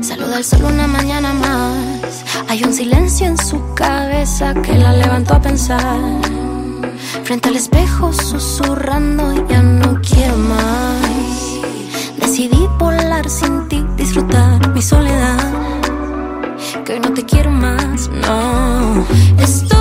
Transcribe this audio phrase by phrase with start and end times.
[0.00, 2.24] Saluda al sol una mañana más.
[2.48, 6.00] Hay un silencio en su cabeza que la levantó a pensar.
[7.24, 11.00] Frente al espejo susurrando, ya no quiero más.
[12.18, 15.38] Decidí volar sin ti, disfrutar mi soledad.
[16.84, 19.04] Que hoy no te quiero más, no.
[19.38, 19.73] Estoy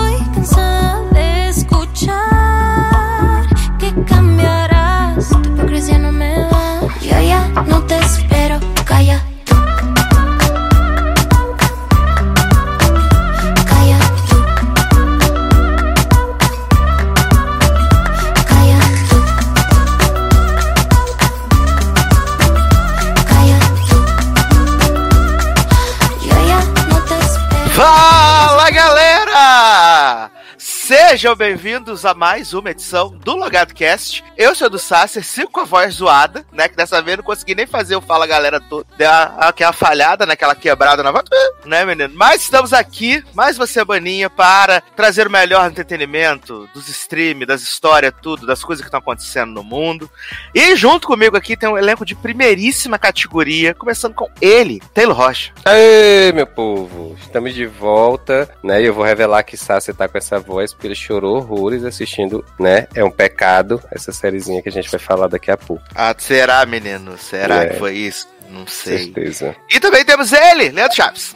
[31.23, 34.21] Sejam bem-vindos a mais uma edição do Logado Cast.
[34.35, 36.67] Eu sou do Sasser, sigo com a voz zoada, né?
[36.67, 38.85] Que dessa vez eu não consegui nem fazer o Fala Galera todo.
[38.97, 41.23] Deu aquela falhada, naquela quebrada na voz,
[41.63, 42.13] né, menino?
[42.13, 48.11] Mas estamos aqui, mais uma semaninha, para trazer o melhor entretenimento dos streams, das histórias,
[48.21, 50.11] tudo, das coisas que estão acontecendo no mundo.
[50.53, 55.53] E junto comigo aqui tem um elenco de primeiríssima categoria, começando com ele, Taylor Rocha.
[55.63, 57.15] Aê, meu povo!
[57.21, 58.81] Estamos de volta, né?
[58.81, 62.43] E eu vou revelar que Sassi tá com essa voz porque ele chorou horrores assistindo,
[62.59, 62.87] né?
[62.95, 65.83] É um pecado, essa sériezinha que a gente vai falar daqui a pouco.
[65.93, 67.17] Ah, será, menino?
[67.17, 67.67] Será É.
[67.67, 68.27] que foi isso?
[68.49, 69.05] Não sei.
[69.05, 69.55] Certeza.
[69.71, 71.35] E também temos ele, Leandro Chaves.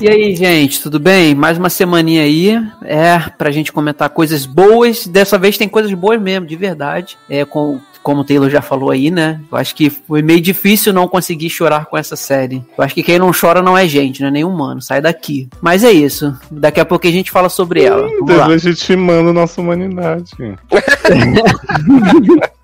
[0.00, 1.34] E aí, gente, tudo bem?
[1.34, 5.06] Mais uma semaninha aí, é, pra gente comentar coisas boas.
[5.06, 7.16] Dessa vez tem coisas boas mesmo, de verdade.
[7.30, 9.40] É, com, como o Taylor já falou aí, né?
[9.50, 12.62] Eu acho que foi meio difícil não conseguir chorar com essa série.
[12.76, 14.82] Eu acho que quem não chora não é gente, não é nem humano.
[14.82, 15.48] Sai daqui.
[15.60, 16.36] Mas é isso.
[16.50, 18.02] Daqui a pouco a gente fala sobre ela.
[18.02, 18.46] Vamos lá.
[18.46, 20.30] Deus legitimando nossa humanidade.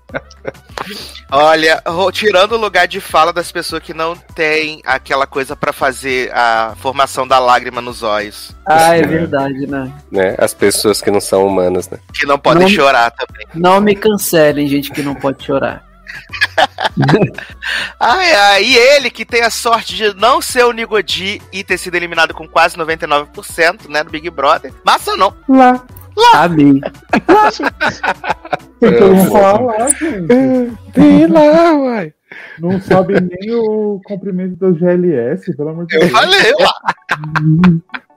[1.31, 1.81] Olha,
[2.11, 6.73] tirando o lugar de fala das pessoas que não têm aquela coisa pra fazer a
[6.77, 8.55] formação da lágrima nos olhos.
[8.67, 9.91] Ah, é verdade, né?
[10.11, 10.35] Né?
[10.37, 11.99] As pessoas que não são humanas, né?
[12.13, 13.47] Que não podem Não- chorar também.
[13.53, 15.83] Não me cancelem, gente que não pode chorar.
[17.99, 21.77] Ai, ai, e ele que tem a sorte de não ser o Nigodi e ter
[21.77, 24.73] sido eliminado com quase 99%, né, do Big Brother.
[24.83, 25.33] Massa não.
[25.47, 25.81] Lá.
[26.35, 26.81] Amém.
[28.79, 30.77] Tem todo mundo falar lá, gente.
[30.93, 32.13] Tem lá, uai.
[32.59, 36.11] Não sabe nem o comprimento do GLS, pelo amor de Eu Deus.
[36.11, 36.73] falei lá.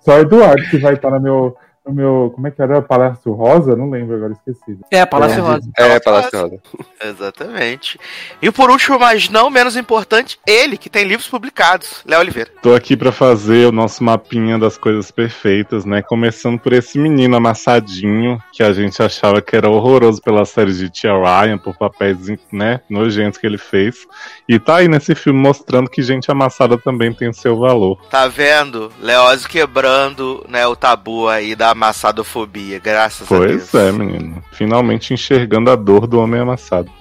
[0.00, 2.32] Só Eduardo que vai estar no meu, no meu.
[2.34, 2.80] Como é que era?
[2.80, 3.76] Palácio Rosa?
[3.76, 4.78] Não lembro agora, esqueci.
[4.90, 5.70] É, Palácio Rosa.
[5.76, 6.60] É, Palácio Rosa.
[7.02, 7.98] Exatamente.
[8.40, 12.50] E por último, mas não menos importante, ele que tem livros publicados, Léo Oliveira.
[12.62, 16.02] Tô aqui pra fazer o nosso mapinha das coisas perfeitas, né?
[16.02, 20.88] Começando por esse menino amassadinho, que a gente achava que era horroroso pela série de
[20.88, 22.18] Tia Ryan, por papéis,
[22.52, 24.06] né, nojentos que ele fez.
[24.48, 27.98] E tá aí nesse filme mostrando que gente amassada também tem seu valor.
[28.10, 28.92] Tá vendo?
[29.00, 33.70] Leózio quebrando né, o tabu aí da amassadofobia, graças a Deus.
[33.70, 34.42] Pois é, menino.
[34.52, 36.90] Finalmente enxergando a dor do homem amassado.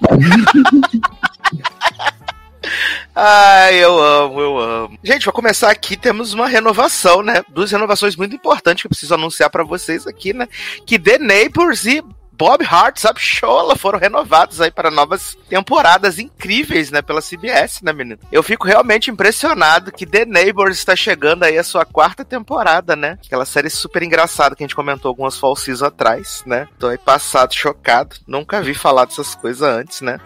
[3.16, 4.98] Ai, eu amo, eu amo.
[5.02, 7.44] Gente, pra começar aqui, temos uma renovação, né?
[7.48, 10.48] Duas renovações muito importantes que eu preciso anunciar pra vocês aqui, né?
[10.84, 12.02] Que The Neighbors e
[12.36, 17.92] Bob Hart, sabe, Chola, foram renovados aí para novas temporadas incríveis, né, pela CBS, né,
[17.92, 18.18] menino?
[18.32, 23.18] Eu fico realmente impressionado que The Neighbors está chegando aí a sua quarta temporada, né?
[23.24, 26.66] Aquela série super engraçada que a gente comentou algumas fall seasons atrás, né?
[26.78, 28.16] Tô aí passado, chocado.
[28.26, 30.18] Nunca vi falar dessas coisas antes, né?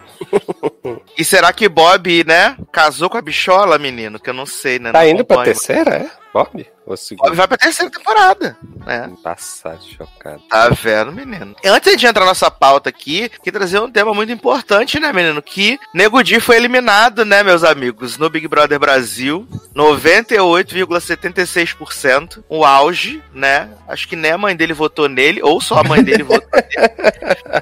[1.17, 4.19] e será que Bob, né, casou com a bichola, menino?
[4.19, 4.91] Que eu não sei, né?
[4.91, 5.55] Tá não indo pra acompanho.
[5.55, 6.11] terceira, é?
[6.33, 6.65] Bob?
[6.85, 7.33] Ou Bob segunda?
[7.35, 9.11] vai pra terceira temporada, né?
[9.23, 10.41] Passado, chocado.
[10.49, 11.55] Tá vendo, menino?
[11.65, 15.41] Antes de entrar na nossa pauta aqui, que trazer um tema muito importante, né, menino?
[15.41, 19.47] Que Nego Di foi eliminado, né, meus amigos, no Big Brother Brasil.
[19.75, 22.43] 98,76%.
[22.49, 23.69] O auge, né?
[23.87, 26.69] Acho que nem a mãe dele votou nele, ou só a mãe dele votou nele.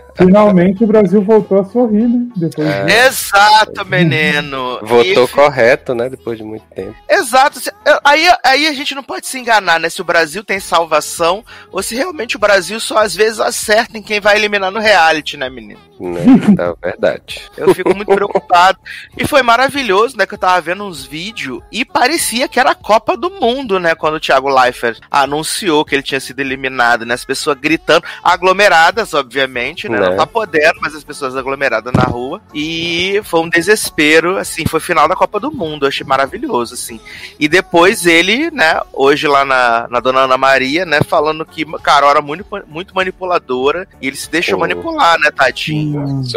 [0.17, 2.25] Finalmente o Brasil voltou a sorrir, né?
[2.35, 2.85] Depois É.
[2.85, 2.91] de...
[2.91, 4.79] Exato, menino.
[4.81, 6.09] Votou E- correto, né?
[6.09, 6.95] Depois de muito tempo.
[7.07, 7.59] Exato.
[7.59, 7.71] Se-
[8.03, 8.27] Aí,
[8.57, 9.89] aí a gente não pode se enganar, né?
[9.89, 14.01] Se o Brasil tem salvação ou se realmente o Brasil só às vezes acerta em
[14.01, 15.86] quem vai eliminar no reality, né, menino?
[15.99, 16.21] Né?
[16.59, 17.41] É verdade.
[17.57, 18.79] Eu fico muito preocupado.
[19.17, 20.25] E foi maravilhoso, né?
[20.25, 23.93] Que eu tava vendo uns vídeos e parecia que era a Copa do Mundo, né?
[23.95, 27.13] Quando o Thiago Leifert anunciou que ele tinha sido eliminado, né?
[27.13, 29.99] As pessoas gritando, aglomeradas, obviamente, né?
[29.99, 30.09] Né?
[30.09, 32.41] Não tá podendo, mas as pessoas aglomeradas na rua.
[32.53, 35.85] E foi um desespero, assim, foi final da Copa do Mundo.
[35.85, 36.99] Eu achei maravilhoso, assim.
[37.39, 42.09] E depois ele, né, hoje lá na, na Dona Ana Maria, né, falando que Carol
[42.09, 44.59] era muito, muito manipuladora e ele se deixou Oh.
[44.61, 45.86] manipular, né, tadinho.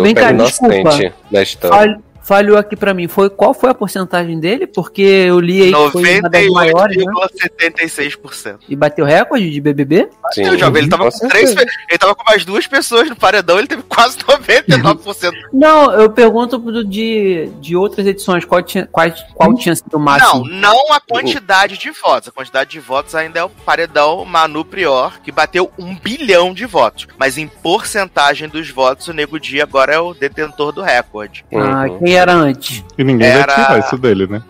[0.03, 0.91] Vem cá, desculpa.
[1.31, 2.01] da história.
[2.23, 3.07] Fal- falhou aqui pra mim.
[3.09, 4.67] Foi, qual foi a porcentagem dele?
[4.67, 7.05] Porque eu li aí que foi uma das maiores, né?
[7.05, 8.59] 98,76%.
[8.69, 10.09] E bateu recorde de BBB?
[10.33, 13.09] Sim, Eu já vi, ele tava com com três, ele tava com mais duas pessoas
[13.09, 15.33] no paredão, ele teve quase 99%.
[15.53, 18.45] Não, eu pergunto do- de, de outras edições.
[18.45, 20.49] Qual tinha, qual, qual tinha sido o Não, máximo?
[20.49, 22.29] não a quantidade de votos.
[22.29, 26.65] A quantidade de votos ainda é o paredão Manu Prior, que bateu um bilhão de
[26.67, 27.07] votos.
[27.19, 31.45] Mas em porcentagem dos votos, o Nego Dia agora é o detentor do recorde.
[31.55, 31.99] Ah, Uhum.
[31.99, 32.85] quem era antes?
[32.97, 34.43] E ninguém Era- vai tirar isso dele, né?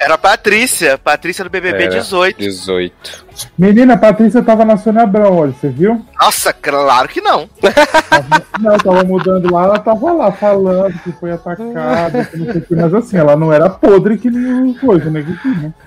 [0.00, 2.00] Era a Patrícia, Patrícia do BBB Era.
[2.00, 2.38] 18.
[2.38, 3.23] 18.
[3.58, 6.04] Menina, a Patrícia tava na Sônia Abrão hoje, você viu?
[6.20, 7.48] Nossa, claro que não.
[8.60, 12.64] Não, tava mudando lá, ela tava lá falando que foi atacada, que não sei o
[12.64, 15.24] que, mas assim, ela não era podre que nem o coisa, né?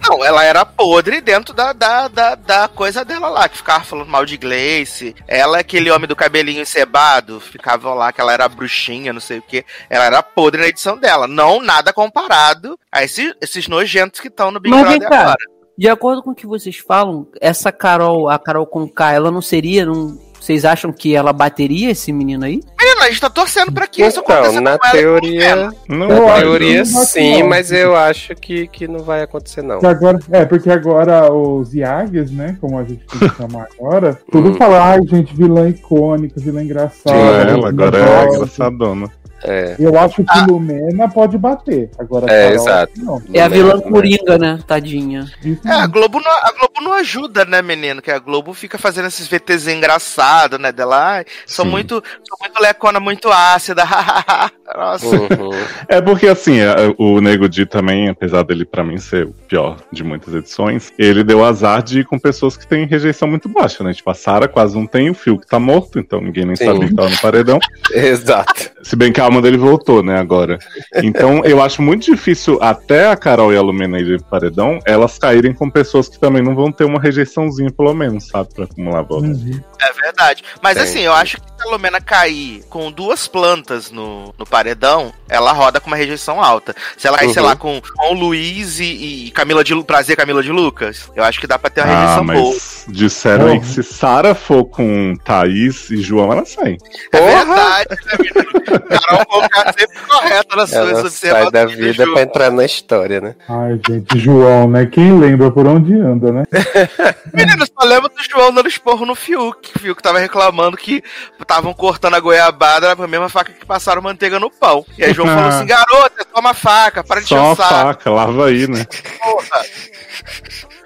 [0.05, 4.09] Não, ela era podre dentro da, da, da, da coisa dela lá, que ficava falando
[4.09, 5.15] mal de Gleice.
[5.27, 9.41] Ela, aquele homem do cabelinho encebado, ficava lá que ela era bruxinha, não sei o
[9.41, 9.65] que.
[9.89, 11.25] Ela era podre na edição dela.
[11.27, 15.37] Não nada comparado a esse- esses nojentos que estão no Big Brother agora.
[15.77, 19.41] De acordo com o que vocês falam, essa Carol, a Carol com K, ela não
[19.41, 19.85] seria.
[19.85, 22.61] Não, vocês acham que ela bateria esse menino aí?
[22.79, 25.01] Menina, a gente tá torcendo pra que isso aconteça Então, na com ela com o
[25.01, 25.55] teoria.
[25.89, 27.49] Não, na teoria que não sim, não.
[27.49, 29.79] mas eu acho que, que não vai acontecer não.
[29.79, 32.57] Que agora, é, porque agora os Iagues, né?
[32.61, 34.55] Como a gente pode chamar agora, tudo Hum.
[34.55, 37.15] fala, ai, gente, vilã icônica, vilã engraçada.
[37.17, 39.11] Sim, ela agora é gosta." engraçadona.
[39.43, 39.75] É.
[39.79, 41.89] Eu acho que Lumena pode bater.
[41.97, 42.91] Agora, É, Carol, exato.
[42.97, 43.21] Não.
[43.33, 43.81] É a vilã né?
[43.81, 44.59] Coringa, né?
[44.65, 45.25] Tadinha.
[45.65, 45.87] É, a.
[45.87, 48.01] Globo, não, a Globo não ajuda, né, menino?
[48.01, 50.71] Que a Globo fica fazendo esses VTZ engraçados, né?
[50.71, 51.65] Dela, Sim.
[51.65, 53.83] muito, sou muito lecona, muito ácida.
[54.75, 55.07] Nossa.
[55.07, 55.51] Uhum.
[55.87, 59.77] É porque, assim, é, o Nego Di também, apesar dele pra mim ser o pior
[59.91, 63.83] de muitas edições, ele deu azar de ir com pessoas que têm rejeição muito baixa,
[63.83, 63.93] né?
[63.93, 66.65] Tipo, a Sarah quase não tem, o Phil que tá morto, então ninguém nem Sim.
[66.65, 67.59] sabia que tava no paredão.
[67.91, 68.71] Exato.
[68.83, 70.57] Se bem que a alma dele voltou, né, agora.
[70.95, 75.17] Então, eu acho muito difícil, até a Carol e a Lumena irem pro paredão, elas
[75.17, 78.53] caírem com pessoas que também não vão ter uma rejeiçãozinha, pelo menos, sabe?
[78.53, 79.29] Pra acumular votos.
[79.43, 79.59] Uhum.
[79.79, 80.43] É verdade.
[80.61, 80.83] Mas Tem.
[80.83, 85.51] assim, eu acho que se a Lumena cair com duas plantas no, no paredão, ela
[85.53, 86.75] roda com uma rejeição alta.
[86.97, 87.49] Se ela cair, sei Uhum.
[87.49, 91.39] lá, com, com o Luiz e, e Camila de Prazer Camila de Lucas, eu acho
[91.39, 92.53] que dá pra ter uma Ah, rejeição boa.
[92.53, 96.77] mas disseram aí que se Sara for com Thaís e João, ela sai.
[97.13, 97.45] É Porra!
[97.45, 98.47] verdade, né, menino?
[99.17, 103.35] Carol Conká sempre correta nas suas Ela sai da vida pra entrar na história, né?
[103.47, 104.85] Ai, gente, João, né?
[104.85, 106.43] Quem lembra por onde anda, né?
[107.33, 109.71] Menino, só lembra do João dando esporro no Fiuk.
[109.75, 111.03] O Fiuk tava reclamando que
[111.39, 114.85] estavam cortando a goiabada com a mesma faca que passaram manteiga no pão.
[114.97, 117.69] E aí João falou assim: garota, toma faca, para de Só uma chançar.
[117.69, 118.85] faca, lava aí, né?
[119.21, 119.65] porra.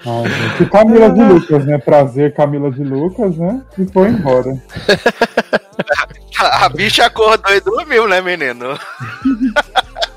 [0.03, 1.77] Gente, Camila de Lucas, né?
[1.77, 3.61] Prazer, Camila de Lucas, né?
[3.77, 4.57] E foi embora.
[6.39, 8.79] A bicha acordou e dormiu, né, menino?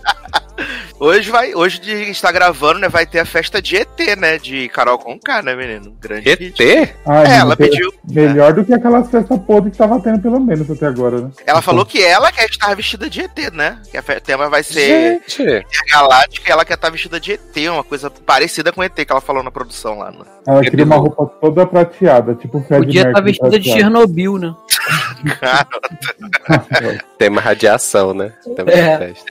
[1.05, 2.89] Hoje vai, hoje de- a gente tá gravando, né?
[2.89, 4.39] Vai ter a festa de ET, né?
[4.39, 5.95] De Carol Conká, né, menino?
[6.01, 6.63] Grande hit.
[6.63, 6.95] ET?
[7.05, 7.93] Ai, É, gente, ela pediu.
[8.11, 11.31] Melhor do que aquelas festas podres que tava tendo, pelo menos, até agora, né?
[11.47, 13.79] Ela falou que ela quer estar vestida de ET, né?
[13.91, 17.69] Que a fe- tema vai ser Gente, galáctica e ela quer estar vestida de ET,
[17.69, 20.11] uma coisa parecida com ET que ela falou na produção lá.
[20.11, 20.25] Né?
[20.47, 23.79] Ela queria uma roupa toda prateada, tipo Fred Podia estar Mercury vestida de prateado.
[23.81, 24.55] Chernobyl, né?
[25.41, 25.67] Cara,
[27.19, 28.33] tema radiação, né?
[28.57, 28.97] Tema É.
[28.97, 29.25] de festa.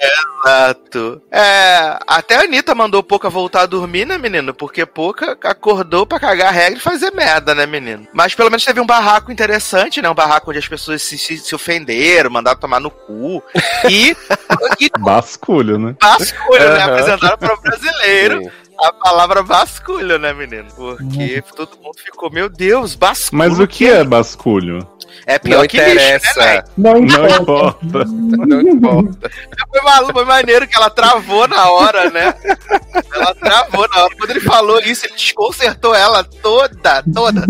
[0.45, 1.21] exato.
[1.31, 1.62] É,
[2.07, 4.53] até a Anitta mandou Pouca voltar a dormir, né, menino?
[4.53, 8.07] Porque Pouca acordou pra cagar a regra e fazer merda, né, menino?
[8.13, 10.09] Mas pelo menos teve um barraco interessante, né?
[10.09, 13.43] Um barraco onde as pessoas se, se, se ofenderam, mandaram tomar no cu.
[13.89, 14.15] E,
[14.79, 15.95] e Basculho, né?
[16.01, 16.83] vasculho, né?
[16.83, 16.93] Aham.
[16.93, 18.41] Apresentaram para o brasileiro.
[18.41, 18.51] Sim.
[18.79, 20.67] a palavra vasculho, né, menino?
[20.75, 23.37] Porque todo mundo ficou, meu Deus, basculho.
[23.37, 24.87] Mas o que é basculho?
[25.25, 26.41] É pior Não que lixo, né, interessa.
[26.41, 26.63] velho?
[26.77, 28.05] Não Não importa.
[28.47, 29.31] Não importa.
[29.69, 32.33] Foi maluco, foi maneiro que ela travou na hora, né?
[33.13, 34.15] Ela travou na hora.
[34.17, 37.41] Quando ele falou isso, ele desconcertou ela toda, toda,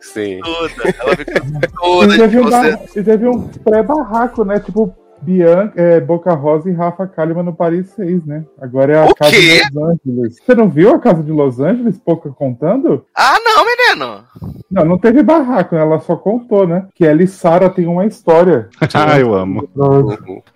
[0.00, 0.40] Sim.
[0.42, 0.94] toda.
[0.98, 2.48] Ela ficou toda E teve, um
[2.96, 4.58] e teve um pré-barraco, né?
[4.60, 8.44] Tipo, Bianca, é, Boca Rosa e Rafa Kalimann no Paris 6, né?
[8.60, 9.62] Agora é a O casa quê?
[9.64, 10.36] de Los Angeles.
[10.40, 13.04] Você não viu a casa de Los Angeles, Pouca contando?
[13.16, 14.24] Ah, não, menino.
[14.70, 15.80] Não, não teve barraco, né?
[15.80, 16.86] ela só contou, né?
[16.94, 18.68] Que ela e Sara têm uma história.
[18.94, 19.68] ah, eu amo.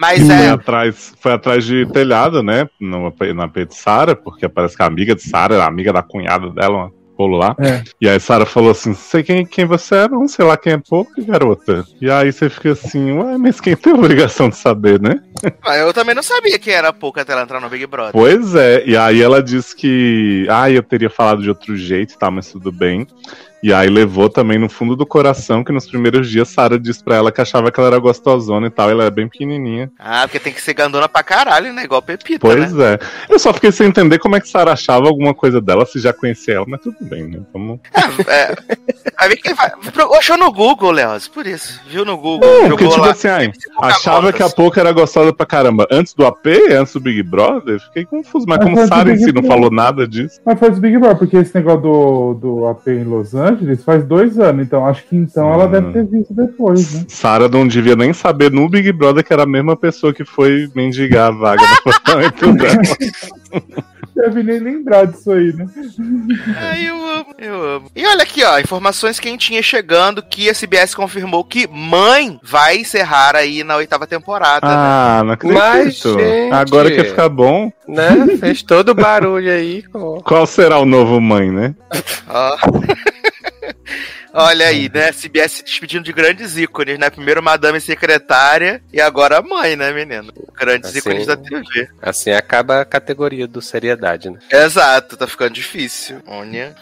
[0.00, 0.50] Mas Foi é.
[0.50, 2.68] atrás, foi atrás de telhado, né?
[2.80, 6.02] No, na P de Sara, porque parece que a amiga de Sara era amiga da
[6.02, 7.56] cunhada dela, uma rolo lá.
[7.59, 7.83] É.
[8.00, 10.78] E aí Sara falou assim: sei quem, quem você é, não sei lá quem é
[10.78, 11.85] pouco, garota.
[12.00, 15.21] E aí você fica assim, ué, mas quem tem a obrigação de saber, né?
[15.64, 18.12] Mas eu também não sabia que era pouco até ela entrar no Big Brother.
[18.12, 22.30] Pois é, e aí ela disse que, ah, eu teria falado de outro jeito, tá,
[22.30, 23.06] mas tudo bem.
[23.66, 27.16] E aí levou também no fundo do coração que nos primeiros dias Sara disse pra
[27.16, 29.90] ela que achava que ela era gostosona e tal, ela é bem pequenininha.
[29.99, 31.85] Ah, porque tem que ser gandona pra caralho, né?
[31.85, 32.92] Igual Pepita, Pois né?
[32.94, 32.99] é.
[33.33, 36.12] Eu só fiquei sem entender como é que Sara achava alguma coisa dela, se já
[36.12, 37.40] conhecia ela, mas tudo bem, né?
[37.54, 37.80] Vamos...
[38.28, 39.54] É, é.
[39.54, 39.71] Vai.
[39.92, 41.80] Pro- Achou no Google, Leoz, por isso.
[41.88, 43.12] Viu no Google, Não, porque, jogou tipo lá.
[43.12, 47.00] assim, ai, achava que a Pouca era gostosa pra caramba antes do AP, antes do
[47.00, 48.44] Big Brother, fiquei confuso.
[48.47, 50.38] Mas Mas como Sara em Big si não falou nada disso.
[50.44, 53.54] Mas foi do Big Brother, porque esse negócio do, do AP em Los Angeles
[53.85, 55.71] faz dois anos, então acho que então ela Hum.
[55.71, 57.05] deve ter visto depois, né?
[57.09, 60.69] Sara não devia nem saber no Big Brother que era a mesma pessoa que foi
[60.75, 62.83] mendigar a vaga no apartamento dela.
[64.17, 65.67] Deve nem lembrar disso aí, né?
[66.57, 67.91] Ai, eu amo, eu amo.
[67.97, 73.35] E olha aqui, ó, informações quentinhas chegando que a CBS confirmou que Mãe vai encerrar
[73.35, 74.73] aí na oitava temporada, né?
[74.73, 75.59] Ah, não acredito.
[75.59, 76.53] Mas, gente.
[76.53, 78.37] Agora que ficar bom, Né?
[78.39, 79.83] Fez todo o barulho aí.
[79.83, 81.75] com- qual será o novo mãe, né?
[82.29, 82.57] Ó.
[84.33, 85.12] Olha aí, né?
[85.12, 87.09] CBS se despedindo de grandes ícones, né?
[87.11, 90.33] Primeiro Madame Secretária e agora mãe, né, menino?
[90.59, 90.99] Grandes Assim.
[90.99, 91.88] ícones da TV.
[92.03, 94.38] Assim acaba a categoria do seriedade, né?
[94.50, 96.21] Exato, tá ficando difícil.
[96.26, 96.75] Olha.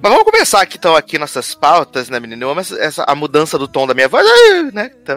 [0.00, 2.42] Mas vamos começar aqui, então, aqui nossas pautas, né, menino?
[2.42, 4.26] Eu amo essa, essa- a mudança do tom da minha voz,
[4.72, 4.90] né?
[5.02, 5.16] Então...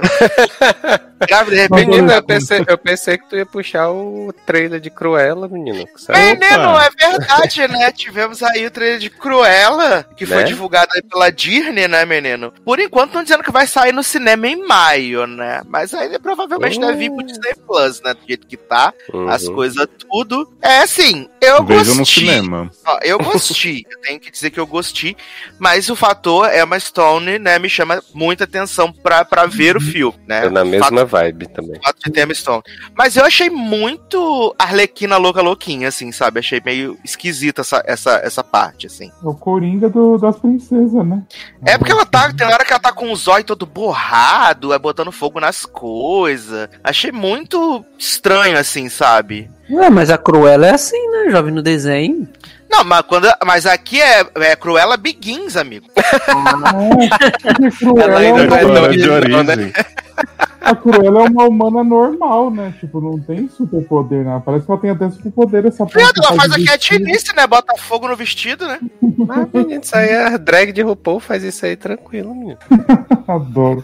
[1.27, 1.85] Grave, de repente.
[1.87, 5.85] Menino, eu pensei, eu pensei que tu ia puxar o trailer de Cruella, menino.
[6.09, 7.91] Menino, é verdade, né?
[7.91, 10.43] Tivemos aí o trailer de Cruella, que foi Né?
[10.43, 12.53] divulgado aí pela Disney, né, menino?
[12.63, 15.61] Por enquanto estão dizendo que vai sair no cinema em maio, né?
[15.67, 16.81] Mas aí provavelmente Oh.
[16.85, 18.13] deve vir pro Disney Plus, né?
[18.13, 18.93] Do jeito que tá,
[19.29, 19.55] as Uhum.
[19.55, 20.49] coisas tudo.
[20.61, 22.23] É assim, eu Vejam no gostei.
[22.25, 22.71] cinema.
[22.85, 25.15] Ó, eu gostei, eu tenho que dizer que eu gostei,
[25.57, 30.17] mas o fator Emma Stone, né, me chama muita atenção pra, pra ver o filme,
[30.27, 30.41] né?
[30.41, 31.79] Tô na O mesma vibe também.
[31.83, 32.63] fato de ter Emma Stone.
[32.97, 36.39] Mas eu achei muito Arlequina louca louquinha, assim, sabe?
[36.39, 39.07] Achei meio esquisita essa, essa, essa parte, assim.
[39.23, 41.23] É o Coringa do- das princesas, né?
[41.65, 42.31] É porque ela tá.
[42.33, 46.69] Tem hora que ela tá com o zóio todo borrado, é botando fogo nas coisas.
[46.83, 49.49] Achei muito estranho, assim, sabe?
[49.69, 51.31] Ué, mas a Cruella é assim, né?
[51.31, 52.27] Já vi no desenho.
[52.69, 55.87] Não, mas, quando, mas aqui é, é Cruella Begins, amigo.
[55.95, 59.73] É, porque Cruella, Ela ainda é não é de original, né?
[60.69, 62.73] A Cruella é uma humana normal, né?
[62.79, 64.41] Tipo, não tem superpoder, né?
[64.45, 66.99] Parece que ela tem até superpoder essa Viado, ela faz a de vestido.
[66.99, 67.47] catinice, né?
[67.47, 68.79] Bota fogo no vestido, né?
[69.01, 72.57] Mas, menino, isso aí é drag de RuPaul, faz isso aí tranquilo, menino.
[73.27, 73.81] Adoro.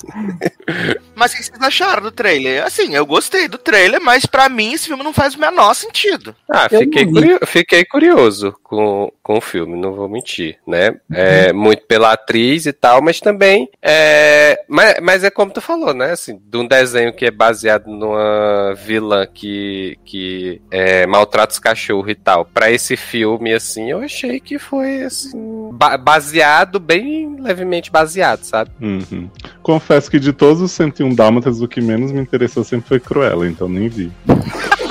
[1.16, 2.64] Mas o que vocês acharam do trailer?
[2.66, 6.36] Assim, eu gostei do trailer, mas pra mim esse filme não faz o menor sentido.
[6.52, 10.96] Ah, Eu fiquei, curio- fiquei curioso com, com o filme, não vou mentir, né?
[11.12, 13.70] É, muito pela atriz e tal, mas também.
[13.82, 16.12] É, mas, mas é como tu falou, né?
[16.12, 22.10] Assim, de um desenho que é baseado numa vilã que, que é, maltrata os cachorros
[22.12, 22.46] e tal.
[22.46, 25.70] Pra esse filme, assim, eu achei que foi assim.
[25.74, 28.72] ba- baseado, bem levemente baseado, sabe?
[28.82, 29.30] Uhum.
[29.62, 33.48] Confesso que de todos os 101 Dálmatas, o que menos me interessou sempre foi Cruella,
[33.48, 34.12] então nem vi.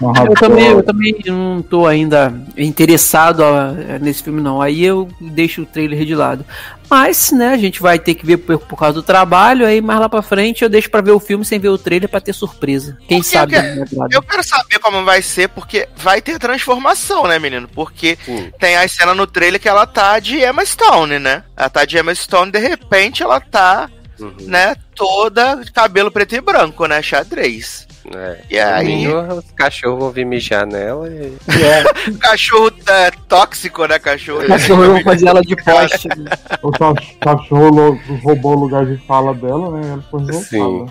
[0.00, 3.42] Eu também, eu também não tô ainda interessado
[4.00, 4.60] nesse filme, não.
[4.60, 6.44] Aí eu deixo o trailer de lado.
[6.88, 9.98] Mas, né, a gente vai ter que ver por, por causa do trabalho, aí mais
[9.98, 12.32] lá pra frente eu deixo pra ver o filme sem ver o trailer pra ter
[12.32, 12.96] surpresa.
[13.08, 13.56] Quem Porque sabe?
[13.56, 14.14] eu Eduardo?
[14.14, 17.68] Eu quero saber como vai ser, porque vai ter transformação, né, menino?
[17.74, 18.50] Porque Hum.
[18.60, 21.42] tem a cena no trailer que ela tá de Emma Stone, né?
[21.56, 24.32] Ela tá de Emma Stone, de repente ela tá, Uhum.
[24.46, 27.02] né, toda de cabelo preto e branco, né?
[27.02, 27.85] Xadrez.
[28.14, 28.40] É.
[28.50, 31.36] E aí, Menino, os cachorros vão vir mijar nela e.
[32.20, 34.46] cachorro é, tóxico, né, cachorro?
[34.46, 36.08] Cachorro, vamos fazer ela de poste.
[36.08, 36.30] né?
[36.62, 39.88] O cach- cachorro roubou o lugar de fala dela, né?
[39.92, 40.86] Ela foi Sim.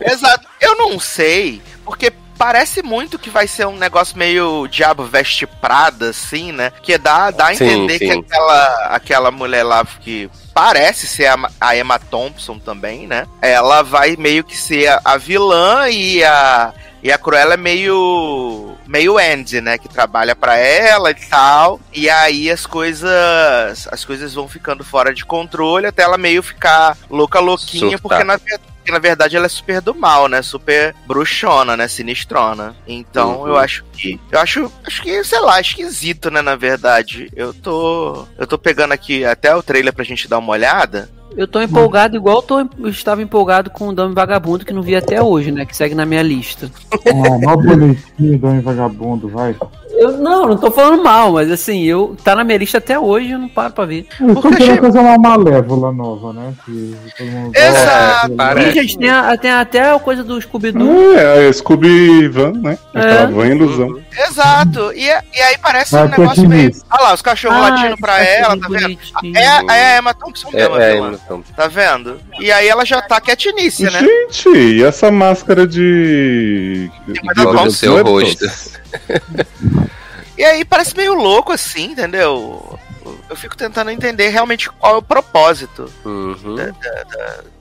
[0.00, 0.46] Exato.
[0.60, 6.10] Eu não sei, porque parece muito que vai ser um negócio meio diabo veste prada,
[6.10, 6.72] assim, né?
[6.82, 8.20] Que dá, dá a Sim, entender que sim.
[8.20, 13.26] aquela, aquela mulher lá que parece ser a, a Emma Thompson também, né?
[13.42, 16.72] Ela vai meio que ser a, a vilã e a.
[17.00, 18.76] E a Cruella é meio.
[18.84, 19.78] meio Andy, né?
[19.78, 21.78] Que trabalha pra ela e tal.
[21.92, 23.88] E aí as coisas.
[23.88, 28.00] As coisas vão ficando fora de controle até ela meio ficar louca, louquinha, Surtar.
[28.00, 28.77] porque na verdade.
[28.88, 30.40] Porque na verdade ela é super do mal, né?
[30.40, 31.86] Super bruxona, né?
[31.88, 32.74] Sinistrona.
[32.86, 33.48] Então Uhum.
[33.48, 34.18] eu acho que.
[34.30, 34.72] Eu acho.
[34.86, 36.40] Acho que, sei lá, esquisito, né?
[36.40, 37.30] Na verdade.
[37.36, 38.26] Eu tô.
[38.38, 41.10] Eu tô pegando aqui até o trailer pra gente dar uma olhada.
[41.38, 44.82] Eu tô empolgado igual eu, tô, eu estava empolgado com o Dame Vagabundo, que não
[44.82, 45.64] vi até hoje, né?
[45.64, 46.68] Que segue na minha lista.
[46.92, 49.54] Ah, mó bonitinho, Dom Vagabundo, vai.
[49.92, 53.30] Eu não, não tô falando mal, mas assim, eu tá na minha lista até hoje,
[53.30, 54.06] eu não paro pra ver.
[54.20, 56.54] Eu tô Porque querendo chega- fazer uma malévola nova, né?
[56.64, 58.12] Que todo mundo Exato.
[58.28, 58.36] gosta.
[58.36, 58.72] Parece.
[58.72, 61.14] Gente, tem, a- tem até a coisa do Scooby-Doo.
[61.14, 62.78] É, a Scooby Van, né?
[62.94, 63.26] Aquela É.
[63.26, 63.98] van ilusão.
[64.28, 64.92] Exato.
[64.92, 66.70] E, e aí parece Ah, um negócio meio.
[66.92, 68.98] Olha lá, os cachorros latindo pra ela, tá vendo?
[69.36, 71.44] É, a- é a Emma Thompson É, mesmo, é, viu, então.
[71.54, 72.20] Tá vendo?
[72.40, 74.00] E aí ela já tá quietinice, né?
[74.00, 76.90] Gente, e essa máscara de.
[77.42, 78.46] cobre o seu rosto.
[80.36, 82.78] E aí parece meio louco assim, entendeu?
[83.28, 86.56] Eu fico tentando entender realmente qual é o propósito Uhum.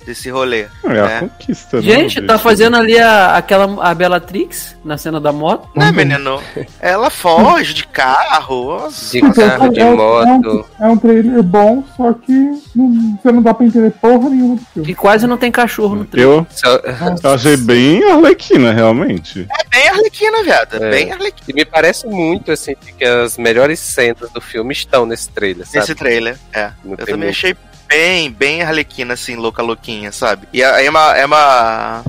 [0.07, 0.65] Desse rolê.
[0.85, 1.19] É a É.
[1.19, 1.83] conquista, né?
[1.83, 5.67] Gente, tá fazendo ali a, aquela a Bellatrix na cena da moto.
[5.75, 6.41] Né, menino?
[6.79, 8.87] Ela foge de carro.
[9.11, 10.65] De carro, de É- é um- moto.
[10.79, 12.31] É um trailer bom, só que
[12.75, 14.91] não, você não dá pra entender porra nenhuma do filme.
[14.91, 16.45] E quase não tem cachorro no trailer.
[16.63, 16.81] Eu,
[17.23, 19.45] eu achei bem arlequina, realmente.
[19.59, 20.75] É bem arlequina, viado.
[20.83, 20.89] É.
[20.89, 25.29] Bem arlequina E me parece muito, assim, que as melhores cenas do filme estão nesse
[25.29, 25.79] trailer, sabe?
[25.79, 26.37] nesse trailer.
[26.53, 26.71] É.
[26.83, 27.29] Não Eu também muito.
[27.31, 27.55] achei
[27.87, 30.47] bem, bem arlequina, assim, louca louquinha, sabe?
[30.53, 32.03] E a Emma, Emma,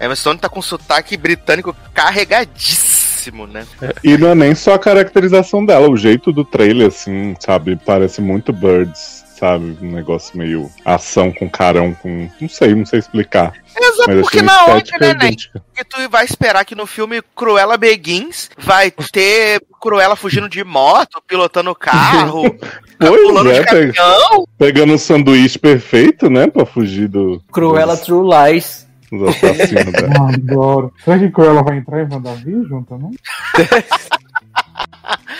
[0.00, 3.66] Emma Stone tá com sotaque britânico carregadíssimo, né?
[4.02, 7.76] E não é nem só a caracterização dela, o jeito do trailer, assim, sabe?
[7.76, 9.76] Parece muito Birds, sabe?
[9.82, 12.30] Um negócio meio ação com carão, com.
[12.40, 13.52] Não sei, não sei explicar.
[13.76, 15.62] Exato, Mas porque achei na uma onde, né, idêntica.
[15.74, 21.20] que tu vai esperar que no filme Cruella Begins vai ter Cruella fugindo de moto,
[21.26, 22.56] pilotando carro,
[23.08, 24.46] Pois de é, pe- caminhão.
[24.58, 26.46] pegando o sanduíche perfeito, né?
[26.46, 28.86] Pra fugir do, Cruella dos, True Lies.
[29.10, 30.12] dos assassinos dela.
[30.20, 30.92] Ah, adoro.
[31.04, 33.10] Será que ela vai entrar em WandaVision também?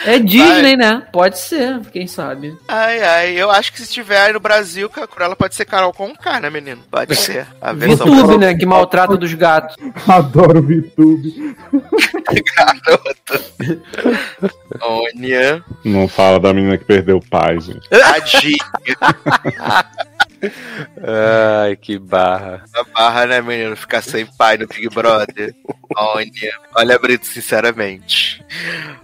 [0.04, 1.02] É Disney, né?
[1.12, 2.56] Pode ser, quem sabe.
[2.66, 5.92] Ai, ai, eu acho que se estiver aí no Brasil, a Cruella pode ser Carol
[5.92, 6.82] com K, né, menino?
[6.90, 7.46] Pode ser.
[7.60, 8.54] A VTube, né?
[8.54, 9.76] Que maltrata dos gatos.
[10.08, 11.56] Adoro VTube.
[12.56, 13.40] garoto.
[14.80, 15.64] Olha.
[15.84, 17.88] Não fala da menina que perdeu o pai, gente.
[17.88, 18.56] Tadinha
[21.64, 22.64] Ai, que barra.
[22.72, 23.76] da barra, né, menino?
[23.76, 25.54] Ficar sem pai no Big Brother.
[25.96, 26.30] Olha.
[26.74, 28.44] Olha, Brito, sinceramente.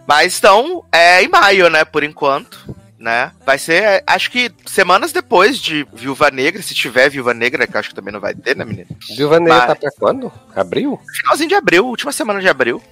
[0.06, 2.74] Mas então, é em maio, né, por enquanto.
[2.98, 3.30] Né?
[3.46, 7.76] Vai ser, é, acho que semanas depois de Viúva Negra, se tiver Viúva Negra, que
[7.76, 8.88] eu acho que também não vai ter, né, menino?
[9.16, 10.32] Viúva Negra Mas- tá pra quando?
[10.56, 11.00] Abril?
[11.20, 12.82] Finalzinho de abril, última semana de abril.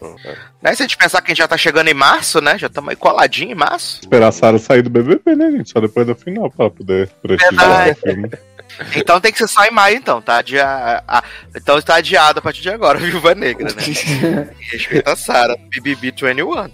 [0.62, 0.74] Né?
[0.76, 2.56] Se a gente pensar que a gente já tá chegando em março, né?
[2.56, 3.98] Já estamos aí coladinho em março.
[4.02, 5.70] Esperar a Sarah sair do BBB, né, gente?
[5.70, 8.30] Só depois do final pra poder prestigiar o filme.
[8.94, 10.38] Então tem que ser só em maio, então, tá?
[10.38, 11.02] Adia...
[11.06, 11.22] ah,
[11.54, 14.50] então está adiado a partir de agora, Viúva Negra, né?
[14.70, 16.68] Respeita a Sarah, BBB 21.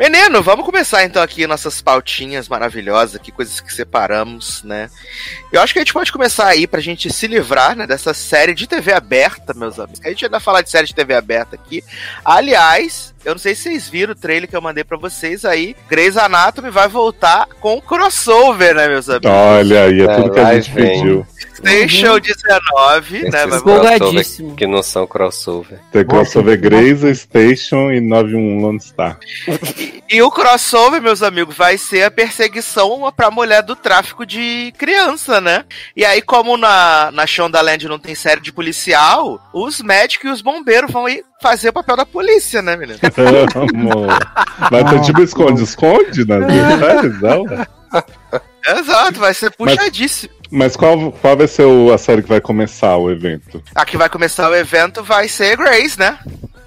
[0.00, 4.88] Menino, vamos começar então aqui nossas pautinhas maravilhosas, aqui, coisas que separamos, né?
[5.52, 8.54] Eu acho que a gente pode começar aí pra gente se livrar, né, dessa série
[8.54, 10.00] de TV aberta, meus amigos.
[10.02, 11.84] A gente ainda falar de série de TV aberta aqui.
[12.24, 15.76] Aliás, eu não sei se vocês viram o trailer que eu mandei pra vocês aí.
[15.90, 19.30] Grey's Anatomy vai voltar com crossover, né, meus amigos?
[19.30, 20.98] Olha aí, é É, tudo que a gente vem.
[21.02, 21.26] pediu.
[21.56, 23.46] Station 19, né?
[23.46, 25.78] Vai crossover Que não são crossover.
[25.92, 29.18] Tem crossover Grace, Station e 91 Lone Star.
[30.08, 35.40] E o crossover, meus amigos, vai ser a perseguição pra mulher do tráfico de criança,
[35.40, 35.64] né?
[35.96, 40.42] E aí, como na, na Shondaland não tem série de policial, os médicos e os
[40.42, 42.98] bombeiros vão ir fazer o papel da polícia, né, menino?
[43.54, 44.06] Amo.
[44.70, 47.44] Vai ter tipo esconde-esconde séries, não?
[48.66, 50.32] Exato, vai ser puxadíssimo.
[50.34, 50.39] Mas
[50.76, 53.62] qual, qual vai ser o- a série que vai começar o evento?
[53.74, 56.18] A que vai começar o evento vai ser Grace, né?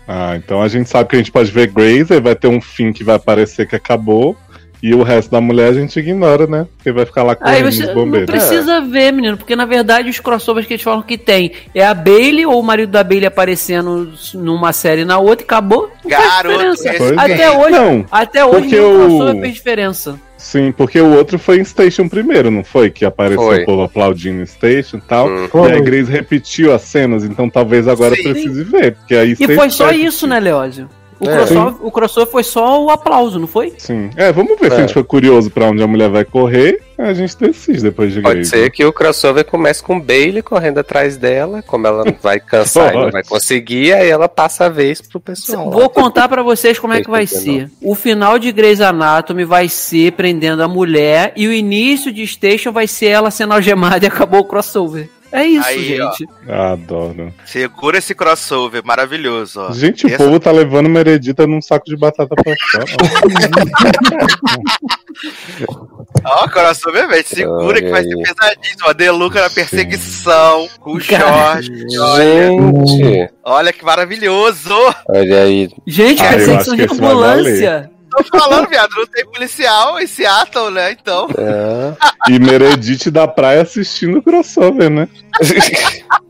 [0.07, 2.59] Ah, então a gente sabe que a gente pode ver Grace, aí vai ter um
[2.61, 4.35] fim que vai parecer que acabou,
[4.81, 6.67] e o resto da mulher a gente ignora, né?
[6.75, 8.29] Porque vai ficar lá correndo você nos não bombeiros.
[8.29, 11.93] precisa ver, menino, porque na verdade os crossovers que eles falam que tem é a
[11.93, 15.89] Bailey ou o marido da Bailey aparecendo numa série e na outra e acabou.
[16.03, 16.89] Não faz Garoto, diferença.
[16.89, 17.33] esse- Pois é.
[17.33, 20.19] Até hoje, Não, até hoje o- crossover fez diferença.
[20.43, 22.89] Sim, porque o outro foi em Station primeiro, não foi?
[22.89, 23.63] Que apareceu Foi.
[23.63, 25.27] o povo aplaudindo em Station e tal.
[25.27, 25.47] Hum.
[25.69, 28.23] E a Grace repetiu as cenas, então talvez agora Sim.
[28.23, 28.95] precise ver.
[28.95, 30.89] Porque aí E foi só isso, né, Leózio?
[31.23, 31.35] O, É.
[31.37, 33.73] crossover, o crossover foi só o aplauso, não foi?
[33.77, 34.09] Sim.
[34.15, 34.77] É, vamos ver se É.
[34.77, 38.21] a gente for curioso pra onde a mulher vai correr, a gente decide depois de
[38.21, 42.39] Pode ser que o crossover comece com Bailey correndo atrás dela, como ela não vai
[42.39, 45.69] cansar e não vai conseguir, aí ela passa a vez pro pessoal.
[45.71, 47.69] Vou contar pra vocês como é que vai ser.
[47.81, 52.71] O final de Grey's Anatomy vai ser prendendo a mulher e o início de Station
[52.71, 55.09] vai ser ela sendo algemada e acabou o crossover.
[55.33, 56.11] É isso, Aí, ó.
[56.11, 56.29] gente.
[56.47, 57.33] Adoro.
[57.45, 59.71] Segura esse crossover maravilhoso, ó.
[59.73, 62.85] Gente, o Essa- povo tá levando Meredita num saco de batata pra fora.
[66.23, 67.25] Ó, crossover, velho.
[67.25, 68.87] Segura que vai ser pesadíssimo.
[68.89, 71.69] A Deluca na perseguição, com o short.
[71.99, 72.47] Olha,
[72.87, 74.73] Gente, olha que maravilhoso.
[75.09, 75.69] olha aí.
[75.87, 77.89] Gente, Ah, perseguição de ambulância.
[78.13, 80.91] Tô falando, viado, não tem policial em Seattle, né?
[80.91, 81.27] Então.
[81.99, 82.13] Ah.
[82.29, 85.07] E Meredith da praia assistindo o crossover, né?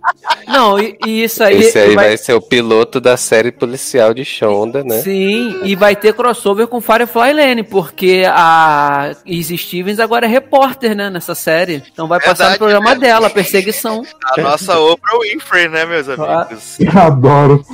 [0.48, 1.62] Não, e, e isso aí.
[1.62, 2.17] Esse aí vai...
[2.17, 5.02] ser o piloto da série policial de Shonda, né?
[5.02, 10.96] Sim, e vai ter crossover com Firefly Lane, porque a Izzy Stevens agora é repórter,
[10.96, 11.84] né, nessa série.
[11.91, 13.00] Então vai passar Verdade, no programa né?
[13.00, 14.04] dela, Perseguição.
[14.38, 16.78] A nossa Oprah Winfrey, né, meus amigos?
[16.96, 17.65] Adoro.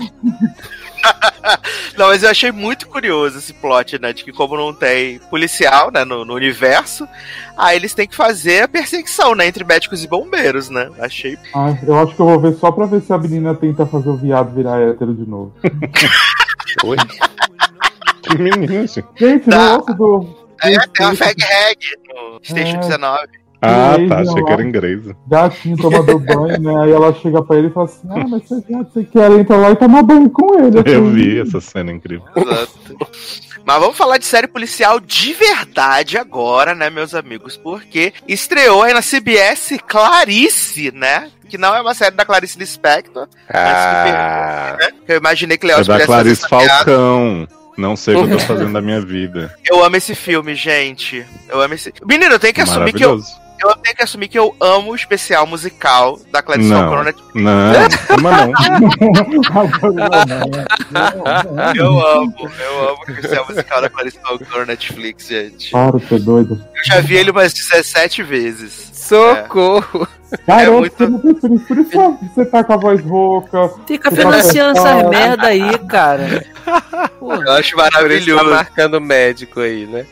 [1.98, 4.14] Não, mas eu achei muito curioso esse plot, né?
[4.14, 7.08] De que como não tem policial, né, no, no universo,
[7.58, 9.48] aí eles têm que fazer a perseguição, né?
[9.48, 10.90] Entre médicos e bombeiros, né?
[11.00, 11.38] Achei.
[11.54, 14.10] Ai, eu acho que eu vou ver só pra ver se a menina tenta fazer
[14.10, 15.54] o viado virar hétero de novo.
[16.86, 16.98] Oi?
[18.22, 19.04] Que menino, gente.
[19.16, 19.78] Gente, Tá.
[19.78, 20.50] no do.
[20.62, 21.78] É, tem uma fag rag
[22.10, 22.80] no Station É.
[22.80, 23.28] 19.
[23.62, 24.20] Ah, tá.
[24.20, 25.02] Achei que era inglês.
[25.28, 26.84] gatinho tomando banho, né?
[26.84, 29.72] Aí ela chega pra ele e fala assim: Ah, mas você, você quer entrar lá
[29.72, 30.78] e tomar banho com ele.
[30.78, 31.12] Eu assim.
[31.14, 32.26] vi essa cena incrível.
[32.36, 32.80] Exato.
[33.66, 37.58] Mas vamos falar de série policial de verdade agora, né, meus amigos?
[37.58, 41.30] Porque estreou aí na CBS Clarice, né?
[41.48, 43.28] Que não é uma série da Clarice Lispector.
[43.54, 44.90] Ah, né?
[45.08, 46.50] Eu imaginei que É Léo da pudesse fazer Clarice.
[46.50, 47.48] Falcão.
[47.78, 49.54] Não sei o que eu tô fazendo da minha vida.
[49.64, 51.26] Eu amo esse filme, gente.
[51.48, 51.94] Eu amo esse.
[52.06, 53.20] Menino, eu tenho que assumir que eu.
[53.62, 56.80] Eu tenho que assumir que eu amo o especial musical da Clarice Não.
[56.80, 57.04] Falcão.
[57.04, 57.14] né?
[57.36, 58.52] Não, como não?
[61.76, 65.72] Eu amo, eu amo o especial musical da Clarice Falcão no Netflix, gente.
[65.72, 66.62] Para, você é doido.
[66.76, 68.90] Eu já vi ele umas 17 vezes.
[69.10, 70.08] Socorro!
[70.46, 71.92] Cara, É eu muito- você não tem por isso, por isso
[72.36, 73.72] você tá com a voz rouca.
[73.88, 76.46] Fica Você financiando tá- essas merda aí, cara.
[77.20, 78.46] Pô, Eu acho isso tá maravilhoso.
[78.46, 80.06] marcando médico aí, né?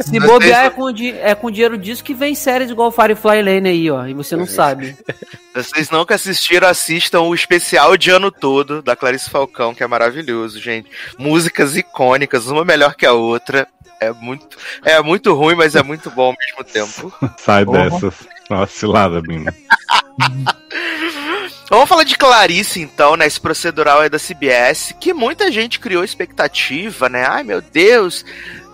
[0.00, 3.68] se bobear é com, di- é com dinheiro disso que vem séries igual Firefly Lane
[3.68, 4.06] aí, ó.
[4.06, 4.96] E você não sabe.
[5.54, 10.58] Vocês nunca assistiram, assistam o especial de ano todo da Clarice Falcão, que é maravilhoso,
[10.58, 10.90] gente.
[11.16, 13.68] Músicas icônicas, uma melhor que a outra.
[14.00, 17.12] É muito, é muito ruim, mas é muito bom ao mesmo tempo.
[17.38, 17.88] Sai Porra.
[17.88, 18.13] dessas.
[18.50, 19.54] Nossa, cilada, menina.
[21.70, 23.26] Vamos falar de Clarice, então, né?
[23.26, 27.26] Esse procedural aí da CBS, que muita gente criou expectativa, né?
[27.26, 28.24] Ai, meu Deus,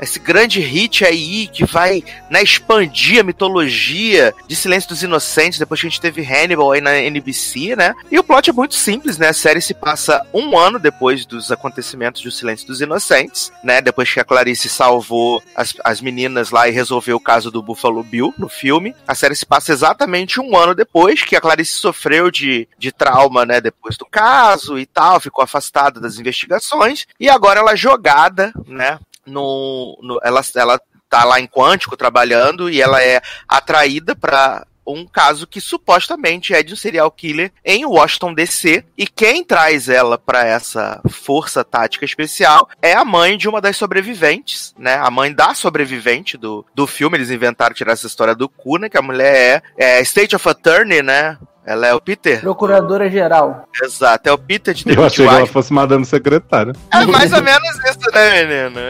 [0.00, 5.80] esse grande hit aí que vai né, expandir a mitologia de Silêncio dos Inocentes, depois
[5.80, 7.94] que a gente teve Hannibal aí na NBC, né?
[8.10, 9.28] E o plot é muito simples, né?
[9.28, 13.80] A série se passa um ano depois dos acontecimentos do Silêncio dos Inocentes, né?
[13.80, 18.02] Depois que a Clarice salvou as, as meninas lá e resolveu o caso do Buffalo
[18.02, 18.94] Bill no filme.
[19.06, 23.44] A série se passa exatamente um ano depois que a Clarice sofreu de, de trauma,
[23.44, 23.60] né?
[23.60, 27.06] Depois do caso e tal, ficou afastada das investigações.
[27.18, 28.98] E agora ela é jogada, né?
[29.26, 35.06] No, no, ela, ela tá lá em Quântico trabalhando e ela é atraída para um
[35.06, 40.18] caso que supostamente é de um serial killer em Washington DC e quem traz ela
[40.18, 44.94] para essa força tática especial é a mãe de uma das sobreviventes, né?
[44.94, 48.88] A mãe da sobrevivente do, do filme, eles inventaram tirar essa história do cu, né?
[48.88, 51.38] Que a mulher é, é State of Attorney, né?
[51.64, 52.40] Ela é o Peter.
[52.40, 53.64] Procuradora geral.
[53.82, 56.72] Exato, é o Peter de Eu The achei que ela fosse madame secretária.
[56.92, 58.80] É mais ou menos isso, né, menino?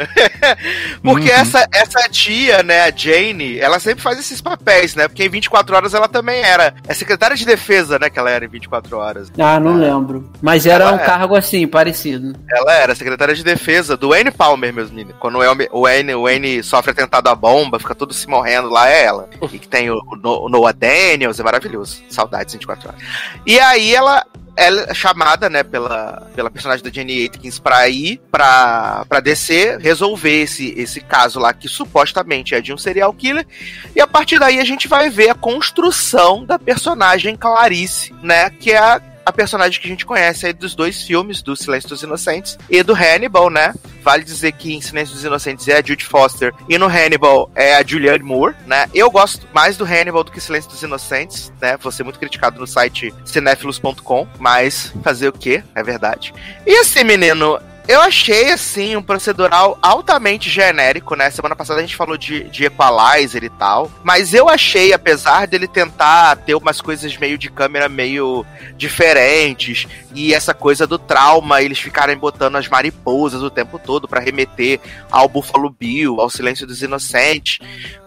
[1.02, 1.34] Porque Uhum.
[1.36, 5.08] essa, essa tia, né, a Jane, ela sempre faz esses papéis, né?
[5.08, 6.74] Porque em 24 horas ela também era.
[6.86, 8.08] É secretária de defesa, né?
[8.08, 9.30] Que ela era em 24 horas.
[9.38, 10.30] Ah, não lembro.
[10.40, 11.04] Mas era Ela um é.
[11.04, 12.34] cargo assim, parecido.
[12.48, 15.14] Ela era secretária de defesa do Wayne Palmer, meus meninos.
[15.18, 19.04] Quando o Wayne, o Wayne, sofre atentado à bomba, fica todo se morrendo lá, é
[19.04, 19.28] ela.
[19.52, 22.02] E que tem o, o Noah Daniels, é maravilhoso.
[22.08, 23.00] Saudades 24 horas.
[23.46, 24.24] E aí ela.
[24.56, 30.42] É chamada, né, pela, pela personagem da Jenny Atkins pra ir pra, pra descer, resolver
[30.42, 33.46] esse, esse caso lá, que supostamente é de um serial killer.
[33.94, 38.72] E a partir daí a gente vai ver a construção da personagem Clarice, né, que
[38.72, 42.02] é a, a personagem que a gente conhece aí dos dois filmes, do Silêncio dos
[42.02, 43.74] Inocentes e do Hannibal, né?
[44.02, 47.76] Vale dizer que em Silêncio dos Inocentes é a Jude Foster e no Hannibal é
[47.76, 48.88] a Julianne Moore, né?
[48.94, 51.76] Eu gosto mais do Hannibal do que Silêncio dos Inocentes, né?
[51.76, 55.62] Vou ser muito criticado no site cinéfilos.com, mas fazer o quê?
[55.74, 56.32] É verdade.
[56.66, 57.58] E assim, menino,
[57.90, 61.28] Eu achei, assim, um procedural altamente genérico, né?
[61.28, 63.90] Semana passada a gente falou de, de Equalizer e tal.
[64.04, 70.32] Mas eu achei, apesar dele tentar ter umas coisas meio de câmera meio diferentes, e
[70.32, 74.78] essa coisa do trauma, eles ficarem botando as mariposas o tempo todo para remeter
[75.10, 77.58] ao Buffalo Bill, ao Silêncio dos Inocentes.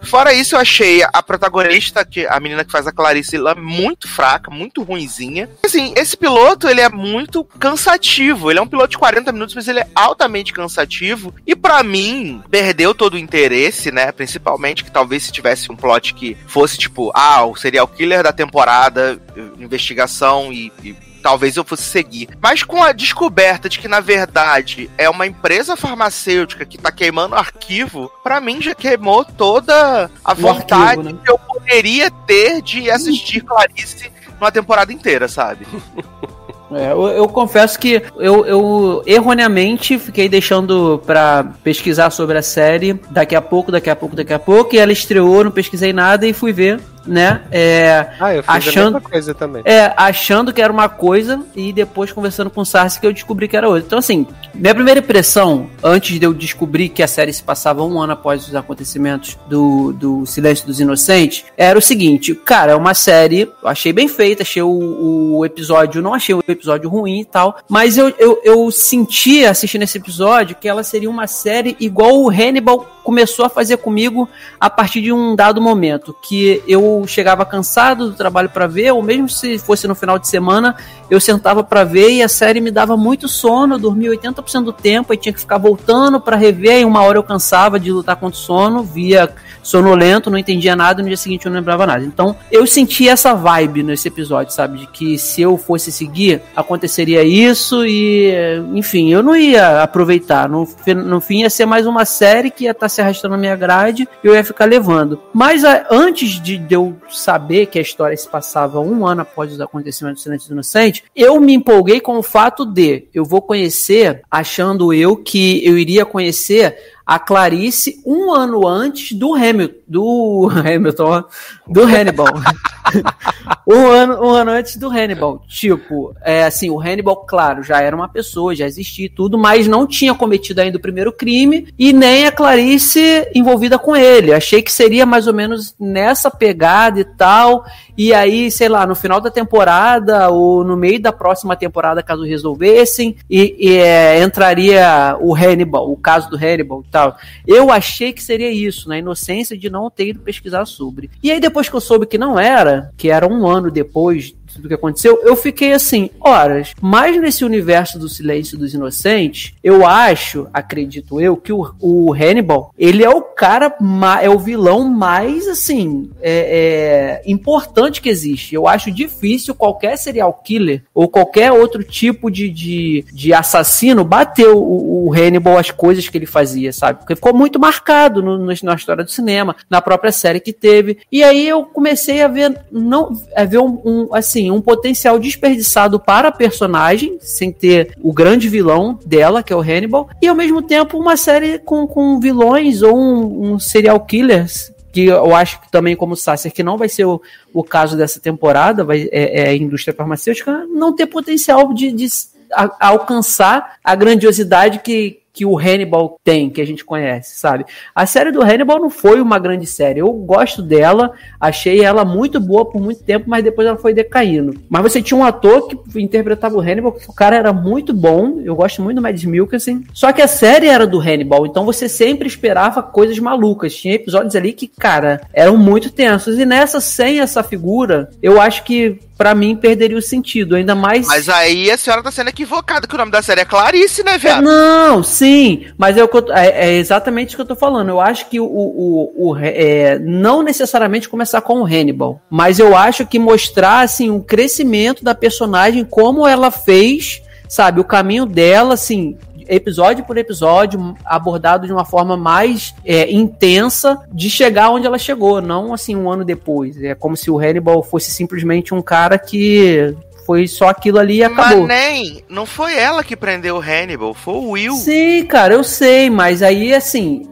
[0.02, 3.54] Fora isso, eu achei a protagonista, que a menina que faz a Clarice, ela é
[3.54, 5.48] muito fraca, muito ruinzinha.
[5.62, 8.50] Assim, esse piloto, ele é muito cansativo.
[8.50, 11.34] Ele é um piloto de 40 minutos, mas ele é altamente cansativo.
[11.46, 14.12] E para mim, perdeu todo o interesse, né?
[14.12, 18.32] Principalmente que talvez se tivesse um plot que fosse tipo, ah, o serial killer da
[18.32, 19.20] temporada,
[19.58, 22.28] investigação e, e talvez eu fosse seguir.
[22.38, 27.34] Mas com a descoberta de que, na verdade, é uma empresa farmacêutica que tá queimando
[27.34, 31.18] arquivo, para mim já queimou toda a O vontade arquivo, né?
[31.24, 35.66] que eu poderia ter de assistir Clarice numa temporada inteira, sabe?
[36.74, 42.94] É, eu, eu confesso que eu, eu erroneamente fiquei deixando pra pesquisar sobre a série
[43.10, 46.26] daqui a pouco, daqui a pouco, daqui a pouco, e ela estreou, não pesquisei nada
[46.26, 47.42] e fui ver, né?
[47.50, 49.62] É, Ah, eu fiz Achando- a coisa também.
[49.64, 53.46] é, achando que era uma coisa e depois conversando com o Sarsi que eu descobri
[53.48, 53.84] que era outra.
[53.86, 58.00] Então, assim, minha primeira impressão, antes de eu descobrir que a série se passava um
[58.00, 62.94] ano após os acontecimentos do, do Silêncio dos Inocentes, era o seguinte, cara, é uma
[62.94, 67.24] série, eu achei bem feita, achei o, o episódio, não achei o episódio ruim e
[67.24, 72.16] tal, mas eu, eu, eu senti assistindo esse episódio que ela seria uma série igual
[72.22, 77.44] o Hannibal começou a fazer comigo a partir de um dado momento, que eu chegava
[77.44, 80.74] cansado do trabalho pra ver, ou mesmo se fosse no final de semana,
[81.10, 84.72] eu sentava pra ver e a série me dava muito sono, eu dormia 80% do
[84.72, 88.16] tempo e tinha que ficar voltando pra rever, e uma hora eu cansava de lutar
[88.16, 89.30] contra o sono, via
[89.64, 92.04] sonolento, não entendia nada, no dia seguinte eu não lembrava nada.
[92.04, 97.24] Então, eu senti essa vibe nesse episódio, sabe, de que se eu fosse seguir, aconteceria
[97.24, 98.32] isso e,
[98.74, 100.68] enfim, eu não ia aproveitar, no,
[101.04, 104.06] no fim ia ser mais uma série que ia estar se arrastando na minha grade
[104.22, 105.18] e eu ia ficar levando.
[105.32, 109.52] Mas a- antes de, de eu saber que a história se passava um ano após
[109.52, 113.40] os acontecimentos do Silêncio do Inocente, eu me empolguei com o fato de eu vou
[113.40, 120.48] conhecer, achando eu que eu iria conhecer a Clarice um ano antes do Hamilton, do
[120.50, 121.24] Hamilton,
[121.66, 122.26] do Hannibal.
[123.68, 125.42] um, ano, um ano antes do Hannibal.
[125.46, 129.68] Tipo, é assim, o Hannibal, claro, já era uma pessoa, já existia e tudo, mas
[129.68, 134.32] não tinha cometido ainda o primeiro crime e nem a Clarice envolvida com ele.
[134.32, 137.64] Achei que seria mais ou menos nessa pegada e tal.
[137.96, 142.24] E aí, sei lá, no final da temporada ou no meio da próxima temporada, caso
[142.24, 147.18] resolvessem, e, e, é, entraria o Hannibal, o caso do Hannibal tal.
[147.44, 151.10] Eu achei que seria isso, na inocência de não ter ido pesquisar sobre.
[151.20, 154.43] E aí, depois que eu soube que não era, que era um ano depois de
[154.54, 156.72] tudo que aconteceu, eu fiquei assim, horas.
[156.80, 162.72] Mas nesse universo do silêncio dos inocentes, eu acho, acredito eu, que o, o Hannibal,
[162.78, 163.74] ele é o cara,
[164.22, 168.54] é o vilão mais, assim, é, é, importante que existe.
[168.54, 174.48] Eu acho difícil qualquer serial killer ou qualquer outro tipo de, de, de assassino bater
[174.48, 177.00] o, o Hannibal as coisas que ele fazia, sabe?
[177.00, 180.98] Porque ficou muito marcado no- na história do cinema, na própria série que teve.
[181.10, 185.98] E aí eu comecei a ver, não, a ver um, um, assim, um potencial desperdiçado
[186.00, 190.34] para a personagem, sem ter o grande vilão dela, que é o Hannibal, e ao
[190.34, 195.60] mesmo tempo uma série com, com vilões ou um, um serial killers que eu acho
[195.60, 197.20] que também como Sasser, que não vai ser o,
[197.52, 202.06] o caso dessa temporada, vai, é, é a indústria farmacêutica, não ter potencial de, de
[202.52, 207.64] a- alcançar a grandiosidade que, que o Hannibal tem, que a gente conhece, sabe?
[207.92, 209.98] A série do Hannibal não foi uma grande série.
[209.98, 214.54] Eu gosto dela, achei ela muito boa por muito tempo, mas depois ela foi decaindo.
[214.70, 218.40] Mas você tinha um ator que interpretava o Hannibal, que o cara era muito bom.
[218.44, 219.84] Eu gosto muito do Mads Mikkelsen.
[219.92, 223.74] Só que a série era do Hannibal, então você sempre esperava coisas malucas.
[223.74, 226.38] Tinha episódios ali que, cara, eram muito tensos.
[226.38, 231.06] E nessa, sem essa figura, eu acho que Pra mim, perderia o sentido, ainda mais.
[231.06, 234.18] Mas aí a senhora tá sendo equivocada, que o nome da série é Clarice, né,
[234.18, 234.42] viado?
[234.42, 237.88] Não, sim, mas é, o que eu é, é exatamente o que eu tô falando.
[237.90, 242.76] Eu acho que o, o, o- é, não necessariamente começar com o Hannibal, mas eu
[242.76, 248.74] acho que mostrar assim o crescimento da personagem, como ela fez, sabe, o caminho dela,
[248.74, 249.16] assim,
[249.48, 255.40] episódio por episódio, abordado de uma forma mais é, intensa de chegar onde ela chegou,
[255.40, 256.80] não assim um ano depois.
[256.82, 259.94] É como se o Hannibal fosse simplesmente um cara que
[260.26, 261.66] foi só aquilo ali e acabou.
[261.66, 264.74] Mas nem, não foi ela que prendeu o Hannibal, foi o Will.
[264.74, 267.28] Sim, cara, eu sei, mas aí assim,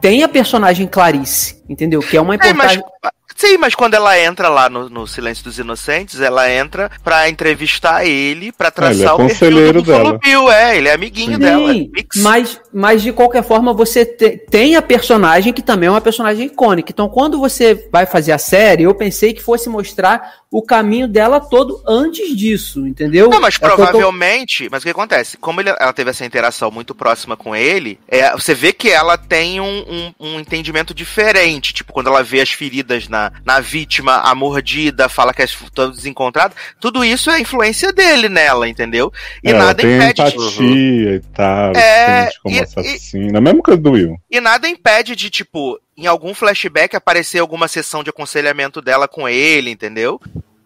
[0.00, 2.00] tem a personagem Clarice, entendeu?
[2.00, 3.23] Que é uma É, mas importância.
[3.44, 8.04] Sim, mas quando ela entra lá no, no Silêncio dos Inocentes, ela entra pra entrevistar
[8.06, 10.18] ele, pra traçar ele é o perfil conselheiro do dela.
[10.18, 11.70] Bill, é, ele é amiguinho Sim, dela.
[11.70, 12.16] é mix.
[12.22, 16.46] mas, mas de qualquer forma você te- tem a personagem que também é uma personagem
[16.46, 16.90] icônica.
[16.90, 21.40] Então, quando você vai fazer a série, eu pensei que fosse mostrar o caminho dela
[21.40, 23.28] todo antes disso, entendeu?
[23.28, 24.68] Não, mas É eu tô- provavelmente.
[24.70, 25.36] Mas o que acontece?
[25.36, 29.18] Como ele- ela teve essa interação muito próxima com ele, é, você vê que ela
[29.18, 31.74] tem um, um- um entendimento diferente.
[31.74, 35.46] Tipo, quando ela vê as feridas na, na vítima, a mordida, fala que é
[35.92, 39.12] desencontrada, tudo isso é influência dele nela, entendeu?
[39.42, 40.28] E ela nada tem impede de.
[40.36, 43.40] empatia e tal, É, como e- assassina.
[43.40, 44.16] Mesmo que do Will.
[44.30, 49.28] E nada impede de, tipo, em algum flashback aparecer alguma sessão de aconselhamento dela com
[49.28, 50.20] ele, entendeu?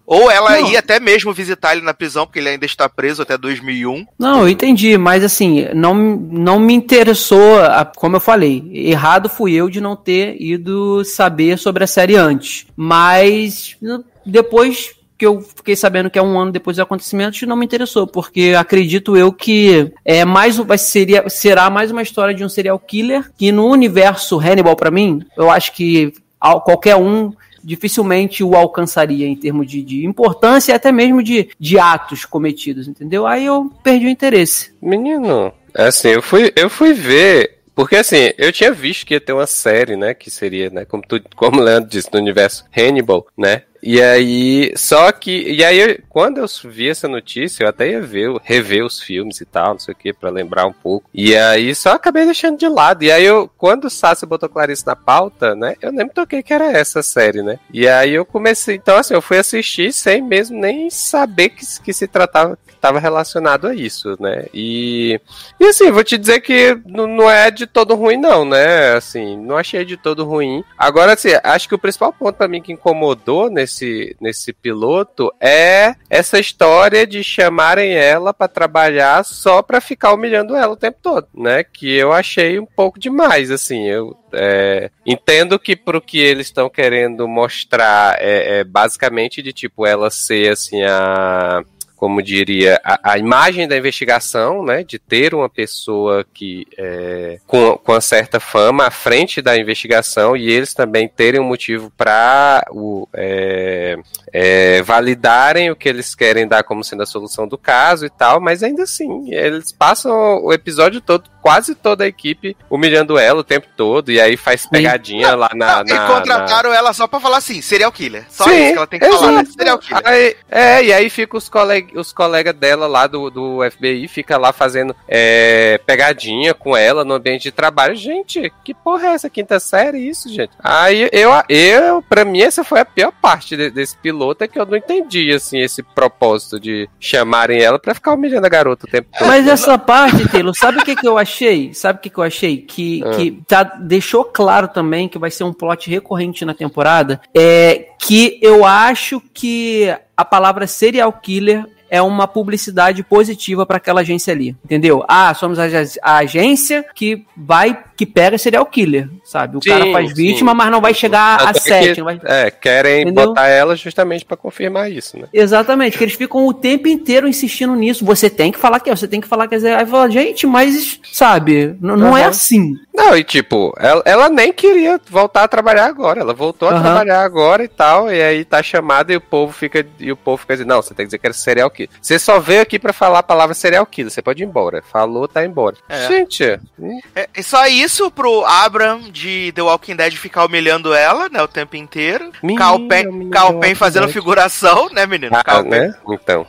[0.06, 0.70] Ou ela Não.
[0.72, 4.06] ir até mesmo visitar ele na prisão, porque ele ainda está preso até 2001.
[4.18, 9.52] Não, eu entendi, mas assim, não, não me interessou, a- como eu falei, errado fui
[9.52, 12.66] eu de não ter ido saber sobre a série antes.
[12.74, 13.76] Mas
[14.24, 18.06] depois que eu fiquei sabendo que é um ano depois dos acontecimentos, não me interessou,
[18.06, 22.78] porque acredito eu que é mais vai seria, será mais uma história de um serial
[22.78, 27.32] killer que no universo Hannibal pra mim, eu acho que al- qualquer um
[27.64, 32.86] dificilmente o alcançaria em termos de, de importância e até mesmo de, de atos cometidos,
[32.86, 33.26] entendeu?
[33.26, 34.72] Aí eu perdi o interesse.
[34.80, 37.58] Menino, assim, eu fui, eu fui ver.
[37.74, 40.12] Porque assim, eu tinha visto que ia ter uma série, né?
[40.12, 40.84] Que seria, né?
[40.84, 43.62] Como, tu, como o Leandro disse, no universo Hannibal, né?
[43.82, 45.30] E aí, só que.
[45.30, 49.44] E aí, quando eu vi essa notícia, eu até ia ver, rever os filmes e
[49.44, 51.08] tal, não sei o que, pra lembrar um pouco.
[51.14, 53.04] E aí, só acabei deixando de lado.
[53.04, 55.76] E aí, eu, quando o Sassi botou Clarice na pauta, né?
[55.80, 57.60] Eu nem me toquei que era essa série, né?
[57.72, 58.74] E aí, eu comecei.
[58.74, 62.98] Então, assim, eu fui assistir sem mesmo nem saber que, que se tratava, que estava
[62.98, 64.46] relacionado a isso, né?
[64.52, 65.20] E.
[65.60, 68.94] E assim, vou te dizer que não é de todo ruim, não, né?
[68.94, 70.64] Assim, não achei de todo ruim.
[70.76, 75.94] Agora, assim, acho que o principal ponto pra mim que incomodou nesse, nesse piloto é
[76.10, 81.28] essa história de chamarem ela pra trabalhar só pra ficar humilhando ela o tempo todo,
[81.34, 81.62] né?
[81.62, 83.86] Que eu achei um pouco demais, assim.
[83.86, 89.86] Eu é, entendo que pro que eles estão querendo mostrar é, é basicamente de tipo
[89.86, 91.62] ela ser assim a
[91.98, 97.76] como diria, a, a imagem da investigação, né, de ter uma pessoa que é, com,
[97.76, 102.64] com uma certa fama à frente da investigação e eles também terem um motivo para
[103.12, 103.98] é,
[104.32, 108.40] é, validarem o que eles querem dar como sendo a solução do caso e tal,
[108.40, 113.44] mas ainda assim, eles passam o episódio todo, quase toda a equipe humilhando ela o
[113.44, 115.82] tempo todo, e aí faz pegadinha lá na.
[115.82, 118.24] Não, na e contrataram ela só pra falar assim, serial killer.
[118.28, 119.40] Só Sim, isso que ela tem que falar, né?
[119.40, 119.52] exato.
[119.52, 120.02] Serial killer.
[120.06, 124.36] Aí- é, e aí fica os colegas os colega dela lá do, do FBI, fica
[124.36, 127.94] lá fazendo é, pegadinha com ela no ambiente de trabalho.
[127.94, 130.50] Gente, que porra é essa quinta série isso, gente?
[130.62, 134.58] Aí eu, eu pra mim, essa foi a pior parte de- desse piloto, é que
[134.58, 138.90] eu não entendi, assim, esse propósito de chamarem ela pra ficar humilhando a garota o
[138.90, 139.28] tempo todo.
[139.28, 141.72] Mas essa parte, Taylor, sabe o que, que eu achei?
[141.74, 142.58] Sabe o que, que eu achei?
[142.58, 143.10] Que, Ah.
[143.10, 147.20] que tá, deixou claro também que vai ser um plot recorrente na temporada.
[147.34, 154.00] É que eu acho que a palavra serial killer é uma publicidade positiva para aquela
[154.00, 155.04] agência ali, entendeu?
[155.08, 155.64] Ah, somos a,
[156.02, 159.56] a agência que vai, que pega serial killer, sabe?
[159.56, 160.14] O Sim, cara faz sim.
[160.14, 161.92] vítima, mas não vai chegar a Até sete.
[161.94, 163.26] que- não vai- É, querem Entendeu?
[163.28, 165.26] botar ela justamente pra confirmar isso, né?
[165.32, 168.04] Exatamente, que eles ficam o tempo inteiro insistindo nisso.
[168.04, 169.74] Você tem que falar que é, você tem que falar que é.
[169.76, 172.74] Aí fala, gente, mas, sabe, n- não é assim.
[172.94, 176.20] Não, e tipo, ela, ela nem queria voltar a trabalhar agora.
[176.20, 178.12] Ela voltou a trabalhar agora e tal.
[178.12, 179.86] E aí tá chamada e o povo fica.
[180.00, 181.77] E o povo fica dizendo, não, você tem que dizer que era serial killer.
[182.00, 184.10] Você só veio aqui pra falar a palavra serial killer.
[184.10, 184.82] Você pode ir embora.
[184.90, 185.76] Falou, tá embora.
[185.88, 186.08] É.
[186.08, 191.28] Gente, hum, É, é só isso pro Abraham de The Walking Dead ficar humilhando ela,
[191.28, 192.30] né, o tempo inteiro.
[192.56, 194.12] Calpen, Calpen fazendo Dead.
[194.14, 195.36] figuração, né, menino?
[195.36, 195.70] ah, Calpen.
[195.70, 195.94] né?
[196.08, 196.46] Então.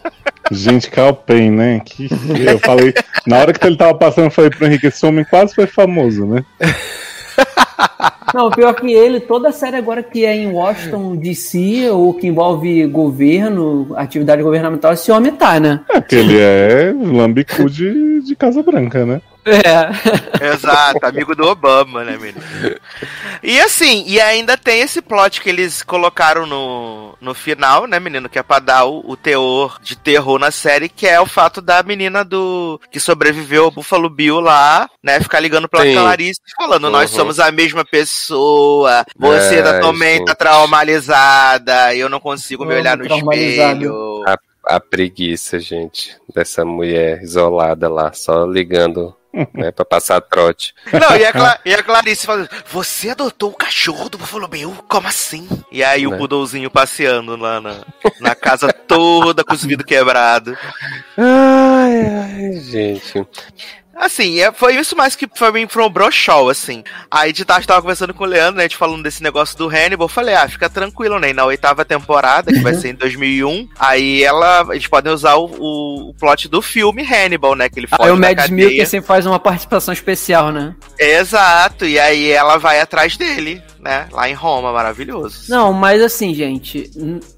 [0.51, 1.81] Gente, Calpen, né?
[1.85, 2.07] Que
[2.45, 2.93] eu falei,
[3.27, 6.25] na hora que ele tava passando, eu falei pro Henrique, esse homem quase foi famoso,
[6.25, 6.43] né?
[8.33, 12.85] Não, pior que ele, toda série agora que é em Washington DC, ou que envolve
[12.87, 15.81] governo, atividade governamental, esse homem tá, né?
[15.89, 19.21] É, porque ele é lambicu de, de Casa Branca, né?
[19.51, 19.89] É.
[20.53, 22.41] Exato, amigo do Obama, né, menino?
[23.41, 28.29] E assim, e ainda tem esse plot que eles colocaram no, no final, né, menino?
[28.29, 31.61] Que é pra dar o, o teor de terror na série, que é o fato
[31.61, 35.19] da menina do que sobreviveu ao Buffalo Bill lá, né?
[35.19, 35.93] Ficar ligando pra Sim.
[35.93, 37.17] Clarice e falando: Nós Uhum.
[37.17, 40.25] somos a mesma pessoa, você É, também sim.
[40.25, 44.23] tá traumatizada, eu não consigo me olhar no espelho.
[44.65, 49.15] A preguiça, gente, dessa mulher isolada lá, só ligando
[49.53, 49.71] né?
[49.71, 50.73] Pra passar trote.
[50.91, 54.75] Não, e a, Cla e a Clarice falando, você adotou o cachorro do Buffalo Bill?
[54.87, 55.47] Como assim?
[55.71, 56.17] E aí o Né?
[56.17, 57.83] Poodlezinho passeando lá na,
[58.19, 60.57] na casa toda com os vidros quebrados.
[61.17, 63.25] Ai, ai, gente.
[63.99, 66.83] Assim, é- foi isso mais que pra mim foi um brochol, assim.
[67.11, 69.67] Aí de tarde tava conversando com o Leandro, né, a gente falando desse negócio do
[69.67, 73.67] Hannibal, eu falei, ah, fica tranquilo, né, na oitava temporada, que vai ser em 2001,
[73.77, 77.77] aí ela, a gente pode usar o, o, o plot do filme Hannibal, né, que
[77.77, 78.49] ele foge Aí o da Mads.
[78.49, 80.73] Mikkelsen faz uma participação especial, né?
[80.97, 85.43] Exato, e aí ela vai atrás dele, né, lá em Roma, maravilhoso.
[85.49, 86.89] Não, mas assim, gente,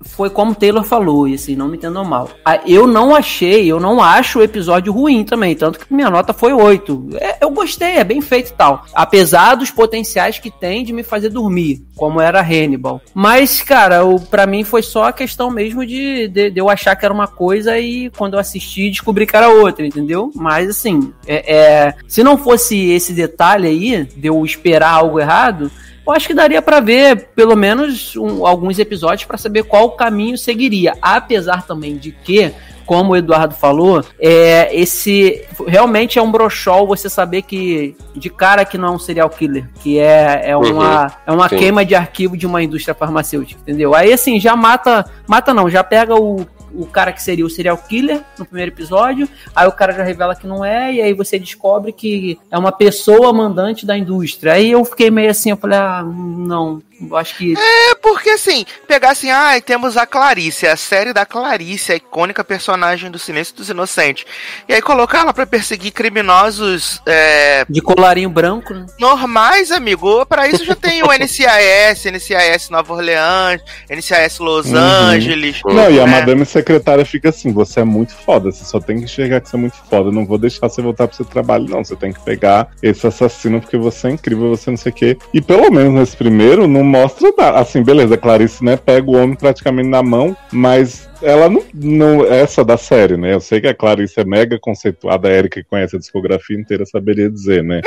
[0.01, 2.29] foi como Taylor falou, e assim, não me entendam mal.
[2.43, 6.33] Ah, Eu não achei, eu não acho o episódio ruim também, tanto que minha nota
[6.33, 7.09] foi 8.
[7.19, 8.85] É, eu gostei, é bem feito e tal.
[8.93, 13.01] Apesar dos potenciais que tem de me fazer dormir, como era Hannibal.
[13.13, 16.95] Mas, cara, o, pra mim foi só a questão mesmo de, de, de eu achar
[16.95, 20.31] que era uma coisa e quando eu assisti descobri que era outra, entendeu?
[20.35, 25.71] Mas assim, é, é, se não fosse esse detalhe aí, de eu esperar algo errado,
[26.05, 30.37] eu acho que daria pra ver pelo menos um- alguns episódios pra saber qual caminho
[30.37, 30.93] seguiria.
[31.01, 32.51] Apesar também de que,
[32.85, 38.65] como o Eduardo falou, é esse realmente é um brochol você saber que de cara
[38.65, 41.57] que não é um serial killer, que é, é uma é uma sim.
[41.57, 43.93] queima de arquivo de uma indústria farmacêutica, entendeu?
[43.95, 46.45] Aí assim já mata mata não, já pega o
[46.75, 50.35] o cara que seria o serial killer no primeiro episódio, aí o cara já revela
[50.35, 54.53] que não é, e aí você descobre que é uma pessoa mandante da indústria.
[54.53, 57.53] Aí eu fiquei meio assim, eu falei, ah, não, eu acho que.
[57.57, 62.43] É porque assim, pegar assim, ah, temos a Clarice, a série da Clarice, a icônica
[62.43, 64.25] personagem do Silêncio dos Inocentes.
[64.67, 68.85] E aí colocar ela pra perseguir criminosos é, De colarinho branco, né?
[68.99, 70.25] normais, amigo.
[70.25, 74.77] Pra isso já tem o NCIS, NCIS Nova Orleans, NCIS Los Uhum.
[74.77, 75.61] Angeles.
[75.65, 76.19] Não, e a né?
[76.19, 79.55] madame secretária fica assim: você é muito foda, você só tem que enxergar que você
[79.55, 80.11] é muito foda.
[80.11, 81.83] Não vou deixar você voltar pro seu trabalho, não.
[81.83, 85.17] Você tem que pegar esse assassino porque você é incrível, você não sei o quê.
[85.33, 87.59] E pelo menos nesse primeiro, não mostra nada.
[87.59, 92.25] Assim, beleza, a Clarice, né, pega o homem praticamente na mão, mas ela não, não.
[92.25, 93.33] Essa da série, né?
[93.33, 96.85] Eu sei que a Clarice é mega conceituada, a Erika que conhece a discografia inteira
[96.85, 97.81] saberia dizer, né?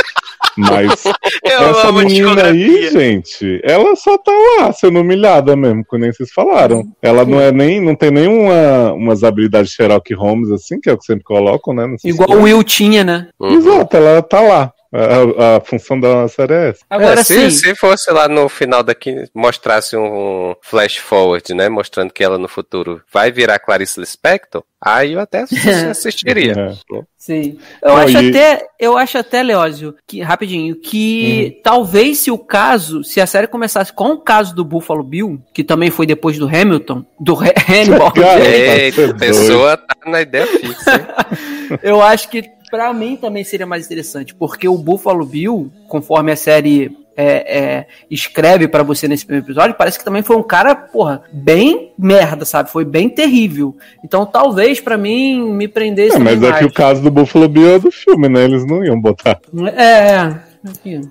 [0.57, 1.05] Mas
[1.42, 6.30] Eu essa menina aí, gente, ela só tá lá sendo humilhada mesmo, que nem vocês
[6.32, 6.84] falaram.
[7.02, 10.92] Ela não é nem, não tem nenhuma umas habilidades de Sherlock Holmes assim, que é
[10.92, 11.96] o que sempre colocam, né?
[12.05, 12.42] Igual o.
[12.42, 13.28] Will tinha, né?
[13.40, 13.55] Uhum.
[13.55, 14.72] Exato, ela tá lá.
[14.97, 16.84] A, a função da série é essa.
[16.88, 17.51] Agora É, se, sim.
[17.51, 21.68] se fosse lá no final daqui, mostrasse um flash forward, né?
[21.68, 25.45] Mostrando que ela no futuro vai virar Clarice Lispector, aí eu até
[25.90, 26.53] assistiria.
[26.53, 26.72] É.
[27.18, 27.59] Sim.
[27.82, 32.38] Eu Não, acho e- até, eu acho até, Leózio, que, rapidinho, que talvez se o
[32.38, 36.38] caso, se a série começasse com o caso do Buffalo Bill, que também foi depois
[36.38, 38.12] do Hamilton, do Ha- Hannibal,
[38.45, 40.92] Eita, a pessoa tá na ideia fixa.
[40.92, 41.78] hein?
[41.82, 42.45] eu acho que
[42.75, 47.87] pra mim também seria mais interessante, porque o Buffalo Bill, conforme a série é, é,
[48.11, 52.45] escreve pra você nesse primeiro episódio, parece que também foi um cara, porra, bem merda,
[52.45, 52.72] sabe?
[52.72, 53.77] Foi bem terrível.
[54.05, 56.75] Então talvez pra mim me prendesse É, mas também é que o mais.
[56.75, 58.43] caso do Buffalo Bill é do filme, né?
[58.43, 59.39] Eles não iam botar.
[59.77, 60.35] É,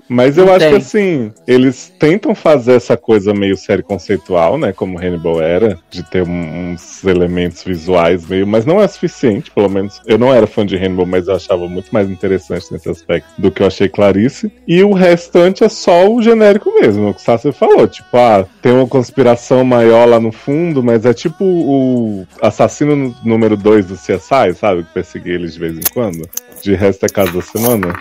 [0.09, 0.69] Mas eu Não acho tem.
[0.71, 4.71] que assim, eles tentam fazer essa coisa meio série conceitual, né?
[4.73, 10.01] Como Hannibal era, de ter uns elementos visuais meio, mas não é suficiente, pelo menos.
[10.05, 13.51] Eu não era fã de Hannibal, mas eu achava muito mais interessante nesse aspecto do
[13.51, 14.51] que eu achei Clarice.
[14.67, 17.87] E o restante é só o genérico mesmo, o que Sassi falou.
[17.87, 23.55] Tipo, ah, tem uma conspiração maior lá no fundo, mas é tipo o assassino número
[23.55, 24.83] 2 do CSI, sabe?
[24.83, 26.27] Que perseguia eles de vez em quando.
[26.61, 27.93] De resto é caso da semana.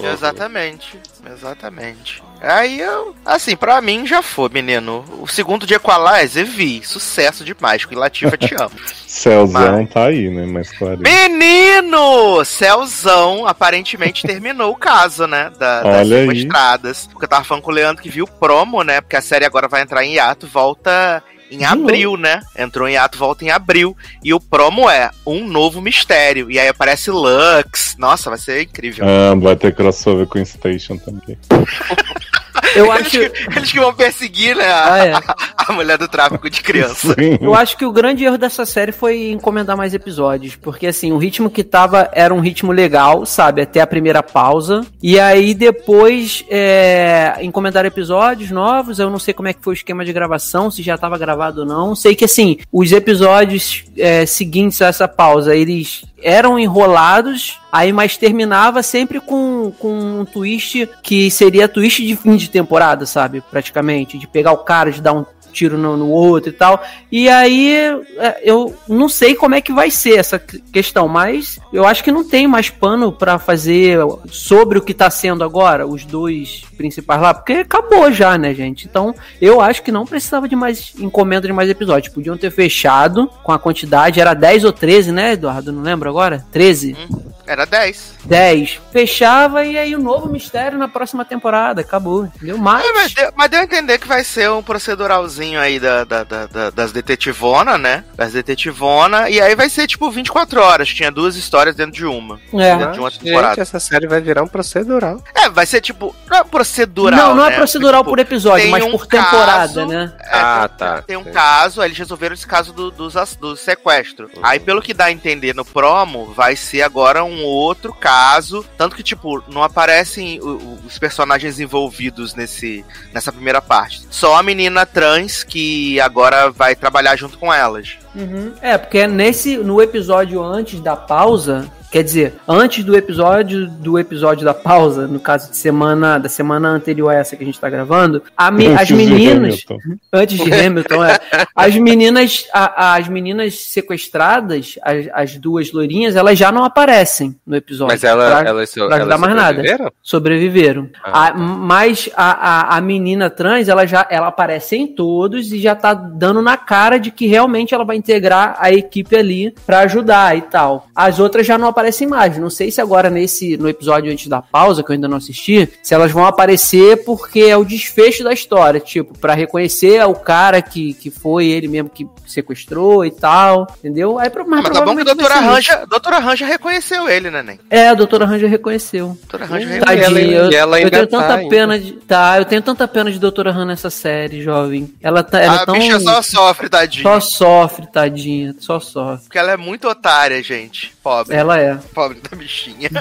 [0.00, 0.98] Exatamente,
[1.32, 2.22] exatamente.
[2.40, 5.04] Aí eu, assim, pra mim já foi, menino.
[5.20, 7.84] O segundo de Equalizer, vi, sucesso demais.
[7.84, 8.74] Com Lativa te amo.
[9.06, 10.44] Celzão Mas- tá aí, né?
[10.46, 11.02] Mas Clarice.
[11.02, 12.44] Menino!
[12.44, 15.50] Celzão aparentemente terminou o caso, né?
[15.58, 16.26] Da, das aí.
[16.26, 17.06] sequestradas.
[17.06, 19.00] Porque eu tava falando com o Leandro que viu o promo, né?
[19.00, 22.40] Porque a série agora vai entrar em hiato, volta em abril, né?
[22.56, 23.96] Entrou em hiato, volta em abril.
[24.22, 26.50] E o promo é um novo mistério.
[26.50, 27.96] E aí aparece Lux.
[27.98, 29.04] Nossa, vai ser incrível.
[29.06, 31.38] Ah, vai ter crossover com Station também.
[32.74, 34.66] Eu Eles acho, que, eles que vão perseguir, né?
[34.66, 35.12] A, ah, é.
[35.56, 37.14] a mulher do tráfico de criança.
[37.14, 37.38] Sim.
[37.40, 41.18] Eu acho que o grande erro dessa série foi encomendar mais episódios, porque assim, o
[41.18, 46.44] ritmo que tava era um ritmo legal, sabe, até a primeira pausa, e aí depois
[46.48, 50.70] é, encomendaram episódios novos, eu não sei como é que foi o esquema de gravação,
[50.70, 55.08] se já tava gravado ou não, sei que assim, os episódios é, seguintes a essa
[55.08, 62.04] pausa, eles eram enrolados, aí mas terminava sempre com, com um twist que seria twist
[62.04, 65.24] de fim de temporada, sabe, praticamente, de pegar o cara, de dar um
[65.56, 66.82] tiro no, no outro e tal.
[67.10, 67.72] E aí
[68.18, 72.12] é, eu não sei como é que vai ser essa questão, mas eu acho que
[72.12, 73.98] não tem mais pano para fazer
[74.30, 78.86] sobre o que tá sendo agora, os dois principais lá, porque acabou já, né, gente?
[78.86, 82.12] Então eu acho que não precisava de mais encomenda de mais episódios.
[82.12, 85.72] Podiam ter fechado com a quantidade, era 10 ou 13, né, Eduardo?
[85.72, 86.44] Não lembro agora?
[86.52, 86.96] 13?
[87.10, 88.14] Hum, era 10.
[88.24, 88.80] 10.
[88.92, 91.80] Fechava e aí o novo mistério na próxima temporada.
[91.80, 92.58] Acabou, entendeu?
[92.58, 92.84] Mas.
[92.84, 96.24] É, mas, deu, mas deu a entender que vai ser um proceduralzinho aí da, da,
[96.24, 98.04] da, da das detetivona, né?
[98.14, 99.30] Das detetivona.
[99.30, 100.88] E aí vai ser tipo 24 horas.
[100.88, 102.40] Tinha duas histórias dentro de uma.
[102.52, 102.76] É.
[102.76, 103.48] Dentro de uma temporada.
[103.50, 105.22] Gente, essa série vai virar um procedural.
[105.34, 106.14] É, vai ser tipo.
[106.28, 107.18] Não é procedural.
[107.18, 107.52] Não, não né?
[107.52, 110.12] é procedural tipo, por episódio, mas um por temporada, caso, né?
[110.20, 111.02] É, ah, tem, tá.
[111.02, 113.08] Tem um caso, aí eles resolveram esse caso do, do,
[113.40, 114.30] do sequestro.
[114.34, 114.42] Uhum.
[114.42, 118.64] Aí, pelo que dá a entender no promo, vai ser agora um outro caso.
[118.76, 120.40] Tanto que, tipo, não aparecem
[120.86, 124.06] os personagens envolvidos nesse, nessa primeira parte.
[124.10, 127.98] Só a menina trans que agora vai trabalhar junto com elas.
[128.14, 128.52] Uhum.
[128.60, 134.44] É, porque nesse no episódio antes da pausa, Quer dizer, antes do episódio do episódio
[134.44, 137.70] da pausa, no caso de semana da semana anterior a essa que a gente tá
[137.70, 138.22] gravando,
[138.52, 139.64] me, as meninas
[140.12, 141.18] antes de Hamilton, é,
[141.54, 147.56] as meninas a, as meninas sequestradas, as, as, duas loirinhas, elas já não aparecem no
[147.56, 147.94] episódio.
[147.94, 149.78] Mas ela, pra, elas, pra elas mais sobreviveram?
[149.78, 149.92] nada.
[150.02, 150.90] Sobreviveram.
[151.02, 155.58] Ah, a, mas a, a, a menina trans, ela já ela aparece em todos e
[155.58, 159.78] já tá dando na cara de que realmente ela vai integrar a equipe ali para
[159.80, 160.88] ajudar e tal.
[160.94, 162.36] As outras já não aparecem aparecem mais.
[162.36, 165.68] Não sei se agora nesse no episódio antes da pausa, que eu ainda não assisti,
[165.82, 170.60] se elas vão aparecer porque é o desfecho da história, tipo, para reconhecer o cara
[170.60, 174.18] que, que foi ele mesmo que sequestrou e tal, entendeu?
[174.18, 177.60] Aí, mas, mas tá bom que a doutora Ranja, doutora Ranja reconheceu ele, né, nem?
[177.70, 179.16] É, a doutora Ranja reconheceu.
[179.20, 180.50] Doutora Ranja reconheceu.
[180.50, 183.52] eu, ela eu tenho tanta tá pena de, tá, eu tenho tanta pena de doutora
[183.52, 184.92] Ranja nessa série, jovem.
[185.00, 187.02] Ela tá, ela a tão, bicha só sofre, tadinha.
[187.02, 189.24] Só sofre, tadinha, só sofre.
[189.24, 190.95] Porque ela é muito otária, gente.
[191.06, 191.36] Pobre.
[191.36, 191.78] Ela é.
[191.94, 192.90] Pobre da bichinha.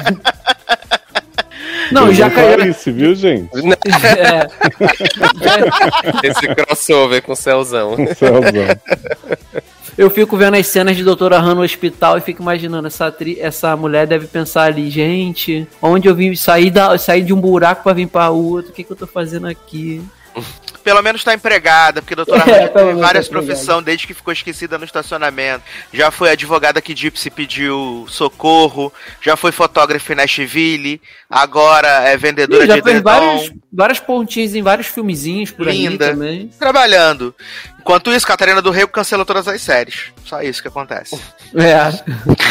[1.91, 2.69] Não, já caiu.
[2.69, 3.49] isso, viu, gente?
[6.21, 6.27] É.
[6.27, 7.95] Esse crossover com o Celzão.
[7.95, 8.51] Com Celzão.
[9.97, 13.39] Eu fico vendo as cenas de Doutora Han no hospital e fico imaginando, essa, tri...
[13.39, 16.95] essa mulher deve pensar ali, gente, onde eu vim sair, da...
[16.99, 20.03] sair de um buraco para vir para outro, o que, que eu tô fazendo aqui?
[20.83, 24.31] Pelo menos está empregada, porque a doutora é, teve várias tá profissões desde que ficou
[24.31, 25.63] esquecida no estacionamento.
[25.91, 32.63] Já foi advogada que Gypsy pediu socorro, já foi fotógrafa em Nashville, agora é vendedora
[32.63, 36.47] Ih, já de fez vários, várias pontinhas em vários filmezinhos por Linda, aí também.
[36.59, 37.33] Trabalhando.
[37.79, 40.11] Enquanto isso, Catarina do Rei cancelou todas as séries.
[40.23, 41.19] Só isso que acontece.
[41.55, 41.86] É.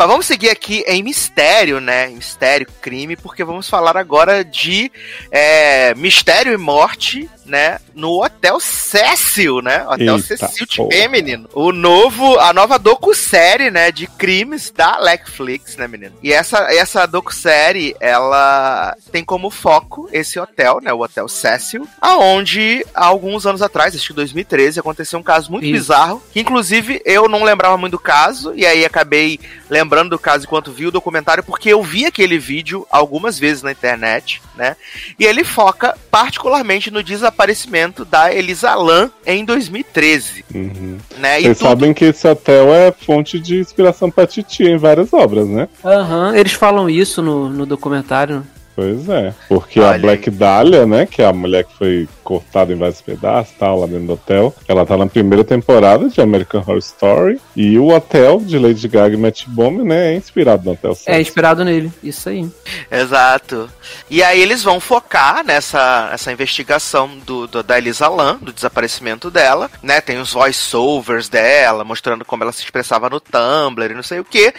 [0.00, 2.06] Mas vamos seguir aqui em mistério, né?
[2.06, 4.90] Mistério, crime, porque vamos falar agora de
[5.30, 9.84] é, mistério e morte né, no Hotel Cecil, né?
[9.86, 11.48] Hotel Eita, Cecil TV, menino.
[11.52, 16.14] O novo, a nova docu-série, né, de crimes da Netflix, né, menino?
[16.22, 22.84] E essa, essa docu-série, ela tem como foco esse hotel, né, o Hotel Cecil, aonde
[22.94, 25.74] há alguns anos atrás, acho que 2013, aconteceu um caso muito Isso.
[25.74, 29.38] bizarro, que inclusive eu não lembrava muito do caso, e aí acabei
[29.68, 33.72] lembrando do caso enquanto vi o documentário, porque eu vi aquele vídeo algumas vezes na
[33.72, 34.76] internet, né?
[35.18, 40.44] E ele foca particularmente no desaparecimento da Elisa Lam em 2013.
[40.54, 40.98] Uhum.
[41.18, 41.40] Né?
[41.40, 41.68] Vocês tudo...
[41.68, 45.68] sabem que esse hotel é fonte de inspiração para Titi em várias obras, né?
[45.84, 46.34] Aham, uhum.
[46.36, 48.44] eles falam isso no, no documentário.
[48.80, 50.34] Pois é, porque Olha a Black aí.
[50.34, 54.06] Dahlia, né, que é a mulher que foi cortada em vários pedaços, tal, lá dentro
[54.06, 58.58] do hotel, ela tá na primeira temporada de American Horror Story e o hotel de
[58.58, 60.96] Lady Gaga e Matt Bomb, né, é inspirado no hotel.
[61.04, 62.48] É inspirado nele, isso aí.
[62.90, 63.68] Exato.
[64.08, 69.30] E aí eles vão focar nessa essa investigação do, do da Elisa Lam, do desaparecimento
[69.30, 74.02] dela, né, tem os voice-overs dela, mostrando como ela se expressava no Tumblr e não
[74.02, 74.54] sei o que,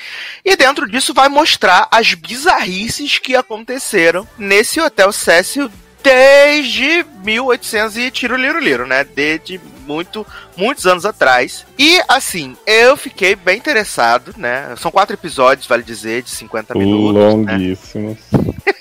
[0.46, 5.70] e dentro disso vai mostrar as bizarrices que aconteceram nesse Hotel Cecil
[6.04, 9.04] desde 1800 e tiro liro liro, né?
[9.04, 11.66] Desde muito, muitos anos atrás.
[11.78, 14.74] E assim, eu fiquei bem interessado, né?
[14.78, 17.14] São quatro episódios, vale dizer, de 50 minutos.
[17.16, 17.54] Né?
[17.54, 18.18] Longuíssimos.
[18.32, 18.74] Né?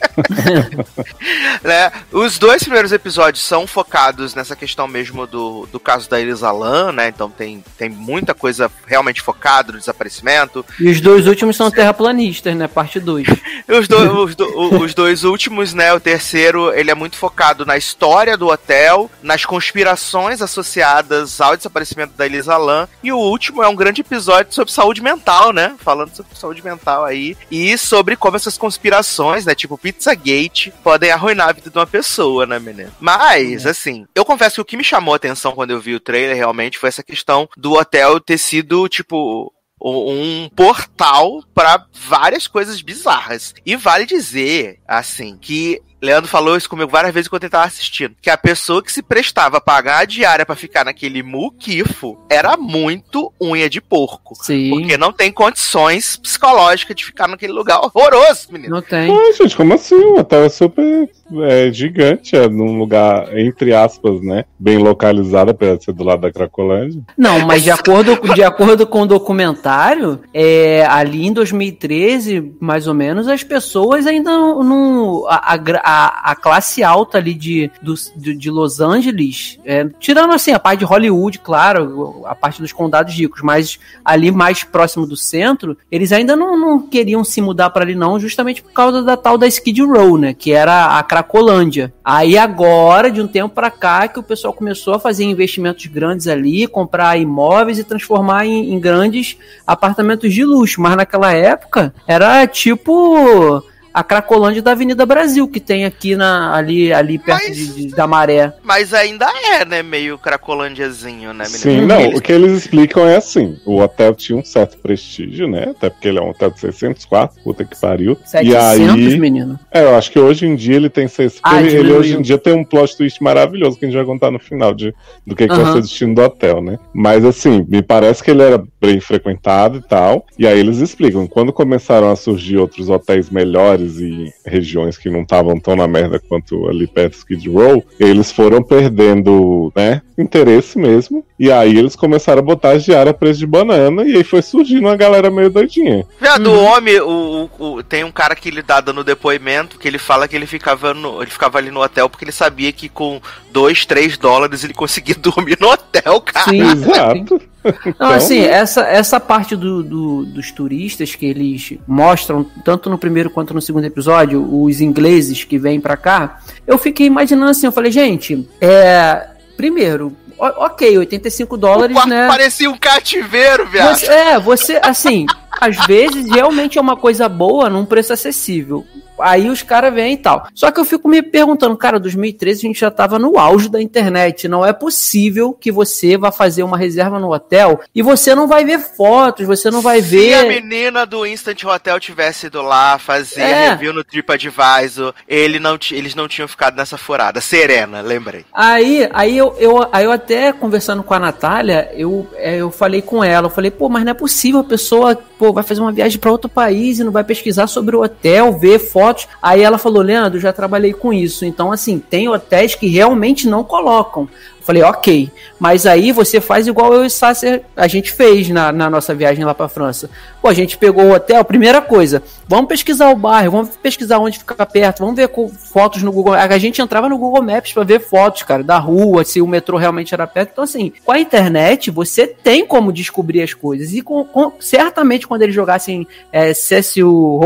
[1.62, 1.92] né?
[2.12, 6.92] Os dois primeiros episódios são focados nessa questão mesmo do, do caso da Elisa Lam,
[6.92, 7.08] né?
[7.08, 10.64] Então tem, tem muita coisa realmente focada no desaparecimento.
[10.80, 12.66] E os dois últimos são terraplanistas, né?
[12.66, 13.26] Parte 2.
[13.68, 15.92] os, do, os, do, os dois últimos, né?
[15.92, 22.14] O terceiro, ele é muito focado na história do hotel, nas conspirações associadas ao desaparecimento
[22.16, 22.88] da Elisa Lam.
[23.02, 25.74] E o último é um grande episódio sobre saúde mental, né?
[25.78, 27.36] Falando sobre saúde mental aí.
[27.50, 29.54] E sobre como essas conspirações, né?
[29.54, 32.92] Tipo Pete Pizzagate podem arruinar a vida de uma pessoa, né, menino?
[33.00, 36.00] Mas, assim, eu confesso que o que me chamou a atenção quando eu vi o
[36.00, 42.80] trailer realmente foi essa questão do hotel ter sido, tipo, um portal para várias coisas
[42.80, 43.54] bizarras.
[43.64, 48.14] E vale dizer, assim, que Leandro falou isso comigo várias vezes enquanto ele tava assistindo.
[48.22, 52.56] Que a pessoa que se prestava a pagar a diária para ficar naquele muquifo era
[52.56, 54.34] muito unha de porco.
[54.42, 54.70] Sim.
[54.70, 58.76] Porque não tem condições psicológicas de ficar naquele lugar horroroso, menino.
[58.76, 59.10] Não tem.
[59.10, 59.96] Ai, gente, como assim?
[59.96, 61.08] O hotel é super
[61.42, 64.44] é, gigante, é num lugar, entre aspas, né?
[64.58, 67.02] Bem localizado, apesar de ser do lado da Cracolândia.
[67.16, 72.94] Não, mas de acordo, de acordo com o documentário, é, ali em 2013, mais ou
[72.94, 75.26] menos, as pessoas ainda não.
[75.28, 75.56] A, a,
[75.96, 80.80] a classe alta ali de, do, de, de Los Angeles, é, tirando assim a parte
[80.80, 86.12] de Hollywood, claro, a parte dos condados ricos, mas ali mais próximo do centro, eles
[86.12, 89.46] ainda não, não queriam se mudar para ali, não, justamente por causa da tal da
[89.46, 90.34] Skid Row, né?
[90.34, 91.92] Que era a Cracolândia.
[92.04, 96.26] Aí agora, de um tempo para cá, que o pessoal começou a fazer investimentos grandes
[96.26, 99.36] ali, comprar imóveis e transformar em, em grandes
[99.66, 100.80] apartamentos de luxo.
[100.80, 103.62] Mas naquela época era tipo
[103.96, 107.94] a Cracolândia da Avenida Brasil, que tem aqui na, ali, ali perto Mas- de, de-
[107.96, 108.52] da Maré.
[108.62, 109.82] Mas ainda é, né?
[109.82, 111.58] Meio cracolândiazinho, né, menino?
[111.58, 115.48] Sim, não, Eles- o que eles explicam é assim: o hotel tinha um certo prestígio,
[115.48, 115.68] né?
[115.70, 118.18] Até porque ele é um hotel de 600 quartos, puta que pariu.
[118.24, 119.58] 700, e aí, menino.
[119.72, 121.38] é, eu acho que hoje em dia ele tem seis.
[121.42, 124.04] Ah, ele, ele hoje em dia tem um plot twist maravilhoso que a gente vai
[124.04, 124.94] contar no final de,
[125.26, 125.72] do que, que vai Aham.
[125.72, 126.78] ser o destino do hotel, né?
[126.92, 130.26] Mas assim, me parece que ele era bem frequentado e tal.
[130.38, 135.22] E aí eles explicam: quando começaram a surgir outros hotéis melhores e regiões que não
[135.22, 140.78] estavam tão na merda quanto ali perto do Skid Row, eles foram perdendo, né, interesse
[140.78, 141.24] mesmo.
[141.38, 144.80] E aí eles começaram a botar as diárias preço de banana e aí foi surgindo
[144.86, 146.06] uma galera meio doidinha.
[146.20, 149.86] Viado, o homem, o, o- o- tem um cara que ele dá dando depoimento que
[149.86, 152.88] ele fala que ele ficava, no, ele ficava ali no hotel porque ele sabia que
[152.88, 153.20] com
[153.52, 156.50] 2, 3 dólares ele conseguia dormir no hotel, cara.
[156.50, 157.40] Sim, Exato.
[157.84, 162.96] Não, Então, assim, essa, essa parte do, do- dos turistas que eles mostram, tanto no
[162.98, 167.66] primeiro quanto no segundo episódio, os ingleses que vêm pra cá, eu fiquei imaginando assim,
[167.66, 169.28] eu falei, gente, é.
[169.56, 172.26] Primeiro, o- ok, 85 O dólares, quarto né?
[172.28, 173.98] parecia um cativeiro, viado.
[173.98, 175.24] Você- é, você, assim,
[175.58, 178.84] às vezes realmente é uma coisa boa num preço acessível.
[179.18, 180.46] Aí os caras vêm e tal.
[180.54, 183.80] Só que eu fico me perguntando, cara, 2013 a gente já tava no auge da
[183.80, 184.48] internet.
[184.48, 188.64] Não é possível que você vá fazer uma reserva no hotel e você não vai
[188.64, 190.48] ver fotos, você não vai Se a ver.
[190.62, 193.70] menina do Instant Hotel tivesse ido lá fazer É.
[193.70, 197.40] review no TripAdvisor, ele não eles não tinham ficado nessa furada.
[197.40, 198.44] Serena, lembrei.
[198.52, 203.02] Aí, aí, eu, eu, aí eu até conversando com a Natália, eu, é, eu falei
[203.02, 205.92] com ela, eu falei, pô, mas não é possível, a pessoa pô, vai fazer uma
[205.92, 209.05] viagem para outro país e não vai pesquisar sobre o hotel, ver fotos.
[209.42, 211.44] Aí ela falou, Leandro, já trabalhei com isso.
[211.44, 214.28] Então, assim, tem hotéis que realmente não colocam.
[214.66, 215.30] Falei, ok,
[215.60, 219.44] mas aí você faz igual eu e Sasser, a gente fez na, na nossa viagem
[219.44, 220.10] lá pra França.
[220.42, 224.38] Pô, a gente pegou o hotel, primeira coisa, vamos pesquisar o bairro, vamos pesquisar onde
[224.38, 226.34] fica perto, vamos ver fotos no Google.
[226.34, 229.76] A gente entrava no Google Maps pra ver fotos, cara, da rua, se o metrô
[229.76, 230.50] realmente era perto.
[230.52, 233.92] Então, assim, com a internet, você tem como descobrir as coisas.
[233.92, 236.52] E com, com- certamente quando eles jogassem é,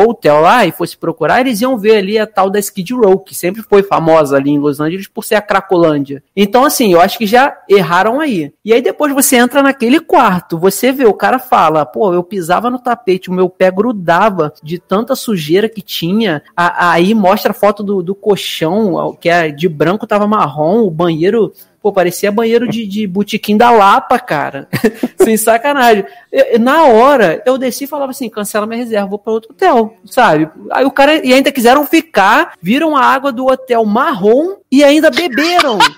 [0.08, 3.34] Hotel lá e fosse procurar, eles iam ver ali a tal da Skid Row, que
[3.34, 6.22] sempre foi famosa ali em Los Angeles por ser a Cracolândia.
[6.36, 8.52] Então, assim, eu acho que já erraram aí.
[8.64, 12.70] E aí depois você entra naquele quarto, você vê, o cara fala, pô, eu pisava
[12.70, 16.42] no tapete, o meu pé grudava de tanta sujeira que tinha.
[16.56, 20.90] A- aí mostra a foto do, do colchão, que é de branco tava marrom, o
[20.90, 24.68] banheiro Pô, parecia banheiro de, de botequim da Lapa, cara.
[25.16, 26.04] Sem sacanagem.
[26.30, 29.94] Eu- na hora, eu desci e falava assim: cancela minha reserva, vou pra outro hotel,
[30.04, 30.46] sabe?
[30.72, 31.24] Aí o cara.
[31.24, 35.78] E ainda quiseram ficar, viram a água do hotel marrom e ainda beberam.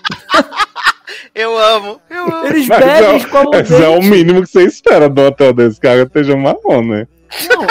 [1.34, 2.46] Eu amo, eu amo.
[2.46, 4.08] Eles bebem é, escovam é o dente.
[4.10, 7.06] mínimo que você espera do hotel desse cara esteja marrom, né?
[7.48, 7.66] Não,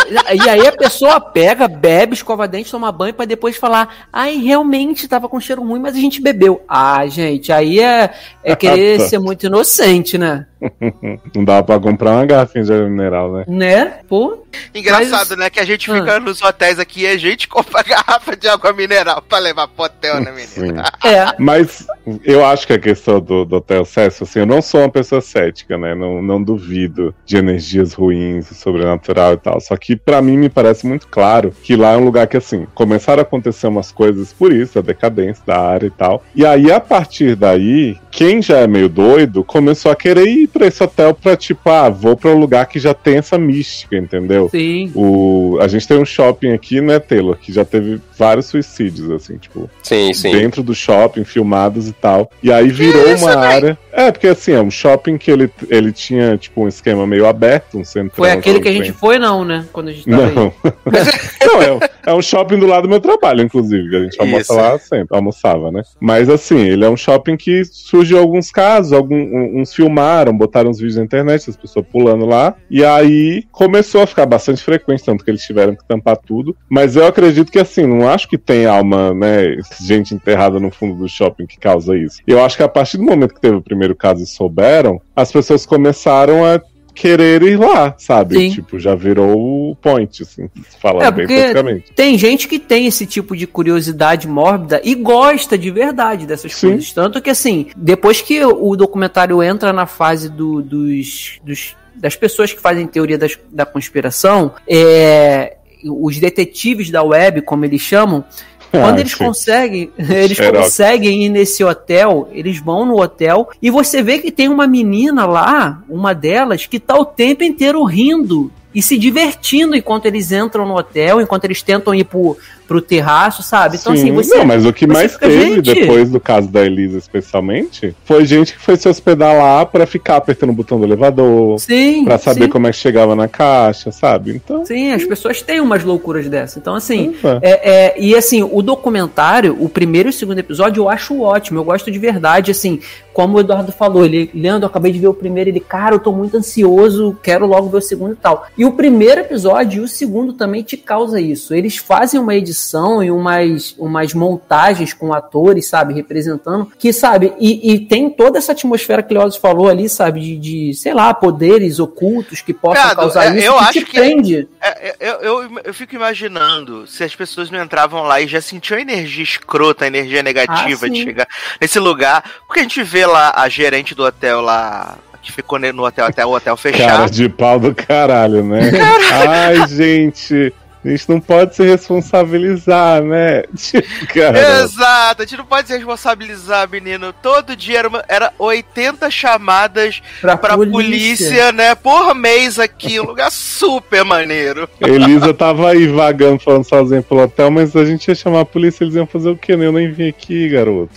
[0.45, 5.07] e aí a pessoa pega, bebe, escova dente, toma banho pra depois falar: ai, realmente
[5.07, 6.61] tava com cheiro ruim, mas a gente bebeu.
[6.67, 8.11] Ah, gente, aí é,
[8.43, 9.07] é querer Tá.
[9.07, 10.47] ser muito inocente, né?
[11.35, 13.43] Não dava pra comprar uma garrafinha de água mineral, né?
[13.47, 13.93] Né?
[14.07, 14.37] Pô.
[14.75, 15.49] Engraçado, Mas- né?
[15.49, 15.95] Que a gente Ah.
[15.95, 19.85] fica nos hotéis aqui e a gente compra garrafa de água mineral pra levar pro
[19.85, 20.83] hotel, né, menina?
[20.85, 20.91] Sim.
[21.11, 21.25] É.
[21.39, 21.87] Mas
[22.23, 25.19] eu acho que a questão do, do Hotel Cecil, assim, eu não sou uma pessoa
[25.21, 25.95] cética, né?
[25.95, 29.59] Não, não duvido de energias ruins, sobrenatural e tal.
[29.59, 32.67] Só que pra mim me parece muito claro que lá é um lugar que, assim,
[32.75, 36.23] começaram a acontecer umas coisas por isso, a decadência da área e tal.
[36.35, 40.67] E aí, a partir daí, quem já é meio doido começou a querer ir pra
[40.67, 44.49] esse hotel pra, tipo, ah, vou pra um lugar que já tem essa mística, entendeu?
[44.49, 44.91] Sim.
[44.95, 49.37] O, a gente tem um shopping aqui, né, Taylor, que já teve vários suicídios, assim,
[49.37, 50.31] tipo, Sim, sim.
[50.31, 52.29] dentro do shopping, filmados e tal.
[52.43, 53.45] E aí virou isso, uma véi?
[53.55, 53.77] área.
[53.93, 57.77] É, porque assim, é um shopping que ele, ele tinha, tipo, um esquema meio aberto,
[57.77, 58.15] um centro.
[58.15, 59.65] Foi aquele que a gente foi, não, né?
[59.73, 60.35] Quando a gente tava aí.
[60.35, 60.53] Não.
[61.45, 64.19] não, é, um- é um shopping do lado do meu trabalho, inclusive, que a gente
[64.19, 64.53] almoça Isso.
[64.55, 65.81] lá sempre, almoçava, né?
[65.99, 70.71] Mas assim, ele é um shopping que surgiu alguns casos, algum, um- uns filmaram, botaram
[70.71, 75.03] uns vídeos na internet, as pessoas pulando lá, e aí começou a ficar bastante frequente,
[75.03, 76.57] tanto que eles tiveram que tampar tudo.
[76.67, 80.95] Mas eu acredito que assim, não acho que tem alma, né, gente enterrada no fundo
[80.95, 82.21] do shopping que causa isso.
[82.25, 85.31] Eu acho que a partir do momento que teve o primeiro caso e souberam, as
[85.31, 86.59] pessoas começaram a
[86.93, 88.35] querer ir lá, sabe?
[88.35, 88.49] Sim.
[88.51, 90.49] Tipo, já virou o point, assim,
[90.81, 91.91] falando É, bem praticamente.
[91.93, 96.69] Tem gente que tem esse tipo de curiosidade mórbida e gosta de verdade dessas Sim.
[96.71, 96.91] coisas.
[96.91, 102.51] Tanto que, assim, depois que o documentário entra na fase do- dos, dos- das pessoas
[102.53, 108.23] que fazem teoria das- da conspiração, é, os detetives da web, como eles chamam,
[108.71, 109.17] quando Ah, eles sim.
[109.17, 110.65] conseguem, eles Xerox.
[110.65, 115.25] conseguem ir nesse hotel, eles vão no hotel e você vê que tem uma menina
[115.25, 120.65] lá, uma delas, que tá o tempo inteiro rindo e se divertindo enquanto eles entram
[120.65, 123.77] no hotel, enquanto eles tentam ir pro, pro terraço, sabe?
[123.77, 124.01] Então, Sim.
[124.01, 124.37] assim, você.
[124.37, 128.25] Não, mas o que mais fica, teve gente- depois do caso da Elisa, especialmente, foi
[128.25, 132.05] gente que foi se hospedar lá pra ficar apertando o botão do elevador, Sim.
[132.05, 134.31] pra saber sim, como é que chegava na caixa, sabe?
[134.31, 134.65] Então.
[134.65, 136.57] Sim, as pessoas têm umas loucuras dessas.
[136.57, 137.39] Então, assim, ufa.
[137.41, 141.59] É, é, e assim, o documentário, o primeiro e o segundo episódio, eu acho ótimo.
[141.59, 142.79] Eu gosto de verdade, assim,
[143.13, 145.99] como o Eduardo falou, ele, Leandro, eu acabei de ver o primeiro, ele, cara, eu
[145.99, 148.45] tô muito ansioso, quero logo ver o segundo e tal.
[148.61, 151.51] E o primeiro episódio e o segundo também te causa isso.
[151.51, 157.73] Eles fazem uma edição e umas, umas montagens com atores, sabe, representando, que, sabe, e,
[157.73, 161.11] e tem toda essa atmosfera que o Leoz falou ali, sabe, de, de, sei lá,
[161.11, 164.47] poderes ocultos que possam Cara, causar é, isso, eu que acho te que- prende.
[164.61, 168.77] É, eu, eu, eu fico imaginando se as pessoas não entravam lá e já sentiam
[168.77, 171.27] a energia escrota, a energia negativa Ah, de chegar
[171.59, 172.23] nesse lugar.
[172.45, 176.25] Porque a gente vê lá a gerente do hotel lá, que ficou no hotel até
[176.25, 177.09] o hotel Cara fechar.
[177.09, 178.71] de pau do caralho, né?
[179.11, 180.53] Ai, gente.
[180.83, 183.43] A gente não pode se responsabilizar, né?
[184.11, 184.63] Cara.
[184.63, 187.13] Exato, a gente não pode se responsabilizar, menino.
[187.13, 191.51] Todo dia era, uma- era 80 chamadas Pra, pra polícia.
[191.51, 191.75] né?
[191.75, 194.67] Por mês aqui, um lugar super maneiro.
[194.79, 198.83] Elisa tava aí vagando, falando sozinha pelo hotel, mas a gente ia chamar a polícia,
[198.83, 199.55] eles iam fazer o quê?
[199.55, 199.67] né?
[199.67, 200.89] Eu nem vim aqui, garoto.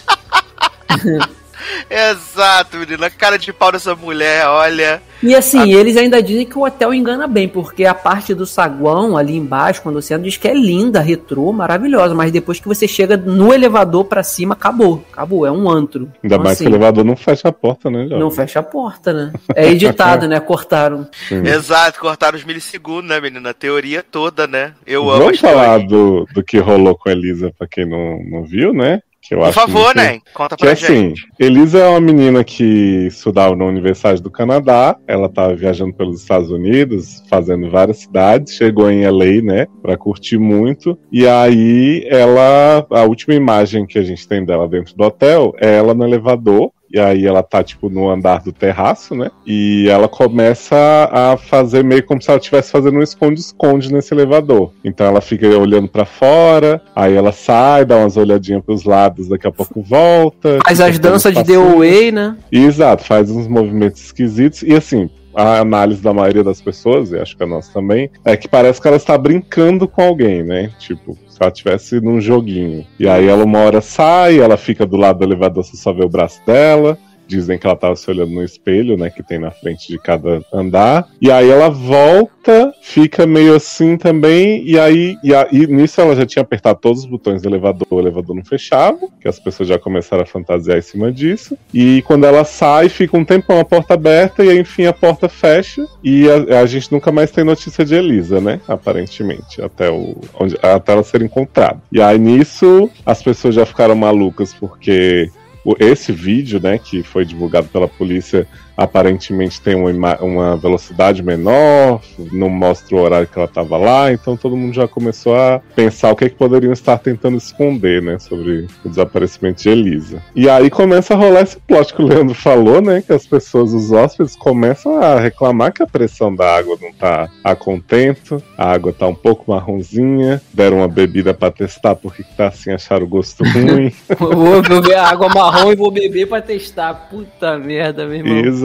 [1.90, 3.04] Exato, menino.
[3.04, 5.02] A cara de pau dessa mulher, olha.
[5.22, 9.16] E assim, eles ainda dizem que o hotel engana bem, porque a parte do saguão
[9.16, 12.86] ali embaixo, quando você entra, diz que é linda, retrô, maravilhosa, mas depois que você
[12.86, 15.02] chega no elevador pra cima, acabou.
[15.10, 16.10] Acabou, é um antro.
[16.22, 18.18] Ainda Então, mais que assim, o elevador não fecha a porta, né, Jovem?
[18.18, 19.32] Não fecha a porta, né?
[19.54, 20.40] É editado, né?
[20.40, 21.08] Cortaram.
[21.28, 21.46] Sim.
[21.46, 23.50] Exato, cortaram os milissegundos, né, menina?
[23.50, 24.74] A teoria toda, né?
[24.86, 28.44] Eu amo Vamos falar do, do que rolou com a Elisa, pra quem não, não
[28.44, 29.00] viu, né?
[29.26, 30.18] Que Por favor, muito- né?
[30.34, 31.26] Conta Que pra assim, gente.
[31.40, 34.96] Elisa é uma menina que estudava na Universidade do Canadá.
[35.08, 38.54] Ela estava viajando pelos Estados Unidos, fazendo várias cidades.
[38.54, 40.98] Chegou em LA, né, Pra curtir muito.
[41.10, 45.76] E aí, ela, a última imagem que a gente tem dela dentro do hotel é
[45.78, 46.70] ela no elevador.
[46.94, 49.28] E aí ela tá, tipo, no andar do terraço, né?
[49.44, 50.76] E ela começa
[51.10, 54.70] a fazer meio como se ela estivesse fazendo um esconde-esconde nesse elevador.
[54.84, 59.44] Então ela fica olhando pra fora, aí ela sai, dá umas olhadinhas pros lados, daqui
[59.44, 60.60] a pouco volta.
[60.64, 61.58] Faz as danças de The.
[61.58, 62.36] Way, né?
[62.52, 64.62] Exato, faz uns movimentos esquisitos.
[64.62, 68.36] E assim, a análise da maioria das pessoas, e acho que a nossa também, é
[68.36, 70.70] que parece que ela está brincando com alguém, né?
[70.78, 72.86] Tipo, se ela estivesse num joguinho.
[72.98, 76.04] E aí ela uma hora sai, ela fica do lado do elevador, você só vê
[76.04, 76.96] o braço dela.
[77.26, 79.10] Dizem que ela tava se olhando no espelho, né?
[79.10, 81.08] Que tem na frente de cada andar.
[81.20, 84.62] E aí ela volta, fica meio assim também.
[84.66, 87.98] E aí, e aí nisso ela já tinha apertado todos os botões do elevador, o
[87.98, 91.56] elevador não fechava, que as pessoas já começaram a fantasiar em cima disso.
[91.72, 95.28] E quando ela sai, fica um tempão a porta aberta, e aí enfim a porta
[95.28, 95.86] fecha.
[96.02, 98.60] E a, a gente nunca mais tem notícia de Elisa, né?
[98.68, 101.80] Aparentemente, até, o, onde, até ela ser encontrada.
[101.90, 105.30] E aí nisso as pessoas já ficaram malucas porque
[105.78, 108.46] esse vídeo, né, que foi divulgado pela polícia,
[108.76, 112.00] aparentemente tem uma, uma velocidade menor,
[112.32, 116.10] não mostra o horário que ela estava lá, então todo mundo já começou a pensar
[116.10, 120.22] o que, é que poderiam estar tentando esconder, né, sobre o desaparecimento de Elisa.
[120.34, 123.72] E aí começa a rolar esse plot que o Leandro falou, né, que as pessoas,
[123.72, 128.72] os hóspedes, começam a reclamar que a pressão da água não tá a contento, a
[128.72, 133.04] água tá um pouco marronzinha, deram uma bebida para testar porque que tá assim, acharam
[133.04, 133.92] o gosto ruim.
[134.18, 136.94] Vou beber água marrom e vou beber pra testar.
[137.10, 138.38] Puta merda, meu irmão.
[138.38, 138.63] Exato.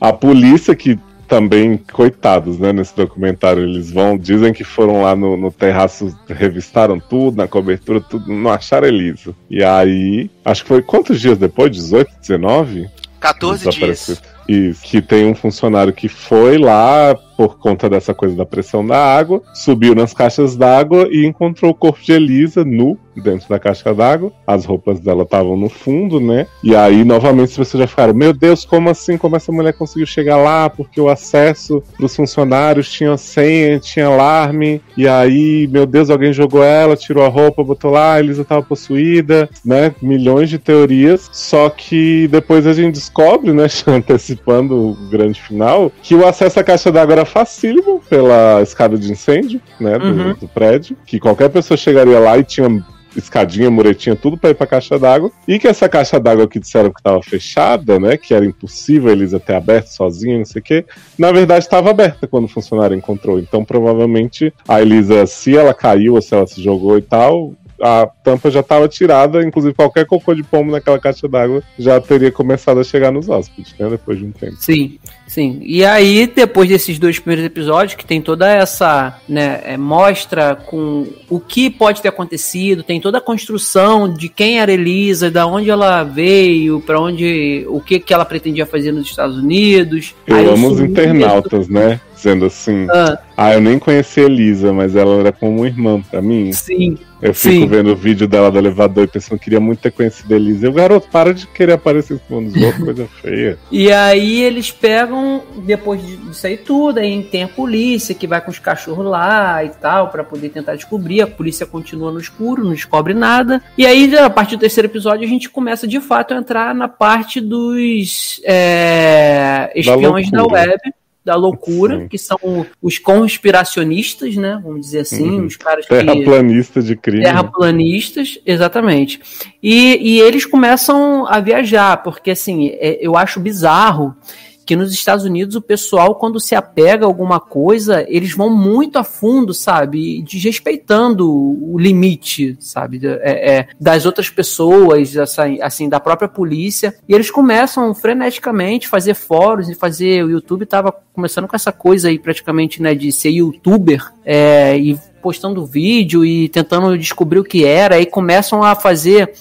[0.00, 0.98] A polícia que
[1.32, 7.00] também, coitados, né, nesse documentário, eles vão, dizem que foram lá no, no terraço, revistaram
[7.00, 9.34] tudo, na cobertura, tudo, não acharam Elisa.
[9.48, 11.70] E aí, acho que foi quantos dias depois?
[11.70, 12.86] 18, 19?
[13.18, 14.14] 14 Desapareceu.
[14.16, 14.32] dias.
[14.46, 18.96] Isso, que tem um funcionário que foi lá por conta dessa coisa da pressão da
[18.96, 23.92] água, subiu nas caixas d'água e encontrou o corpo de Elisa nu dentro da caixa
[23.92, 24.32] d'água.
[24.46, 26.46] As roupas dela estavam no fundo, né?
[26.62, 29.18] E aí, novamente, as pessoas já ficaram: Meu Deus, como assim?
[29.18, 30.70] Como essa mulher conseguiu chegar lá?
[30.70, 34.80] Porque o acesso pros funcionários tinha senha, tinha alarme.
[34.96, 38.62] E aí, meu Deus, alguém jogou ela, tirou a roupa, botou lá, a Elisa tava
[38.62, 39.94] possuída, né?
[40.00, 41.28] Milhões de teorias.
[41.32, 43.66] Só que depois a gente descobre, né?
[43.86, 49.10] Antecipando o grande final, que o acesso à caixa d'água era facílimo pela escada de
[49.10, 49.98] incêndio, né?
[49.98, 50.34] Do, Uhum.
[50.34, 50.96] do prédio.
[51.06, 52.84] Que qualquer pessoa chegaria lá e tinha
[53.16, 55.30] escadinha, muretinha, tudo pra ir pra caixa d'água.
[55.46, 58.16] E que essa caixa d'água que disseram que tava fechada, né?
[58.16, 60.84] Que era impossível a Elisa ter aberto sozinha, não sei o quê.
[61.18, 63.38] Na verdade, estava aberta quando o funcionário encontrou.
[63.38, 67.52] Então, provavelmente, a Elisa, se ela caiu ou se ela se jogou e tal.
[67.82, 72.30] A tampa já estava tirada, inclusive qualquer cocô de pombo naquela caixa d'água já teria
[72.30, 73.88] começado a chegar nos hóspedes, né?
[73.88, 74.54] Depois de um tempo.
[74.60, 75.58] Sim, sim.
[75.62, 81.08] E aí, depois desses dois primeiros episódios, que tem toda essa, né, é, mostra com
[81.28, 85.68] o que pode ter acontecido, tem toda a construção de quem era Elisa, da onde
[85.68, 90.14] ela veio, pra onde, o que que ela pretendia fazer nos Estados Unidos.
[90.24, 92.00] Eu Aí amo os internautas, né?
[92.22, 96.00] Dizendo assim: Ah, ah, eu nem conheci a Elisa, mas ela era como uma irmã
[96.00, 96.52] pra mim.
[96.52, 97.66] sim, Eu fico Sim.
[97.66, 100.66] vendo o vídeo dela do elevador e pensando que queria muito ter conhecido a Elisa.
[100.66, 103.58] Eu, garoto, para de querer aparecer em cima dos outros, coisa feia.
[103.72, 108.40] E aí eles pegam, depois de- disso aí tudo, aí tem a polícia que vai
[108.40, 111.22] com os cachorros lá e tal, pra poder tentar descobrir.
[111.22, 113.60] A polícia continua no escuro, não descobre nada.
[113.76, 116.86] E aí, a partir do terceiro episódio, a gente começa de fato a entrar na
[116.88, 120.60] parte dos é, espiões da, loucura.
[120.62, 120.80] web.
[121.24, 122.08] Da loucura, Sim.
[122.08, 124.60] que são os conspiracionistas, né?
[124.62, 125.46] Vamos dizer assim, Uhum.
[125.46, 125.94] os caras que.
[125.94, 127.22] Terraplanista de crime.
[127.22, 129.20] Terraplanistas, exatamente.
[129.62, 134.16] E, e eles começam a viajar, porque assim, é- eu acho bizarro
[134.64, 138.98] que nos Estados Unidos o pessoal, quando se apega a alguma coisa, eles vão muito
[138.98, 140.22] a fundo, sabe?
[140.22, 143.00] Desrespeitando o limite, sabe?
[143.04, 145.14] É- é, das outras pessoas,
[145.60, 146.94] assim, da própria polícia.
[147.08, 150.24] E eles começam freneticamente fazer fóruns e fazer.
[150.24, 154.98] O YouTube tava começando com essa coisa aí, praticamente, né, de ser youtuber é, e
[155.22, 159.32] postando vídeo e tentando descobrir o que era, aí começam a fazer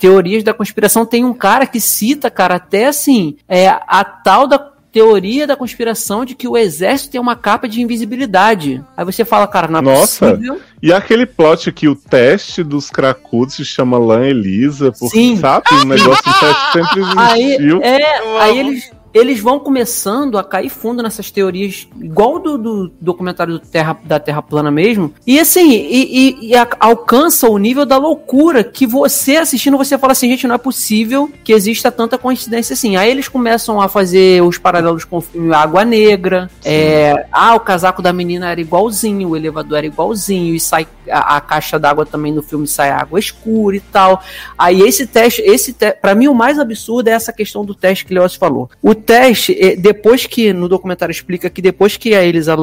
[0.00, 1.06] teorias da conspiração.
[1.06, 4.58] Tem um cara que cita, cara, até assim, é, a tal da
[4.92, 8.82] teoria da conspiração de que o exército tem uma capa de invisibilidade.
[8.96, 10.30] Aí você fala, cara, não é Nossa.
[10.32, 10.60] possível.
[10.82, 15.36] E aquele plot que o teste dos cracudos se chama Lan Elisa, porque, Sim.
[15.36, 15.64] sabe?
[15.80, 17.80] O negócio do teste sempre Aí, existiu.
[17.82, 18.70] é, aí amo.
[18.70, 23.98] eles, eles vão começando a cair fundo nessas teorias, igual do, do documentário do terra,
[24.04, 25.12] da Terra Plana mesmo.
[25.26, 29.98] E assim, e, e- e a- alcança o nível da loucura que você assistindo, você
[29.98, 32.96] fala assim, gente, não é possível que exista tanta coincidência assim.
[32.96, 36.50] Aí eles começam a fazer os paralelos com o filme Água Negra.
[36.64, 41.36] É, ah, o casaco da menina era igualzinho, o elevador era igualzinho, e sai a,
[41.36, 44.22] a caixa d'água também no filme sai água escura e tal.
[44.56, 45.92] Aí esse teste, esse te...
[45.92, 48.70] para mim o mais absurdo é essa questão do teste que Leoz falou.
[48.82, 52.54] O teste, eh, depois que no documentário explica que depois que a Elisa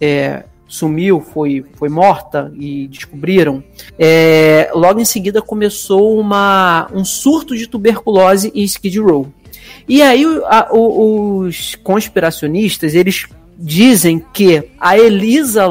[0.00, 3.62] é, sumiu, foi, foi morta e descobriram,
[3.98, 9.28] é, logo em seguida começou uma, um surto de tuberculose em Skid Row.
[9.88, 13.26] E aí a- o- os conspiracionistas, eles
[13.58, 15.66] dizem que a Elisa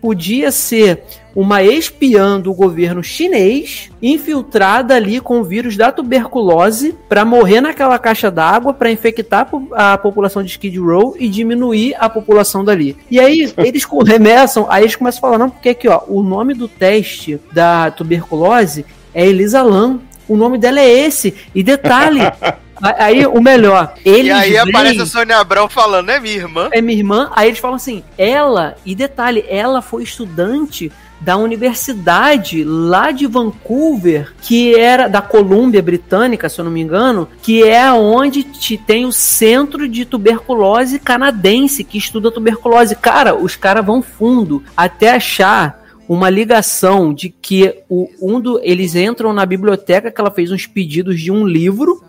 [0.00, 1.02] podia ser
[1.36, 7.98] uma espiã do governo chinês infiltrada ali com o vírus da tuberculose para morrer naquela
[7.98, 12.64] caixa d'água para infectar a po- a população de Skid Row e diminuir a população
[12.64, 12.96] dali.
[13.10, 16.54] E aí eles começam, aí eles começam a falar não, porque aqui ó, o nome
[16.54, 20.00] do teste da tuberculose é Elisa Lam.
[20.28, 21.34] O nome dela é esse.
[21.54, 22.20] E detalhe,
[22.82, 26.68] aí o melhor, eles E aí aparece a Sônia Abrão falando, é minha irmã.
[26.72, 27.30] é minha irmã.
[27.36, 30.90] Aí eles falam assim: ela, e detalhe, ela foi estudante
[31.20, 37.28] da universidade lá de Vancouver, que era da Colômbia Britânica, se eu não me engano,
[37.42, 42.94] que é onde te tem o centro de tuberculose canadense que estuda tuberculose.
[42.96, 48.94] Cara, os caras vão fundo até achar uma ligação de que o, um do, eles
[48.94, 52.04] entram na biblioteca que ela fez uns pedidos de um livro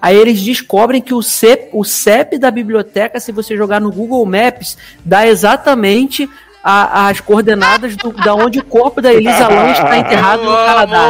[0.00, 4.24] Aí eles descobrem que o CEP, o CEP da biblioteca, se você jogar no Google
[4.26, 6.28] Maps, dá exatamente
[6.62, 11.08] a- as coordenadas do, da onde o corpo da Elisa Lam está enterrado no Canadá.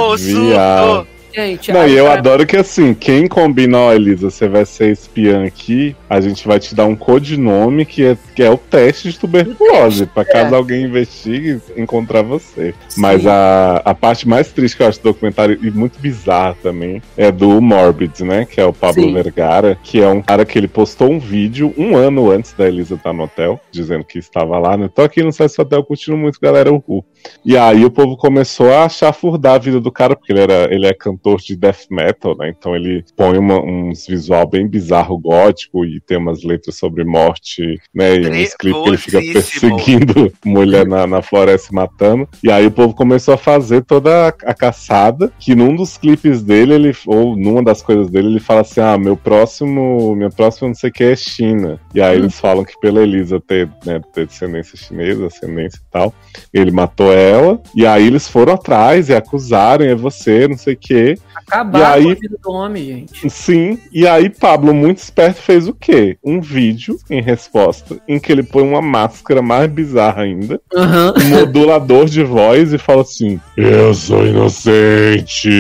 [1.35, 4.91] Gente, Não, e eu pra- adoro que assim, quem combina, ó, Elisa, você vai ser
[4.91, 9.11] espiã aqui, a gente vai te dar um codinome que é, que é o teste
[9.11, 10.57] de tuberculose, pra caso é.
[10.57, 12.75] alguém investigue encontrar você.
[12.89, 13.01] Sim.
[13.01, 17.03] Mas a, a parte mais triste que eu acho do documentário, e muito bizarra também,
[17.17, 18.45] é do Morbid, né?
[18.45, 19.15] Que é o Pablo Sim.
[19.15, 22.95] Vergara, que é um cara que ele postou um vídeo um ano antes da Elisa
[22.95, 24.91] estar no hotel, dizendo que estava lá, né?
[24.95, 27.05] Tô aqui no Sesc Hotel curtindo muito, galera, uhul.
[27.45, 30.87] E aí o povo começou a chafurdar a vida do cara, porque ele, era, ele
[30.87, 32.49] é cantor de death metal, né?
[32.57, 37.81] Então ele põe uma- uns visual bem bizarro gótico e tem umas letras sobre morte,
[37.95, 38.17] né?
[38.17, 42.29] E uns clipes que ele fica perseguindo mulher na, na floresta e matando.
[42.43, 46.43] E aí o povo começou a fazer toda a, a caçada, que num dos clipes
[46.43, 50.69] dele, ele, ou numa das coisas dele, ele fala assim: ah, meu próximo, minha próxima
[50.69, 51.81] não sei o que é China.
[51.95, 56.15] E aí eles falam que pela Elisa ter, né, ter descendência chinesa, ascendência e tal,
[56.53, 60.79] ele matou ela, e aí eles foram atrás e acusaram, é você, não sei o
[60.79, 61.15] quê.
[61.35, 63.31] Acabar E aí- com a vida do homem, gente.
[63.31, 66.17] Sim, e aí Pablo, muito esperto, fez o quê?
[66.25, 71.15] Um vídeo em resposta, em que ele põe uma máscara mais bizarra ainda, Aham.
[71.19, 75.51] um modulador de voz e fala assim: Eu sou inocente,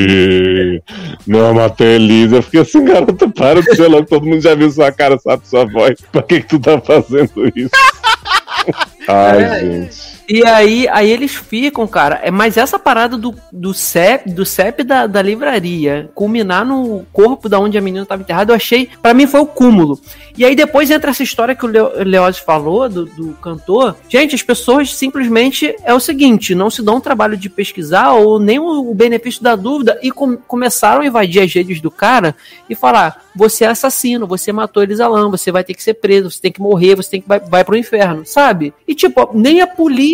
[1.26, 2.36] não matei Elisa.
[2.36, 5.46] Eu fiquei assim, garota, para de ser louco, todo mundo já viu sua cara, sabe
[5.46, 7.70] sua voz, pra que, que tu tá fazendo isso?
[9.08, 9.60] Ai, É.
[9.60, 10.21] gente.
[10.28, 12.20] E aí, aí eles ficam, cara.
[12.22, 17.48] É, mas essa parada do, do CEP, do CEP da, da livraria, culminar no corpo
[17.48, 18.88] da onde a menina estava enterrada, eu achei.
[19.00, 20.00] Pra mim foi o cúmulo.
[20.36, 23.96] E aí depois entra essa história que o Leo- Leoz falou, do, do cantor.
[24.08, 28.38] Gente, as pessoas simplesmente é o seguinte: não se dão o trabalho de pesquisar ou
[28.38, 32.34] nem o, benefício da dúvida e com- começaram a invadir as redes do cara
[32.70, 36.30] e falar: você é assassino, você matou Elisa Lam, você vai ter que ser preso,
[36.30, 38.72] você tem que morrer, você tem que vai, vai pro inferno, sabe?
[38.86, 40.11] E tipo, nem a polícia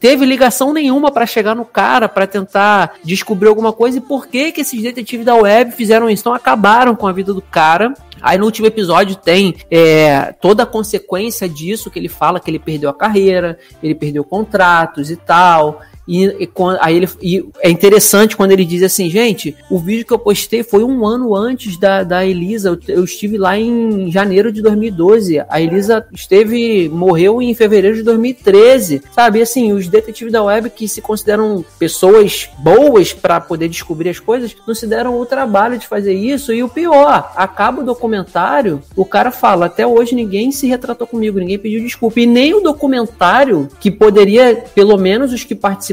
[0.00, 4.52] teve ligação nenhuma pra chegar no cara pra tentar descobrir alguma coisa e por que
[4.52, 6.22] que esses detetives da web fizeram isso?
[6.22, 7.94] Então acabaram com a vida do cara.
[8.20, 12.58] Aí no último episódio tem é, toda a consequência disso que ele fala que ele
[12.58, 15.80] perdeu a carreira, ele perdeu contratos e tal.
[16.06, 16.50] E, e
[16.80, 20.62] aí ele, e é interessante quando ele diz assim, gente, o vídeo que eu postei
[20.62, 22.70] foi um ano antes da, da Elisa.
[22.70, 25.42] Eu, eu estive lá em janeiro de 2012.
[25.48, 29.02] A Elisa esteve, morreu em fevereiro de 2013.
[29.12, 34.10] Sabe, E, assim, os detetives da web que se consideram pessoas boas para poder descobrir
[34.10, 36.52] as coisas, não se deram o trabalho de fazer isso.
[36.52, 41.38] E o pior, acaba o documentário, o cara fala, até hoje ninguém se retratou comigo,
[41.38, 42.20] ninguém pediu desculpa.
[42.20, 45.91] E nem o documentário, que poderia, pelo menos os que participaram,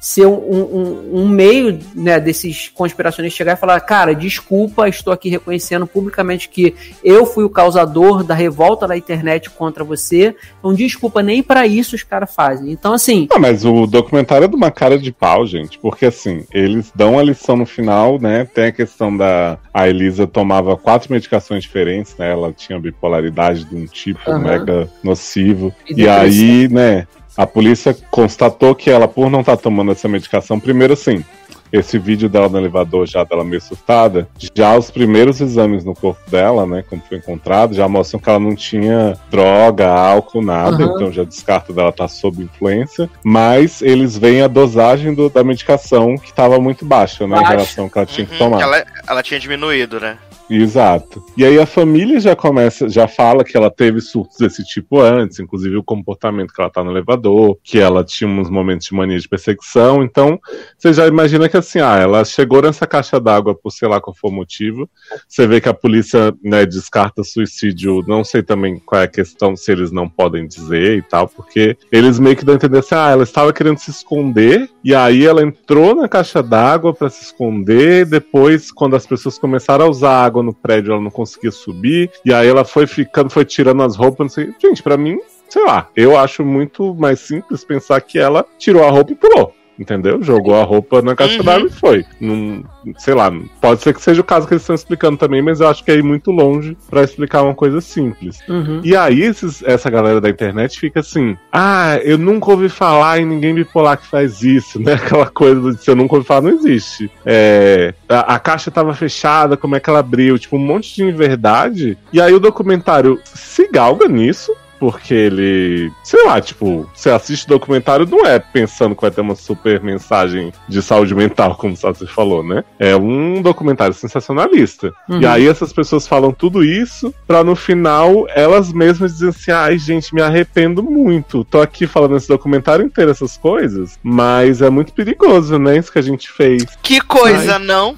[0.00, 5.30] ser um, um- um meio né, desses conspiracionistas chegar e falar, cara, desculpa, estou aqui
[5.30, 10.36] reconhecendo publicamente que eu fui o causador da revolta da internet contra você.
[10.58, 12.70] Então, desculpa, nem para isso os caras fazem.
[12.70, 16.44] Então, assim, Ah, mas o documentário é de uma cara de pau, gente, porque assim,
[16.52, 18.44] eles dão a lição no final, né?
[18.44, 19.56] Tem a questão da.
[19.72, 22.30] A Elisa tomava quatro medicações diferentes, né?
[22.30, 24.38] Ela tinha bipolaridade de um tipo Aham.
[24.38, 25.72] mega nocivo.
[25.88, 27.06] E E, aí, né,
[27.36, 31.24] a polícia constatou que ela, por não estar tomando essa medicação, primeiro assim.
[31.72, 36.20] Esse vídeo dela no elevador, já dela meio surtada, já os primeiros exames no corpo
[36.30, 40.92] dela, né, como foi encontrado, já mostram que ela não tinha droga, álcool, nada, Aham.
[40.94, 46.16] então já descarta dela estar sob influência, mas eles veem a dosagem do- da medicação
[46.16, 48.60] que estava muito baixa, né, em relação ao que ela tinha que Uhum, tomar.
[48.62, 50.16] ela, ela tinha diminuído, né?
[50.48, 51.24] Exato.
[51.36, 55.40] E aí a família já começa, já fala que ela teve surtos desse tipo antes,
[55.40, 59.18] inclusive o comportamento que ela tá no elevador, que ela tinha uns momentos de mania
[59.18, 60.02] de perseguição.
[60.02, 60.38] Então,
[60.76, 64.14] você já imagina que assim, ah, ela chegou nessa caixa d'água por sei lá qual
[64.14, 64.88] for o motivo.
[65.26, 69.56] Você vê que a polícia, né, descarta suicídio, não sei também qual é a questão,
[69.56, 72.94] se eles não podem dizer e tal, porque eles meio que dão a entender assim,
[72.94, 77.24] ah, ela estava querendo se esconder, e aí ela entrou na caixa d'água para se
[77.24, 82.10] esconder, depois, quando as pessoas começaram a usar água no prédio, ela não conseguia subir,
[82.24, 84.52] e aí ela foi ficando, foi tirando as roupas, não sei.
[84.60, 85.18] Gente, pra mim,
[85.48, 89.54] sei lá, eu acho muito mais simples pensar que ela tirou a roupa e pulou.
[89.78, 90.22] Entendeu?
[90.22, 91.44] Jogou a roupa na caixa Uhum.
[91.44, 92.04] d'água e foi.
[92.20, 92.62] Não,
[92.96, 95.66] sei lá, pode ser que seja o caso que eles estão explicando também, mas eu
[95.68, 98.38] acho que é ir muito longe pra explicar uma coisa simples.
[98.48, 98.80] uhum.
[98.84, 103.24] E aí, esses- essa galera da internet fica assim: ah, eu nunca ouvi falar em
[103.26, 104.94] ninguém bipolar que faz isso, né?
[104.94, 107.10] Aquela coisa de se eu nunca ouvi falar, não existe.
[107.26, 110.38] É, a, a caixa tava fechada, como é que ela abriu?
[110.38, 111.98] Tipo, um monte de inverdade.
[112.12, 114.54] E aí o documentário se galga nisso.
[114.84, 115.90] Porque ele.
[116.02, 120.52] Sei lá, tipo, você assiste documentário, não é pensando que vai ter uma super mensagem
[120.68, 122.62] de saúde mental, como você falou, né?
[122.78, 124.92] É um documentário sensacionalista.
[125.08, 125.22] Uhum.
[125.22, 129.78] E aí essas pessoas falam tudo isso pra no final elas mesmas dizerem assim: ai,
[129.78, 131.44] gente, me arrependo muito.
[131.44, 135.78] Tô aqui falando esse documentário inteiro, essas coisas, mas é muito perigoso, né?
[135.78, 136.66] Isso que a gente fez.
[136.82, 137.96] Que coisa, não?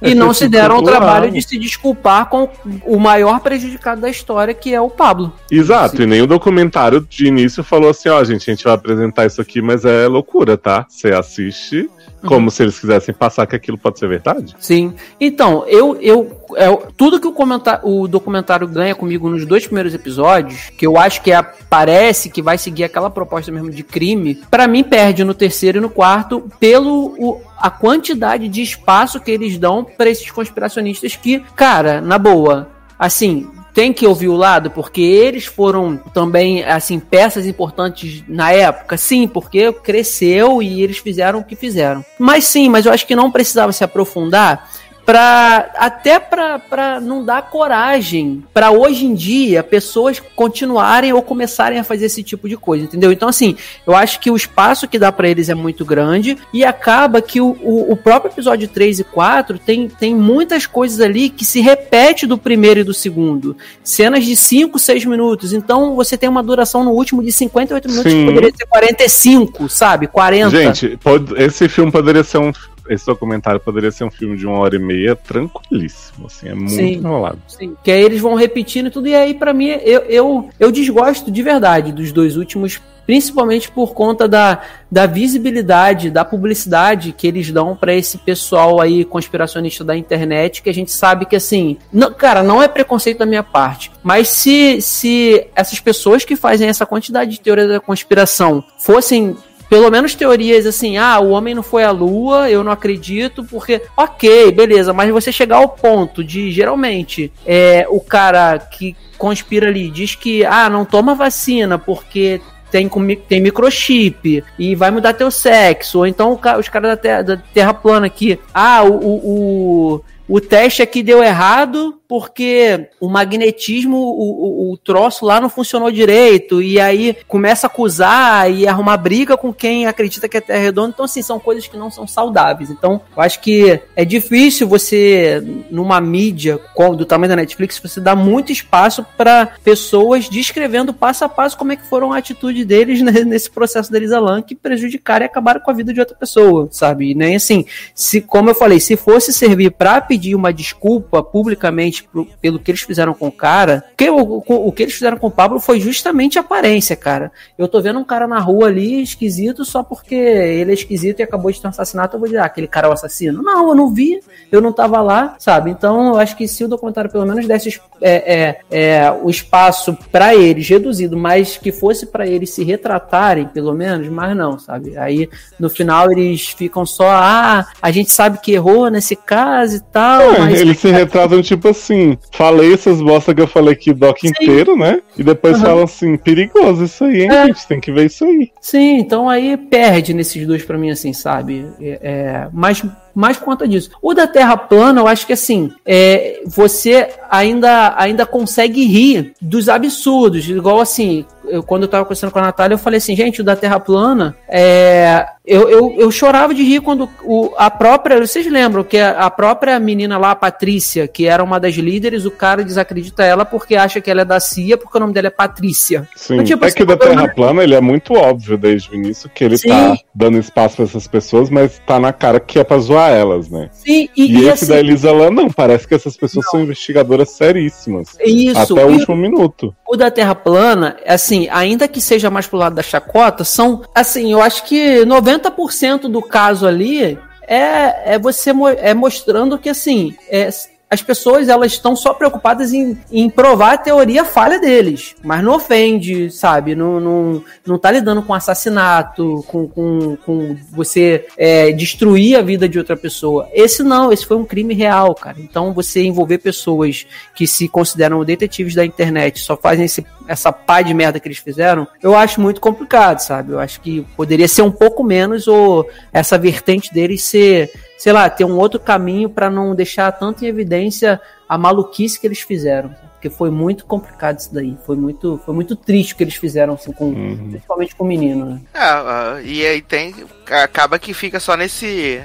[0.00, 2.48] E não se deram o trabalho de se desculpar com
[2.84, 5.32] o maior prejudicado da história, que é o Pablo.
[5.50, 6.02] Exato, Sim.
[6.04, 9.40] e nem o documentário de início falou assim, ó, gente, a gente vai apresentar isso
[9.40, 10.86] aqui, mas é loucura, tá?
[10.88, 11.88] Você assiste
[12.26, 14.54] como se eles quisessem passar que aquilo pode ser verdade.
[14.58, 14.94] Sim.
[15.20, 16.66] Então, eu, eu, é,
[16.96, 17.34] tudo que o,
[17.82, 22.42] o documentário ganha comigo nos dois primeiros episódios, que eu acho que é, parece que
[22.42, 26.50] vai seguir aquela proposta mesmo de crime, pra mim perde no terceiro e no quarto
[26.58, 32.18] pelo o- a quantidade de espaço que eles dão pra esses conspiracionistas que, cara, na
[32.18, 33.48] boa, assim,
[33.78, 38.96] tem que ouvir o lado, porque eles foram também, assim, peças importantes na época.
[38.96, 42.04] Sim, porque cresceu e eles fizeram o que fizeram.
[42.18, 44.68] Mas sim, mas eu acho que não precisava se aprofundar
[45.08, 51.84] para até para não dar coragem para hoje em dia pessoas continuarem ou começarem a
[51.84, 53.10] fazer esse tipo de coisa, entendeu?
[53.10, 53.56] Então assim,
[53.86, 57.40] eu acho que o espaço que dá para eles é muito grande e acaba que
[57.40, 61.62] o, o, o próprio episódio 3 e 4 tem, tem muitas coisas ali que se
[61.62, 63.56] repete do primeiro e do segundo.
[63.82, 65.54] Cenas de 5, 6 minutos.
[65.54, 68.26] Então você tem uma duração no último de 58 minutos Sim.
[68.26, 70.06] que poderia ser 45, sabe?
[70.06, 70.50] 40.
[70.50, 72.52] Gente, pode- esse filme poderia ser um.
[72.88, 76.70] Esse documentário poderia ser um filme de uma hora e meia tranquilíssimo, assim, é muito
[76.70, 76.94] Sim.
[76.94, 77.38] enrolado.
[77.46, 80.72] Sim, que aí eles vão repetindo e tudo, e aí pra mim eu, eu, eu
[80.72, 84.60] desgosto de verdade dos dois últimos, principalmente por conta da,
[84.90, 90.70] da visibilidade, da publicidade que eles dão pra esse pessoal aí conspiracionista da internet, que
[90.70, 94.80] a gente sabe que assim, não, cara, não é preconceito da minha parte, mas se,
[94.82, 99.36] se essas pessoas que fazem essa quantidade de teoria da conspiração fossem
[99.68, 103.82] pelo menos teorias assim, ah, o homem não foi à lua, eu não acredito, porque,
[103.96, 109.90] ok, beleza, mas você chegar ao ponto de, geralmente, é, o cara que conspira ali
[109.90, 112.40] diz que, ah, não toma vacina porque
[112.70, 112.88] tem,
[113.28, 117.74] tem microchip e vai mudar teu sexo, ou então os caras da terra, da terra
[117.74, 119.94] plana aqui, ah, o, o,
[120.28, 125.50] o, o teste aqui deu errado porque o magnetismo, o, o, o troço lá não
[125.50, 130.40] funcionou direito, e aí começa a acusar e arrumar briga com quem acredita que a
[130.40, 130.92] Terra é redonda.
[130.94, 132.70] Então, assim, são coisas que não são saudáveis.
[132.70, 136.58] Então, eu acho que é difícil você, numa mídia
[136.96, 141.72] do tamanho da Netflix, você dar muito espaço para pessoas descrevendo passo a passo como
[141.72, 145.26] é que foram a atitude deles né, nesse processo da Elisa Lam que prejudicaram e
[145.26, 147.10] acabaram com a vida de outra pessoa, sabe?
[147.10, 151.97] E nem assim, se, como eu falei, se fosse servir para pedir uma desculpa publicamente
[152.40, 155.28] pelo que eles fizeram com o cara, que o, o, o que eles fizeram com
[155.28, 157.30] o Pablo foi justamente a aparência, cara.
[157.56, 161.22] Eu tô vendo um cara na rua ali esquisito só porque ele é esquisito e
[161.22, 163.42] acabou de ter um assassinato, eu vou dizer, ah, aquele cara é o assassino.
[163.42, 164.20] Não, eu não vi,
[164.50, 165.70] eu não tava lá, sabe?
[165.70, 169.96] Então, eu acho que se o documentário pelo menos desse é, é, é, o espaço
[170.10, 174.96] para eles reduzido, mas que fosse para eles se retratarem, pelo menos, mas não, sabe?
[174.96, 175.28] Aí
[175.58, 180.20] no final eles ficam só, ah, a gente sabe que errou nesse caso e tal,
[180.20, 181.87] É, mas eles se retratam tipo assim,
[182.32, 185.00] falei essas bosta que eu falei aqui doc inteiro, né?
[185.16, 185.64] E depois Aham.
[185.64, 187.46] falam assim, perigoso isso aí, hein, É.
[187.46, 187.66] gente?
[187.66, 188.50] Tem que ver isso aí.
[188.60, 191.66] Sim, então aí perde nesses dois pra mim, assim, sabe?
[191.80, 192.82] É, é, mas
[193.18, 193.90] mais por conta disso.
[194.00, 199.68] O da Terra plana, eu acho que assim, é, você ainda, ainda consegue rir dos
[199.68, 200.48] absurdos.
[200.48, 203.44] Igual assim, eu, quando eu tava conversando com a Natália, eu falei assim, gente, o
[203.44, 208.18] da Terra plana, é, eu, eu, eu chorava de rir quando o, a própria.
[208.24, 212.24] Vocês lembram que a, a própria menina lá, a Patrícia, que era uma das líderes,
[212.24, 215.28] o cara desacredita ela porque acha que ela é da CIA, porque o nome dela
[215.28, 216.06] é Patrícia.
[216.14, 218.56] Sim, Então, tipo é assim, que o da Terra menos- plana, ele é muito óbvio
[218.58, 219.68] desde o início que ele Sim.
[219.70, 223.48] tá dando espaço pra essas pessoas, mas tá na cara que é pra zoar elas,
[223.48, 223.68] né?
[223.72, 226.60] Sim, e, E, e esse assim, da Elisa Lam, não, parece que essas pessoas são
[226.62, 228.16] investigadoras seríssimas.
[228.24, 228.74] isso.
[228.74, 229.74] até o último minuto.
[229.86, 234.32] O da Terra plana, assim, ainda que seja mais pro lado da chacota, são, assim,
[234.32, 240.14] eu acho que 90% do caso ali é, é você mo- é mostrando que, assim,
[240.28, 240.48] é,
[240.90, 245.56] as pessoas elas estão só preocupadas em, em provar a teoria falha deles, mas não
[245.56, 246.74] ofende, sabe?
[246.74, 252.68] Não, não, não tá lidando com assassinato, com, com, com você é, destruir a vida
[252.68, 253.48] de outra pessoa.
[253.52, 255.36] Esse não, esse foi um crime real, cara.
[255.38, 260.80] Então você envolver pessoas que se consideram detetives da internet, só fazem esse, essa pá
[260.80, 263.52] de merda que eles fizeram, eu acho muito complicado, sabe?
[263.52, 268.30] Eu acho que poderia ser um pouco menos ou essa vertente deles ser sei lá,
[268.30, 272.94] ter um outro caminho pra não deixar tanto em evidência a maluquice que eles fizeram.
[273.14, 274.78] Porque foi muito complicado isso daí.
[274.86, 277.48] Foi muito, foi muito triste o que eles fizeram, assim, com, Uhum.
[277.50, 278.60] principalmente com o menino, né?
[278.72, 280.14] É, ah, e aí tem.
[280.48, 282.22] Acaba que fica só nesse.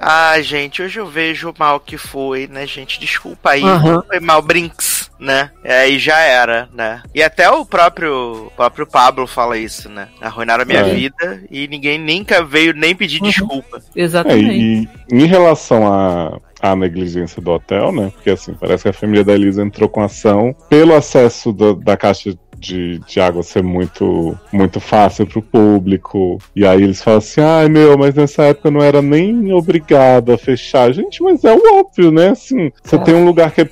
[0.00, 3.00] Ah, gente, hoje eu vejo o mal que foi, né, gente?
[3.00, 3.64] Desculpa aí.
[3.64, 4.04] Aham.
[4.06, 5.50] Foi mal Brinks, né?
[5.64, 7.02] É, e já era, né?
[7.14, 10.08] E até o próprio, próprio Pablo fala isso, né?
[10.20, 10.94] Arruinaram a minha É.
[10.94, 13.28] vida e ninguém nunca veio nem pedir Uhum.
[13.28, 13.78] desculpa.
[13.96, 14.88] É, Exatamente.
[15.10, 18.10] e em relação à, à negligência do hotel, né?
[18.14, 21.96] Porque assim, parece que a família da Elisa entrou com ação pelo acesso do- da
[21.96, 22.36] caixa
[22.66, 26.38] de, de água ser muito, muito fácil pro público.
[26.54, 30.32] E aí eles falam assim, ai meu, mas nessa época eu não era nem obrigado
[30.32, 30.92] a fechar.
[30.92, 32.30] Gente, mas é o óbvio, né?
[32.30, 32.98] Assim, você É.
[32.98, 33.68] tem um lugar que é.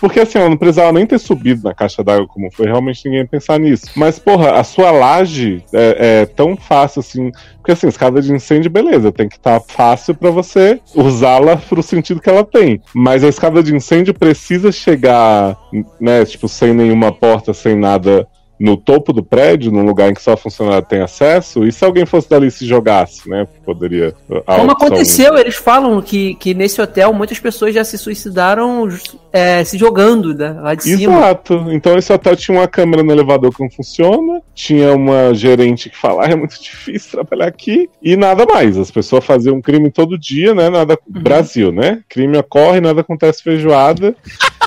[0.00, 3.22] Porque assim, ela não precisava nem ter subido na caixa d'água como foi, realmente ninguém
[3.22, 3.86] ia pensar nisso.
[3.96, 7.32] Mas, porra, a sua laje é, é tão fácil assim.
[7.56, 12.20] Porque assim, escada de incêndio, beleza, tem que estar fácil pra você usá-la pro sentido
[12.20, 12.80] que ela tem.
[12.94, 15.56] Mas a escada de incêndio precisa chegar,
[16.00, 18.26] né, tipo, sem nenhuma porta, sem nada
[18.58, 22.04] no topo do prédio, num lugar em que só funcionário tem acesso, e se alguém
[22.04, 23.46] fosse dali e se jogasse, né?
[23.64, 24.14] Poderia.
[24.26, 28.88] Como opção- aconteceu, eles falam que, que nesse hotel muitas pessoas já se suicidaram
[29.32, 31.18] é, se jogando né, lá de cima.
[31.18, 31.66] Exato.
[31.70, 35.96] Então esse hotel tinha uma câmera no elevador que não funciona, tinha uma gerente que
[35.96, 38.76] fala, "Ah, é muito difícil trabalhar aqui, e nada mais.
[38.76, 40.68] As pessoas faziam um crime todo dia, né?
[40.70, 40.98] Nada.
[41.06, 41.22] Uhum.
[41.22, 42.00] Brasil, né?
[42.08, 44.14] Crime ocorre, nada acontece feijoada.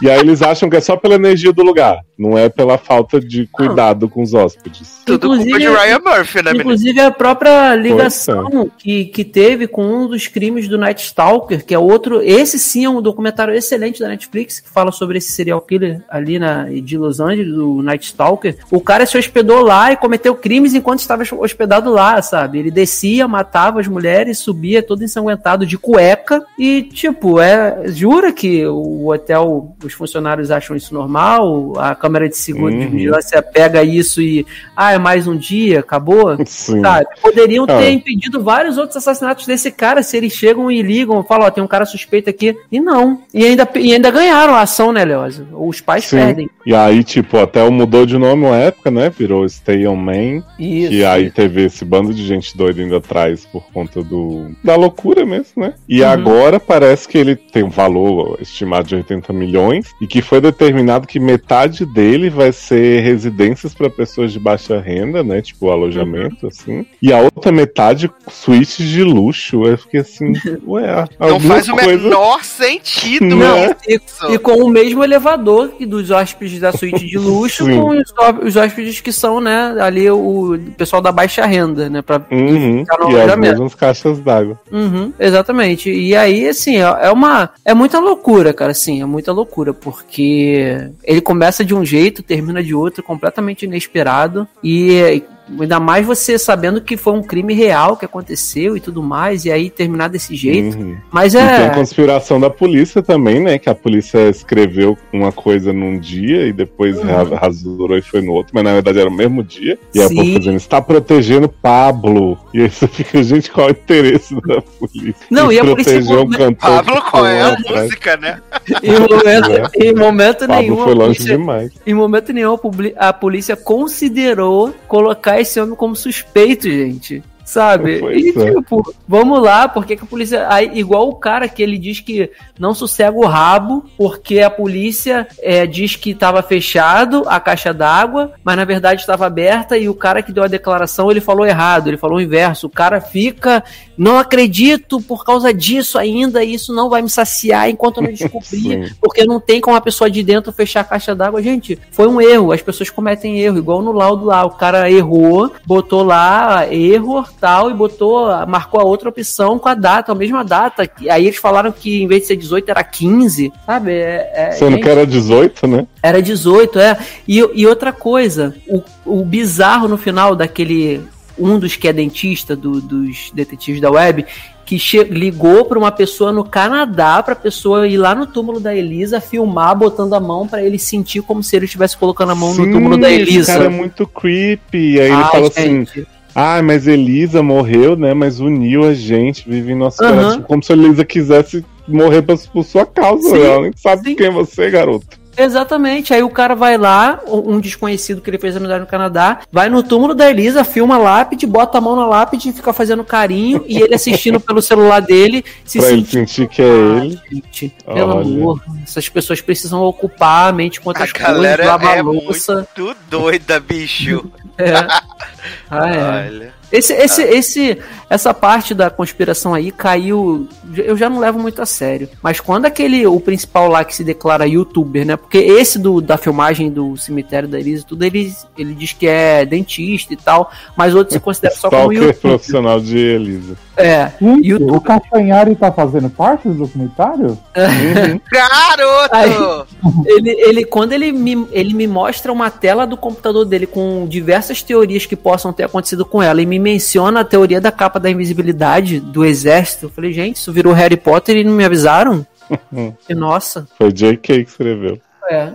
[0.01, 3.19] e aí eles acham que é só pela energia do lugar, não é pela falta
[3.19, 5.01] de cuidado com os hóspedes.
[5.05, 6.61] Tudo culpa de Inclusive- Ryan Murphy, né, menino?
[6.61, 7.77] Inclusive a própria é.
[7.77, 12.21] ligação que, que teve com um dos crimes do Night Stalker, que é outro.
[12.21, 16.38] Esse sim é um documentário excelente da Netflix que fala sobre esse serial killer ali
[16.39, 18.57] na, de Los Angeles, do Night Stalker.
[18.71, 22.59] O cara se hospedou lá e cometeu crimes enquanto estava hospedado lá, sabe?
[22.59, 27.83] Ele descia, matava as mulheres, subia todo ensanguentado de cueca e, tipo, é.
[27.88, 31.73] Jura que o hotel, os funcionários acham isso normal?
[31.77, 32.89] A câmera de de Uhum.
[32.89, 34.45] vigilância pega isso e.
[34.75, 36.35] Ah, é mais um dia, acabou?
[36.45, 36.81] Sim.
[36.81, 37.05] Sabe?
[37.21, 37.77] Poderiam Ah.
[37.79, 41.63] ter impedido vários outros assassinatos desse cara se eles chegam e ligam, falam, ó, tem
[41.63, 42.55] um cara suspeito aqui.
[42.71, 43.21] E não.
[43.33, 44.09] E ainda, e ainda
[44.41, 45.47] ganharam a ação, né, Leosa?
[45.53, 46.18] Os pais Sim.
[46.18, 46.49] perdem.
[46.65, 49.09] E aí, tipo, o hotel mudou de nome uma época, né?
[49.09, 50.43] Virou Stay on Main.
[50.59, 50.93] Isso.
[50.93, 55.26] E aí teve esse bando de gente doida indo atrás por conta do da loucura
[55.26, 55.73] mesmo, né?
[55.88, 56.07] E Uhum.
[56.09, 61.07] agora parece que ele tem um valor estimado de 80 milhões e que foi determinado
[61.07, 65.41] que metade dele vai ser residências para pessoas de baixa renda, né?
[65.41, 66.85] Tipo alojamento, assim.
[67.01, 69.65] E a outra metade suítes de luxo.
[69.65, 70.34] Eu fiquei assim,
[70.68, 72.03] ué, Não faz o coisa...
[72.03, 73.76] menor sentido Não.
[73.88, 74.30] isso.
[74.33, 78.13] E, com o mesmo elevador que dos hóspedes da suíte de luxo, com os,
[78.43, 82.01] os hóspedes que são, né, ali o pessoal da baixa renda, né?
[82.01, 84.59] Pra, Uhum, Ficar no as caixas d'água.
[84.71, 85.91] Uhum, exatamente.
[85.91, 87.49] E aí, assim, é é uma.
[87.65, 92.63] É muita loucura, cara, assim, é muita loucura, porque ele começa de um jeito, termina
[92.63, 94.47] de outro, completamente inesperado.
[94.63, 95.23] E
[95.60, 99.52] ainda mais você sabendo que foi um crime real que aconteceu e tudo mais, e
[99.52, 100.78] aí terminar desse jeito.
[100.78, 100.98] Uhum.
[101.11, 101.69] Mas E tem a é.
[101.69, 103.57] conspiração da polícia também, né?
[103.57, 107.03] Que a polícia escreveu uma coisa num dia e depois Uhum.
[107.06, 109.78] ra- rasurou e foi no outro, mas na verdade era o mesmo dia.
[109.94, 110.15] E Sim.
[110.15, 112.38] povo dizendo, está protegendo Pablo.
[112.53, 115.15] E aí você fica, gente, qual é o interesse da polícia?
[115.30, 117.82] Não, Em e a polícia um cantor Pablo, qual é a atrás.
[117.84, 118.40] música, né?
[118.84, 119.86] Em momento, É.
[119.86, 121.72] em momento Pablo nenhum, a foi longe polícia, demais.
[121.86, 122.53] em momento nenhum
[122.98, 127.23] a a polícia considerou colocar esse homem como suspeito, gente.
[127.52, 127.99] Sabe?
[128.18, 128.56] E é.
[128.56, 130.48] tipo, vamos lá, porque que a polícia.
[130.49, 135.28] Aí, igual o cara que ele diz que não sossega o rabo, porque a polícia
[135.41, 139.94] é, diz que estava fechado a caixa d'água, mas na verdade estava aberta, e o
[139.94, 142.68] cara que deu a declaração ele falou errado, ele falou o inverso.
[142.68, 143.61] O cara fica,
[143.98, 148.14] não acredito por causa disso ainda, e isso não vai me saciar enquanto eu não
[148.14, 151.44] descobrir porque não tem como a pessoa de dentro fechar a caixa d'água.
[151.44, 152.53] Gente, foi um erro.
[152.53, 154.45] As pessoas cometem erro, igual no laudo lá.
[154.45, 159.73] O cara errou, botou lá erro, tal, e botou, marcou a outra opção com a
[159.73, 160.89] data, a mesma data.
[161.09, 163.91] Aí eles falaram que em vez de ser 18 era 15, sabe?
[163.91, 165.88] É, é, Sendo gente, que era 18, né?
[166.03, 166.97] era 18, é.
[167.27, 171.01] E, e outra coisa, o, o bizarro no final daquele.
[171.39, 174.26] Um dos que é dentista do- dos detetives da web,
[174.63, 174.77] que
[175.09, 179.76] ligou para uma pessoa no Canadá, pra pessoa ir lá no túmulo da Elisa, filmar,
[179.76, 182.72] botando a mão pra ele sentir como se ele estivesse colocando a mão no Sim,
[182.72, 183.53] túmulo da esse Elisa.
[183.53, 184.99] cara é muito creepy.
[184.99, 186.07] Aí ele fala assim, gente.
[186.33, 188.13] Ah, mas Elisa morreu, né?
[188.13, 190.15] Mas uniu a gente, vive em nosso Aham.
[190.15, 190.41] coração.
[190.43, 193.29] Como se a Elisa quisesse morrer por, por sua causa.
[193.29, 194.15] Sim, Ela nem sabe sim.
[194.15, 195.20] quem é você, garoto.
[195.37, 196.13] Exatamente.
[196.13, 199.81] Aí o cara vai lá, um desconhecido que ele fez amizade no Canadá, vai no
[199.83, 203.63] túmulo da Elisa, filma a lápide, bota a mão na lápide e fica fazendo carinho,
[203.67, 206.27] e ele assistindo pelo celular dele, se Pra ele sentindo.
[206.27, 207.21] sentir que é ele.
[207.31, 208.21] Gente, pelo Olha.
[208.21, 212.55] amor, essas pessoas precisam ocupar a mente com A outras coisas, galera lavar é louça.
[212.77, 214.29] muito doida, bicho.
[214.57, 214.73] É.
[215.71, 216.27] Ah, é.
[216.27, 216.53] Olha.
[216.72, 217.77] Esse, esse, esse,
[218.10, 220.48] essa parte da conspiração aí caiu.
[220.76, 222.10] Eu já não levo muito a sério.
[222.22, 225.18] Mas quando aquele, o principal lá que se declara youtuber, né?
[225.18, 229.07] Porque esse do, da filmagem do cemitério da Elisa, e tudo, ele, ele diz que
[229.07, 232.18] é dentista e tal, mas outros se consideram só como youtuber.
[232.19, 233.57] profissional de Elisa.
[233.76, 234.11] É.
[234.22, 234.77] Gente, YouTube.
[234.77, 237.38] o Castanhari tá fazendo parte do documentário?
[238.31, 239.68] Garoto!
[240.06, 244.61] Ele, ele, quando ele me, ele me mostra uma tela do computador dele com diversas
[244.61, 248.09] teorias que possam ter acontecido com ela e me menciona a teoria da capa da
[248.09, 252.25] invisibilidade do exército, eu falei, gente, isso virou Harry Potter e não me avisaram?
[253.09, 253.67] e nossa.
[253.77, 254.43] Foi J.K.
[254.43, 254.99] que escreveu.
[255.29, 255.51] É.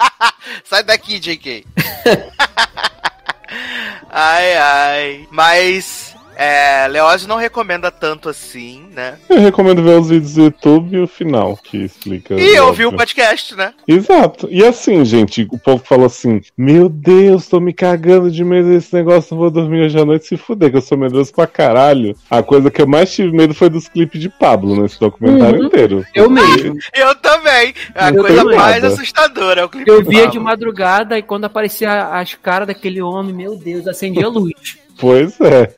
[0.64, 1.66] Sai daqui, JK.
[4.10, 5.28] ai, ai.
[5.30, 9.14] Mas, é, Leózio não recomenda tanto assim, né?
[9.28, 12.34] Eu recomendo ver os vídeos do YouTube e o final, que explica.
[12.34, 13.72] E eu vi o podcast, né?
[13.86, 14.48] Exato.
[14.50, 18.94] E assim, gente, o povo falou assim: Meu Deus, tô me cagando de medo desse
[18.94, 22.16] negócio, não vou dormir hoje à noite se fuder, que eu sou medroso pra caralho.
[22.30, 25.66] A coisa que eu mais tive medo foi dos clipes de Pablo nesse documentário Uhum.
[25.66, 26.04] inteiro.
[26.14, 26.76] Eu mesmo.
[26.94, 27.74] Eu também.
[27.94, 29.60] É a Eu coisa mais assustadora.
[29.60, 30.42] É o clipe Eu via de Pablo.
[30.44, 34.52] madrugada e quando aparecia as caras daquele homem, meu Deus, acendia a luz.
[34.98, 35.74] Pois é.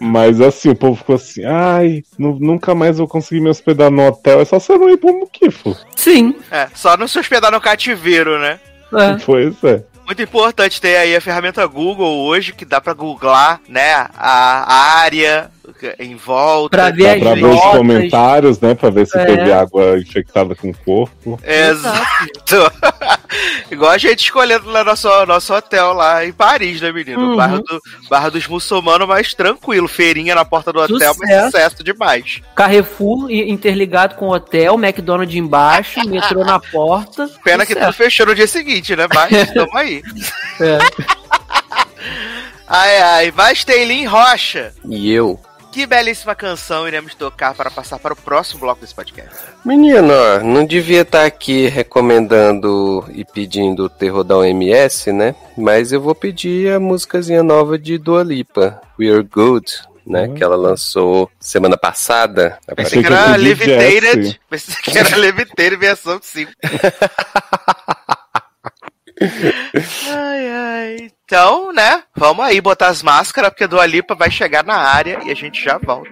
[0.00, 4.06] Mas assim, o povo ficou assim: Ai, nu- nunca mais vou conseguir me hospedar no
[4.06, 4.40] hotel.
[4.40, 5.76] É só você não ir pro Muquifo.
[5.96, 6.34] Sim.
[6.50, 8.58] É, só não se hospedar no cativeiro, né?
[8.92, 9.16] É.
[9.24, 9.82] Pois é.
[10.04, 15.48] Muito importante ter aí a ferramenta Google hoje, que dá pra googlar, né, a área
[15.98, 16.76] em volta.
[16.76, 18.74] Pra ver Dá as pra ver os comentários, né?
[18.74, 19.24] Pra ver se É.
[19.24, 21.38] teve água infectada com o corpo.
[21.44, 22.72] Exato.
[23.70, 27.30] Igual a gente escolhendo lá nosso, nosso hotel lá em Paris, né, menino?
[27.30, 27.36] Uhum.
[27.36, 27.80] Barra, do,
[28.10, 29.88] Barra dos Muçulmanos, mais tranquilo.
[29.88, 31.44] Feirinha na porta do hotel, mas Sucesso.
[31.50, 32.40] sucesso demais.
[32.54, 37.28] Carrefour interligado com o hotel, McDonald's embaixo, metrô na porta.
[37.42, 37.98] Pena que tudo Sucesso.
[37.98, 39.06] fechou no dia seguinte, né?
[39.14, 40.02] Mas tamo aí.
[40.60, 40.78] É.
[42.68, 43.30] Ai, ai.
[43.30, 44.72] Vai, Teilin Rocha.
[44.88, 45.38] E eu?
[45.72, 49.34] Que belíssima canção iremos tocar para passar para o próximo bloco desse podcast.
[49.64, 55.34] Menino, ó, não devia estar aqui recomendando e pedindo o terror da OMS, né?
[55.56, 59.72] Mas eu vou pedir a músicazinha nova de Dua Lipa, We're Good,
[60.06, 60.28] né?
[60.28, 62.58] Que ela lançou semana passada.
[62.76, 64.40] Pensei que era Levitated.
[64.50, 66.52] Pensei que era Levitated versão 5.
[69.20, 71.10] ai, ai.
[71.24, 72.02] Então, né?
[72.16, 75.34] Vamos aí botar as máscaras, porque a Dua Lipa vai chegar na área e a
[75.34, 76.10] gente já volta.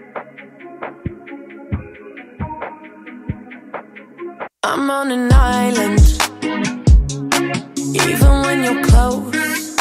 [4.63, 6.01] I'm on an island.
[7.95, 9.77] Even when you're close,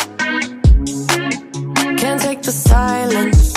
[1.97, 3.53] can't take the silence.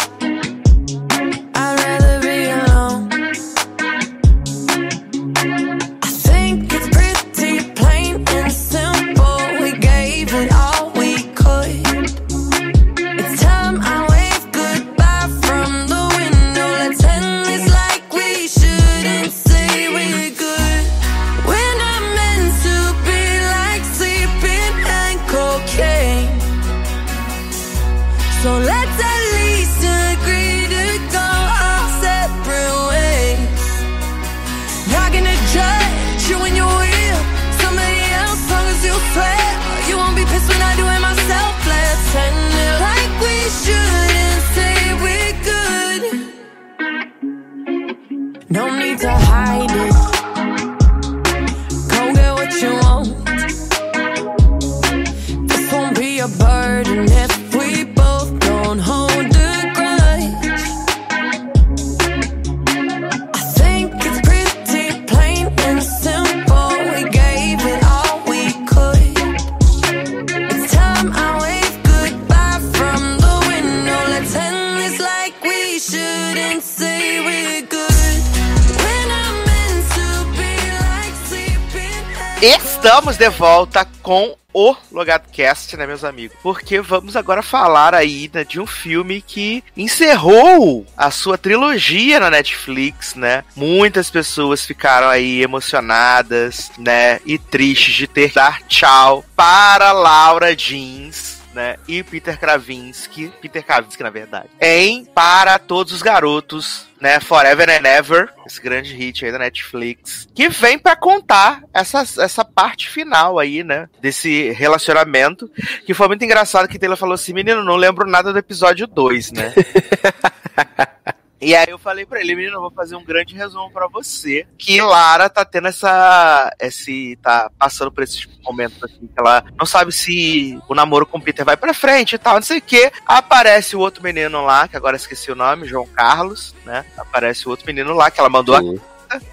[82.92, 86.36] Estamos de volta com o LogadoCast, né, meus amigos?
[86.42, 92.28] Porque vamos agora falar aí né, de um filme que encerrou a sua trilogia na
[92.28, 93.44] Netflix, né?
[93.56, 97.18] Muitas pessoas ficaram aí emocionadas, né?
[97.24, 101.41] E tristes de ter dar tchau para Laura Jeans.
[101.54, 107.68] Né, e Peter Kravinsky, Peter Kravinsky na verdade, em Para Todos os Garotos, né, Forever
[107.68, 112.88] and Ever, esse grande hit aí da Netflix, que vem pra contar essa, essa parte
[112.88, 115.50] final aí, né, desse relacionamento,
[115.84, 119.32] que foi muito engraçado que Taylor falou assim, menino, não lembro nada do episódio 2,
[119.32, 119.52] né?
[121.42, 124.46] E aí eu falei pra ele, menino, eu vou fazer um grande resumo pra você.
[124.56, 126.54] Que Lara tá tendo essa.
[126.60, 127.18] Esse.
[127.20, 131.20] tá passando por esses momentos assim, que ela não sabe se o namoro com o
[131.22, 132.92] Peter vai pra frente e tal, não sei o que.
[133.06, 136.84] Aparece o outro menino lá, que agora esqueci o nome, João Carlos, né?
[136.96, 138.80] Aparece o outro menino lá que ela mandou a Sim.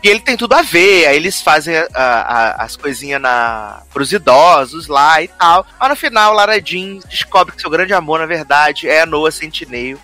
[0.04, 4.12] e ele tem tudo a ver, aí eles fazem a- a- as coisinhas na, pros
[4.12, 5.66] idosos lá e tal.
[5.80, 9.32] Mas no final, Lara Jean descobre que seu grande amor, na verdade, é a Noah
[9.32, 10.00] Centineo.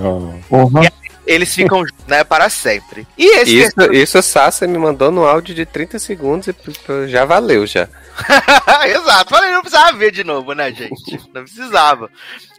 [0.00, 0.32] Ó.
[0.48, 0.80] Porra.
[1.26, 3.06] Eles ficam né, para sempre.
[3.16, 7.24] E esse Isso, isso a Sassa me mandou no áudio de 30 segundos e já
[7.24, 7.88] valeu já.
[8.86, 11.18] Exato, falei, não precisava ver de novo, né, gente?
[11.32, 12.10] Não precisava.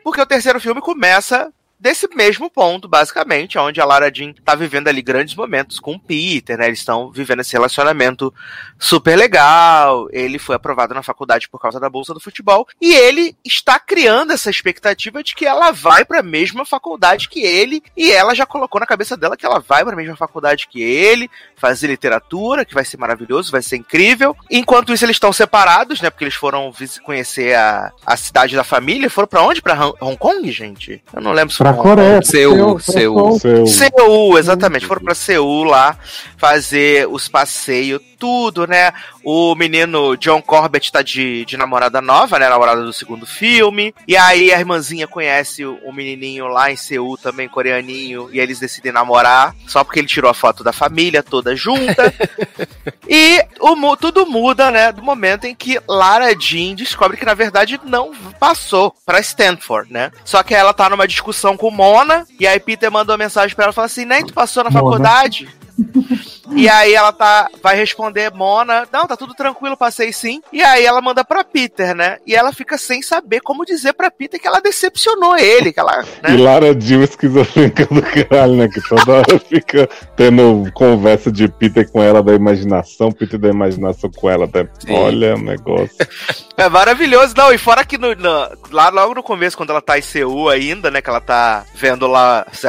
[0.03, 1.51] Porque o terceiro filme começa
[1.85, 5.99] desse mesmo ponto, basicamente, onde a Lara Jean tá vivendo ali grandes momentos com o
[5.99, 6.65] Peter, né?
[6.65, 8.33] Eles estão vivendo esse relacionamento
[8.79, 10.07] super legal.
[10.11, 14.33] Ele foi aprovado na faculdade por causa da bolsa do futebol e ele está criando
[14.33, 18.47] essa expectativa de que ela vai para a mesma faculdade que ele e ela já
[18.47, 22.65] colocou na cabeça dela que ela vai para a mesma faculdade que ele, fazer literatura,
[22.65, 24.35] que vai ser maravilhoso, vai ser incrível.
[24.49, 26.09] Enquanto isso eles estão separados, né?
[26.09, 29.61] Porque eles foram conhecer a, a cidade da família, foram para onde?
[29.61, 31.03] Para Hong Kong, gente?
[31.13, 32.21] Eu não lembro se Pra Coreia.
[32.21, 33.39] Seul, pra Seul.
[33.39, 33.67] Seu...
[33.67, 34.85] Seul, exatamente.
[34.85, 35.97] Foram pra Seul lá
[36.37, 38.93] fazer os passeios, tudo, né?
[39.23, 42.49] O menino John Corbett tá de, de namorada nova, né?
[42.49, 43.93] Namorada do segundo filme.
[44.07, 48.29] E aí a irmãzinha conhece o, o menininho lá em Seul também, coreaninho.
[48.31, 52.13] E eles decidem namorar, só porque ele tirou a foto da família toda junta.
[53.07, 54.91] e o, tudo muda, né?
[54.91, 60.11] Do momento em que Lara Jean descobre que na verdade não passou pra Stanford, né?
[60.23, 62.25] Só que ela tá numa discussão com Mona.
[62.39, 64.69] E aí Peter mandou uma mensagem pra ela e falou assim: Nem tu passou na
[64.69, 64.83] Mona.
[64.83, 65.47] faculdade?
[66.55, 70.41] E aí ela tá, vai responder Mona, não, tá tudo tranquilo, passei sim.
[70.53, 72.17] E aí ela manda pra Peter, né?
[72.25, 76.05] E ela fica sem saber como dizer pra Peter que ela decepcionou ele, que ela,
[76.23, 76.37] E né?
[76.37, 78.67] Lara Jean esquizofrênica do caralho, né?
[78.67, 84.09] Que toda hora fica tendo conversa de Peter com ela da imaginação, Peter da imaginação
[84.15, 84.45] com ela.
[84.47, 84.65] Da...
[84.79, 84.93] Sim.
[84.93, 85.95] Olha o negócio.
[86.57, 87.51] É maravilhoso, não.
[87.51, 90.89] E fora que no, no- lá logo no começo, quando ela tá em Seul ainda,
[90.89, 91.01] né?
[91.01, 92.65] Que ela tá vendo lá se,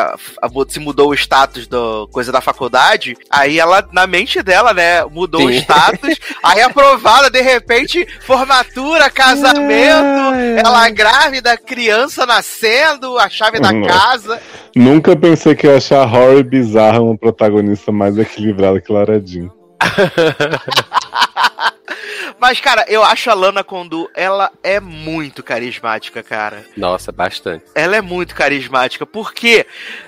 [0.71, 2.96] se mudou o status do coisa da faculdade.
[3.31, 5.59] Aí ela, na mente dela, né, mudou o Sim.
[5.59, 6.19] status.
[6.43, 13.93] aí aprovada, de repente, formatura, casamento, ela grávida, criança nascendo, a chave da Nossa.
[13.93, 14.43] casa.
[14.75, 19.51] Nunca pensei que ia achar horror bizarra uma protagonista mais equilibrada que Lara Jean.
[22.39, 26.65] Mas, cara, eu acho a Lana Condu, ela é muito carismática, cara.
[26.77, 27.65] Nossa, bastante.
[27.75, 29.67] ela é muito carismática, porque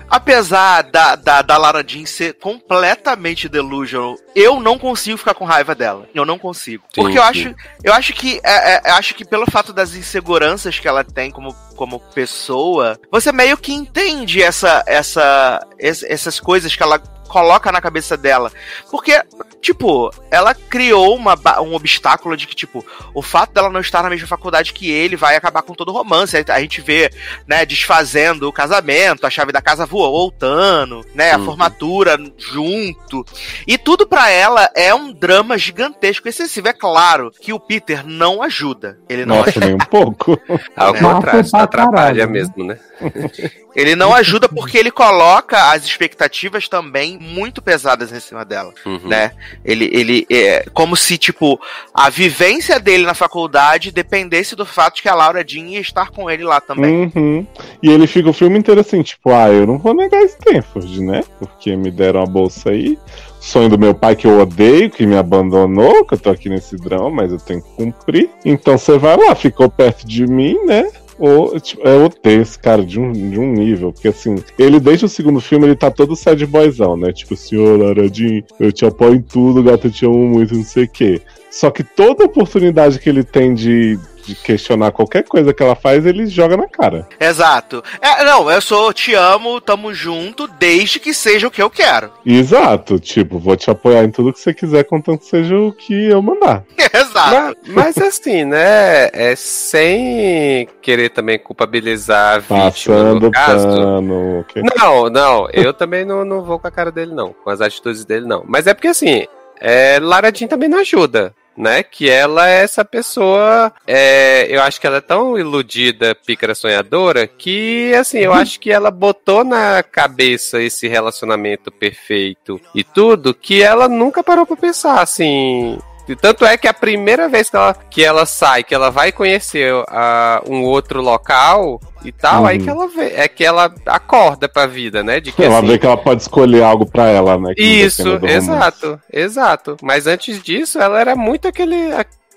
[0.08, 5.74] apesar da, da, da Lara Jean ser completamente delusional, eu não consigo ficar com raiva
[5.74, 6.08] dela.
[6.14, 6.84] Eu não consigo.
[6.94, 7.28] Sim, Porque eu sim.
[7.28, 11.04] acho, eu acho que é, é, eu acho que pelo fato das inseguranças que ela
[11.04, 16.98] tem como, como pessoa, você meio que entende essa, essa, es- essas coisas que ela
[17.28, 18.50] coloca na cabeça dela.
[18.90, 19.22] Porque,
[19.60, 21.36] tipo, ela criou uma,
[21.68, 22.84] um obstáculo de que, tipo,
[23.14, 25.92] o fato dela não estar na mesma faculdade que ele vai acabar com todo o
[25.92, 26.36] romance.
[26.48, 27.10] A gente vê,
[27.46, 31.44] né, desfazendo o casamento, a chave da casa voou, voltando, né, a Uhum.
[31.44, 33.24] formatura junto.
[33.66, 36.68] E tudo pra ela é um drama gigantesco e excessivo.
[36.68, 38.98] É claro que o Peter não ajuda.
[39.08, 40.38] Ele não Nossa, nem um pouco.
[40.76, 41.00] Ao É.
[41.00, 42.32] contrário, atrapalha né?
[42.32, 42.78] mesmo, né?
[43.76, 49.06] Ele não ajuda porque ele coloca as expectativas também muito pesadas em cima dela, Uhum.
[49.06, 49.32] né?
[49.64, 51.57] Ele, ele é como se, tipo,
[51.92, 56.10] a vivência dele na faculdade dependesse do fato de que a Laura Jean ia estar
[56.10, 57.10] com ele lá também.
[57.14, 57.46] Uhum.
[57.82, 61.22] E ele fica o filme inteiro assim, tipo, ah, eu não vou negar Stanford, né?
[61.38, 62.98] Porque me deram a bolsa aí.
[63.40, 66.76] Sonho do meu pai que eu odeio, que me abandonou, que eu tô aqui nesse
[66.76, 68.28] drama, mas eu tenho que cumprir.
[68.44, 70.90] Então você vai lá, ficou perto de mim, né?
[71.18, 75.04] Ou, tipo, eu odeio esse cara de um, de um nível, porque assim, ele desde
[75.04, 77.12] o segundo filme ele tá todo sad boyzão, né?
[77.12, 80.84] Tipo, senhor Aradinho, eu te apoio em tudo, gata, eu te amo muito, não sei
[80.84, 81.20] o quê.
[81.50, 83.98] Só que toda oportunidade que ele tem de,
[84.28, 87.08] de questionar qualquer coisa que ela faz, ele joga na cara.
[87.18, 87.82] Exato.
[88.00, 92.12] É, não, eu sou te amo, tamo junto, desde que seja o que eu quero.
[92.26, 95.92] Exato, tipo, vou te apoiar em tudo que você quiser, contanto que seja o que
[96.10, 96.62] eu mandar.
[96.92, 97.56] Exato.
[97.66, 99.08] Mas, mas assim, né?
[99.12, 102.64] É sem querer também culpabilizar a vítima
[102.96, 103.66] Passando no caso.
[103.66, 104.44] pano.
[104.48, 107.32] que- Não, não, eu também não, não vou com a cara dele, não.
[107.32, 108.44] Com as atitudes dele, não.
[108.46, 109.26] Mas é porque assim,
[109.60, 111.34] é, Lara Jean também não ajuda.
[111.58, 111.82] Né?
[111.82, 113.72] Que ela é essa pessoa.
[113.86, 118.70] é, eu acho que ela é tão iludida, pícara sonhadora, que assim, eu acho que
[118.70, 125.00] ela botou na cabeça esse relacionamento perfeito e tudo, que ela nunca parou pra pensar
[125.00, 125.78] assim.
[126.08, 129.12] E Tanto é que a primeira vez que ela, que ela sai, que ela vai
[129.12, 132.46] conhecer ah, um outro local e tal, Uhum.
[132.46, 135.20] aí que ela vê, é que ela acorda pra vida, né?
[135.20, 137.52] De que ela assim, vê que ela pode escolher algo pra ela, né?
[137.56, 139.76] isso, exato, exato.
[139.82, 141.92] Mas antes disso, ela era muito aquele,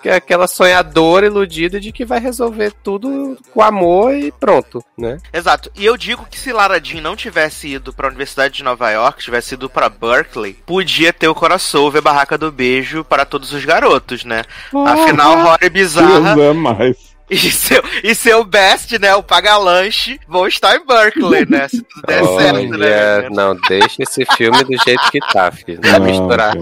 [0.09, 5.17] a- aquela sonhadora iludida de que vai resolver tudo com amor e pronto, né?
[5.33, 5.71] Exato.
[5.75, 9.23] E eu digo que se Lara Jean não tivesse ido pra Universidade de Nova York,
[9.23, 14.23] tivesse ido pra Berkeley, podia ter o crossover Barraca do Beijo para todos os garotos,
[14.25, 14.43] né?
[14.85, 17.11] Afinal, Rory Bizarra Deus é mais.
[17.31, 19.15] e seu, e seu best, né?
[19.15, 21.67] O Paga-Lanche, vão estar em Berkeley, né?
[21.69, 23.29] Se tudo der certo, né?
[23.29, 25.79] Não, deixa esse filme do jeito que tá, filho.
[25.81, 26.55] Não, vai Não, misturar,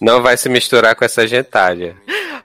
[0.00, 1.94] não vai se misturar com essa gentalha.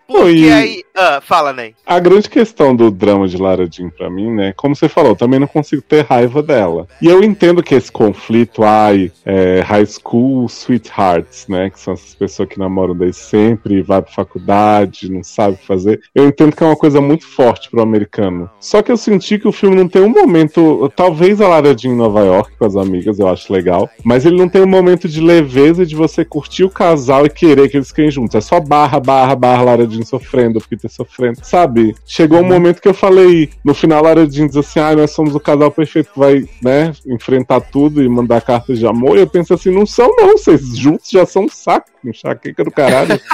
[0.07, 0.83] Porque E- aí.
[0.95, 1.73] Ah, fala, Ney.
[1.87, 4.53] A grande questão do drama de Lara Jean pra mim, né?
[4.55, 6.87] Como você falou, eu também não consigo ter raiva dela.
[7.01, 11.69] E eu entendo que esse conflito, ai, é, high school sweethearts, né?
[11.71, 15.65] Que são essas pessoas que namoram desde sempre, vai pra faculdade, não sabe o que
[15.65, 15.99] fazer.
[16.13, 18.49] Eu entendo que é uma coisa muito forte pro americano.
[18.59, 20.91] Só que eu senti que o filme não tem um momento.
[20.95, 23.89] Talvez a Lara Jean em Nova York com as amigas, eu acho legal.
[24.03, 27.67] Mas ele não tem um momento de leveza de você curtir o casal e querer
[27.69, 28.35] que eles fiquem juntos.
[28.35, 31.39] É só barra, barra, barra, Lara Jean sofrendo, Peter sofrendo.
[31.43, 31.95] Sabe?
[32.05, 35.35] Chegou um momento que eu falei, no final, Lara Jean diz assim: ah, nós somos
[35.35, 39.17] o casal perfeito que vai, né, enfrentar tudo e mandar cartas de amor.
[39.17, 40.37] E eu penso assim: não são, não.
[40.37, 43.19] Vocês juntos já são um saco, enxaqueca do caralho.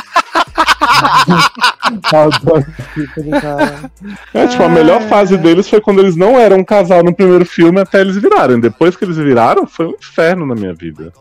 [4.33, 7.45] É, tipo, a melhor fase deles foi quando eles não eram um casal no primeiro
[7.45, 8.59] filme até eles virarem.
[8.59, 11.11] Depois que eles viraram, foi um inferno na minha vida.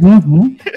[0.00, 0.56] Uhum.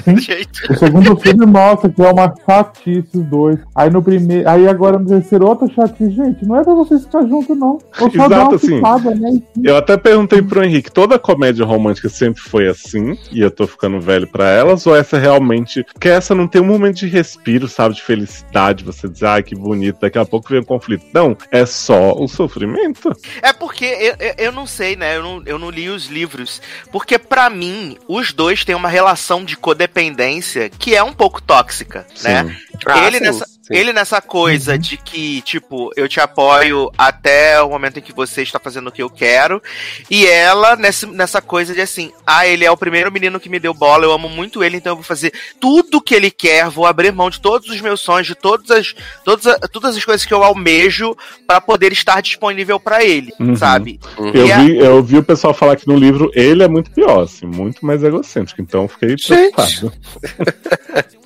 [0.69, 3.59] O segundo filme mostra que é uma chatice os dois.
[3.75, 4.49] Aí no primeiro.
[4.49, 6.11] Aí agora no terceiro, outra chatice.
[6.11, 7.77] Gente, não é pra vocês ficar juntos, não.
[7.99, 8.75] Ou só dar Exato, uma assim.
[8.75, 9.41] ficada, né?
[9.63, 13.99] Eu até perguntei pro Henrique, toda comédia romântica sempre foi assim, e eu tô ficando
[13.99, 15.83] velho pra elas, ou essa realmente.
[15.93, 19.55] Porque essa não tem um momento de respiro, sabe, de felicidade, você dizer, ai, que
[19.55, 21.05] bonito, daqui a pouco vem um conflito.
[21.13, 23.11] Não, é só o sofrimento.
[23.41, 25.17] É porque eu, eu, eu não sei, né?
[25.17, 26.61] Eu não, eu não li os livros.
[26.91, 29.10] Porque pra mim, os dois têm uma relação
[29.43, 32.55] de codependência que é um pouco tóxica, né?
[32.85, 33.75] Ah, ele, sim, nessa, sim.
[33.75, 38.41] ele nessa coisa de que, tipo, eu te apoio até o momento em que você
[38.41, 39.61] está fazendo o que eu quero.
[40.09, 43.59] E ela nessa, nessa coisa de assim, ah, ele é o primeiro menino que me
[43.59, 46.85] deu bola, eu amo muito ele, então eu vou fazer tudo que ele quer, vou
[46.85, 50.33] abrir mão de todos os meus sonhos, de todas as, todas, todas as coisas que
[50.33, 51.15] eu almejo
[51.47, 53.55] para poder estar disponível para ele, Uhum.
[53.55, 53.99] sabe?
[54.33, 56.91] Eu E a- vi, eu vi o pessoal falar que no livro ele é muito
[56.91, 59.27] pior, assim, muito mais egocêntrico, então eu fiquei Gente.
[59.27, 59.93] preocupado.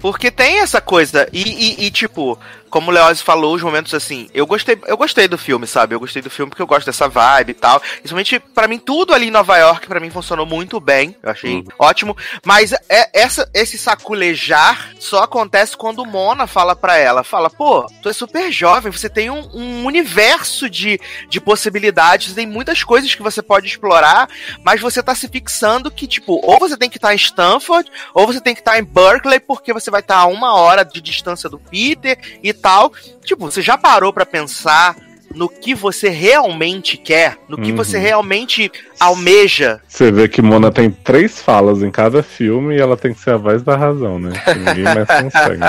[0.00, 1.28] Porque tem essa coisa.
[1.32, 2.38] E, e- e, tipo,
[2.72, 5.94] como o Leoz falou, os momentos assim, eu gostei, eu gostei do filme, sabe?
[5.94, 7.78] Eu gostei do filme porque eu gosto dessa vibe e tal.
[7.80, 11.14] Principalmente, pra mim, tudo ali em Nova York, pra mim, funcionou muito bem.
[11.22, 11.64] Eu achei Uhum.
[11.78, 12.16] ótimo.
[12.44, 18.08] Mas é, essa, esse saculejar só acontece quando Mona fala pra ela: fala, pô, tu
[18.08, 23.22] é super jovem, você tem um, um universo de, de possibilidades, tem muitas coisas que
[23.22, 24.28] você pode explorar,
[24.64, 28.26] mas você tá se fixando que, tipo, ou você tem que estar em Stanford, ou
[28.26, 31.50] você tem que estar em Berkeley, porque você vai estar a uma hora de distância
[31.50, 32.92] do Peter e tal.
[33.24, 34.96] Tipo, você já parou pra pensar
[35.34, 37.76] no que você realmente quer, no que Uhum.
[37.76, 38.70] você realmente
[39.00, 39.80] almeja.
[39.88, 43.30] Você vê que Mona tem três falas em cada filme e ela tem que ser
[43.30, 44.32] a voz da razão, né?
[44.44, 45.60] Que Ninguém mais consegue.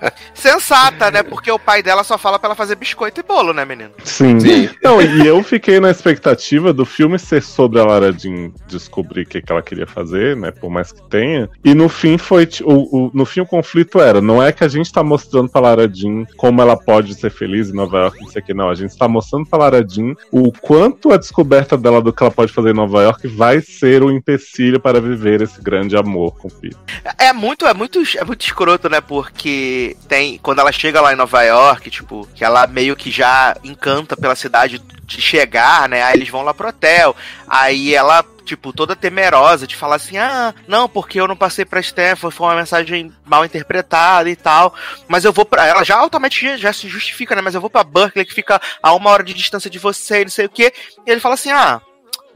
[0.34, 1.22] Sensata, né?
[1.22, 3.90] Porque o pai dela só fala pra ela fazer biscoito e bolo, né, menino?
[4.04, 4.38] Sim.
[4.40, 4.68] Sim.
[4.82, 9.26] Não, e eu fiquei na expectativa do filme ser sobre a Lara Jean descobrir o
[9.26, 10.50] que, que ela queria fazer, né?
[10.50, 11.48] Por mais que tenha.
[11.64, 12.48] E no fim foi.
[12.62, 15.60] O, o- no fim o conflito era: não é que a gente tá mostrando pra
[15.60, 18.68] Lara Jean como ela pode ser feliz em Nova York, não sei o que, não.
[18.70, 22.30] A gente tá mostrando pra Lara Jean o quanto a descoberta dela do que ela
[22.32, 26.48] pode fazer em Nova York vai ser o empecilho para viver esse grande amor com
[26.48, 26.78] o Peter.
[27.18, 29.00] É muito, é muito, é muito escroto, né?
[29.00, 30.38] Porque tem.
[30.38, 34.34] Quando ela chega lá em Nova York, tipo, que ela meio que já encanta pela
[34.34, 36.02] cidade de chegar, né?
[36.02, 37.14] Aí eles vão lá pro hotel.
[37.48, 38.24] Aí ela.
[38.44, 42.46] Tipo, toda temerosa de falar assim: ah, não, porque eu não passei pra Stanford, foi
[42.46, 44.72] uma mensagem mal interpretada e tal.
[45.08, 45.66] Mas eu vou pra.
[45.66, 47.42] Ela já automaticamente já se justifica, né?
[47.42, 50.30] Mas eu vou pra Berkeley, que fica a uma hora de distância de você, não
[50.30, 50.72] sei o quê.
[51.04, 51.80] E ele fala assim: ah,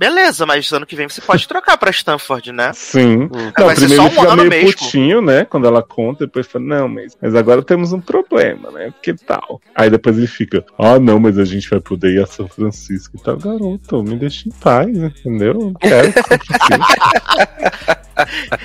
[0.01, 2.73] beleza, mas ano que vem você pode trocar pra Stanford, né?
[2.73, 3.25] Sim.
[3.25, 3.53] Hum.
[3.59, 4.79] Não, Vai ser primeiro só ele um ano meio mesmo.
[4.79, 5.45] putinho, né?
[5.45, 8.95] Quando ela conta, depois fala, não, mas, mas agora temos um problema, né?
[9.03, 9.61] Que tal?
[9.75, 13.19] Aí depois ele fica, ah, não, mas a gente vai poder ir a São Francisco
[13.19, 13.37] e tal.
[13.37, 15.53] Garoto, me deixa em paz, entendeu?
[15.53, 17.01] Eu não quero São Francisco.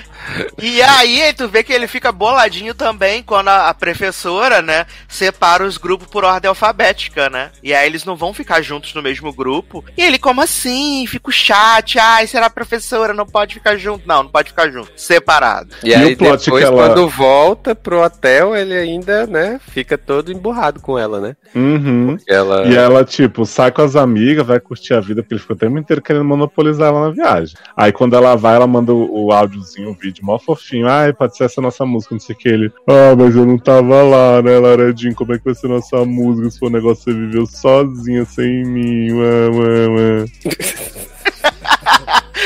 [0.62, 5.64] E aí tu vê que ele fica boladinho também quando a, a professora, né, separa
[5.66, 7.52] os grupos por ordem alfabética, né?
[7.64, 9.84] E aí eles não vão ficar juntos no mesmo grupo.
[9.98, 11.06] E ele, como assim?
[11.08, 11.98] Fica o chat.
[12.00, 13.14] Ai, será a professora?
[13.14, 14.08] Não pode ficar junto.
[14.08, 14.92] Não, não pode ficar junto.
[14.96, 15.70] Separado.
[15.84, 19.60] E, E aí o plot depois, que ela- quando volta pro hotel, ele ainda, né,
[19.70, 21.36] fica todo emburrado com ela, né?
[21.56, 22.18] Uhum.
[22.28, 22.66] Ela...
[22.68, 25.60] E ela, tipo, sai com as amigas, vai curtir a vida, porque ele ficou o
[25.60, 27.56] tempo inteiro querendo monopolizar ela na viagem.
[27.76, 30.88] Aí quando ela vai, ela manda o, o áudiozinho, o vídeo mó fofinho.
[30.88, 32.50] Ai, pode ser essa nossa música, não sei o que.
[32.50, 35.16] Ele, ah, mas eu não tava lá, né, Laredinho?
[35.16, 38.26] Como é que vai ser nossa música se for um negócio que você viveu sozinha,
[38.26, 39.12] sem mim?
[39.12, 40.26] Ué, ué, ué.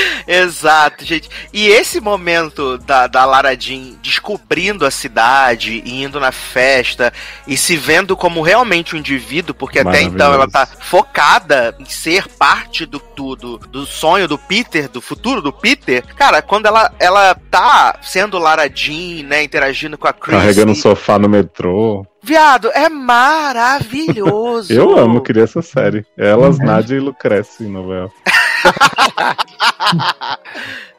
[0.28, 1.30] Exato, gente.
[1.52, 7.12] E esse momento da, da Lara Jean descobrindo a cidade, e indo na festa
[7.48, 12.28] e se vendo como realmente um indivíduo, porque até então ela tá focada em ser
[12.28, 16.04] parte do, do, do, sonho do Peter, do futuro do Peter.
[16.16, 20.38] Cara, quando ela, ela tá sendo Lara Jean, né, interagindo com a Chris.
[20.38, 22.06] Carregando um sofá no metrô.
[22.22, 24.72] Viado, é maravilhoso.
[24.74, 26.06] Eu amo, queria essa série.
[26.18, 28.10] Elas, Nádia e Lucrece em novela.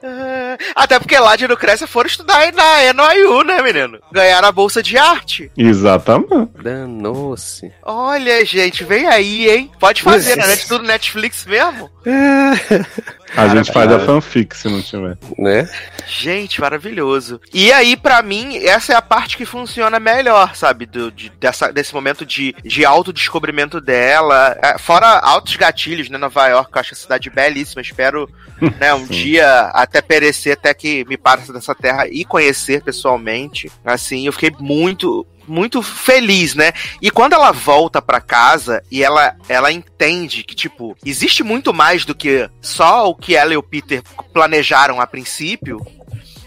[0.02, 3.98] É, Até porque lá de Lucrécia foram estudar aí na NYU, né, menino?
[4.10, 5.50] Ganharam a bolsa de arte.
[5.56, 6.50] Exatamente.
[6.62, 7.72] Danou-se.
[7.82, 9.70] Olha, gente, vem aí, hein?
[9.78, 10.56] Pode fazer, né?
[10.56, 11.90] Tudo Netflix mesmo?
[13.36, 15.16] A gente faz a fanfic se não tiver.
[15.38, 15.68] Né?
[16.06, 17.40] Gente, maravilhoso.
[17.52, 20.86] E aí, pra mim, essa é a parte que funciona melhor, sabe?
[20.86, 24.56] Do, de- dessa, desse momento de, de autodescobrimento dela.
[24.62, 26.18] É, Fora altos gatilhos, né?
[26.18, 27.80] Nova York, eu acho a cidade belíssima.
[27.82, 28.28] Espero,
[28.80, 29.12] né, um Sim.
[29.12, 33.70] dia até perecer, até que me passe dessa terra e conhecer pessoalmente.
[33.84, 35.26] Assim, eu fiquei muito.
[35.50, 36.72] Muito feliz, né?
[37.02, 42.04] E quando ela volta pra casa e ela, ela entende que, tipo, existe muito mais
[42.04, 44.00] do que só o que ela e o Peter
[44.32, 45.84] planejaram a princípio,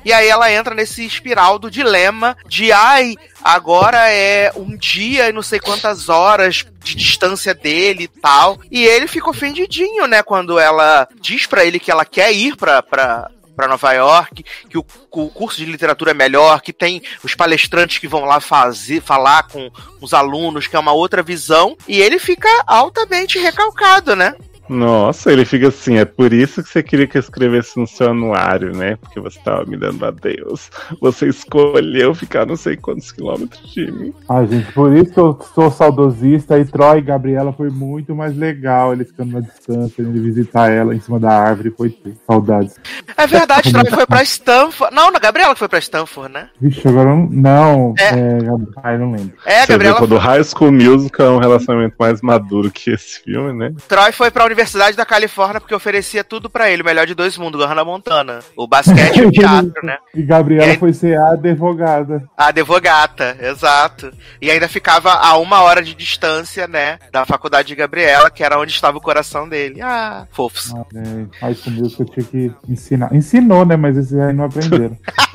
[0.06, 5.34] e aí ela entra nesse espiral do dilema de ai, agora é um dia e
[5.34, 8.60] não sei quantas horas de distância dele e tal.
[8.70, 12.82] E ele fica ofendidinho, né, quando ela diz pra ele que ela quer ir pra.
[12.82, 17.36] pra para Nova York, que o, o curso de literatura é melhor, que tem os
[17.36, 19.70] palestrantes que vão lá fazer, falar com
[20.02, 24.36] os alunos, que é uma outra visão, e ele fica altamente recalcado, né?
[24.70, 28.10] Nossa, ele fica assim, é por isso que você queria que eu escrevesse no seu
[28.12, 28.96] anuário, né?
[28.96, 30.70] Porque você tava me dando adeus.
[31.02, 34.14] Você escolheu ficar não sei quantos quilômetros de mim.
[34.30, 38.36] Ai, gente, por isso que eu sou saudosista e Troy e Gabriela foi muito mais
[38.36, 42.14] legal eles ficando na distância, indo visitar ela em cima da árvore, foi ter.
[42.26, 42.76] Saudades.
[43.18, 44.96] É verdade, Troy foi pra Stanford.
[44.96, 46.48] Não, na Gabriela que foi pra Stanford, né?
[46.60, 47.30] Vixe, agora eu não.
[47.30, 48.10] Não, É.
[48.10, 48.40] é.
[48.84, 49.34] Ai, não lembro.
[49.46, 49.96] É, você Gabriela.
[49.96, 53.74] vê quando High School Musical é um relacionamento mais maduro que esse filme, né?
[53.88, 54.63] Troy foi pra Universidade
[54.96, 58.40] da Califórnia porque oferecia tudo pra ele, o melhor de dois mundos, Hannah Montana.
[58.56, 59.98] O basquete e o teatro, né?
[60.16, 62.24] E Gabriela E aí- foi ser a advogada.
[62.38, 64.12] A advogata, exato.
[64.42, 67.00] E ainda ficava a uma hora de distância, né?
[67.12, 69.82] Da faculdade de Gabriela, que era onde estava o coração dele.
[69.82, 70.74] Ah, fofos.
[70.76, 73.14] Ah, é, High School Musical tinha que ensinar.
[73.14, 73.76] Ensinou, né?
[73.76, 74.98] Mas esses aí não aprenderam.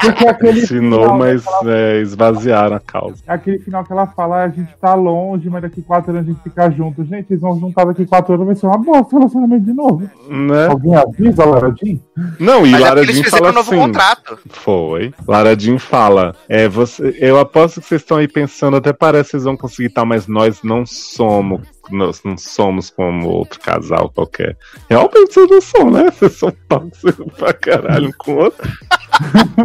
[0.00, 3.22] Porque aquele Ensinou, final, mas é, esvaziaram a causa.
[3.26, 6.30] Aquele final que ela fala, "Ah, a gente tá longe, mas daqui quatro anos a
[6.30, 7.04] gente fica junto.
[7.04, 10.10] Gente, eles vão juntar daqui quatro anos, vai ser uma bosta o relacionamento de novo.
[10.28, 10.66] Né?
[10.66, 11.98] Alguém avisa, Lara Jean?
[12.38, 13.80] Não, e Mas é Lara porque eles Jean fizeram fala um novo assim.
[13.80, 14.38] contrato.
[14.50, 15.14] Foi.
[15.26, 19.30] Lara Jean fala: é, você, Eu aposto que vocês estão aí pensando, até parece que
[19.30, 21.62] vocês vão conseguir tal, mas nós não somos.
[21.90, 24.56] Nós não somos como outro casal qualquer.
[24.88, 26.10] Realmente vocês não são, né?
[26.10, 28.68] Vocês são tóxicos pra caralho um com o outro.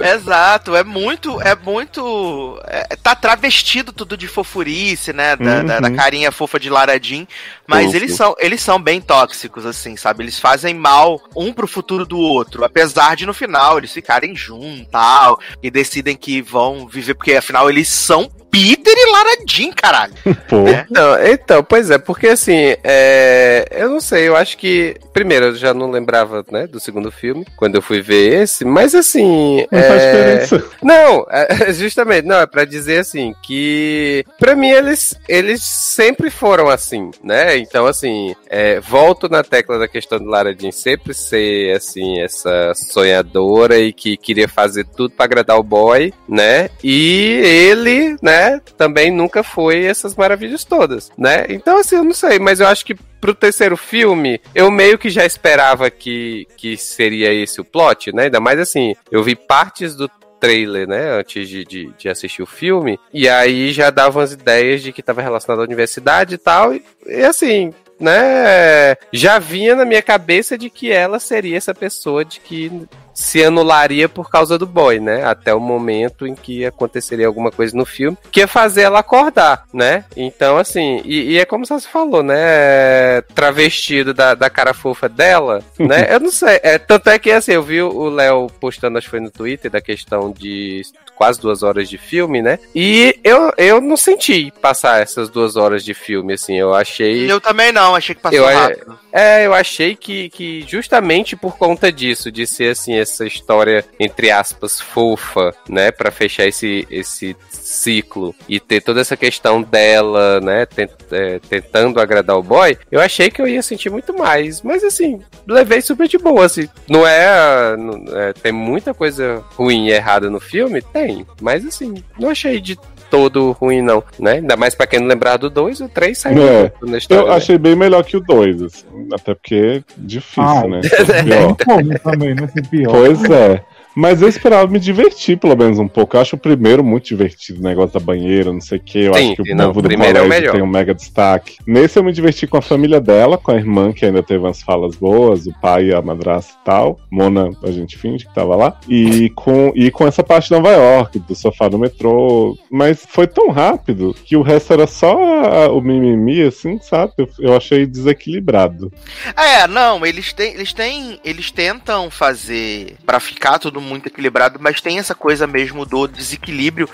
[0.00, 5.64] Exato, é muito, é muito, é, tá travestido tudo de fofurice, né, da, Uhum.
[5.66, 7.26] da, da carinha fofa de Lara Jean,
[7.66, 7.96] mas Fofo.
[7.96, 12.18] eles são, eles são bem tóxicos, assim, sabe, eles fazem mal um pro futuro do
[12.18, 17.34] outro, apesar de no final eles ficarem juntos, tal, e decidem que vão viver, porque
[17.34, 20.14] afinal eles são Peter e Lara Jean, caralho.
[20.48, 20.66] Pô.
[20.66, 20.86] É.
[20.90, 24.96] Então, então, pois é, porque assim, é, eu não sei, eu acho que.
[25.12, 28.94] Primeiro, eu já não lembrava, né, do segundo filme, quando eu fui ver esse, mas
[28.94, 29.66] assim.
[29.70, 30.64] Não faz é, diferença.
[30.82, 36.68] Não, é, justamente, não, é pra dizer assim, que pra mim eles, eles sempre foram
[36.68, 37.56] assim, né?
[37.58, 42.72] Então, assim, é, volto na tecla da questão de Lara Jean sempre ser, assim, essa
[42.74, 46.70] sonhadora e que queria fazer tudo pra agradar o boy, né?
[46.82, 51.46] E ele, né, também nunca foi essas maravilhas todas, né?
[51.48, 55.10] Então, assim, eu não sei, mas eu acho que pro terceiro filme, eu meio que
[55.10, 58.24] já esperava que, que seria esse o plot, né?
[58.24, 60.08] Ainda mais assim, eu vi partes do
[60.38, 64.82] trailer, né, antes de, de, de assistir o filme, e aí já davam as ideias
[64.82, 69.84] de que estava relacionado à universidade e tal, e, e assim, né, já vinha na
[69.84, 72.86] minha cabeça de que ela seria essa pessoa de que
[73.18, 75.24] se anularia por causa do boy, né?
[75.24, 79.64] Até o momento em que aconteceria alguma coisa no filme que ia fazer ela acordar,
[79.74, 80.04] né?
[80.16, 83.20] Então, assim, e, e é como você falou, né?
[83.34, 86.06] Travestido da, da cara fofa dela, né?
[86.14, 86.60] Eu não sei.
[86.62, 89.70] É, tanto é que, assim, eu vi o Léo postando, acho que foi no Twitter,
[89.70, 90.82] da questão de
[91.18, 92.58] quase duas horas de filme, né?
[92.74, 96.56] E eu, eu não senti passar essas duas horas de filme, assim.
[96.56, 97.30] Eu achei.
[97.30, 98.98] Eu também não, achei que passou Eu, rápido.
[99.12, 104.30] é, eu achei que, que justamente por conta disso, de ser assim, essa história, entre
[104.30, 110.64] aspas, fofa, né, Pra fechar esse, esse ciclo e ter toda essa questão dela, né,
[110.66, 114.62] tent- é, tentando agradar o boy, eu achei que eu ia sentir muito mais.
[114.62, 116.68] Mas assim, levei super de boa, assim.
[116.88, 120.80] Não é, não- é, Tem muita coisa ruim e errada no filme?
[120.82, 121.07] Tem.
[121.40, 122.78] Mas assim, não achei de
[123.10, 124.32] todo ruim, não, né?
[124.34, 127.22] Ainda mais pra quem não lembrar do 2, o 3 saiu É, na história.
[127.22, 127.34] Eu né?
[127.36, 130.80] achei bem melhor que o 2, assim, até porque é difícil, Ah, né?
[131.08, 131.56] É Pior.
[132.02, 132.90] também, não ser pior.
[132.92, 133.62] Pois é.
[134.00, 136.16] Mas eu esperava me divertir, pelo menos um pouco.
[136.16, 138.98] Eu acho o primeiro muito divertido, o negócio da banheira, não sei o quê.
[139.00, 140.52] Eu Sim, acho que o não, novo o do primeiro é o colégio melhor.
[140.52, 141.58] tem um mega destaque.
[141.66, 144.62] Nesse eu me diverti com a família dela, com a irmã, que ainda teve umas
[144.62, 147.00] falas boas, o pai, a madrasta e tal.
[147.10, 148.78] Mona, a gente finge que tava lá.
[148.88, 152.56] E com, e com essa parte de Nova York, do sofá no metrô.
[152.70, 157.14] Mas foi tão rápido que o resto era só a- o mimimi, assim, sabe?
[157.18, 158.92] Eu, eu achei desequilibrado.
[159.36, 164.80] É, não, eles têm, eles têm, eles tentam fazer pra ficar tudo muito equilibrado, mas
[164.80, 166.88] tem essa coisa mesmo do desequilíbrio.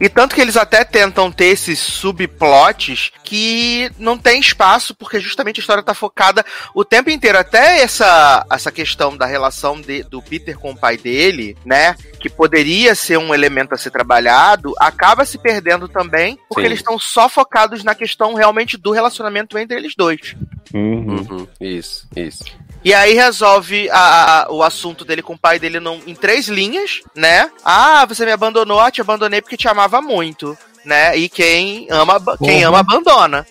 [0.00, 5.58] E tanto que eles até tentam ter esses subplots que não tem espaço, porque justamente
[5.58, 6.44] a história tá focada
[6.74, 7.38] o tempo inteiro.
[7.38, 11.94] Até essa, essa questão da relação de- do Peter com o pai dele, né?
[12.20, 16.66] Que poderia ser um elemento a ser trabalhado, acaba se perdendo também, porque Sim.
[16.66, 20.34] eles estão só focados na questão realmente do relacionamento entre eles dois.
[20.72, 21.14] Uhum.
[21.30, 22.44] Uhum, isso, isso.
[22.84, 26.48] E aí resolve a- a- o assunto dele com o pai dele num- em três
[26.48, 27.50] linhas, né?
[27.64, 30.56] Ah, você me abandonou, te abandonei porque te amava muito.
[30.84, 31.16] Né?
[31.16, 33.46] E quem ama, quem ama abandona.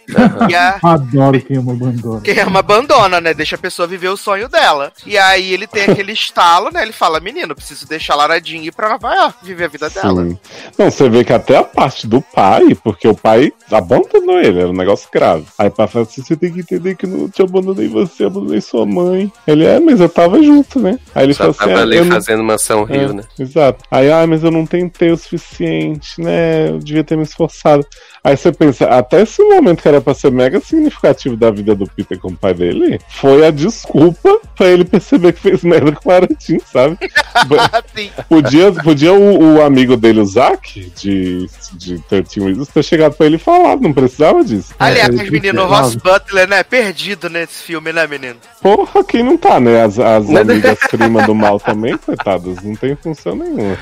[0.49, 2.21] E a- Adoro quem ama abandona.
[2.21, 3.33] quem ama abandona, né?
[3.33, 4.91] Deixa a pessoa viver o sonho dela.
[5.05, 6.83] E aí ele tem aquele estalo, né?
[6.83, 10.23] Ele fala: Menino, preciso deixar a Laradinha ir pra Nova York, viver a vida dela.
[10.23, 10.37] Sim.
[10.77, 14.69] Não, você vê que até a parte do pai, porque o pai abandonou ele, era
[14.69, 15.45] um negócio grave.
[15.57, 18.25] Aí o pai fala assim: você tem que entender que eu não te abandonei você,
[18.25, 19.31] abandonei sua mãe.
[19.47, 20.99] Ele é, mas eu tava junto, né?
[21.15, 23.23] Aí ele Só fala assim: tava "Ah, ali eu não- fazendo mansão Rio, É, né?
[23.39, 23.83] Exato.
[23.89, 26.69] Aí, ah, mas eu não tentei o suficiente, né?
[26.69, 27.85] Eu devia ter me esforçado.
[28.23, 31.85] Aí você pensa, até esse momento que era pra ser mega significativo da vida do
[31.85, 36.09] Peter com o pai dele, foi a desculpa pra ele perceber que fez merda com
[36.09, 36.97] o Aratim, sabe?
[37.93, 38.11] Sim.
[38.29, 43.25] Podia, podia o, o amigo dele, o Zack, de, de 13 Reasons, ter chegado pra
[43.25, 44.73] ele e falado, não precisava disso.
[44.79, 45.67] Aliás, ele menino, o.
[45.67, 46.63] Ross Butler, né?
[46.63, 48.37] Perdido nesse filme, né, menino?
[48.61, 49.83] Porra, quem não tá, né?
[49.83, 53.77] As, as amigas prima do mal também, coitadas, não tem função nenhuma.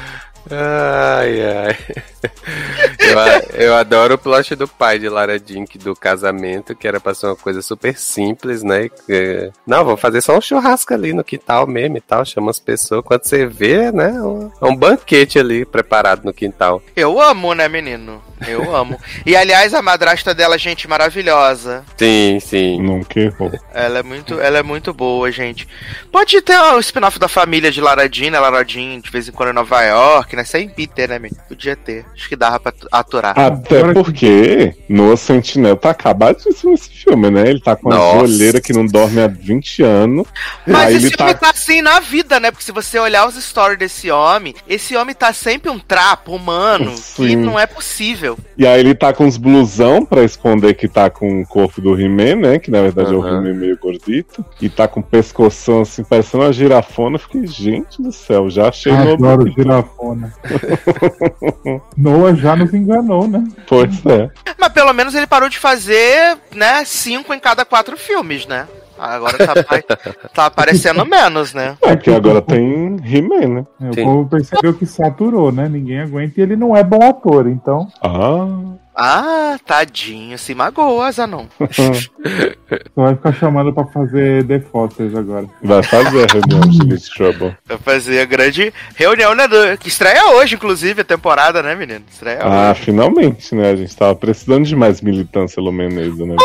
[0.49, 1.77] Ai, ai.
[3.01, 7.13] Eu, eu adoro o plot do pai de Lara Dink do casamento, que era pra
[7.13, 8.89] ser uma coisa super simples, né?
[8.89, 12.59] Que- não, vamos fazer só um churrasco ali no quintal mesmo e tal, chama as
[12.59, 13.03] pessoas.
[13.03, 14.09] Quando você vê, né?
[14.21, 16.81] um- É um banquete ali preparado no quintal.
[16.95, 18.21] Eu amo, né, menino?
[18.47, 18.99] Eu amo.
[19.25, 21.83] E aliás, a madrasta dela, gente, maravilhosa.
[21.97, 22.81] Sim, sim.
[22.81, 23.51] Nunca errou.
[23.73, 25.67] Ela é muito, ela é muito boa, gente.
[26.11, 28.39] Pode ter o spin-off da família de Laradin, né?
[28.39, 30.43] Laradin de vez em quando em Nova York, né?
[30.43, 31.41] Sem Peter, né, menino?
[31.47, 32.05] Podia ter.
[32.13, 33.37] Acho que dava pra aturar.
[33.39, 37.49] Até que- porque Noah Sentinel tá acabadíssimo nesse filme, né?
[37.49, 40.27] Ele tá com a joelheira que não dorme há 20 anos.
[40.67, 41.33] Mas esse homem tá.
[41.33, 42.51] tá assim na vida, né?
[42.51, 46.91] Porque se você olhar os stories desse homem, esse homem tá sempre um trapo humano
[46.91, 47.35] que Sim.
[47.37, 48.37] não é possível.
[48.57, 51.99] E aí ele tá com uns blusão pra esconder que tá com o corpo do
[51.99, 52.59] He-Man, né?
[52.59, 53.27] Que na verdade é o.
[53.27, 54.45] He-Man meio gordito.
[54.61, 57.15] E tá com o pescoção assim, parecendo uma girafona.
[57.15, 60.33] Eu fiquei, gente do céu, já achei no Adoro girafona.
[62.01, 63.43] Noah já nos enganou, né?
[63.67, 64.29] Pois é.
[64.59, 68.67] Mas pelo menos ele parou de fazer, né, cinco em cada quatro filmes, né?
[68.97, 69.53] Agora tá,
[70.31, 71.75] tá aparecendo menos, né?
[71.81, 73.65] É porque agora tem He-Man, né?
[73.81, 75.67] É, O povo percebeu que saturou, né?
[75.67, 77.87] Ninguém aguenta e ele não é bom ator, então.
[77.99, 78.47] Ah.
[78.95, 81.45] Ah, tadinho, se magoa, Zanon.
[81.71, 81.83] Só
[82.95, 85.45] vai ficar chamando pra fazer The Fosters agora.
[85.63, 87.57] Vai fazer a reunião de Little Trouble.
[87.65, 89.47] Vai fazer a grande reunião, né?
[89.47, 92.03] do- que estreia hoje, inclusive, a temporada, né, menino?
[92.11, 92.81] Estreia Ah, hoje.
[92.81, 93.71] finalmente, né?
[93.71, 96.35] A gente tava precisando de mais militância lumenesa, né?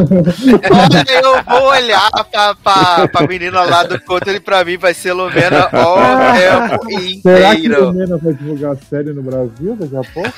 [0.00, 4.94] Olha, eu vou olhar pra, pra, pra menina lá do contra e pra mim vai
[4.94, 7.84] ser Lumena o tempo Será que inteiro.
[7.86, 10.32] Lumena vai divulgar a série no Brasil daqui a pouco?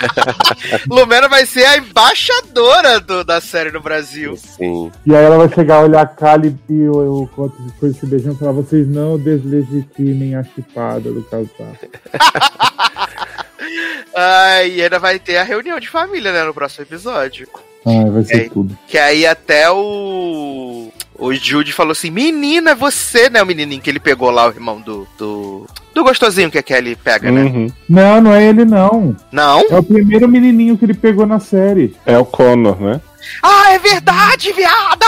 [0.88, 4.36] Lumena vai vai ser a embaixadora do- da série no Brasil.
[4.36, 4.90] Sim.
[5.06, 8.34] E aí ela vai chegar, olhar a Kali e o, o Coto depois se beijando
[8.36, 11.48] e falar: vocês não deslegitimem a chipada do casal.
[14.16, 17.48] Ah, e ainda vai ter a reunião de família, né, no próximo episódio.
[17.84, 18.48] Ah, vai ser É.
[18.48, 18.76] tudo.
[18.86, 20.92] Que aí até o.
[21.16, 23.42] O Jude falou assim: Menina, é você, né?
[23.42, 25.06] O menininho que ele pegou lá, o irmão do.
[25.16, 27.42] Do, do gostosinho que a Kelly pega, né?
[27.42, 27.66] Uhum.
[27.88, 29.14] Não, não é ele, não.
[29.30, 29.60] Não?
[29.70, 31.94] É o primeiro menininho que ele pegou na série.
[32.04, 33.00] É o Connor, né?
[33.42, 35.06] Ah, é verdade, viada!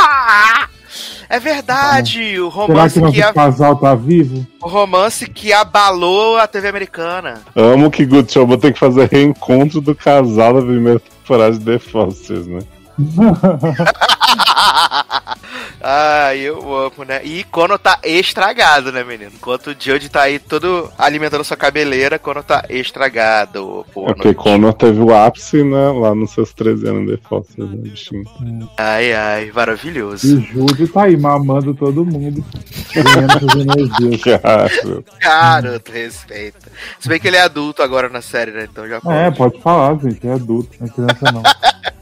[1.29, 4.47] É verdade, o Será romance que que, a- casal tá vivo?
[4.63, 7.43] o romance que abalou a TV americana.
[7.57, 11.65] Amo que Good Show vou ter que fazer reencontro do casal da primeira temporada de
[11.65, 12.61] The Fosters, né?
[15.81, 17.21] Ai, eu amo, né?
[17.25, 19.31] E Kono tá estragado, né, menino?
[19.35, 23.85] Enquanto o Jude tá aí todo alimentando sua cabeleira, Kono tá estragado.
[23.93, 25.91] Pô, É porque Connor teve o ápice, né?
[25.93, 28.25] Lá nos seus 13 anos de Fosters, né, bichinho?
[28.79, 30.27] Ai, ai, maravilhoso.
[30.39, 32.45] E Júlio tá aí mamando todo mundo.
[34.43, 34.71] Cara,
[35.21, 36.71] Garoto, respeita.
[36.99, 38.67] Se bem que ele é adulto agora na série, né?
[38.71, 39.37] Então já É, pode.
[39.37, 40.27] pode falar, gente.
[40.27, 41.43] É adulto, não é criança não.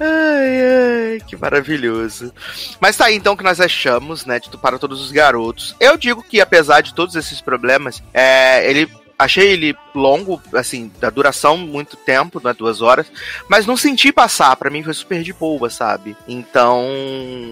[0.00, 2.32] Ai, ai, que maravilhoso.
[2.80, 5.76] Mas tá aí então que nós achamos, né, de para todos os garotos.
[5.78, 11.10] Eu digo que apesar de todos esses problemas, é, ele achei ele longo, assim, da
[11.10, 13.06] duração muito tempo, né, duas horas,
[13.48, 14.56] mas não senti passar.
[14.56, 16.16] Pra mim foi super de boa, sabe?
[16.26, 16.84] Então,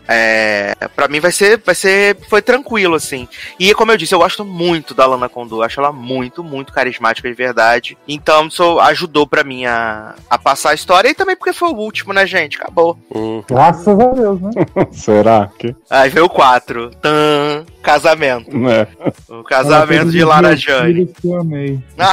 [0.06, 3.28] é, para mim vai ser, vai ser, foi tranquilo assim.
[3.58, 7.28] E como eu disse, eu gosto muito da Lana Condor, acho ela muito, muito carismática
[7.28, 7.96] de verdade.
[8.06, 11.76] Então, isso ajudou pra mim a, a passar a história e também porque foi o
[11.76, 12.56] último, né, gente?
[12.56, 12.98] Acabou.
[13.14, 13.42] Hum.
[13.48, 14.50] Graças a Deus, né?
[14.92, 15.74] será que?
[15.88, 16.90] Aí veio o 4.
[17.00, 18.56] Tan, casamento.
[18.56, 18.86] Né?
[19.28, 20.94] O casamento de os Lara meus Jane.
[20.94, 21.78] filhos que eu amei.
[21.96, 22.12] Ah,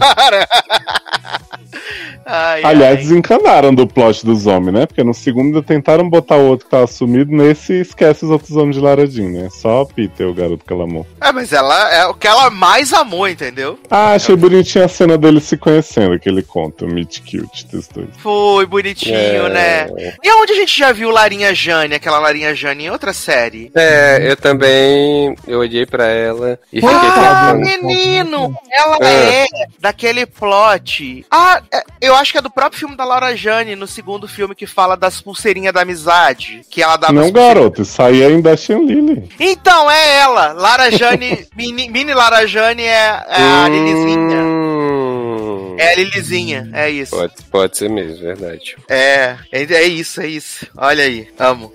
[0.00, 0.48] Para!
[2.26, 3.02] Ai, Aliás, ai.
[3.02, 4.86] desencanaram do plot dos homens, né?
[4.86, 8.76] Porque no segundo tentaram botar o outro que tava sumido, nesse esquece os outros homens
[8.76, 9.48] de Laradinho, né?
[9.50, 11.06] Só Peter, o garoto que ela amou.
[11.20, 13.78] É, mas ela é o que ela mais amou, entendeu?
[13.90, 17.88] Ah, achei bonitinha a cena deles se conhecendo, que ele conta, o Meet Cute dos
[17.88, 18.08] dois.
[18.18, 19.16] Foi bonitinho,
[19.46, 19.48] É.
[19.50, 20.14] né?
[20.22, 23.72] E onde a gente já viu Larinha Jane, aquela Larinha Jane em outra série?
[23.74, 25.34] É, eu também.
[25.48, 27.86] Eu olhei pra ela e fiquei Ah, pensando.
[27.86, 28.54] menino!
[28.70, 29.34] Ela É.
[29.39, 29.39] é
[29.78, 31.24] daquele plot.
[31.30, 34.54] Ah, é, eu acho que é do próprio filme da Laura Jane, no segundo filme
[34.54, 36.62] que fala das pulseirinhas da amizade.
[36.70, 38.40] Que ela as Não, garoto, isso aí é em
[38.86, 39.28] Lily.
[39.38, 40.52] Então, é ela.
[40.52, 44.42] Lara Jane, mini, mini Lara Jane é, é a Lilizinha.
[44.42, 47.16] Hum, É a Lilizinha, é isso.
[47.16, 48.76] Pode, pode ser mesmo, verdade.
[48.88, 50.66] É, é, é isso, é isso.
[50.76, 51.72] Olha aí, amo.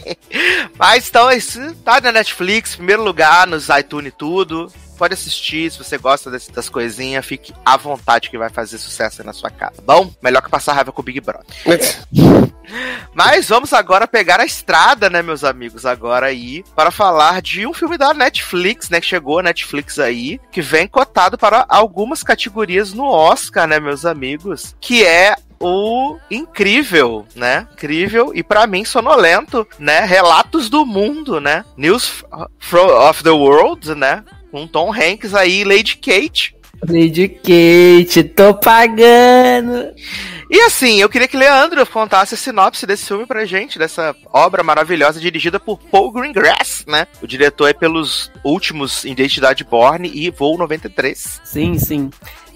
[0.78, 4.72] Mas então, isso tá na Netflix, primeiro lugar, nos iTunes e tudo.
[5.00, 9.26] Pode assistir, se você gosta das coisinhas, fique à vontade que vai fazer sucesso aí
[9.26, 9.80] na sua casa.
[9.82, 11.46] Bom, melhor que passar raiva com o Big Brother.
[13.14, 17.72] Mas vamos agora pegar a estrada, né, meus amigos, agora aí, para falar de um
[17.72, 22.92] filme da Netflix, né, que chegou a Netflix aí, que vem cotado para algumas categorias
[22.92, 27.66] no Oscar, né, meus amigos, que é o incrível, né?
[27.72, 30.00] Incrível e pra mim sonolento, né?
[30.00, 31.66] Relatos do mundo, né?
[31.76, 34.24] News of the World, né?
[34.50, 36.54] Com Tom Hanks aí, Lady Kate.
[36.88, 39.92] Lady Kate, tô pagando.
[40.50, 44.64] E assim, eu queria que Leandro contasse a sinopse desse filme pra gente, dessa obra
[44.64, 47.06] maravilhosa dirigida por Paul Greengrass, né?
[47.22, 51.40] O diretor é pelos últimos Identidade Born e Voo 93.
[51.44, 52.10] Sim, sim.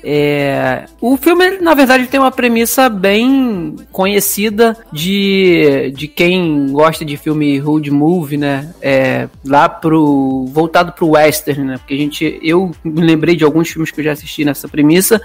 [0.06, 7.16] É, o filme, na verdade, tem uma premissa bem conhecida de, de quem gosta de
[7.16, 8.74] filme road movie, né?
[8.82, 11.78] É, lá pro voltado pro western, né?
[11.78, 15.20] Porque a gente, eu me lembrei de alguns filmes que eu já assisti nessa premissa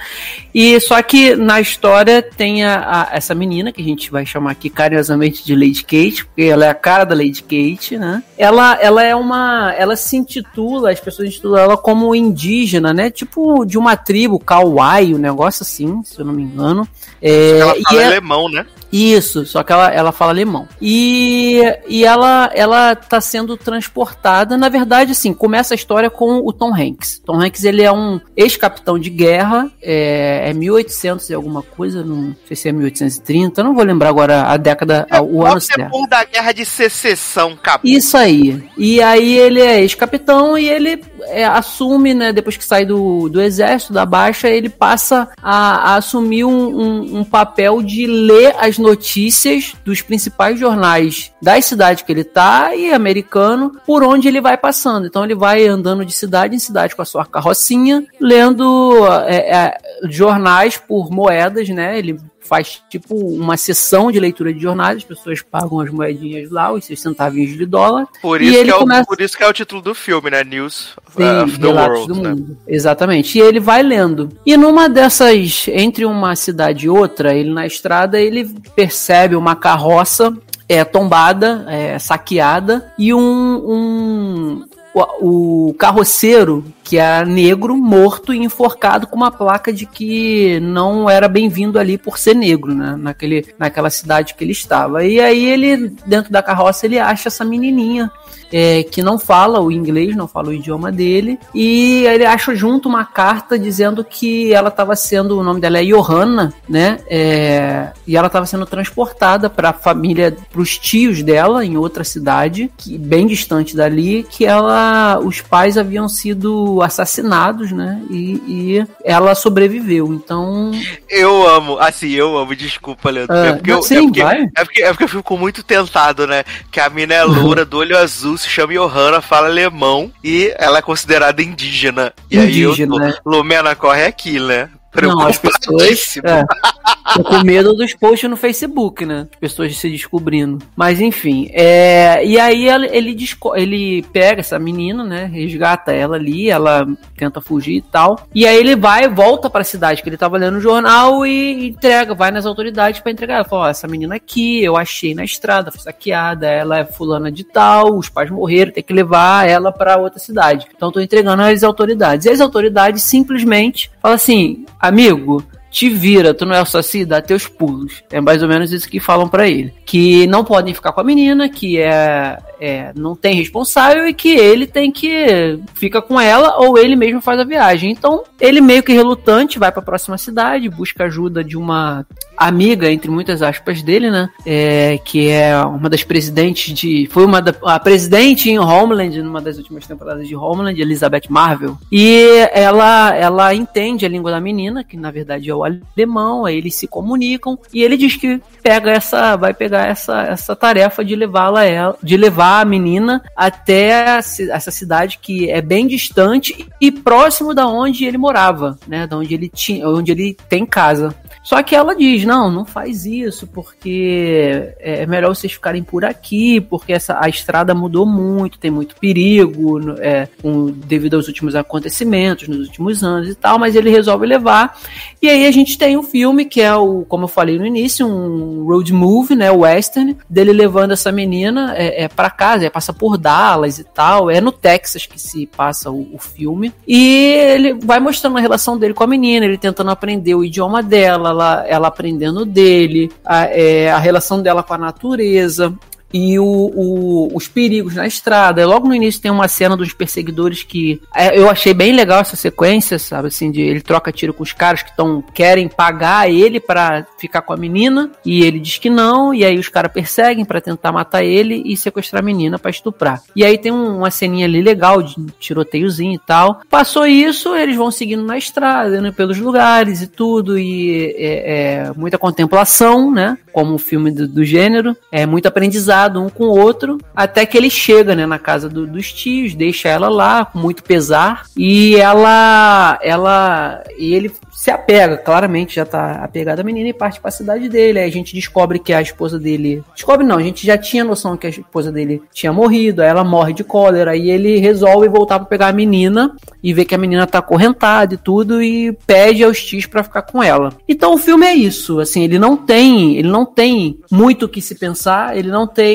[0.54, 4.52] e só que na história tem a, a- essa menina que a gente vai chamar
[4.52, 8.24] aqui carinhosamente de Lady Kate, porque ela é a cara da Lady Kate, né?
[8.38, 13.10] Ela, ela é uma, ela se intitula, as pessoas intitulam ela como indígena, né?
[13.10, 14.40] Tipo de uma tribo,
[14.70, 16.88] Kauai, um negócio assim, se eu não me engano.
[17.22, 18.66] É, Ela e fala é- alemão, né?
[18.92, 20.68] Isso, só que ela, ela fala alemão.
[20.82, 26.52] E, e ela, ela tá sendo transportada, na verdade, assim, começa a história com o
[26.52, 27.22] Tom Hanks.
[27.26, 32.36] Tom Hanks, ele é um ex-capitão de guerra, é, é 1800 e alguma coisa, não
[32.48, 35.84] sei se é 1830, não vou lembrar agora a década, a- o ano certo.
[35.84, 37.88] Depois da guerra de secessão, capô.
[37.88, 38.64] Isso aí.
[38.78, 43.42] E aí ele é ex-capitão e ele é, assume, né, depois que sai do, do
[43.42, 46.50] exército, da baixa, ele passa a, a assumir um,
[46.80, 52.76] um- um papel de ler as notícias dos principais jornais das cidades que ele tá
[52.76, 55.06] e americano, por onde ele vai passando.
[55.06, 59.78] Então ele vai andando de cidade em cidade com a sua carrocinha, lendo, é, é,
[60.10, 61.98] jornais por moedas, né?
[61.98, 66.72] Ele faz tipo uma sessão de leitura de jornais, as pessoas pagam as moedinhas lá,
[66.72, 68.08] os seus centavinhos de dólar.
[68.22, 70.44] Por isso, que é o, começa- por isso que é o título do filme, né?
[70.44, 72.08] News Sim, of the World.
[72.08, 72.30] do né?
[72.30, 72.58] mundo.
[72.68, 73.38] Exatamente.
[73.38, 74.30] E ele vai lendo.
[74.46, 80.36] E numa dessas, entre uma cidade e outra, ele na estrada, ele percebe uma carroça
[80.68, 83.22] é, tombada, é, saqueada, e um.
[83.22, 90.60] um o, o carroceiro, que era negro, morto e enforcado com uma placa de que
[90.60, 92.96] não era bem-vindo ali por ser negro, né?
[92.98, 95.06] Naquele, naquela cidade que ele estava.
[95.06, 98.12] E aí ele, dentro da carroça, ele acha essa menininha
[98.52, 102.90] é, que não fala o inglês, não fala o idioma dele, e ele acha junto
[102.90, 107.00] uma carta dizendo que ela estava sendo, o nome dela é Johanna, né?
[107.08, 112.04] É, e ela estava sendo transportada para a família, para os tios dela em outra
[112.04, 118.02] cidade, que, bem distante dali, que ela, os pais haviam sido assassinados, né?
[118.10, 120.14] E, e ela sobreviveu.
[120.14, 120.72] Então,
[121.10, 123.36] Eu amo, assim, eu amo, desculpa, Leandro.
[123.36, 125.64] Ah, é, porque não, eu, sim, é, porque, é, porque, é porque eu fico muito
[125.64, 126.44] tentado, né?
[126.72, 130.80] Que a mina é loura, do olho azul, se chama Johanna, fala alemão e ela
[130.80, 132.14] é considerada indígena.
[132.30, 133.14] E aí eu Indígena, né?
[133.26, 134.70] Lumena corre aqui, né?
[135.02, 136.18] Não, as pessoas.
[136.24, 136.44] É,
[137.24, 139.28] com medo dos posts no Facebook, né?
[139.34, 140.60] As pessoas se descobrindo.
[140.76, 141.50] Mas enfim.
[141.54, 143.18] É, e aí ele,
[143.56, 145.26] ele pega essa menina, né?
[145.26, 146.88] Resgata ela ali, ela
[147.18, 148.28] tenta fugir e tal.
[148.34, 152.14] E aí ele vai, volta pra cidade que ele tava lendo o jornal e entrega,
[152.14, 153.36] vai nas autoridades pra entregar.
[153.36, 157.32] Ela fala: Ó, essa menina aqui, eu achei na estrada, foi saqueada, ela é fulana
[157.32, 160.68] de tal, os pais morreram, tem que levar ela pra outra cidade.
[160.76, 162.26] Então tô entregando às autoridades.
[162.26, 167.22] E as autoridades simplesmente falam assim: amigo, te vira, tu não é o saci, dá
[167.22, 168.04] teus pulos.
[168.12, 169.74] É mais ou menos isso que falam pra ele.
[169.86, 174.30] Que não podem ficar com a menina, que é, é não tem responsável e que
[174.30, 177.92] ele tem que fica com ela ou ele mesmo faz a viagem.
[177.92, 182.06] Então, ele meio que relutante vai pra próxima cidade, busca ajuda de uma
[182.38, 184.30] amiga, entre muitas aspas dele, né?
[184.46, 187.08] É, que é uma das presidentes de.
[187.12, 191.78] Foi uma da, a presidente em Homeland, numa das últimas temporadas de Homeland, Elizabeth Marvel.
[191.92, 196.58] E ela, ela entende a língua da menina, que na verdade é o alemão, aí
[196.58, 199.36] eles se comunicam, e ele diz que pega essa.
[199.36, 201.60] vai pegar essa, essa tarefa de levá-la
[202.02, 208.06] de levar a menina até essa cidade que é bem distante e próximo da onde
[208.06, 209.06] ele morava, né?
[209.06, 211.16] Da onde ele tinha, onde ele tem casa.
[211.50, 216.62] Só que ela diz: não, não faz isso, porque é melhor vocês ficarem por aqui,
[216.62, 220.28] porque essa, a estrada mudou muito, tem muito perigo, é,
[220.76, 224.78] devido aos últimos acontecimentos, nos últimos anos e tal, mas ele resolve levar.
[225.20, 228.06] E aí a gente tem um filme que é o, como eu falei no início,
[228.06, 229.50] um road movie, né?
[229.50, 234.30] Western, dele levando essa menina é, é para casa, é, passa por Dallas e tal.
[234.30, 236.72] É no Texas que se passa o, o filme.
[236.88, 240.84] E ele vai mostrando a relação dele com a menina, ele tentando aprender o idioma
[240.84, 245.74] dela, ela, ela aprendendo dele, a, é, a relação dela com a natureza
[246.14, 248.66] e o, o- os perigos na estrada.
[248.66, 252.36] Logo no início tem uma cena dos perseguidores que é, eu achei bem legal essa
[252.36, 253.28] sequência, sabe?
[253.28, 257.42] Assim, de ele troca tiro com os caras que estão querem pagar ele pra ficar
[257.42, 260.92] com a menina e ele diz que não, e aí os caras perseguem pra tentar
[260.92, 263.22] matar ele e sequestrar a menina pra estuprar.
[263.36, 266.62] E aí tem um- uma ceninha ali legal de tiroteiozinho e tal.
[266.70, 272.18] Passou isso, eles vão seguindo na estrada, pelos lugares e tudo, e é, é muita
[272.18, 273.38] contemplação, né?
[273.52, 277.58] Como um filme do, do gênero, é muito aprendizado um com o outro, até que
[277.58, 281.96] ele chega, né, na casa do- dos tios, deixa ela lá com muito pesar, e
[281.96, 287.32] ela, ela, e ele se apega, claramente já tá apegado à menina e parte pra
[287.32, 288.00] cidade dele.
[288.00, 289.82] Aí a gente descobre que a esposa dele.
[289.96, 293.24] Descobre não, a gente já tinha noção que a esposa dele tinha morrido, aí ela
[293.24, 296.98] morre de cólera, e ele resolve voltar pra pegar a menina e ver que a
[296.98, 300.74] menina tá acorrentada e tudo, e pede aos tios pra ficar com ela.
[300.88, 304.62] Então o filme é isso, assim, ele não tem, ele não tem muito o que
[304.62, 305.89] se pensar, ele não tem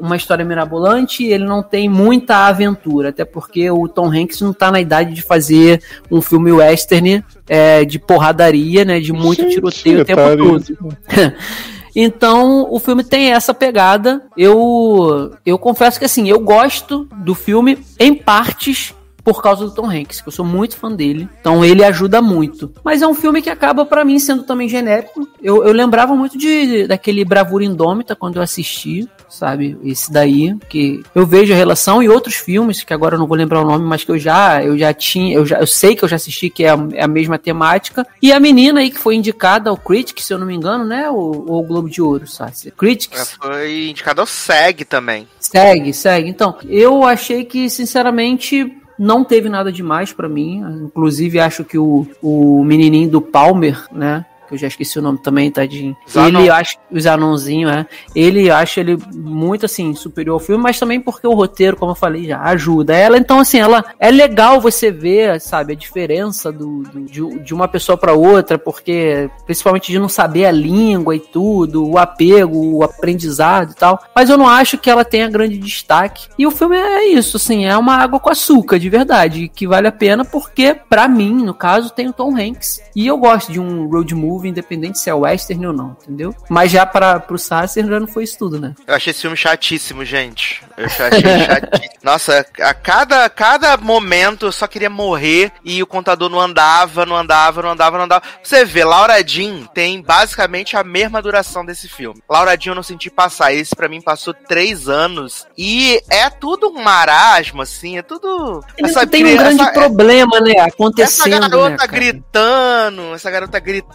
[0.00, 4.70] uma história mirabolante, ele não tem muita aventura, até porque o Tom Hanks não tá
[4.70, 10.02] na idade de fazer um filme western é, de porradaria, né, de muito Gente, tiroteio
[10.02, 10.42] o tempo detalhe.
[10.42, 10.96] todo.
[11.96, 14.20] Então, o filme tem essa pegada.
[14.36, 18.92] Eu eu confesso que assim, eu gosto do filme em partes
[19.24, 21.28] por causa do Tom Hanks, que eu sou muito fã dele.
[21.40, 22.70] Então ele ajuda muito.
[22.84, 25.26] Mas é um filme que acaba pra mim sendo também genérico.
[25.42, 29.78] Eu, eu lembrava muito de daquele Bravura Indômita quando eu assisti, sabe?
[29.82, 33.36] Esse daí, que eu vejo a relação e outros filmes que agora eu não vou
[33.36, 36.04] lembrar o nome, mas que eu já eu já tinha, eu já eu sei que
[36.04, 38.06] eu já assisti que é a, é a mesma temática.
[38.20, 41.08] E a menina aí que foi indicada ao Critics, se eu não me engano, né?
[41.10, 42.70] O, o Globo de Ouro, sabe?
[42.76, 43.36] Critics.
[43.40, 45.26] foi indicado ao SEG também.
[45.40, 46.28] Segue, segue.
[46.28, 50.62] Então, eu achei que, sinceramente, não teve nada demais pra mim.
[50.84, 54.24] Inclusive, acho que o, o menininho do Palmer, né?
[54.48, 55.96] Que eu já esqueci o nome também, tadinho.
[56.10, 56.40] Zanon.
[56.40, 56.76] Ele acha.
[56.90, 57.86] O Zanonzinho, é.
[58.14, 61.96] Ele acha ele muito, assim, superior ao filme, mas também porque o roteiro, como eu
[61.96, 63.16] falei, já ajuda ela.
[63.18, 67.66] Então, assim, ela é legal você ver, sabe, a diferença do, do- de, de uma
[67.68, 72.82] pessoa pra outra, porque principalmente de não saber a língua e tudo, o apego, o
[72.84, 74.02] aprendizado e tal.
[74.14, 76.28] Mas eu não acho que ela tenha grande destaque.
[76.38, 79.86] E o filme é isso, assim, é uma água com açúcar, de verdade, que vale
[79.88, 82.80] a pena porque, pra mim, no caso, tem o Tom Hanks.
[82.94, 86.34] E eu gosto de um road movie, independente se é western ou não, entendeu?
[86.48, 88.74] Mas já para pro Sasser já não foi isso tudo, né?
[88.86, 90.62] Eu achei esse filme chatíssimo, gente.
[90.76, 91.94] Eu achei chatíssimo.
[92.02, 97.16] Nossa, a cada, cada momento eu só queria morrer e o contador não andava, não
[97.16, 98.24] andava, não andava, não andava.
[98.42, 102.22] Você vê, Laura Jean tem basicamente a mesma duração desse filme.
[102.28, 103.52] Laura Jean eu não senti passar.
[103.54, 108.62] Esse pra mim passou três anos e é tudo um marasmo, assim, é tudo.
[108.76, 110.52] Ele essa tem um grande essa- problema, né?
[110.56, 113.94] essa Acontecendo, garota né, gritando, essa garota gritando,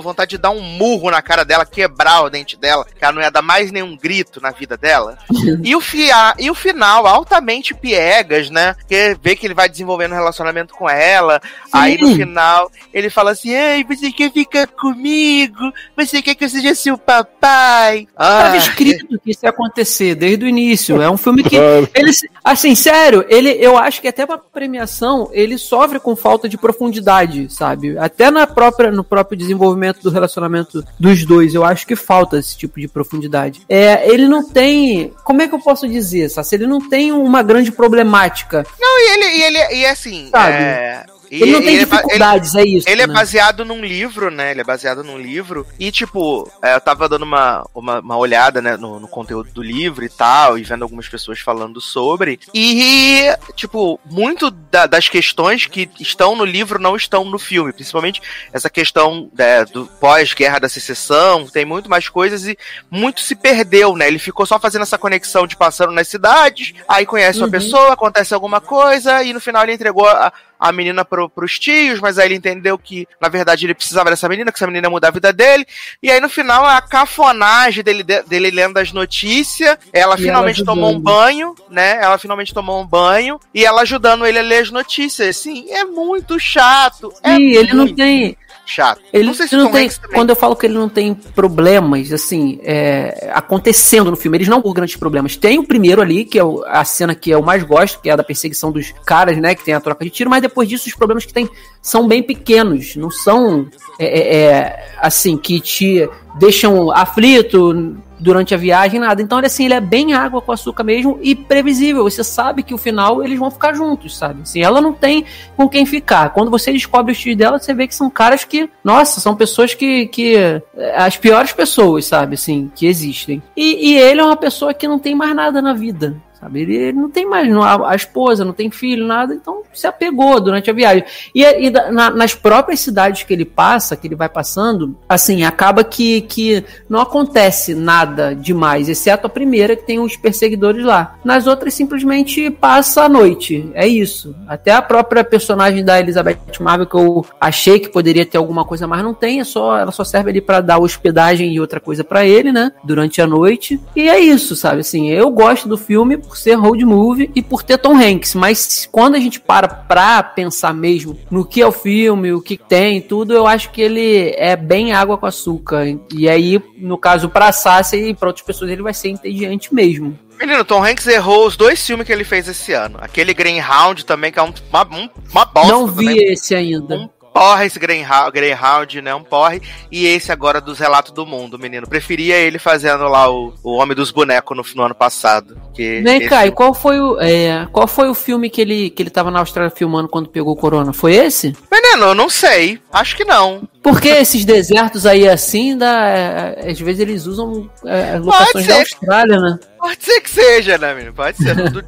[0.00, 3.22] vontade de dar um murro na cara dela, quebrar o dente dela, que ela não
[3.22, 5.18] ia dar mais nenhum grito na vida dela.
[5.62, 8.74] e, o fia, e o final, altamente piegas, né?
[8.74, 11.40] Porque vê que ele vai desenvolvendo um relacionamento com ela,
[11.72, 12.16] aí no Sim.
[12.16, 15.72] final ele fala assim: Ei, você quer ficar comigo?
[15.96, 18.06] Você quer que eu seja seu papai?
[18.16, 21.00] Tava Ah, escrito que isso ia acontecer desde o início.
[21.00, 22.10] É um filme que ele,
[22.42, 27.52] assim, sério, ele, eu acho que até pra premiação ele sofre com falta de profundidade,
[27.52, 27.96] sabe?
[27.98, 29.63] Até na própria, no próprio desenvolvimento
[30.02, 33.62] do relacionamento dos dois, eu acho que falta esse tipo de profundidade.
[33.68, 36.56] É, ele não tem, como é que eu posso dizer, Sassi?
[36.56, 38.66] Ele não tem uma grande problemática.
[38.78, 40.52] Não, e ele, e ele, e assim, Sabe?
[40.52, 41.04] é,
[41.36, 42.88] e- Ele não tem é ba- ele- dificuldades, é isso.
[42.88, 43.12] Ele é né?
[43.14, 44.50] baseado num livro, né?
[44.52, 45.66] Ele é baseado num livro.
[45.78, 49.62] E, tipo, é, eu tava dando uma, uma, uma olhada, né, no, no conteúdo do
[49.62, 52.38] livro e tal, e vendo algumas pessoas falando sobre.
[52.54, 57.72] E, tipo, muito da- das questões que estão no livro não estão no filme.
[57.72, 58.20] Principalmente
[58.52, 61.46] essa questão né, do pós-guerra da secessão.
[61.46, 62.56] Tem muito mais coisas e
[62.90, 64.06] muito se perdeu, né?
[64.08, 67.50] Ele ficou só fazendo essa conexão de passando nas cidades, aí conhece uma Uhum.
[67.50, 70.32] pessoa, acontece alguma coisa, e no final ele entregou a,
[70.64, 74.28] a menina pro, pros tios, mas aí ele entendeu que, na verdade, ele precisava dessa
[74.28, 75.66] menina, que essa menina ia mudar a vida dele.
[76.02, 80.58] E aí, no final, a cafonagem dele, de- dele lendo as notícias, ela E finalmente
[80.60, 81.98] ela tomou um banho, né?
[82.02, 85.36] Ela finalmente tomou um banho, e ela ajudando ele a ler as notícias.
[85.36, 87.12] Assim, é muito chato.
[87.22, 88.36] É E ele não muito tem,
[88.66, 89.00] chato.
[89.12, 89.88] Ele não sei se não tem.
[89.88, 94.48] Também- Quando eu falo que ele não tem problemas, assim, é, acontecendo no filme, eles
[94.48, 95.36] não por grandes problemas.
[95.36, 98.12] Tem o primeiro ali, que é o- a cena que eu mais gosto, que é
[98.12, 99.54] a da perseguição dos caras, né?
[99.54, 101.48] Que tem a troca de tiro, mas depois disso os problemas que tem
[101.82, 102.96] são bem pequenos.
[102.96, 103.66] Não são
[103.98, 106.08] é, é, é, assim, que te
[106.38, 109.20] deixam aflito durante a viagem, nada.
[109.20, 112.04] Então, ele assim, ele é bem água com açúcar mesmo e previsível.
[112.04, 114.40] Você sabe que o final eles vão ficar juntos, sabe?
[114.42, 116.30] Assim, ela não tem com quem ficar.
[116.30, 119.74] Quando você descobre os tios dela, você vê que são caras que, nossa, são pessoas
[119.74, 120.62] que, que é,
[120.96, 123.42] as piores pessoas, sabe, assim, que existem.
[123.54, 126.16] E, e ele é uma pessoa que não tem mais nada na vida.
[126.44, 126.60] Sabe?
[126.60, 129.86] Ele, ele não tem mais não- a, a esposa, não tem filho, nada, então se
[129.86, 131.02] apegou durante a viagem.
[131.34, 135.82] E, e na- nas próprias cidades que ele passa, que ele vai passando, assim, acaba
[135.82, 141.16] que, que não acontece nada demais, exceto a primeira que tem os perseguidores lá.
[141.24, 143.70] Nas outras, simplesmente passa a noite.
[143.72, 144.34] É isso.
[144.46, 148.86] Até a própria personagem da Elizabeth Marvel, que eu achei que poderia ter alguma coisa,
[148.86, 152.04] mas não tem, é só, ela só serve ali pra dar hospedagem e outra coisa
[152.04, 152.70] pra ele, né?
[152.84, 153.80] Durante a noite.
[153.96, 154.80] E é isso, sabe?
[154.80, 158.88] Assim, eu gosto do filme por ser road movie e por ter Tom Hanks, mas
[158.90, 163.00] quando a gente para pra pensar mesmo no que é o filme, o que tem,
[163.00, 165.86] tudo, eu acho que ele é bem água com açúcar.
[166.12, 170.18] E aí, no caso, pra Sasha e pra outras pessoas, ele vai ser entediante mesmo.
[170.40, 172.98] Menino, Tom Hanks errou os dois filmes que ele fez esse ano.
[173.00, 175.70] Aquele Greyhound também, que é um- uma, um- uma bosta.
[175.72, 176.32] não vi também.
[176.32, 176.96] esse ainda.
[176.96, 179.12] Um porra esse Greyhound, Greyhound, né?
[179.12, 179.60] Um porre.
[179.90, 181.86] E esse agora dos Relatos do Mundo, menino.
[181.88, 185.60] Preferia ele fazendo lá o, o Homem dos Bonecos no, no ano passado.
[185.74, 188.88] Que Vem esse- cá, e qual foi o, é, qual foi o filme que ele,
[188.88, 190.92] que ele tava na Austrália filmando quando pegou o corona?
[190.92, 191.56] Foi esse?
[191.70, 192.80] Menino, eu não sei.
[192.92, 193.68] Acho que não.
[193.82, 199.40] Porque esses desertos aí assim, dá, é, às vezes eles usam é, locações da Austrália,
[199.40, 199.58] né?
[199.78, 201.12] Pode ser que seja, né, menino?
[201.12, 201.54] Pode ser.
[201.54, 201.82] não, não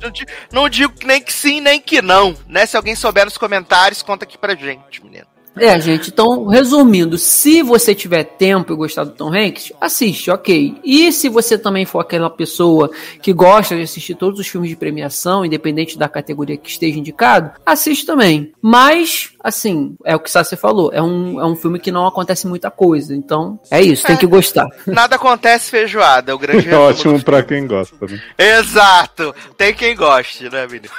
[0.52, 2.36] não digo nem que sim, nem que não.
[2.46, 2.66] Né?
[2.66, 5.24] Se alguém souber nos comentários, conta aqui pra gente, menino.
[5.58, 10.76] É, gente, então, resumindo, se você tiver tempo e gostar do Tom Hanks, assiste, ok.
[10.84, 12.90] E se você também for aquela pessoa
[13.22, 17.52] que gosta de assistir todos os filmes de premiação, independente da categoria que esteja indicado,
[17.64, 18.52] assiste também.
[18.60, 22.46] Mas, assim, é o que Sassi falou, é um, é um filme que não acontece
[22.46, 23.14] muita coisa.
[23.14, 24.66] Então, é isso, tem que gostar.
[24.86, 28.20] Nada acontece feijoada, é o grande É ótimo pra quem gosta, né?
[28.36, 29.34] Exato!
[29.56, 30.92] Tem quem goste, né, menino?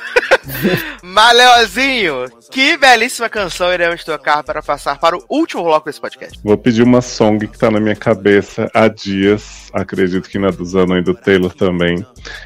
[1.04, 6.40] Mas, Leozinho, que belíssima canção iremos tocar para passar para o último bloco desse podcast.
[6.42, 9.70] Vou pedir uma song que tá na minha cabeça há dias.
[9.74, 12.04] Acredito que na do Zano e do Taylor também.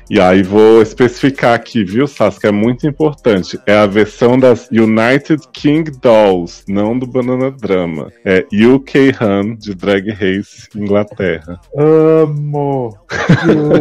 [0.10, 3.60] E aí vou especificar aqui, viu, Sas, que é muito importante.
[3.68, 8.11] É a versão das United King Dolls, não do Banana Drama.
[8.26, 11.60] É UK Han, de Drag Race, Inglaterra.
[11.78, 12.98] Amo.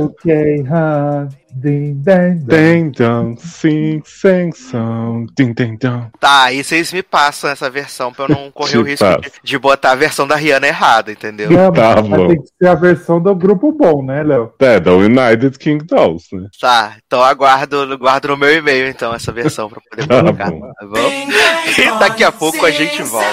[0.04, 1.39] UK, huh?
[1.52, 2.46] Ding, dang, dang.
[2.46, 6.06] Ding dong, sing, sing song, ding ding dong.
[6.20, 9.58] Tá, aí vocês me passam essa versão pra eu não correr o risco de, de
[9.58, 11.50] botar a versão da Rihanna errada, entendeu?
[11.50, 12.28] Não, Tá bom.
[12.28, 14.52] tem que ser a versão do grupo bom, né, Léo?
[14.60, 16.46] É, da United King Dolls, né?
[16.60, 20.60] Tá, então aguardo, guardo no meu e-mail então essa versão pra poder Tá colocar, bom.
[20.60, 20.98] tá bom?
[21.00, 23.28] E daqui a pouco a gente volta.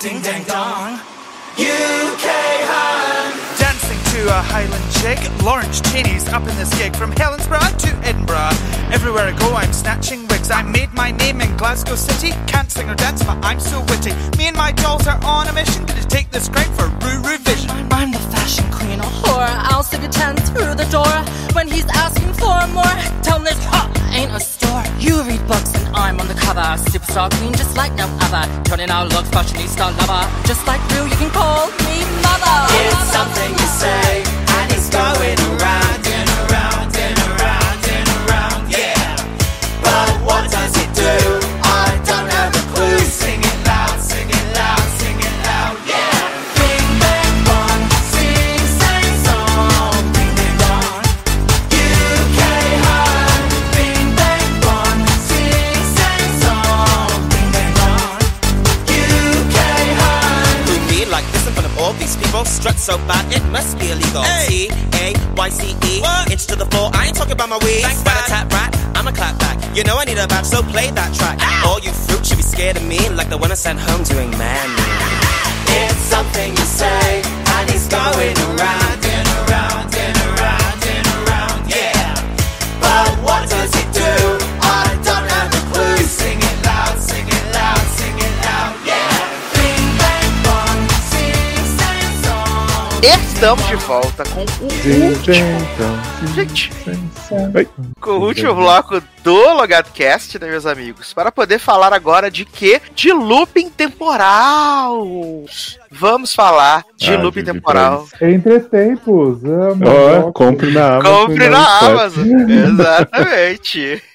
[0.00, 0.98] Ding dang dong.
[4.18, 5.18] Dancing to a Highland chick.
[5.44, 8.50] Lawrence Cheney's up in this gig from Helensburgh to Edinburgh.
[8.90, 10.50] Everywhere I go, I'm snatching wigs.
[10.50, 12.32] I made my name in Glasgow City.
[12.46, 14.12] Can't sing or dance, but I'm so witty.
[14.36, 17.70] Me and my dolls are on a mission Gonna take this crowd for Ruru Vision.
[17.92, 19.54] I'm the fashion queen of horror.
[19.70, 21.14] I'll stick a ten through the door
[21.54, 22.94] when he's asking for more.
[23.22, 24.82] Tell him this huh, ain't a store.
[24.98, 26.66] You read books and I'm on the cover.
[26.90, 28.44] Superstar queen just like no other.
[28.64, 30.24] Turning out looks, fashionista lover.
[30.46, 32.56] Just like Rue, you can call me mother.
[32.82, 36.07] It's something you say, and it's going around and around
[62.48, 64.24] Strut so bad, it must be illegal.
[64.48, 66.02] T A Y C E.
[66.32, 67.82] Inch to the floor, I ain't talking about my weed.
[67.82, 69.56] Thanks, Rat tat rat, I'm a clap back.
[69.76, 71.38] You know I need a badge, so play that track.
[71.40, 71.68] Ah.
[71.68, 74.30] All you fruit should be scared of me, like the one I sent home doing
[74.30, 74.68] man.
[75.68, 79.94] It's something you say, and it's going around and around
[93.02, 95.14] Estamos de volta com o último,
[96.34, 96.70] gente,
[98.00, 101.14] com o último bloco do Logadcast, né, meus amigos?
[101.14, 102.80] Para poder falar agora de quê?
[102.94, 105.04] De looping temporal.
[105.90, 108.06] Vamos falar de Ah, looping temporal.
[108.20, 109.44] Entre tempos.
[109.44, 109.84] Amo.
[110.26, 111.26] Ó, compre na Amazon.
[111.26, 111.78] Compre e na.
[111.78, 112.50] Amazon.
[112.50, 114.02] Exatamente.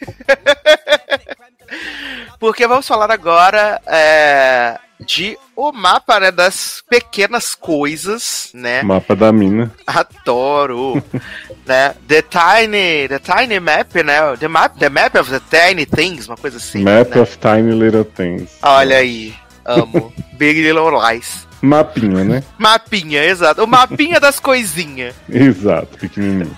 [2.39, 8.81] Porque vamos falar agora é, de o mapa né, das pequenas coisas, né?
[8.83, 9.71] Mapa da mina.
[9.85, 11.03] Adoro.
[11.65, 11.95] né?
[12.07, 14.35] The Tiny, the Tiny Map, né?
[14.37, 16.83] The Map, the Map of the Tiny Things, uma coisa assim.
[16.83, 17.21] Map né?
[17.21, 18.57] of Tiny Little Things.
[18.61, 19.33] Olha aí,
[19.65, 20.13] amo.
[20.33, 21.47] Big Little Lies.
[21.63, 22.43] Mapinha, né?
[22.57, 23.63] Mapinha, exato.
[23.63, 25.15] O mapinha das coisinhas.
[25.31, 26.57] Exato, pequenininho.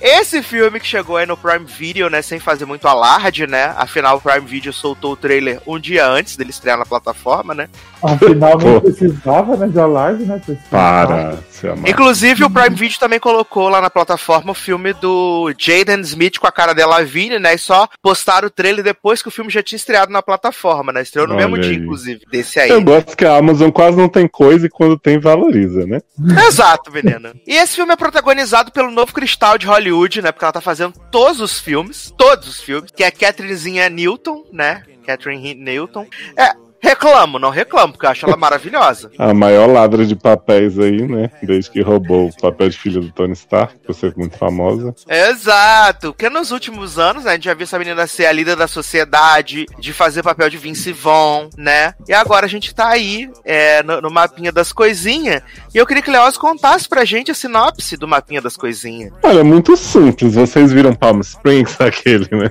[0.00, 3.72] Esse filme que chegou aí no Prime Video, né, sem fazer muito alarde, né?
[3.76, 7.68] Afinal, o Prime Video soltou o trailer um dia antes dele estrear na plataforma, né?
[8.02, 8.66] Afinal, Pô.
[8.66, 10.40] não precisava, né, de alarde, né?
[10.70, 11.38] Para.
[11.86, 16.46] Inclusive, o Prime Video também colocou lá na plataforma o filme do Jaden Smith com
[16.46, 17.54] a cara dela Lavigne, né?
[17.54, 21.02] E só postaram o trailer depois que o filme já tinha estreado na plataforma, né?
[21.02, 21.76] Estreou no Olha mesmo dia, aí.
[21.76, 22.70] inclusive, desse aí.
[22.70, 26.00] Eu gosto que a Amazon quase não tem coisa e quando tem, valoriza, né?
[26.46, 27.34] Exato, menina.
[27.46, 30.32] E esse filme é protagonizado pelo novo cristal de Hollywood, né?
[30.32, 34.44] Porque ela tá fazendo todos os filmes, todos os filmes, que é a Catherinezinha Newton,
[34.52, 34.82] né?
[35.06, 36.06] Catherine Newton.
[36.36, 36.52] É,
[36.82, 39.10] reclamo, não reclamo, porque eu acho ela maravilhosa.
[39.18, 41.30] A maior ladra de papéis aí, né?
[41.42, 44.94] Desde que roubou o papel de filha do Tony Stark, por ser muito famosa.
[45.08, 48.56] Exato, porque nos últimos anos, né, a gente já viu essa menina ser a líder
[48.56, 51.94] da sociedade, de fazer papel de Vince Vaughn, né?
[52.08, 55.42] E agora a gente tá aí é, no, no mapinha das coisinhas.
[55.74, 59.10] E eu queria que o Leoz contasse pra gente a sinopse do mapinha das coisinhas.
[59.22, 60.34] Olha, é muito simples.
[60.34, 62.50] Vocês viram Palm Springs, aquele, né?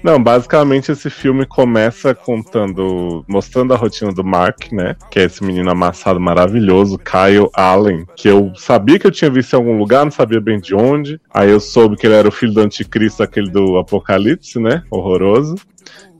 [0.00, 4.94] Não, basicamente esse filme começa contando, mostrando a rotina do Mark, né?
[5.10, 9.54] Que é esse menino amassado maravilhoso, Kyle Allen, que eu sabia que eu tinha visto
[9.54, 11.20] em algum lugar, não sabia bem de onde.
[11.34, 14.84] Aí eu soube que ele era o filho do anticristo, aquele do Apocalipse, né?
[14.88, 15.56] Horroroso.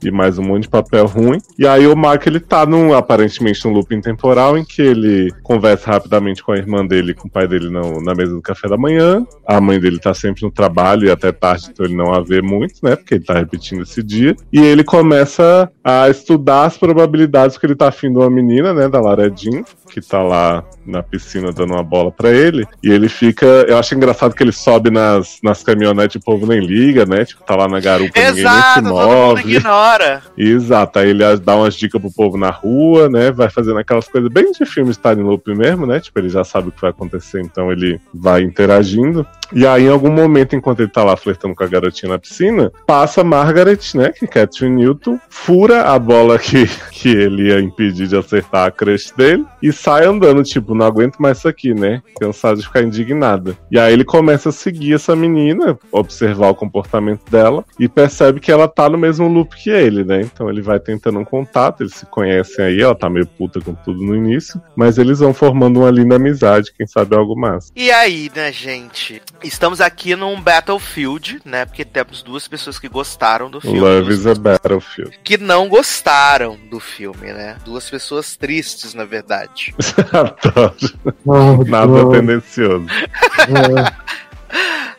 [0.03, 1.37] E mais um monte de papel ruim.
[1.57, 5.91] E aí o Mark ele tá num, aparentemente num looping temporal em que ele conversa
[5.91, 8.67] rapidamente com a irmã dele e com o pai dele no- na mesa do café
[8.67, 9.25] da manhã.
[9.47, 12.41] A mãe dele tá sempre no trabalho e até tarde, então ele não a vê
[12.41, 12.95] muito, né?
[12.97, 14.35] Porque ele tá repetindo esse dia.
[14.51, 18.89] E ele começa a estudar as probabilidades que ele tá afim de uma menina, né?
[18.89, 22.65] Da Lara Jean, que tá lá na piscina dando uma bola pra ele.
[22.83, 23.45] E ele fica.
[23.45, 27.23] Eu acho engraçado que ele sobe nas, nas caminhonetes e o povo nem liga, né?
[27.23, 29.52] Tipo, tá lá na garupa, ninguém nem se Exato, move.
[29.57, 30.21] Ignora.
[30.37, 33.31] Exato, aí ele dá umas dicas pro povo na rua, né?
[33.31, 35.99] Vai fazendo aquelas coisas bem de filme Time Loop mesmo, né?
[35.99, 39.25] Tipo, ele já sabe o que vai acontecer, então ele vai interagindo.
[39.51, 42.71] E aí, em algum momento, enquanto ele tá lá flertando com a garotinha na piscina,
[42.87, 44.11] passa Margaret, né?
[44.11, 48.71] Que é Catherine Newton, fura a bola que, que ele ia impedir de acertar a
[48.71, 52.01] crush dele e sai andando, tipo, não aguento mais isso aqui, né?
[52.19, 53.55] Cansado de ficar indignada.
[53.69, 58.51] E aí ele começa a seguir essa menina, observar o comportamento dela e percebe que
[58.51, 60.21] ela tá no mesmo loop que ele, né?
[60.21, 63.75] Então ele vai tentando um contato, eles se conhecem aí, ela tá meio puta com
[63.75, 67.71] tudo no início, mas eles vão formando uma linda amizade, quem sabe algo mais.
[67.75, 69.21] E aí, né, gente?
[69.43, 71.65] Estamos aqui num Battlefield, né?
[71.65, 73.79] Porque temos duas pessoas que gostaram do filme.
[73.79, 75.19] Love duas is a Battlefield.
[75.23, 77.57] que não gostaram do filme, né?
[77.65, 79.75] Duas pessoas tristes, na verdade.
[80.11, 81.65] Adoro.
[81.67, 82.85] Nada tendencioso.
[82.89, 84.22] é.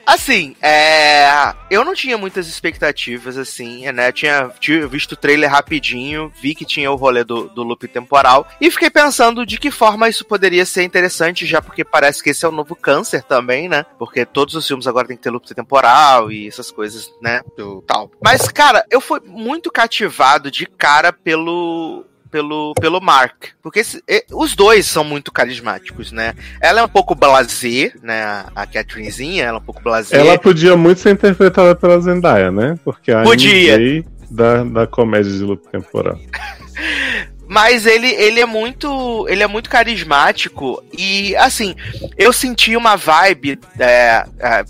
[0.06, 1.54] Assim, é.
[1.70, 4.12] Eu não tinha muitas expectativas, assim, né?
[4.12, 8.46] Tinha, tinha visto o trailer rapidinho, vi que tinha o rolê do, do loop temporal,
[8.60, 12.44] e fiquei pensando de que forma isso poderia ser interessante, já porque parece que esse
[12.44, 13.86] é o novo câncer também, né?
[13.98, 17.40] Porque todos os filmes agora tem que ter loop temporal e essas coisas, né?
[17.56, 18.10] Do tal.
[18.22, 22.04] Mas, cara, eu fui muito cativado de cara pelo
[22.34, 23.44] pelo, pelo Mark.
[23.62, 24.02] Porque esse-
[24.32, 26.34] os dois são muito carismáticos, né?
[26.60, 28.44] Ela é um pouco blasé, né?
[28.56, 30.16] A, Catherinezinha, ela é um pouco blasé.
[30.18, 32.76] Ela podia muito ser interpretada pela Zendaya, né?
[32.84, 33.76] Porque a Podia.
[33.78, 36.18] MJ da, da comédia de loop temporal.
[37.46, 39.28] Mas ele, ele é muito.
[39.28, 40.82] Ele é muito carismático.
[40.92, 41.76] E assim,
[42.18, 43.60] eu senti uma vibe.
[43.78, 44.64] é, é,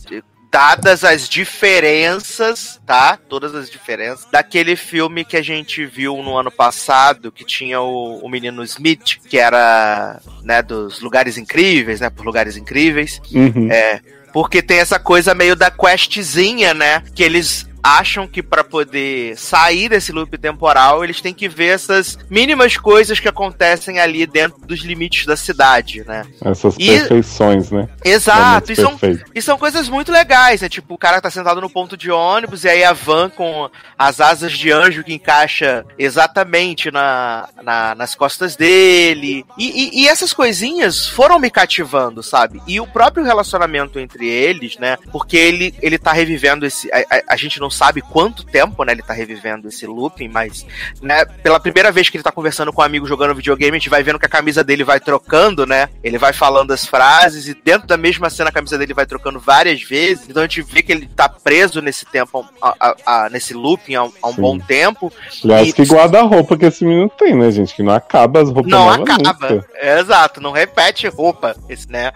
[0.54, 3.18] dadas as diferenças, tá?
[3.28, 4.24] Todas as diferenças.
[4.30, 9.18] Daquele filme que a gente viu no ano passado, que tinha o, o menino Smith,
[9.28, 12.08] que era, né, dos lugares incríveis, né?
[12.08, 13.20] Por lugares incríveis.
[13.32, 13.68] Uhum.
[13.68, 14.00] É,
[14.32, 17.02] porque tem essa coisa meio da questzinha, né?
[17.16, 22.18] Que eles acham que pra poder sair desse loop temporal, eles têm que ver essas
[22.30, 26.24] mínimas coisas que acontecem ali dentro dos limites da cidade, né?
[26.42, 27.86] Essas E- perfeições, né?
[28.02, 28.98] Exato, e são,
[29.34, 32.64] e são coisas muito legais, é tipo, o cara tá sentado no ponto de ônibus
[32.64, 38.14] e aí a van com as asas de anjo que encaixa exatamente na, na- nas
[38.14, 39.44] costas dele.
[39.58, 42.62] E, e- e essas coisinhas foram me cativando, sabe?
[42.66, 44.96] E o próprio relacionamento entre eles, né?
[45.12, 46.90] Porque ele, ele tá revivendo esse.
[46.92, 48.92] A, a- a gente não sabe quanto tempo, né?
[48.92, 50.64] Ele tá revivendo esse looping, mas,
[51.02, 51.24] né?
[51.24, 54.02] Pela primeira vez que ele tá conversando com um amigo jogando videogame, a gente vai
[54.02, 55.88] vendo que a camisa dele vai trocando, né?
[56.02, 59.40] Ele vai falando as frases e dentro da mesma cena a camisa dele vai trocando
[59.40, 60.28] várias vezes.
[60.28, 63.94] Então a gente vê que ele tá preso nesse tempo, a- a- a- nesse looping
[63.96, 64.40] há, um- Sim.
[64.40, 65.12] bom tempo.
[65.44, 67.74] Aliás, E- que guarda-roupa que esse menino tem, né, gente?
[67.74, 69.64] Que não acaba as roupas Não acaba.
[69.74, 72.12] É, exato, não repete roupa, esse, né?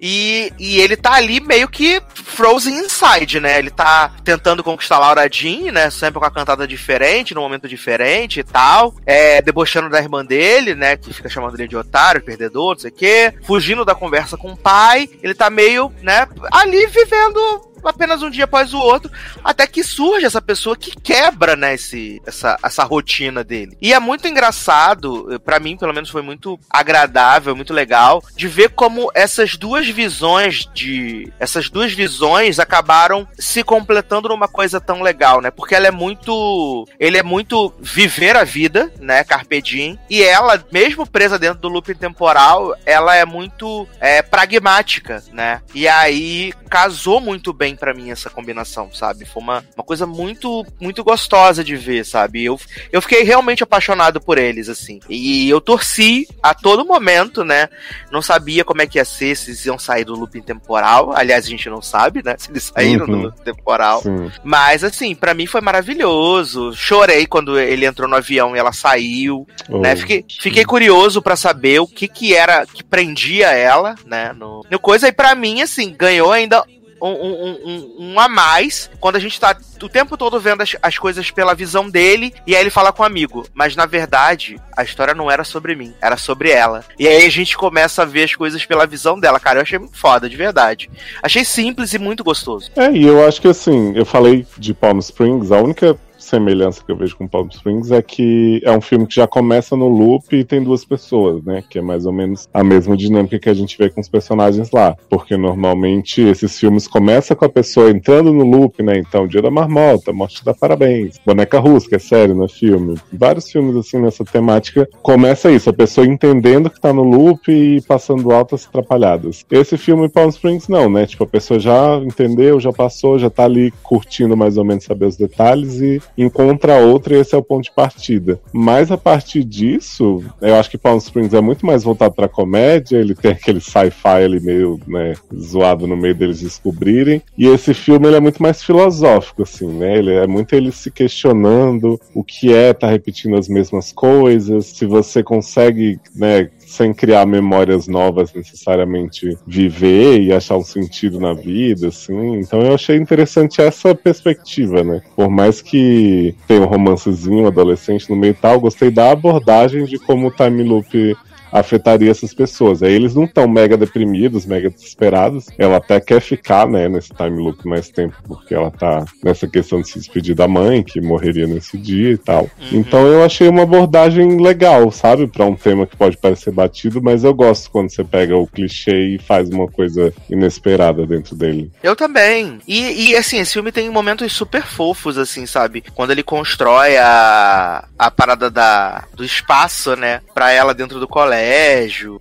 [0.00, 2.00] E, e ele tá ali meio que
[2.38, 3.58] frozen inside, né?
[3.58, 5.90] Ele tá tentando conquistar Laura Jean, né?
[5.90, 8.94] Sempre com a cantada diferente, num momento diferente e tal.
[9.04, 10.96] É, debochando da irmã dele, né?
[10.96, 13.34] Que fica chamando ele de otário, perdedor, não sei o quê.
[13.42, 15.10] Fugindo da conversa com o pai.
[15.20, 16.28] Ele tá meio, né?
[16.52, 19.10] Ali vivendo apenas um dia após o outro,
[19.44, 23.76] até que surge essa pessoa que quebra, né, esse, essa, essa rotina dele.
[23.80, 28.48] E é muito engraçado, eh, pra mim, pelo menos, foi muito agradável, muito legal, de
[28.48, 31.32] ver como essas duas visões de.
[31.38, 35.50] Essas duas visões acabaram se completando numa coisa tão legal, né?
[35.50, 36.86] Porque ela é muito.
[36.98, 39.24] Ele é muito viver a vida, né?
[39.24, 39.98] Carpe Diem.
[40.08, 45.60] E ela, mesmo presa dentro do loop temporal, ela é muito é, pragmática, né?
[45.74, 49.24] E aí casou muito bem pra mim essa combinação, sabe?
[49.24, 52.44] Foi uma, uma coisa muito muito gostosa de ver, sabe?
[52.44, 52.58] Eu,
[52.92, 55.00] eu fiquei realmente apaixonado por eles, assim.
[55.08, 57.68] E eu torci a todo momento, né?
[58.10, 61.12] Não sabia como é que ia ser, se eles iam sair do looping temporal.
[61.14, 62.34] Aliás, a gente não sabe, né?
[62.38, 63.22] Se eles saíram do Uhum.
[63.24, 64.02] looping temporal.
[64.02, 64.30] Sim.
[64.44, 66.72] Mas, assim, pra mim foi maravilhoso.
[66.74, 69.92] Chorei quando ele entrou no avião e ela saiu né?
[69.92, 69.96] Oh.
[69.96, 74.32] Fiquei, fiquei curioso pra saber o que que era que prendia ela, né?
[74.32, 76.64] No, no coisa, e pra mim, assim, ganhou ainda
[77.00, 80.76] um, um, um, um a mais quando a gente tá o tempo todo vendo as,
[80.82, 83.46] as coisas pela visão dele e aí ele fala com o amigo.
[83.54, 86.84] Mas na verdade, a história não era sobre mim, era sobre ela.
[86.98, 89.40] E aí a gente começa a ver as coisas pela visão dela.
[89.40, 90.90] Cara, eu achei muito foda, de verdade.
[91.22, 92.70] Achei simples e muito gostoso.
[92.76, 96.90] É, e eu acho que assim, eu falei de Palm Springs, a única semelhança que
[96.90, 100.34] eu vejo com Palm Springs é que é um filme que já começa no loop
[100.34, 101.62] e tem duas pessoas, né?
[101.68, 104.70] Que é mais ou menos a mesma dinâmica que a gente vê com os personagens
[104.70, 104.96] lá.
[105.08, 108.98] Porque normalmente esses filmes começam com a pessoa entrando no loop, né?
[108.98, 112.96] Então, Dia da Marmota, Morte da Parabéns, Boneca Russa, é série, não é filme.
[113.12, 117.80] Vários filmes assim nessa temática começa isso, a pessoa entendendo que tá no loop e
[117.82, 119.44] passando altas atrapalhadas.
[119.50, 121.06] Esse filme Palm Springs não, né?
[121.06, 125.06] Tipo, a pessoa já entendeu, já passou, já tá ali curtindo mais ou menos saber
[125.06, 128.40] os detalhes e encontra outra e esse é o ponto de partida.
[128.52, 132.98] Mas a partir disso, eu acho que Palm Springs é muito mais voltado pra comédia,
[132.98, 137.22] ele tem aquele sci-fi ali meio, né, zoado no meio deles descobrirem.
[137.36, 139.98] E esse filme ele é muito mais filosófico, assim, né?
[139.98, 144.86] Ele é muito ele se questionando o que é tá repetindo as mesmas coisas, se
[144.86, 151.88] você consegue, né, sem criar memórias novas necessariamente viver e achar um sentido na vida,
[151.88, 152.38] assim.
[152.38, 155.00] Então eu achei interessante essa perspectiva, né?
[155.16, 159.98] Por mais que tenha um romancezinho adolescente no meio e tal, gostei da abordagem de
[159.98, 161.16] como o time loop
[161.52, 162.82] afetaria essas pessoas.
[162.82, 165.46] Aí eles não estão mega deprimidos, mega desesperados.
[165.58, 169.80] Ela até quer ficar, né, nesse time loop mais tempo, porque ela tá nessa questão
[169.80, 172.48] de se despedir da mãe, que morreria nesse dia e tal.
[172.72, 177.24] Então eu achei uma abordagem legal, sabe, Pra um tema que pode parecer batido, mas
[177.24, 181.70] eu gosto quando você pega o clichê e faz uma coisa inesperada dentro dele.
[181.82, 182.58] Eu também.
[182.66, 185.84] E, e, assim, esse filme tem momentos super fofos, assim, sabe?
[185.94, 190.20] Quando ele constrói a, a parada da, do espaço, né?
[190.34, 191.37] Pra ela dentro do colégio.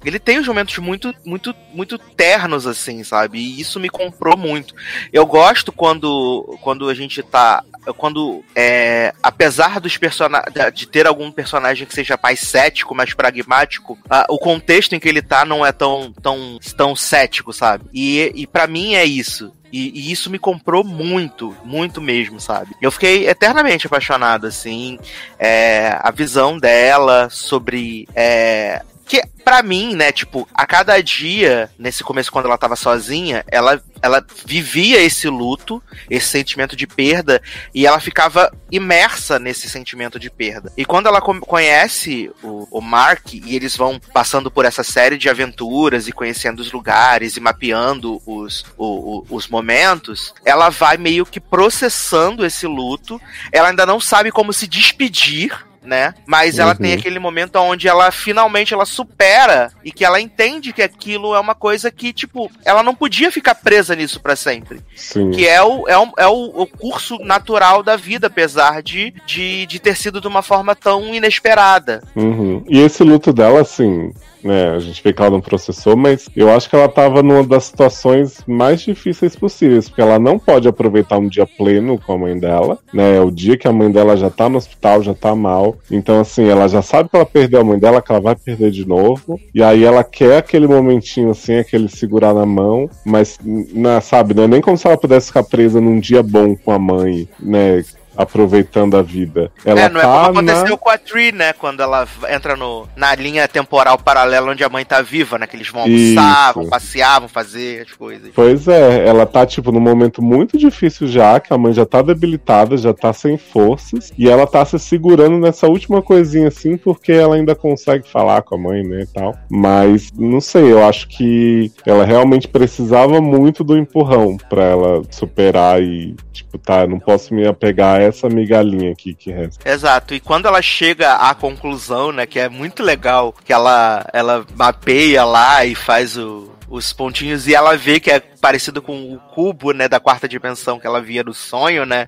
[0.04, 3.40] Ele tem uns momentos muito, muito, muito ternos, assim, sabe?
[3.40, 4.74] E isso me comprou muito.
[5.12, 7.64] Eu gosto quando, quando a gente tá.
[7.98, 10.54] Quando, é, apesar dos personagens.
[10.74, 15.08] de ter algum personagem que seja mais cético, mais pragmático, ah, o contexto em que
[15.08, 17.86] ele tá não é tão, tão, tão cético, sabe?
[17.94, 19.54] E, e para mim é isso.
[19.72, 22.76] E, e, isso me comprou muito, muito mesmo, sabe?
[22.82, 24.98] Eu fiquei eternamente apaixonado, assim.
[25.38, 28.08] É, a visão dela sobre.
[28.16, 33.44] É, que, pra mim, né, tipo, a cada dia, nesse começo, quando ela tava sozinha,
[33.50, 37.42] ela, ela vivia esse luto, esse sentimento de perda,
[37.74, 40.72] e ela ficava imersa nesse sentimento de perda.
[40.76, 45.30] E quando ela conhece o, o Mark, e eles vão passando por essa série de
[45.30, 51.26] aventuras, e conhecendo os lugares, e mapeando os, o- o- os momentos, ela vai meio
[51.26, 53.20] que processando esse luto.
[53.52, 56.14] Ela ainda não sabe como se despedir né?
[56.26, 56.78] Mas ela Uhum.
[56.78, 61.40] tem aquele momento onde ela finalmente ela supera e que ela entende que aquilo é
[61.40, 64.82] uma coisa que, tipo, ela não podia ficar presa nisso pra sempre.
[64.96, 65.32] Sim.
[65.32, 69.80] Que é o, é, o, é o curso natural da vida, apesar de, de, de
[69.80, 72.04] ter sido de uma forma tão inesperada.
[72.16, 72.64] Uhum.
[72.68, 74.12] E esse luto dela, assim,
[74.48, 74.72] né?
[74.72, 77.66] A gente vê que ela não processou, mas eu acho que ela tava numa das
[77.66, 82.40] situações mais difíceis possíveis, porque ela não pode aproveitar um dia pleno com a mãe
[82.40, 83.18] dela, né?
[83.18, 85.76] É o dia que a mãe dela já tá no hospital, já tá mal.
[85.92, 88.72] Então, assim, ela já sabe que ela perdeu a mãe dela, que ela vai perder
[88.72, 89.40] de novo.
[89.54, 94.44] E aí ela quer aquele momentinho, assim, aquele segurar na mão, mas, na, sabe, não
[94.44, 97.84] é nem como se ela pudesse ficar presa num dia bom com a mãe, né?
[98.18, 99.52] Aproveitando a vida.
[99.64, 101.54] Ela é, não é tá como na- aconteceu com a Tree, né?
[101.54, 105.46] Quando ela entra no, na linha temporal paralela onde a mãe tá viva, né?
[105.48, 108.32] Que eles vão almoçar, vão passear, vão fazer as coisas.
[108.34, 112.02] Pois é, ela tá, tipo, num momento muito difícil já, que a mãe já tá
[112.02, 117.12] debilitada, já tá sem forças, e ela tá se segurando nessa última coisinha assim, porque
[117.12, 119.36] ela ainda consegue falar com a mãe, né, e tal.
[119.50, 125.82] Mas, não sei, eu acho que ela realmente precisava muito do empurrão pra ela superar
[125.82, 129.70] e, tipo, tá, não posso me apegar a essa migalhinha aqui que resta.
[129.70, 134.46] Exato, e quando ela chega à conclusão, né, que é muito legal, que ela, ela
[134.56, 139.20] mapeia lá e faz o, os pontinhos e ela vê que é parecido com o
[139.34, 142.08] cubo, né, da quarta dimensão que ela via no sonho, né,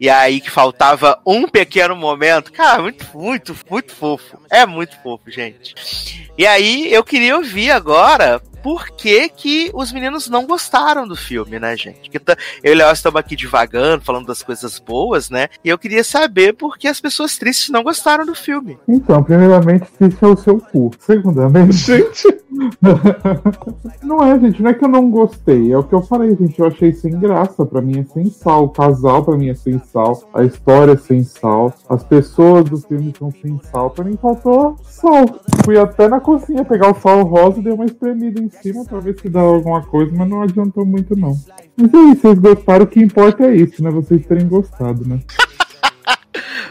[0.00, 5.30] e aí que faltava um pequeno momento, cara, muito, muito, muito fofo, é muito fofo,
[5.30, 6.28] gente.
[6.38, 11.58] E aí eu queria ouvir agora por que, que os meninos não gostaram do filme,
[11.58, 12.10] né, gente?
[12.10, 15.48] Que tá- eu e o Léo estamos aqui divagando, falando das coisas boas, né?
[15.64, 18.78] E eu queria saber por que as pessoas tristes não gostaram do filme.
[18.86, 20.90] Então, primeiramente, isso é o seu cu.
[20.98, 21.72] Segundamente.
[21.78, 22.28] Gente!
[24.02, 25.72] não é, gente, não é que eu não gostei.
[25.72, 26.58] É o que eu falei, gente.
[26.58, 27.64] Eu achei sem graça.
[27.66, 28.64] Pra mim é sem sal.
[28.64, 30.22] O casal, pra mim, é sem sal.
[30.32, 31.72] A história é sem sal.
[31.88, 33.90] As pessoas do filme são sem sal.
[33.90, 35.26] Pra mim faltou sal.
[35.64, 39.00] Fui até na cozinha pegar o sal rosa e dei uma espremida em cima pra
[39.00, 41.36] ver se dá alguma coisa, mas não adiantou muito, não.
[41.76, 42.84] Mas é isso, vocês gostaram.
[42.84, 43.90] O que importa é isso, né?
[43.90, 45.20] Vocês terem gostado, né?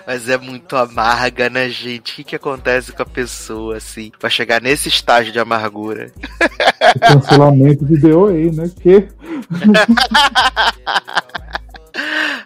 [0.08, 2.14] Mas é muito amarga, né, gente?
[2.14, 6.14] O que, que acontece com a pessoa, assim, pra chegar nesse estágio de amargura?
[6.96, 8.72] O cancelamento de DOA, né?
[8.82, 9.06] Que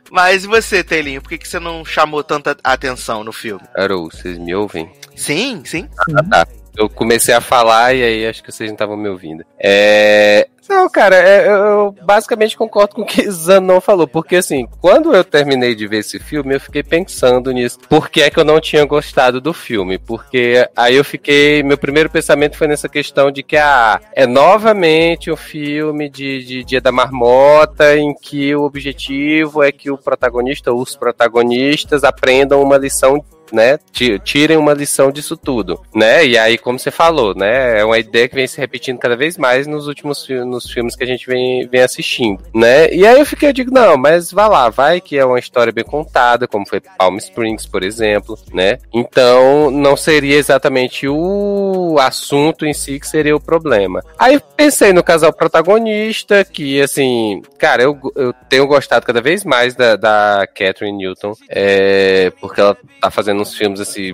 [0.10, 3.62] Mas e você, Telinho, por que, que você não chamou tanta atenção no filme?
[3.78, 4.92] Arou, vocês me ouvem?
[5.16, 5.88] Sim, sim.
[6.16, 6.48] Ah, tá.
[6.78, 9.44] Eu comecei a falar e aí acho que vocês não estavam me ouvindo.
[9.60, 10.48] É.
[10.70, 15.22] Não, cara, é, eu, basicamente concordo com o que Zanon falou, porque assim, quando eu
[15.22, 17.78] terminei de ver esse filme, eu fiquei pensando nisso.
[17.90, 19.98] Por que é que eu não tinha gostado do filme?
[19.98, 21.62] Porque aí eu fiquei.
[21.62, 26.64] Meu primeiro pensamento foi nessa questão de que, ah, é novamente um filme de, de
[26.64, 32.78] Dia da Marmota em que o objetivo é que o protagonista, os protagonistas, aprendam uma
[32.78, 33.22] lição
[33.52, 36.26] né, ti- tirem uma lição disso tudo, né?
[36.26, 39.38] E aí, como você falou, né, é uma ideia que vem se repetindo cada vez
[39.38, 42.92] mais nos últimos nos filmes que a gente vem, vem assistindo, né?
[42.94, 45.72] E aí eu fiquei, eu digo, não, mas vá lá, vai que é uma história
[45.74, 48.78] bem contada, como foi Palm Springs, por exemplo, né?
[48.94, 54.04] Então, não seria exatamente o assunto em si que seria o problema.
[54.18, 59.76] Aí pensei no casal protagonista, que assim, cara, eu, eu tenho gostado cada vez mais
[59.76, 64.14] da, da Catherine Newton, é, porque ela tá fazendo uns filmes assim,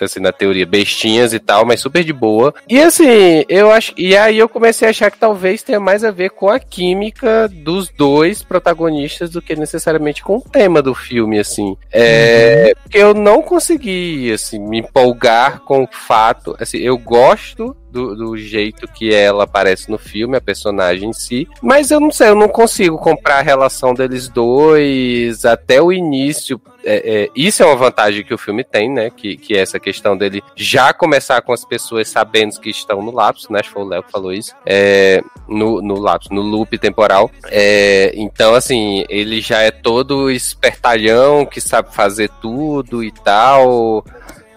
[0.00, 2.54] assim, na teoria, bestinhas e tal, mas super de boa.
[2.68, 3.92] E assim, eu acho.
[3.96, 7.48] E aí eu comecei a achar que talvez tenha mais a ver com a química
[7.48, 11.76] dos dois protagonistas do que necessariamente com o tema do filme, assim.
[11.92, 16.56] É, Porque eu não consegui, assim, me empolgar com o fato.
[16.58, 21.46] Assim, eu gosto do, do jeito que ela aparece no filme, a personagem em si.
[21.62, 26.60] Mas eu não sei, eu não consigo comprar a relação deles dois até o início.
[26.84, 29.10] É, é, isso é uma vantagem que o filme tem, né?
[29.10, 33.12] Que, que é essa questão dele já começar com as pessoas sabendo que estão no
[33.12, 33.60] lapso, né?
[33.60, 34.54] Acho que foi o Léo que falou isso.
[34.66, 37.30] É, no, no lapso, no loop temporal.
[37.46, 44.04] É, então, assim, ele já é todo espertalhão, que sabe fazer tudo e tal.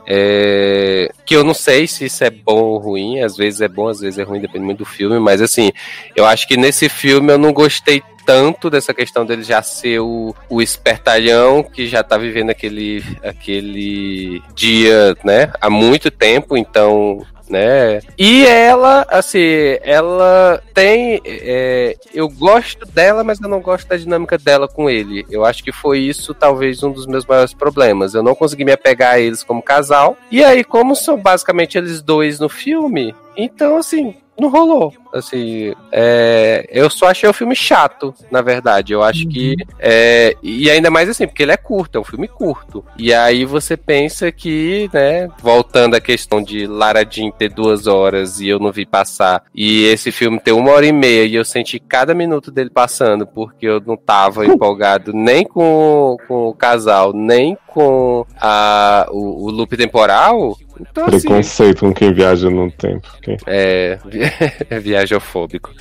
[0.07, 3.87] É, que eu não sei se isso é bom ou ruim, às vezes é bom,
[3.87, 5.71] às vezes é ruim, depende muito do filme, mas assim,
[6.15, 10.35] eu acho que nesse filme eu não gostei tanto dessa questão dele já ser o,
[10.49, 17.99] o espertalhão que já tá vivendo aquele, aquele dia, né, há muito tempo, então né?
[18.17, 21.21] E ela, assim, ela tem.
[21.25, 25.25] é, eu gosto dela, mas eu não gosto da dinâmica dela com ele.
[25.29, 28.13] Eu acho que foi isso, talvez, um dos meus maiores problemas.
[28.13, 30.17] Eu não consegui me apegar a eles como casal.
[30.31, 34.15] E aí, como são basicamente eles dois no filme, então, assim.
[34.37, 34.93] Não rolou.
[35.15, 38.93] Assim, é, eu só achei o filme chato, na verdade.
[38.93, 39.55] Eu acho que.
[39.79, 42.83] é, e ainda mais assim, porque ele é curto, é um filme curto.
[42.97, 48.39] E aí você pensa que, né, voltando à questão de Lara Jean ter duas horas
[48.39, 51.45] e eu não vi passar, e esse filme ter uma hora e meia e eu
[51.45, 57.13] senti cada minuto dele passando, porque eu não tava empolgado nem com, com o casal,
[57.13, 60.57] nem com a, o, o loop temporal.
[60.79, 63.07] Então, assim, Preconceito com quem viaja no tempo.
[63.45, 65.71] é, vi- viajofóbico.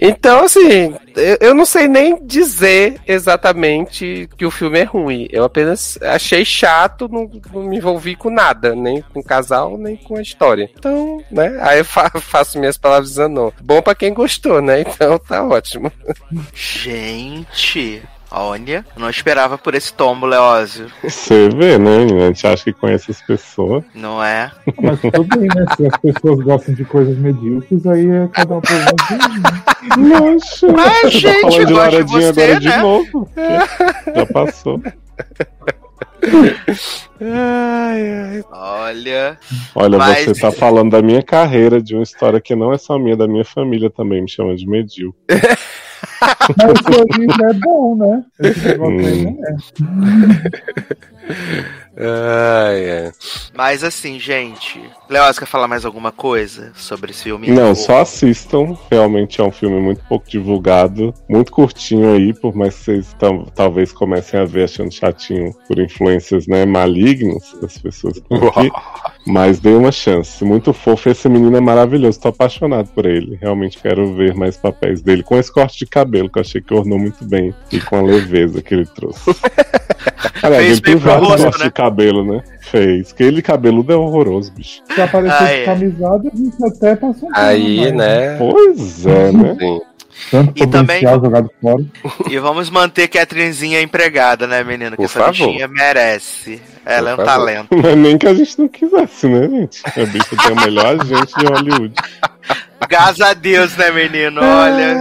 [0.00, 5.28] Então, assim, eu, eu não sei nem dizer exatamente que o filme é ruim.
[5.30, 9.96] Eu apenas achei chato, não, não me envolvi com nada, nem com o casal, nem
[9.96, 10.70] com a história.
[10.78, 14.80] Então, né, aí eu fa- faço minhas palavras dizendo, bom pra quem gostou, né?
[15.02, 15.90] Então tá ótimo.
[16.54, 18.02] Gente,
[18.32, 20.86] olha, eu não esperava por esse tombo, Leózio.
[21.02, 22.04] Você vê, né?
[22.04, 23.84] A gente acha que conhece as pessoas.
[23.94, 24.50] Não é?
[24.80, 25.64] Mas tudo bem, né?
[25.76, 28.92] Se as pessoas gostam de coisas medíocres, aí é cada um problema
[29.98, 30.20] né?
[30.20, 32.76] Nossa, Mas, você gente, tá falando de eu de Laradinha você, agora de né?
[32.78, 33.06] novo.
[33.12, 34.80] porque Já passou.
[38.50, 39.38] Olha.
[39.74, 42.98] Olha, Mas- você tá falando da minha carreira, de uma história que não é só
[42.98, 45.18] minha, da minha família também, me chama de medíocre.
[46.56, 48.24] Mas o seu livro é bom, né?
[51.94, 52.02] É.
[52.04, 53.12] Ai.
[53.54, 54.80] Mas assim, gente.
[55.10, 57.48] Leózio, quer falar mais alguma coisa sobre esse filme?
[57.50, 58.76] Não, só assistam.
[58.90, 63.44] Realmente é um filme muito pouco divulgado, muito curtinho aí, por mais que vocês tam-
[63.54, 68.70] talvez comecem a ver achando chatinho por influências né, malignas das pessoas que estão aqui.
[69.26, 70.42] Mas dê uma chance.
[70.44, 71.08] Muito fofo.
[71.08, 72.18] Esse menino é maravilhoso.
[72.20, 73.38] Tô apaixonado por ele.
[73.40, 75.22] Realmente quero ver mais papéis dele.
[75.22, 77.54] Com esse corte de cabelo, que eu achei que ornou muito bem.
[77.70, 79.20] E com a leveza que ele trouxe.
[80.42, 81.64] Aliás, Fez ele tem vários rosto, né?
[81.64, 82.42] de cabelo, né?
[82.60, 83.12] Fez.
[83.12, 84.82] Que ele cabeludo é horroroso, bicho.
[84.92, 85.64] Se aparecer Ah, de é.
[85.64, 88.36] camisada, a gente até passa um Aí, mais, né?
[88.38, 89.56] Pois é, né?
[89.58, 89.80] Sim.
[90.30, 91.84] Tanto E também- jogado fora.
[92.30, 94.90] E vamos manter Catherinezinha empregada, né, menina?
[94.92, 95.32] Que Por essa favor.
[95.32, 96.60] bichinha merece.
[96.84, 97.68] Ela é um talento.
[97.70, 99.82] Mas nem que a gente não quisesse, né, gente?
[99.86, 101.94] A bicha tem o melhor agente de Hollywood.
[102.88, 104.40] Graças a Deus, né, menino?
[104.42, 104.96] Olha.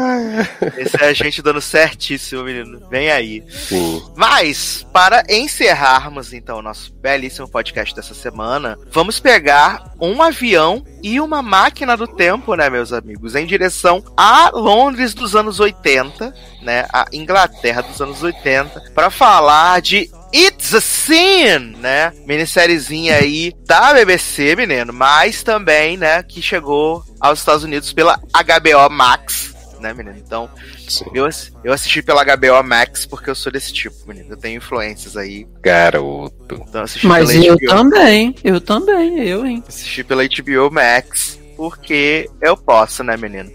[0.78, 2.88] Esse é a gente dando certíssimo, menino.
[2.90, 3.44] Vem aí.
[3.50, 4.02] Sim.
[4.16, 11.20] Mas, para encerrarmos então o nosso belíssimo podcast dessa semana, vamos pegar um avião e
[11.20, 16.86] uma máquina do tempo, né, meus amigos, em direção a Londres dos anos 80, né,
[16.92, 22.14] a Inglaterra dos anos 80, para falar de It's a Sin, né?
[22.26, 28.90] Minissériezinha aí da BBC, menino, mas também, né, que chegou aos Estados Unidos pela HBO
[28.90, 29.51] Max,
[29.82, 30.18] né, menino?
[30.18, 30.50] Então,
[30.88, 31.06] Sim.
[31.14, 31.28] eu,
[31.64, 34.32] eu assisti pela HBO Max porque eu sou desse tipo, menino.
[34.32, 35.48] Eu tenho influências aí.
[35.62, 36.64] Garoto.
[36.68, 37.68] Então, assisti Mas pela eu HBO.
[37.68, 39.64] também, eu também, eu, hein?
[39.68, 43.52] Assisti pela HBO Max porque eu posso, né, menino?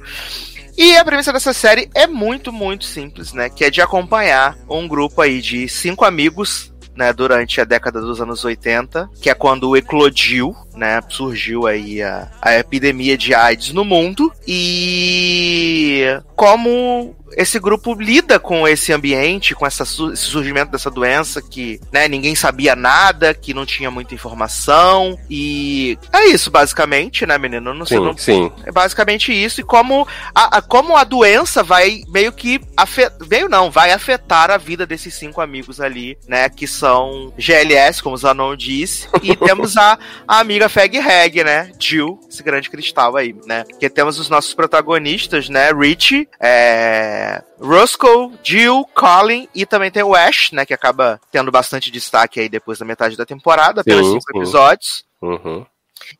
[0.76, 3.48] E a premissa dessa série é muito, muito simples, né?
[3.48, 7.12] Que é de acompanhar um grupo aí de cinco amigos, né?
[7.12, 11.00] Durante a década dos anos 80, que é quando eclodiu, né?
[11.08, 14.32] Surgiu aí a, a epidemia de AIDS no mundo.
[14.46, 21.78] E como esse grupo lida com esse ambiente, com essa, esse surgimento dessa doença que
[21.92, 25.18] né, ninguém sabia nada, que não tinha muita informação.
[25.28, 27.74] E é isso, basicamente, né, menino?
[27.74, 28.52] Não sei, Sim, não, sim.
[28.64, 29.60] é basicamente isso.
[29.60, 33.16] E como a, a- como a doença vai meio que afetar.
[33.28, 36.48] Meio não, vai afetar a vida desses cinco amigos ali, né?
[36.48, 39.08] Que são GLS, como o Zanon disse.
[39.22, 39.98] E temos a,
[40.28, 41.72] a amiga Fag Hag, né?
[41.78, 43.64] Jill, esse grande cristal aí, né?
[43.78, 45.72] Que temos os nossos protagonistas, né?
[45.72, 47.42] Richie, é.
[47.60, 50.66] Roscoe, Jill, Colin e também tem o Ash, né?
[50.66, 54.38] Que acaba tendo bastante destaque aí depois da metade da temporada, Sim, cinco sim.
[54.38, 55.04] episódios.
[55.22, 55.64] Uhum.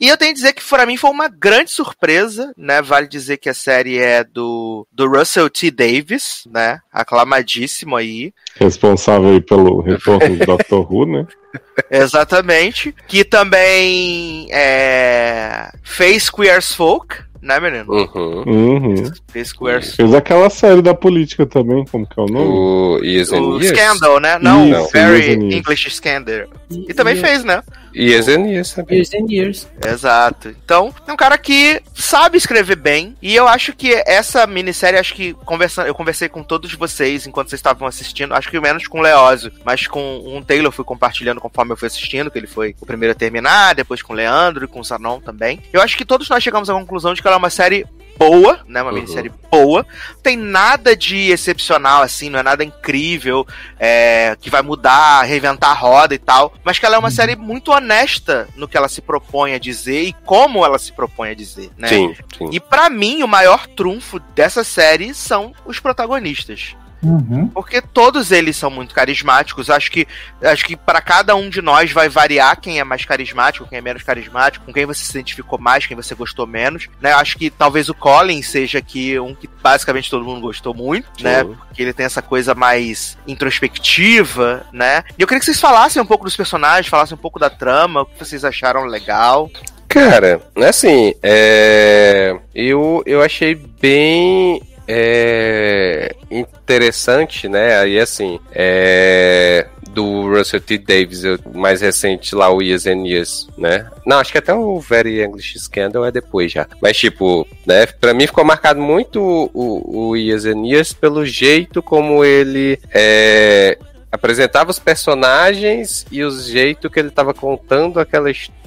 [0.00, 2.82] E eu tenho que dizer que pra mim foi uma grande surpresa, né?
[2.82, 5.70] Vale dizer que a série é do, do Russell T.
[5.70, 6.80] Davis, né?
[6.92, 8.32] Aclamadíssimo aí.
[8.56, 11.26] Responsável aí pelo retorno do Doctor Who, né?
[11.90, 12.94] Exatamente.
[13.06, 17.92] Que também é, fez Queer as Folk, né, menino?
[17.92, 18.42] Uhum.
[18.46, 19.12] Uhum.
[19.28, 22.48] Fez Queer as Fez aquela série da política também, como que é o nome?
[22.48, 23.62] O O.
[23.62, 24.38] Scandal, né?
[24.40, 25.54] Não, Isso, Very.
[25.54, 26.48] English Scandal.
[26.70, 27.62] E também fez, né?
[27.94, 28.96] Years and Years também.
[28.96, 29.68] Years and years.
[29.84, 30.48] Exato.
[30.48, 33.16] Então, é um cara que sabe escrever bem.
[33.22, 37.48] E eu acho que essa minissérie, acho que conversando, eu conversei com todos vocês enquanto
[37.48, 40.84] vocês estavam assistindo, acho que menos com o Leózio, mas com um Taylor eu fui
[40.84, 44.16] compartilhando conforme eu fui assistindo, que ele foi o primeiro a terminar, depois com o
[44.16, 45.62] Leandro e com o Sanon também.
[45.72, 47.86] Eu acho que todos nós chegamos à conclusão de que ela é uma série
[48.18, 48.82] boa, né?
[48.82, 48.96] Uma Uhum.
[48.96, 49.86] minissérie boa.
[50.22, 53.46] Tem nada de excepcional, assim, não é nada incrível,
[53.78, 56.52] é, que vai mudar, reinventar a roda e tal.
[56.64, 60.02] Mas que ela é uma série muito honesta no que ela se propõe a dizer
[60.02, 61.88] e como ela se propõe a dizer, né?
[61.88, 62.48] Sim, sim.
[62.52, 66.74] E pra mim, o maior trunfo dessa série são os protagonistas.
[67.02, 67.48] Uhum.
[67.48, 69.70] Porque todos eles são muito carismáticos.
[69.70, 70.06] Acho que
[70.42, 73.80] acho que para cada um de nós vai variar quem é mais carismático, quem é
[73.80, 76.88] menos carismático, com quem você se identificou mais, quem você gostou menos.
[77.00, 77.12] Né?
[77.12, 81.42] Acho que talvez o Colin seja aqui um que basicamente todo mundo gostou muito, né?
[81.42, 81.56] Sim.
[81.68, 85.04] Porque ele tem essa coisa mais introspectiva, né?
[85.18, 88.02] E eu queria que vocês falassem um pouco dos personagens, falassem um pouco da trama,
[88.02, 89.50] o que vocês acharam legal.
[89.88, 92.36] Cara, assim, é...
[92.54, 96.14] eu, eu achei bem é...
[96.30, 97.78] interessante, né?
[97.78, 99.66] Aí, assim, é...
[99.90, 100.78] do Russell T.
[100.78, 101.22] Davis,
[101.54, 103.88] mais recente lá, o Years and Years, né?
[104.04, 106.66] Não, acho que até o Very English Scandal é depois já.
[106.80, 107.86] Mas, tipo, né?
[107.86, 113.78] Pra mim ficou marcado muito o, o Years and Years pelo jeito como ele é,
[114.10, 118.65] apresentava os personagens e o jeito que ele tava contando aquela história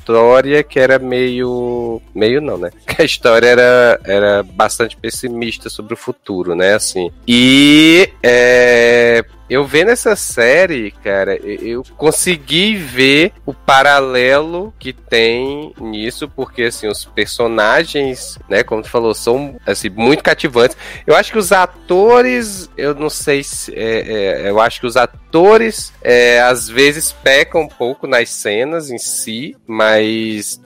[0.67, 2.01] que era meio.
[2.13, 2.71] meio não, né?
[2.85, 6.73] Que a história era, era bastante pessimista sobre o futuro, né?
[6.73, 7.11] Assim.
[7.27, 15.73] E é, eu vendo essa série, cara, eu eu consegui ver o paralelo que tem
[15.79, 20.77] nisso, porque assim, os personagens, né, como tu falou, são assim, muito cativantes.
[21.05, 23.73] Eu acho que os atores, eu não sei se.
[23.75, 28.89] é, é, eu acho que os atores é, às vezes pecam um pouco nas cenas
[28.89, 29.98] em si, mas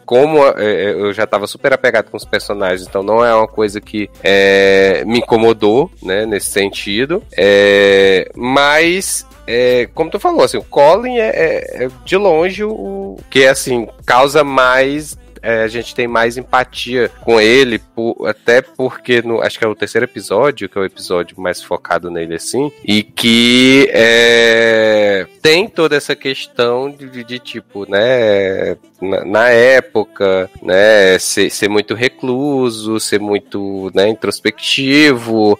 [0.05, 3.79] como é, eu já estava super apegado com os personagens, então não é uma coisa
[3.81, 7.23] que é, me incomodou, né, nesse sentido.
[7.37, 13.17] É, mas é, como tu falou, assim, o Colin é, é- é de longe o
[13.29, 19.21] que assim causa mais é, a gente tem mais empatia com ele, por- até porque
[19.21, 22.71] no, acho que é o terceiro episódio, que é o episódio mais focado nele assim,
[22.85, 31.19] e que é, tem toda essa questão de, de- tipo, né, na, na época, né,
[31.19, 35.59] ser, ser muito recluso, ser muito né, introspectivo.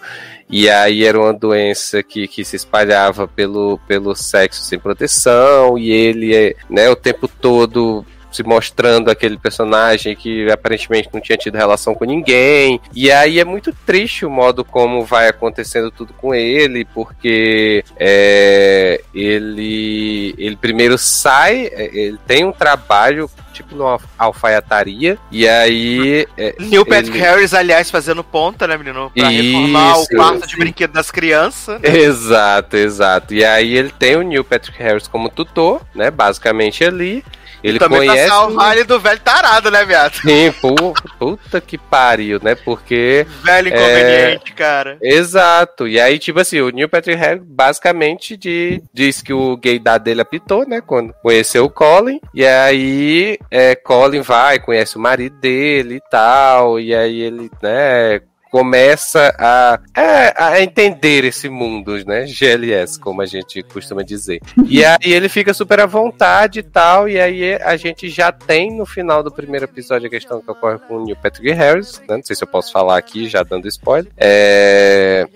[0.50, 5.90] E aí era uma doença que, que se espalhava pelo, pelo sexo sem proteção, e
[5.92, 11.56] ele, é, né, o tempo todo se mostrando aquele personagem que aparentemente não tinha tido
[11.56, 12.80] relação com ninguém.
[12.94, 19.02] E aí é muito triste o modo como vai acontecendo tudo com ele, porque é,
[19.14, 26.26] ele, ele primeiro sai, é, ele tem um trabalho tipo numa alfaiataria, e aí.
[26.36, 29.12] É, Neil Patrick ele- Harris, aliás, fazendo ponta, né, menino?
[29.16, 31.80] Pra Isso, reformar o quarto de brinquedo das crianças.
[31.80, 31.88] né?
[31.88, 33.32] Exato, exato.
[33.34, 36.10] E aí ele tem o Neil Patrick Harris como tutor, né?
[36.10, 37.24] Basicamente ali.
[37.64, 38.28] Ele Também conhece.
[38.28, 40.16] pra salvar ele do velho tarado, né, viado?
[40.16, 42.56] Sim, pu- puta que pariu, né?
[42.56, 43.26] Porque.
[43.44, 44.98] Velho inconveniente, cara.
[45.02, 45.88] Exato.
[45.88, 50.22] E aí, tipo assim, o Neil Patrick Harris basicamente de, diz que o gaydar dele
[50.22, 50.82] apitou, né?
[50.82, 52.20] Quando conheceu o Colin.
[52.34, 56.80] E aí, é, Colin vai, conhece o marido dele e tal.
[56.80, 58.20] E aí ele, né?
[58.54, 62.28] Começa a, é, a entender esse mundo, né?
[62.28, 64.40] GLS, como a gente costuma dizer.
[64.68, 67.10] E aí ele fica super à vontade e tal.
[67.10, 70.78] E aí a gente já tem no final do primeiro episódio a questão que ocorre
[70.88, 72.00] com o Neil Patrick Harris.
[72.08, 72.18] Né?
[72.18, 74.12] Não sei se eu posso falar aqui, já dando spoiler.
[74.16, 75.28] É,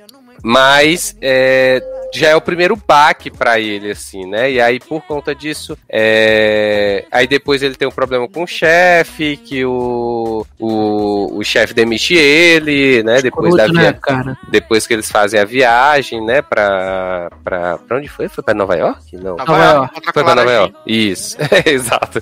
[0.44, 1.82] mas é,
[2.14, 4.52] já é o primeiro baque pra ele, assim, né?
[4.52, 9.38] E aí, por conta disso, é, aí depois ele tem um problema com o chefe,
[9.38, 13.22] que o, o, o chefe demite ele, né?
[13.22, 13.94] Depois da né, via...
[13.94, 14.38] cara?
[14.50, 18.28] Depois que eles fazem a viagem, né, pra, pra, pra onde foi?
[18.28, 19.16] Foi pra Nova York?
[19.18, 19.36] Não.
[19.36, 20.52] Nova Nova York, Foi pra Nova.
[20.52, 20.76] York.
[20.86, 22.22] Isso, exato.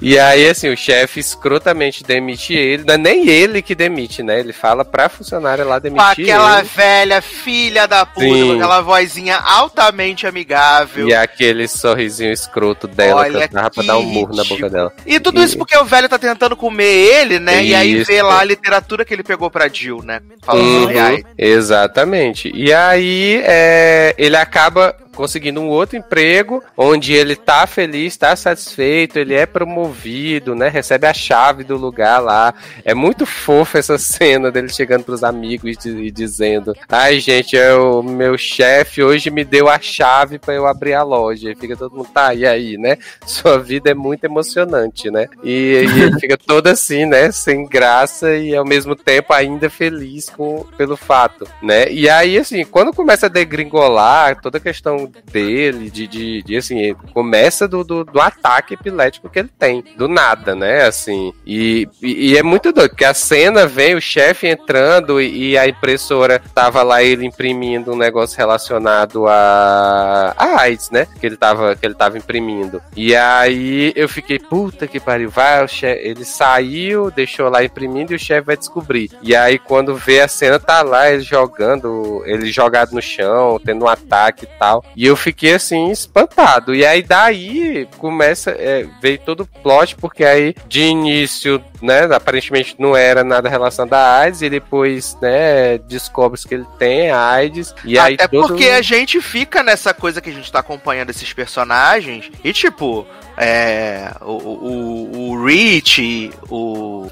[0.00, 2.84] E aí, assim, o chefe escrotamente demite ele.
[2.84, 4.40] Não é nem ele que demite, né?
[4.40, 6.68] Ele fala pra funcionária lá demitir aquela ele.
[6.74, 7.49] velha filha
[7.88, 8.46] da puta, Sim.
[8.48, 11.08] com aquela vozinha altamente amigável.
[11.08, 14.70] E aquele sorrisinho escroto dela Olha que dava pra dar um murro na boca ridículo.
[14.70, 14.92] dela.
[15.06, 17.64] E tudo isso porque o velho tá tentando comer ele, né?
[17.64, 18.06] E aí Isso.
[18.06, 20.20] vê lá a literatura que ele pegou pra Jill, né?
[20.42, 22.50] Falando Uhum, exatamente.
[22.54, 29.18] E aí é, ele acaba conseguindo um outro emprego onde ele tá feliz, tá satisfeito,
[29.18, 30.68] ele é promovido, né?
[30.68, 32.54] Recebe a chave do lugar lá.
[32.84, 37.74] É muito fofo essa cena dele chegando pros amigos e, e dizendo: Ai, gente, é
[37.74, 41.50] o meu chefe hoje me deu a chave pra eu abrir a loja.
[41.50, 42.96] E fica todo mundo, tá, e aí, né?
[43.26, 45.26] Sua vida é muito emocionante, né?
[45.44, 47.30] E, e ele fica todo assim, né?
[47.30, 51.92] Sem graça e ao mesmo tempo ainda feliz com, pelo fato, né?
[51.92, 56.94] E aí, assim, quando começa a degringolar toda a questão dele, de, de, de, assim,
[57.12, 60.86] começa do, do, do ataque epilético que ele tem, do nada, né?
[60.86, 65.50] Assim, e, e, e é muito doido, porque a cena vem o chefe entrando e,
[65.50, 71.06] e a impressora tava lá ele imprimindo um negócio relacionado a, a AIDS, né?
[71.20, 72.82] Que ele tava, que ele tava imprimindo.
[72.96, 78.16] E aí eu fiquei, puta que pariu, vai, chefe, ele saiu, deixou lá imprimindo e
[78.16, 79.10] o chefe vai descobrir.
[79.22, 83.84] E aí quando vê a cena, tá lá ele jogando, ele jogado no chão, tendo
[83.84, 84.84] um ataque e tal.
[84.96, 86.74] E eu fiquei assim, espantado.
[86.74, 92.74] E aí daí começa, é, veio todo o plot, porque aí de início, né, aparentemente
[92.78, 97.74] não era nada relacionado à AIDS, e depois, né, descobre que ele tem AIDS.
[97.84, 98.48] E aí Até todo...
[98.48, 103.06] porque a gente fica nessa coisa que a gente tá acompanhando esses personagens e tipo.
[103.42, 104.12] É.
[104.20, 107.08] O, o, o Rich, o.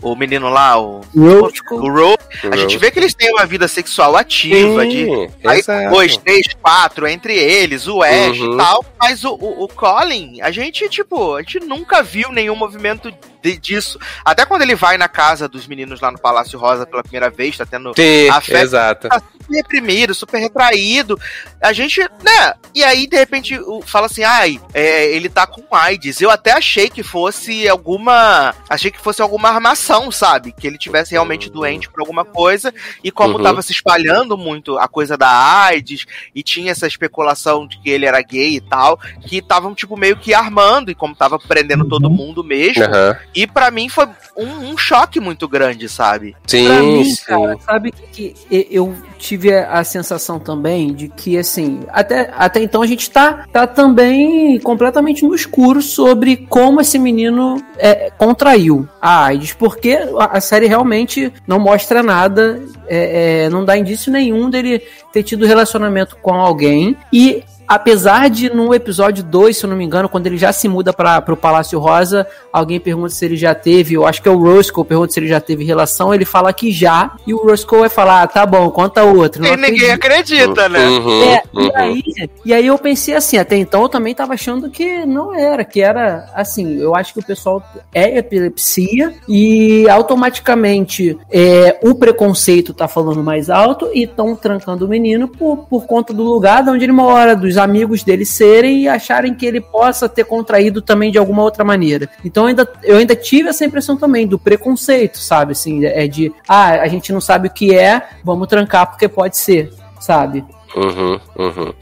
[0.00, 1.00] O menino lá, o.
[1.14, 1.60] Rose.
[1.70, 2.16] O
[2.50, 5.90] a gente vê que eles têm uma vida sexual ativa, de Sim, Aí, exato.
[5.90, 8.54] dois, três, quatro, entre eles, o Ash Uhum.
[8.54, 8.84] e tal.
[8.98, 13.12] Mas o, o, o Colin, a gente, tipo, a gente nunca viu nenhum movimento
[13.52, 13.98] de- disso.
[14.24, 17.56] Até quando ele vai na casa dos meninos lá no Palácio Rosa pela primeira vez,
[17.56, 19.08] tá tendo Sim, a festa- exato.
[19.08, 21.18] tá super reprimido, super retraído.
[21.62, 22.54] A gente, né?
[22.74, 26.20] E aí, de repente, fala assim: ai, é, ele tá com AIDS.
[26.20, 28.54] Eu até achei que fosse alguma.
[28.68, 30.52] Achei que fosse alguma armação, sabe?
[30.52, 32.72] Que ele tivesse realmente doente por alguma coisa.
[33.04, 33.42] E como Uhum.
[33.42, 35.28] tava se espalhando muito a coisa da
[35.64, 39.96] AIDS, e tinha essa especulação de que ele era gay e tal, que estavam, tipo,
[39.96, 42.82] meio que armando, e como tava prendendo todo mundo mesmo.
[42.84, 43.16] Aham.
[43.36, 46.34] E pra mim foi um, um choque muito grande, sabe?
[46.46, 47.24] Sim, Pra mim, sim.
[47.26, 52.80] cara, sabe que que eu tive a sensação também de que, assim, até, até então
[52.80, 59.26] a gente tá, tá também completamente no escuro sobre como esse menino é, contraiu a
[59.26, 64.48] AIDS, porque a, a série realmente não mostra nada, é, é, não dá indício nenhum
[64.48, 64.82] dele
[65.12, 67.42] ter tido relacionamento com alguém e.
[67.66, 70.92] Apesar de no episódio 2, se eu não me engano, quando ele já se muda
[70.92, 74.38] para pro Palácio Rosa, alguém pergunta se ele já teve, eu acho que é o
[74.38, 77.88] Roscoe pergunta se ele já teve relação, ele fala que já, e o Roscoe vai
[77.88, 79.42] falar, ah, tá bom, conta outra.
[79.42, 80.86] não E ninguém acredita, né?
[80.86, 81.66] Uhum, É, uhum.
[81.66, 82.02] e, aí,
[82.44, 85.80] e aí eu pensei assim, até então eu também tava achando que não era, que
[85.82, 87.62] era assim, eu acho que o pessoal
[87.92, 94.88] é epilepsia e automaticamente é, o preconceito tá falando mais alto e estão trancando o
[94.88, 98.82] menino por, por conta do lugar de onde ele mora, dos os amigos dele serem
[98.82, 102.08] e acharem que ele possa ter contraído também de alguma outra maneira.
[102.22, 105.52] Então ainda, eu ainda tive essa impressão também do preconceito, sabe?
[105.52, 109.38] Assim, é de, ah, a gente não sabe o que é, vamos trancar porque pode
[109.38, 110.44] ser, sabe?
[110.76, 111.72] Uhum, uhum.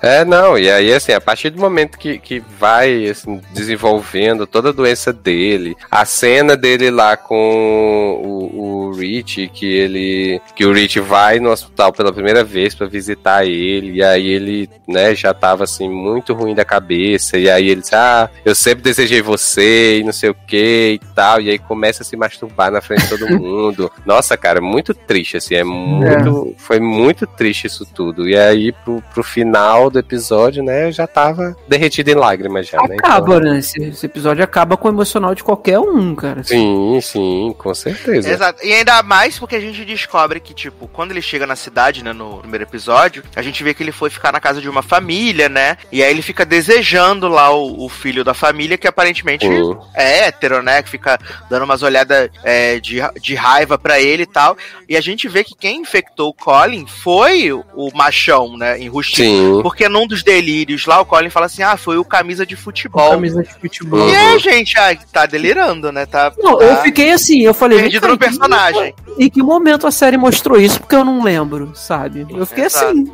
[0.00, 4.68] É, não, e aí, assim, a partir do momento que, que vai, assim, desenvolvendo toda
[4.68, 10.72] a doença dele, a cena dele lá com o, o Rich, que ele, que o
[10.72, 15.34] Rich vai no hospital pela primeira vez pra visitar ele, e aí ele, né, já
[15.34, 19.98] tava, assim, muito ruim da cabeça, e aí ele diz, ah, eu sempre desejei você,
[19.98, 23.02] e não sei o que, e tal, e aí começa a se masturbar na frente
[23.02, 23.90] de todo mundo.
[24.06, 29.02] Nossa, cara, muito triste, assim, é muito, foi muito triste isso tudo, e aí pro,
[29.12, 32.96] pro final do episódio, né, eu já tava derretido em lágrimas já, né?
[32.98, 33.58] Acaba, Então, né?
[33.58, 36.42] Esse, esse episódio acaba com o emocional de qualquer um, cara.
[36.42, 38.30] Sim, sim, com certeza.
[38.30, 38.64] Exato.
[38.64, 42.12] E ainda mais porque a gente descobre que, tipo, quando ele chega na cidade, né,
[42.12, 45.48] no primeiro episódio, a gente vê que ele foi ficar na casa de uma família,
[45.48, 45.76] né?
[45.90, 49.46] E aí ele fica desejando lá o, o filho da família, que aparentemente
[49.94, 50.82] é hétero, né?
[50.82, 51.18] Que fica
[51.48, 54.56] dando umas olhadas é, de, de raiva pra ele e tal.
[54.88, 58.80] E a gente vê que quem infectou o Colin foi o, o machão, né?
[58.80, 59.56] Enrustido.
[59.56, 59.62] Sim.
[59.62, 63.10] Porque num dos delírios lá, o Colin fala assim: ah, foi o camisa de futebol.
[63.10, 64.08] Camisa de futebol.
[64.08, 66.06] E é, gente, ah, tá delirando, né?
[66.06, 67.80] Tá, Não, tá eu fiquei assim, eu falei.
[67.80, 68.74] perdido "Cara, no em que personagem.
[68.80, 70.78] momento- Em que momento a série mostrou isso?
[70.80, 72.26] Porque eu não lembro, sabe?
[72.30, 72.86] Eu fiquei Exato.
[72.86, 73.12] assim.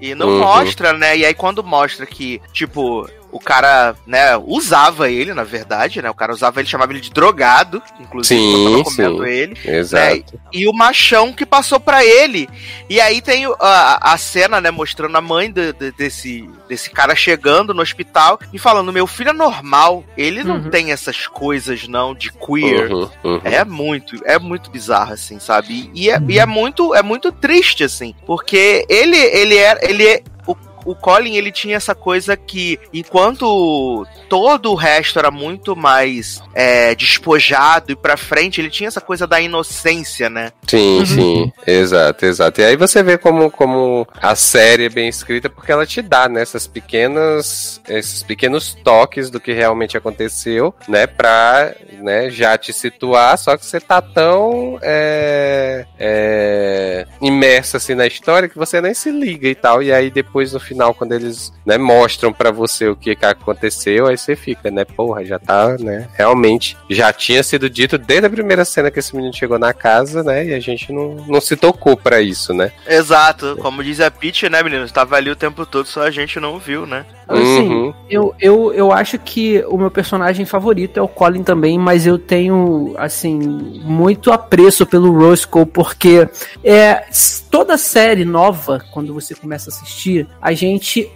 [0.00, 0.38] E não Uhum.
[0.40, 1.16] mostra, né?
[1.16, 6.10] E aí quando mostra que, tipo, o cara, né, usava ele, na verdade, né?
[6.10, 9.30] O cara usava ele, chamava ele de drogado, inclusive, Sim, quando eu tava comendo sim.
[9.30, 9.56] ele.
[9.64, 10.40] Exato.
[10.52, 12.48] E o machão que passou pra ele.
[12.88, 16.90] E aí tem o- a, a cena, né, mostrando a mãe do- do- desse, desse
[16.90, 20.70] cara chegando no hospital e falando: Meu filho é normal, ele não Uhum.
[20.70, 22.90] tem essas coisas, não, de queer.
[22.92, 23.40] Uhum, uhum.
[23.44, 25.90] É muito, é muito bizarro, assim, sabe?
[25.94, 30.22] E é, e é muito, é muito triste, assim, porque ele, ele era, ele é,
[30.86, 36.94] o, Colin, ele tinha essa coisa que, enquanto todo o resto era muito mais é,
[36.94, 40.52] despojado e pra frente, ele tinha essa coisa da inocência, né?
[40.66, 42.60] Sim, sim, exato, exato.
[42.60, 46.28] E aí você vê como, como a série é bem escrita, porque ela te dá
[46.28, 52.72] né, essas pequenas, esses pequenos toques do que realmente aconteceu, né, pra né, já te
[52.72, 58.94] situar, só que você tá tão é, é, imerso assim na história que você nem
[58.94, 59.82] se liga e tal.
[59.82, 64.06] E aí depois no final, quando eles né, mostram pra você o que, que aconteceu,
[64.06, 68.30] aí você fica, né, porra, já tá, né, realmente já tinha sido dito desde a
[68.30, 71.56] primeira cena que esse menino chegou na casa, né, e a gente não, não se
[71.56, 72.72] tocou pra isso, né.
[72.86, 74.88] Exato, como diz a Peach, né, menino?
[74.88, 77.04] Tava ali o tempo todo, só a gente não viu, né?
[77.28, 77.94] Assim, Uhum.
[78.08, 82.18] eu, eu, eu acho que o meu personagem favorito é o Colin também, mas eu
[82.18, 83.36] tenho, assim,
[83.84, 86.28] muito apreço pelo Roscoe, porque
[86.62, 87.04] é,
[87.50, 90.65] toda série nova, quando você começa a assistir, a gente,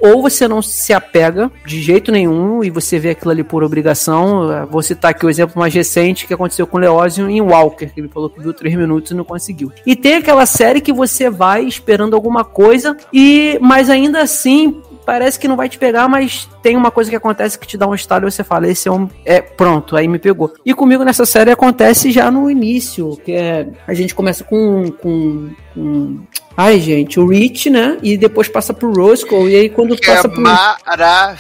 [0.00, 4.66] ou você não se apega de jeito nenhum, e você vê aquilo ali por obrigação,
[4.70, 8.00] vou citar aqui o exemplo mais recente que aconteceu com o Leózio em Walker, que
[8.00, 9.72] ele falou que viu três minutos e não conseguiu.
[9.86, 15.38] E tem aquela série que você vai esperando alguma coisa, e mas ainda assim parece
[15.38, 17.94] que não vai te pegar, mas tem uma coisa que acontece que te dá um
[17.94, 19.08] estalo e você fala, esse é um.
[19.24, 20.52] É, pronto, aí me pegou.
[20.64, 23.68] E comigo nessa série acontece já no início, que é.
[23.88, 24.90] A gente começa com.
[24.92, 26.18] com, com
[26.62, 27.97] ai, gente, o Rich, né?
[28.02, 30.40] E depois passa pro Roscoe, e aí quando Que é passa pro.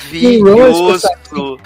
[0.00, 1.08] maravilhoso.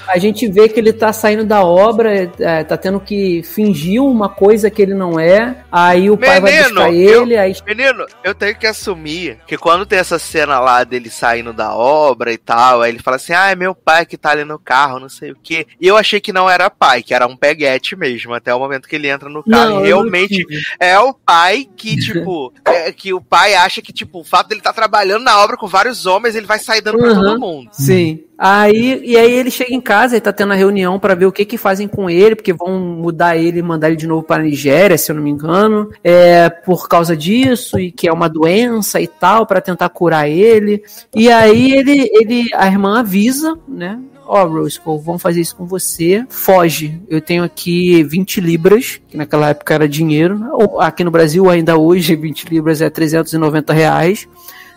[0.07, 4.29] A gente vê que ele tá saindo da obra, é, tá tendo que fingir uma
[4.29, 5.57] coisa que ele não é.
[5.73, 9.57] Aí o pai vai Menino, buscar eu- ele, aí Menino, eu tenho que assumir que
[9.57, 13.33] quando tem essa cena lá dele saindo da obra e tal, aí ele fala assim:
[13.33, 15.67] ah, é meu pai que tá ali no carro, não sei o quê.
[15.81, 18.89] E eu achei que não era pai, que era um peguete mesmo, até o momento
[18.89, 19.71] que ele entra no carro.
[19.71, 20.45] Não, eu realmente
[20.79, 24.61] é o pai que, tipo, é, que o pai acha que, tipo, o fato dele
[24.61, 27.15] estar trabalhando na obra com vários homens, ele vai sair dando pra Uhum.
[27.21, 27.69] todo mundo.
[27.73, 28.21] Sim.
[28.39, 31.33] Aí, e aí ele chega em casa e tá tendo a reunião pra ver o
[31.33, 34.39] que que fazem com ele, porque vão mudar ele e mandar ele de novo pra
[34.39, 39.01] Nigéria, se eu não me engano, é, por causa disso, e que é uma doença
[39.01, 40.83] e tal, pra tentar curar ele.
[41.15, 43.99] E aí ele, ele a irmã avisa, né?
[44.27, 46.25] Ó, Roscoe, vamos fazer isso com você.
[46.29, 47.01] Foge.
[47.09, 50.41] Eu tenho aqui 20 libras, que naquela época era dinheiro.
[50.53, 54.29] Ou Aqui no Brasil, ainda hoje, 20 libras é 390 reais.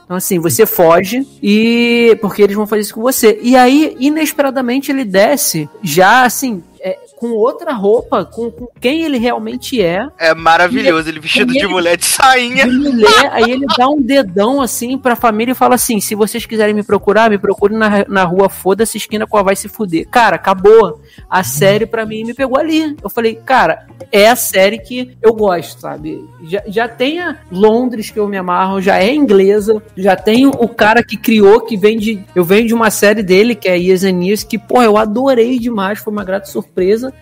[0.06, 2.18] Então, assim, você foge e.
[2.22, 3.40] Porque eles vão fazer isso com você.
[3.42, 9.18] E aí, inesperadamente, ele desce já, assim, é, com outra roupa, com, com quem ele
[9.18, 10.08] realmente é.
[10.18, 12.66] É maravilhoso, ele vestido e de ele- mulher de sainha.
[12.68, 16.46] De mulher, aí ele dá um dedão assim pra família e fala assim: se vocês
[16.46, 20.08] quiserem me procurar, me procure na, na rua Foda-se, esquina com a Vai Se Fuder.
[20.10, 21.02] Cara, acabou.
[21.30, 22.96] a série pra mim me pegou ali.
[23.04, 26.24] Eu falei, cara, é a série que eu gosto, sabe?
[26.44, 30.68] Já, já tem a Londres que eu me amarro, já é inglesa, já tem o
[30.68, 32.24] cara que criou, que vem de.
[32.36, 35.58] Eu venho de uma série dele, que é Years and Years, que, pô, eu adorei
[35.60, 36.77] demais, foi uma grata surpresa.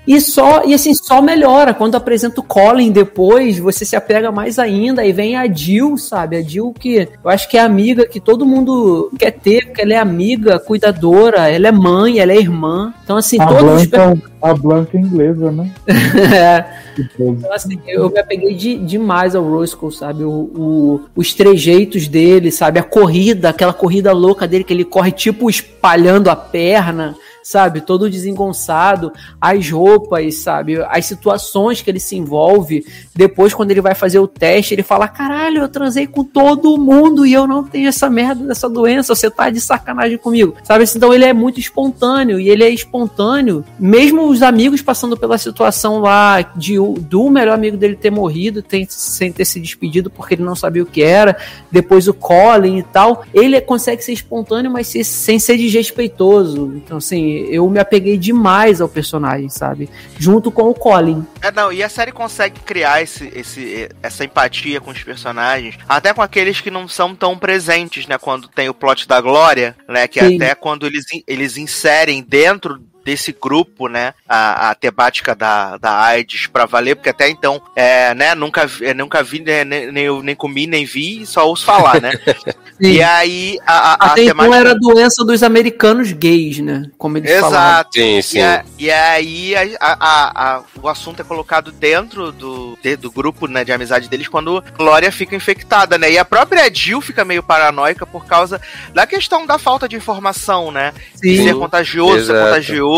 [0.07, 1.73] E só, e assim, só melhora.
[1.73, 5.01] Quando apresenta o Colin depois, você se apega mais ainda.
[5.01, 6.37] Aí vem a Jill, sabe?
[6.37, 9.93] A Jill que eu acho que é amiga que todo mundo quer ter, porque ela
[9.93, 12.93] é amiga, cuidadora, ela é mãe, ela é irmã.
[13.03, 15.71] Então, assim, A todos os Blanca, a Blanca é inglesa, né?
[16.35, 16.85] É.
[17.19, 20.23] Então, assim, eu me apeguei de- demais ao Roscoe, sabe?
[20.23, 22.79] O, o- os trejeitos dele, sabe?
[22.79, 27.79] A corrida, aquela corrida louca dele, que ele corre tipo espalhando a perna, sabe?
[27.79, 30.81] Todo desengonçado, as roupas, sabe?
[30.83, 32.83] As situações que ele se envolve.
[33.15, 37.25] Depois, quando ele vai fazer o teste, ele fala: caralho, eu transei com todo mundo
[37.25, 40.83] e eu não tenho essa merda dessa doença, você tá de sacanagem comigo, sabe?
[40.95, 45.99] Então ele é muito espontâneo e ele é espontâneo, mesmo os amigos passando pela situação
[45.99, 50.43] lá de, do melhor amigo dele ter morrido, tem- sem ter se despedido porque ele
[50.43, 51.37] não sabia o que era,
[51.71, 56.73] depois o Colin e tal, ele consegue ser espontâneo, mas se- sem ser desrespeitoso.
[56.75, 59.89] Então, assim, eu me apeguei demais ao personagem, sabe?
[60.17, 61.25] Junto com o Colin.
[61.41, 66.13] É, não, e a série consegue criar esse, esse, essa empatia com os personagens, até
[66.13, 68.17] com aqueles que não são tão presentes, né?
[68.17, 70.07] Quando tem o plot da Glória, né?
[70.07, 70.35] Que Sim.
[70.35, 76.47] até quando eles, eles inserem dentro desse grupo, né, a, a temática da, da AIDS
[76.47, 80.03] pra valer, porque até então, é, né, nunca, vi- é, nunca vi, né, nem, nem,
[80.05, 82.11] eu nem comi, nem vi, só ouço falar, né?
[82.81, 84.57] e aí, a, a, a Até então temática...
[84.57, 86.89] era a doença dos americanos gays, né?
[86.97, 87.59] Como eles falavam.
[87.59, 87.89] Exato.
[87.93, 88.41] Sim, E, sim.
[88.41, 93.11] a- e aí a- a- a- a- o assunto é colocado dentro do, de- do
[93.11, 96.11] grupo né, de amizade deles quando Glória fica infectada, né?
[96.11, 98.59] E a própria Jill fica meio paranoica por causa
[98.95, 100.91] da questão da falta de informação, né?
[101.13, 101.43] Sim.
[101.43, 102.45] ser contagioso, ser Exato.
[102.47, 102.94] contagioso,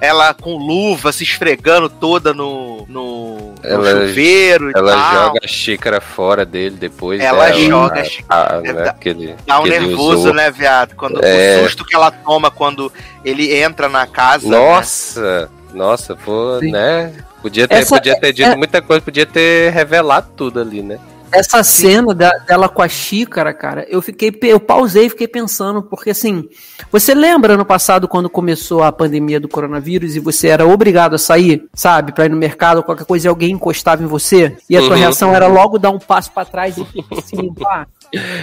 [0.00, 5.12] ela com luva se esfregando toda no, no, no Ela- chuveiro e Ela tal.
[5.26, 7.20] joga a xícara fora dele depois.
[7.20, 8.56] Ela dela, joga a xícara.
[8.56, 10.34] a- né, Dá- aquele, Dá um que ele nervoso, usou.
[10.34, 10.94] né, viado?
[10.94, 11.60] Quando, É.
[11.60, 12.92] O susto que ela toma quando
[13.24, 14.48] ele entra na casa.
[14.48, 14.56] né?
[14.56, 16.70] Nossa, nossa, pô, Sim.
[16.72, 17.12] né?
[17.42, 20.98] Podia ter, Essa- podia ter dito é- muita coisa, podia ter revelado tudo ali, né?
[21.32, 25.82] Essa cena da- dela com a xícara, cara, eu fiquei, eu pausei e fiquei pensando,
[25.82, 26.48] porque assim,
[26.90, 31.18] você lembra ano passado quando começou a pandemia do coronavírus e você era obrigado a
[31.18, 34.80] sair, sabe, pra ir no mercado, qualquer coisa e alguém encostava em você e a
[34.80, 34.96] tua Uhum.
[34.96, 36.86] reação era logo dar um passo pra trás e
[37.22, 37.86] se limpar?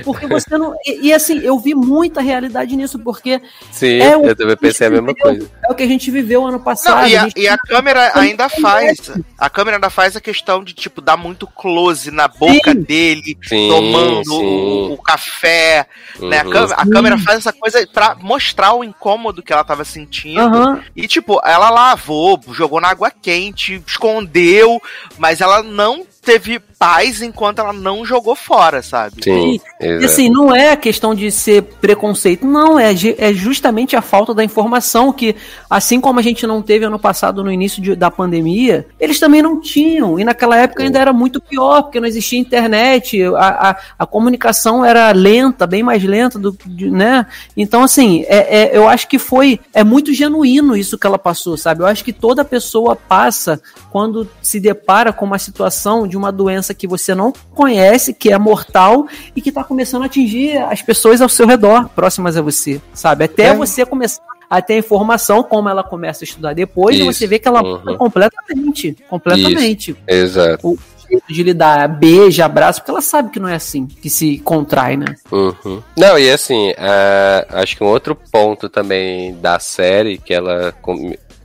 [0.03, 0.76] Porque você não.
[0.85, 4.88] E, e, assim, eu vi muita realidade nisso, porque Sim, É o- eu também pensei
[4.88, 5.50] a mesma coisa.
[5.68, 7.02] é o que a gente viveu ano passado.
[7.02, 9.11] Não, e a, gente- e a câmera ainda faz.
[9.38, 12.82] A câmera ainda faz a questão de, tipo, dar muito close na boca Sim.
[12.82, 14.45] dele, Sim, tomando sim.
[14.45, 15.88] o, o café.
[16.19, 16.40] Né?
[16.40, 16.50] A, Uhum.
[16.52, 20.40] câmera, a câmera faz essa coisa pra mostrar o incômodo que ela tava sentindo.
[20.40, 20.82] Aham.
[20.95, 24.82] E, tipo, ela lavou, jogou na água quente, escondeu,
[25.18, 29.24] mas ela não teve paz enquanto ela não jogou fora, sabe?
[29.24, 30.06] Sim, E exato.
[30.06, 35.14] assim, não é questão de ser preconceito, não, é, é justamente a falta da informação
[35.14, 35.36] que,
[35.70, 39.42] assim como a gente não teve ano passado no início de- da pandemia, eles também
[39.42, 40.20] não tinham.
[40.20, 44.84] E naquela época ainda era muito pior, porque não existia internet, a, a, a comunicação
[44.84, 47.26] era lenta, bem mais lenta, do, de- né?
[47.56, 49.60] Então, assim, é, é- eu acho que foi.
[49.74, 51.82] É muito genuíno isso que ela passou, sabe?
[51.84, 56.74] Eu acho que toda pessoa passa quando se depara com uma situação de uma doença
[56.74, 61.22] que você não conhece, que é mortal e que está começando a atingir as pessoas
[61.22, 63.24] ao seu redor, próximas a você, sabe?
[63.26, 63.53] Até É.
[63.56, 67.11] você começar a ter informação, como ela começa a estudar depois, e Isso.
[67.14, 67.80] você vê que ela Uhum.
[67.80, 69.95] muda completamente, completamente.
[70.08, 70.68] Exato.
[70.69, 70.77] O
[71.10, 74.98] jeito de lidar, beija, abraço, porque ela sabe que não é assim que se contrai,
[74.98, 75.16] né?
[75.32, 75.82] Uhum.
[75.98, 80.74] Não, e assim, ah, acho que um outro ponto também da série que ela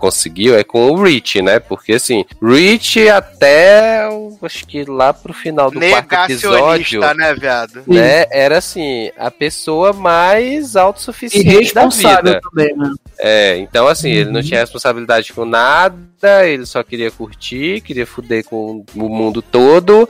[0.00, 1.60] conseguiu é com o Rich, né?
[1.60, 4.08] Porque assim, Rich até
[4.42, 7.82] acho que lá pro final do quarto episódio, né, viado?
[7.86, 12.40] né, era assim, a pessoa mais E autossuficiente da responsável vida.
[12.40, 12.90] também, né?
[13.18, 18.44] É, então assim, ele não tinha responsabilidade com nada, ele só queria curtir, queria fuder
[18.44, 20.08] com o mundo todo,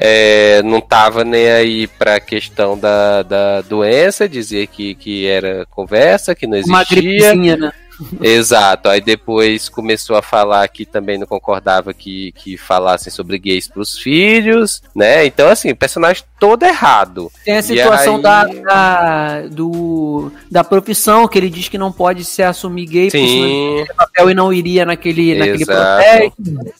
[0.00, 6.34] é, não tava nem aí pra questão da, da doença, dizia que, que era conversa,
[6.34, 7.02] que não Uma existia.
[7.02, 7.72] gripezinha, né?
[8.20, 13.68] Exato, aí depois começou a falar que também não concordava que, que falassem sobre gays
[13.68, 15.24] pros filhos, né?
[15.24, 17.30] Então, assim, o personagem todo errado.
[17.44, 22.24] Tem a situação aí- da, da, do, da profissão, que ele diz que não pode
[22.24, 26.32] se assumir gay, Sim, papel e não iria naquele, naquele protesto.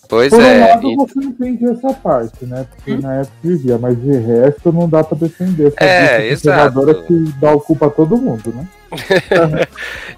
[0.08, 0.68] pois Por um é.
[0.68, 2.66] lado, E- você entende essa parte, né?
[2.74, 5.68] Porque na época vivia, mas de resto não dá pra defender.
[5.76, 7.04] essa É, exato.
[7.06, 8.66] que dá o culpa a todo mundo, né?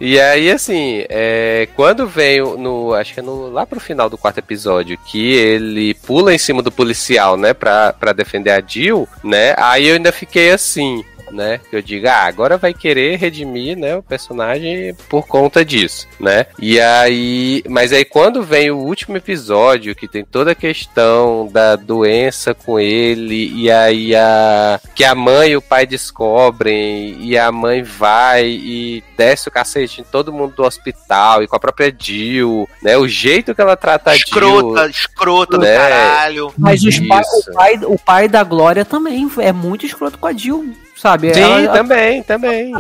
[0.01, 2.95] E aí, assim, é, quando veio no.
[2.95, 6.63] Acho que é no, lá pro final do quarto episódio, que ele pula em cima
[6.63, 9.55] do policial, né, pra, pra defender a Jill, né?
[9.57, 11.05] Aí eu ainda fiquei assim.
[11.31, 16.07] Né, que eu digo, ah, agora vai querer redimir, né, o personagem por conta disso,
[16.19, 16.47] né?
[16.59, 21.77] E aí, mas aí quando vem o último episódio que tem toda a questão da
[21.77, 27.51] doença com ele e aí a que a mãe e o pai descobrem e a
[27.53, 31.95] mãe vai e desce o cacete em todo mundo do hospital e com a própria
[31.97, 32.97] Jill, né?
[32.97, 34.25] O jeito que ela trata a Jill.
[34.25, 35.77] Escrota, escrota do né?
[35.77, 36.53] caralho.
[36.57, 37.51] Mas os pa- Isso.
[37.51, 41.33] o, pai, o pai da Glória também é muito escroto com a Jill, sabe?
[41.33, 42.73] Sim, Ela- também, também.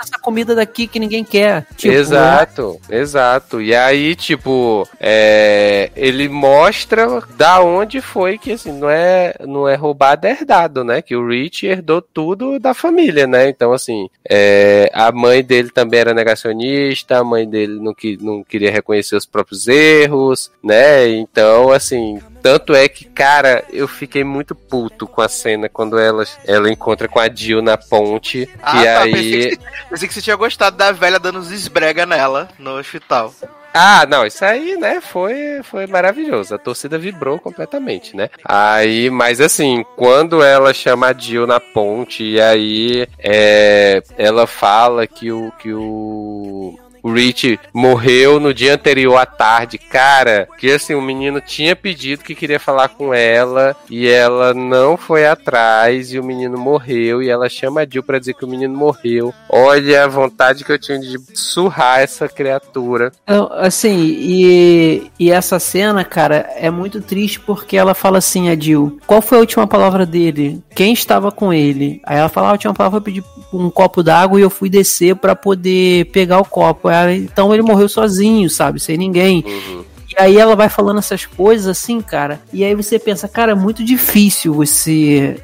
[0.00, 1.66] essa comida daqui que ninguém quer.
[1.76, 3.60] Tipo, exato, exato.
[3.60, 9.74] E aí, tipo, é, ele mostra da onde foi que, assim, não é, não é
[9.74, 11.00] roubado, é herdado, né?
[11.00, 13.48] Que o Rich herdou tudo da família, né?
[13.48, 18.42] Então, assim, é, a mãe dele também era negacionista, a mãe dele não, que, não
[18.42, 21.08] queria reconhecer os próprios erros, né?
[21.08, 26.24] Então, assim, tanto é que, cara, eu fiquei muito puto com a cena quando ela,
[26.46, 28.48] ela encontra com a Jill na ponte.
[28.62, 29.00] Ah, e tá.
[29.02, 29.12] aí.
[29.12, 29.58] Pensei, que,
[29.90, 33.32] pensei que você tinha gostado da velha dando uns esbrega nela no hospital.
[33.72, 36.54] Ah, não, isso aí, né, foi, foi maravilhoso.
[36.54, 38.28] A torcida vibrou completamente, né?
[38.44, 45.06] Aí, mas assim, quando ela chama a Jill na ponte, e aí é, ela fala
[45.06, 50.94] que o, que o, o Rich morreu no dia anterior à tarde, cara, que assim,
[50.94, 56.18] o menino tinha pedido que queria falar com ela, e ela não foi atrás, e
[56.18, 59.32] o menino morreu, e ela chama a Jill pra dizer que o menino morreu.
[59.48, 63.12] Olha a vontade que eu tinha de surrar essa criatura.
[63.26, 68.58] Eu, Assim, e, e essa cena, cara, é muito triste porque ela fala assim, a
[68.58, 70.62] Jill, qual foi a última palavra dele?
[70.74, 72.00] Quem estava com ele?
[72.04, 74.68] Aí ela fala, "Ah, a última palavra foi pedir um copo d'água e eu fui
[74.68, 76.88] descer pra poder pegar o copo.
[76.90, 78.80] Ela, então ele morreu sozinho, sabe?
[78.80, 79.44] Sem ninguém.
[79.46, 79.84] Uhum.
[80.10, 82.40] E aí ela vai falando essas coisas assim, cara.
[82.52, 85.40] E aí você pensa, cara, é muito difícil você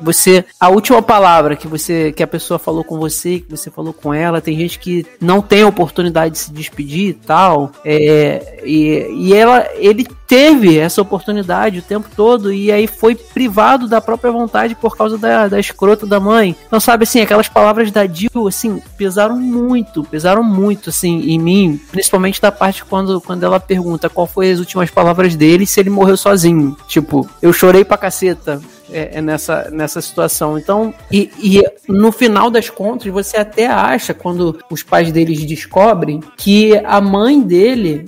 [0.00, 3.92] você a última palavra que você que a pessoa falou com você, que você falou
[3.92, 7.72] com ela, tem gente que não tem a oportunidade de se despedir e tal.
[7.84, 13.86] É, e, e ela ele teve essa oportunidade o tempo todo e aí foi privado
[13.86, 16.56] da própria vontade por causa da, da escrota da mãe.
[16.66, 21.80] Então, sabe assim, aquelas palavras da Jill, assim, pesaram muito, pesaram muito, assim, em mim,
[21.90, 25.90] principalmente da parte quando, quando ela pergunta qual foi as últimas palavras dele se ele
[25.90, 26.76] morreu sozinho.
[26.88, 28.60] Tipo, eu chorei pra caceta.
[28.94, 30.56] É, é nessa, nessa situação.
[30.56, 36.20] Então, e, e no final das contas, você até acha, quando os pais deles descobrem,
[36.36, 38.04] que a mãe dele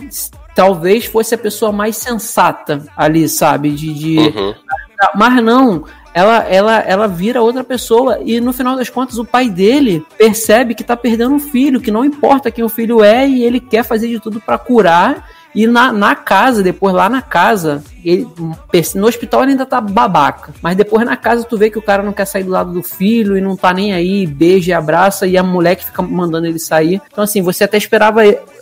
[0.54, 3.70] talvez fosse a pessoa mais sensata ali, sabe?
[3.70, 4.18] De, de...
[4.18, 4.54] Uhum.
[5.14, 5.84] Mas não,
[6.14, 10.74] ela, ela, ela vira outra pessoa e no final das contas o pai dele percebe
[10.74, 13.84] que tá perdendo um filho, que não importa quem o filho é e ele quer
[13.84, 15.28] fazer de tudo para curar.
[15.56, 18.28] E na, na casa, depois lá na casa, ele,
[18.94, 20.52] no hospital ele ainda tá babaca.
[20.60, 22.82] Mas depois na casa tu vê que o cara não quer sair do lado do
[22.82, 26.46] filho e não tá nem aí, beija e abraça, e a mulher que fica mandando
[26.46, 27.00] ele sair.
[27.10, 28.20] Então, assim, você até esperava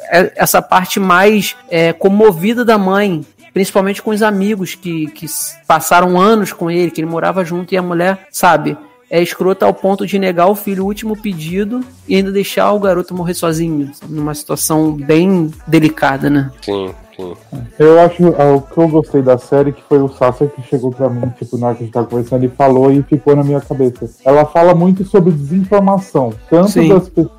[0.09, 5.27] essa parte mais é, comovida da mãe, principalmente com os amigos que, que
[5.67, 8.79] passaram anos com ele, que ele morava junto, e a mulher, sabe,
[9.15, 12.81] é escrota ao ponto de negar o filho o último pedido e ainda deixar o
[12.81, 16.51] garoto morrer sozinho, numa situação bem delicada, né?
[16.61, 17.33] Sim, sim.
[17.79, 20.91] Eu acho ah, o que eu gostei da série que foi o Sasser que chegou
[20.91, 23.45] pra mim, tipo, na hora que a gente tava conversando, ele falou e ficou na
[23.45, 24.11] minha cabeça.
[24.25, 26.89] Ela fala muito sobre desinformação, tanto Sim.
[26.89, 27.39] das pessoas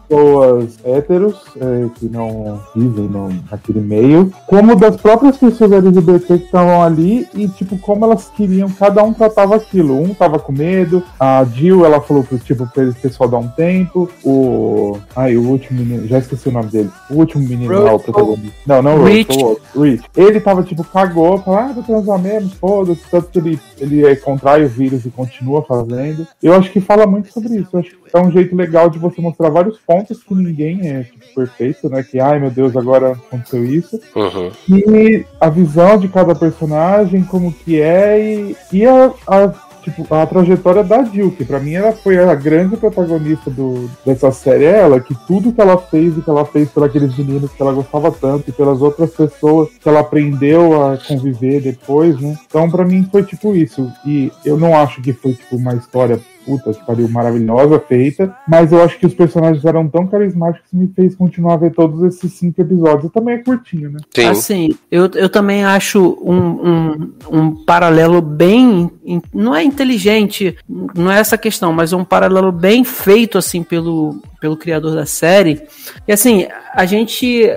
[0.83, 6.83] héteros é, que não vivem no, naquele meio, como das próprias pessoas LGBT que estavam
[6.83, 9.99] ali e, tipo, como elas queriam, cada um tratava aquilo.
[10.01, 13.47] Um tava com medo, a Jill, ela falou pro, tipo, pra esse pessoal dar um
[13.47, 14.97] tempo, o...
[15.15, 16.89] Ai, o último menino, já esqueci o nome dele.
[17.09, 18.55] O último menino lá, o protagonista.
[18.65, 19.37] Não, não o Rich.
[19.75, 19.81] O.
[19.81, 20.03] Rich.
[20.15, 24.15] Ele tava, tipo, cagou, falou, ah, vou transar mesmo, foda-se, tanto que ele, ele é,
[24.15, 26.27] contrai o vírus e continua fazendo.
[26.41, 27.69] Eu acho que fala muito sobre isso.
[27.73, 31.03] Eu acho que é um jeito legal de você mostrar vários pontos que ninguém é
[31.03, 32.01] tipo, perfeito, né?
[32.03, 33.99] Que, ai meu Deus, agora aconteceu isso.
[34.15, 34.51] Uhum.
[34.69, 40.25] E a visão de cada personagem, como que é, e, e a, a, tipo, a
[40.25, 44.79] trajetória da Jill, que pra mim ela foi a grande protagonista do, dessa série, é
[44.79, 47.73] ela, que tudo que ela fez e que ela fez por aqueles meninos que ela
[47.73, 52.37] gostava tanto e pelas outras pessoas que ela aprendeu a conviver depois, né?
[52.47, 53.91] Então pra mim foi tipo isso.
[54.05, 58.71] E eu não acho que foi tipo uma história puta que pariu maravilhosa feita, mas
[58.71, 62.03] eu acho que os personagens eram tão carismáticos que me fez continuar a ver todos
[62.03, 63.05] esses cinco episódios.
[63.05, 63.99] E também é curtinho, né?
[64.13, 64.25] Sim.
[64.25, 68.89] Assim, eu, eu também acho um, um, um paralelo bem.
[69.33, 74.57] Não é inteligente, não é essa questão, mas um paralelo bem feito, assim, pelo, pelo
[74.57, 75.61] criador da série.
[76.07, 77.49] E assim, a gente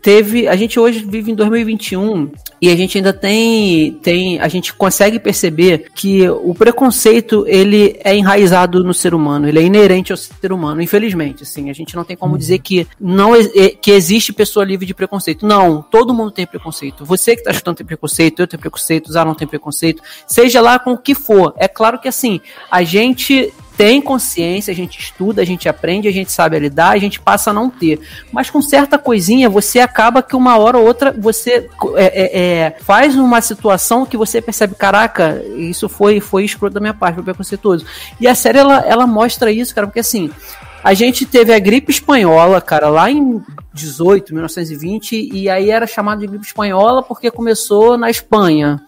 [0.00, 0.46] teve.
[0.46, 2.30] A gente hoje vive em 2021
[2.60, 3.92] e a gente ainda tem.
[4.02, 9.58] tem a gente consegue perceber que o preconceito ele é enraizado no ser humano, ele
[9.58, 11.42] é inerente ao ser humano, infelizmente.
[11.42, 14.94] Assim, a gente não tem como dizer que não é- que existe pessoa livre de
[14.94, 15.46] preconceito.
[15.46, 17.04] Não, todo mundo tem preconceito.
[17.04, 20.78] Você que tá chutando tem preconceito, eu tenho preconceito, Zá não tem preconceito, seja lá
[20.78, 21.54] com o que for.
[21.56, 22.40] É claro que assim,
[22.70, 26.98] a gente tem consciência, a gente estuda, a gente aprende, a gente sabe lidar, a
[26.98, 27.98] gente passa a não ter.
[28.30, 32.76] Mas com certa coisinha, você acaba que uma hora ou outra você é, é, é,
[32.82, 37.24] faz uma situação que você percebe, caraca, isso foi, foi escroto da minha parte, foi
[37.24, 37.86] preconceituoso.
[38.20, 40.30] E a série, ela, ela mostra isso, cara, porque assim,
[40.84, 43.42] a gente teve a gripe espanhola, cara, lá em
[43.72, 48.78] 18, 1920, e aí era chamado de gripe espanhola porque começou na Espanha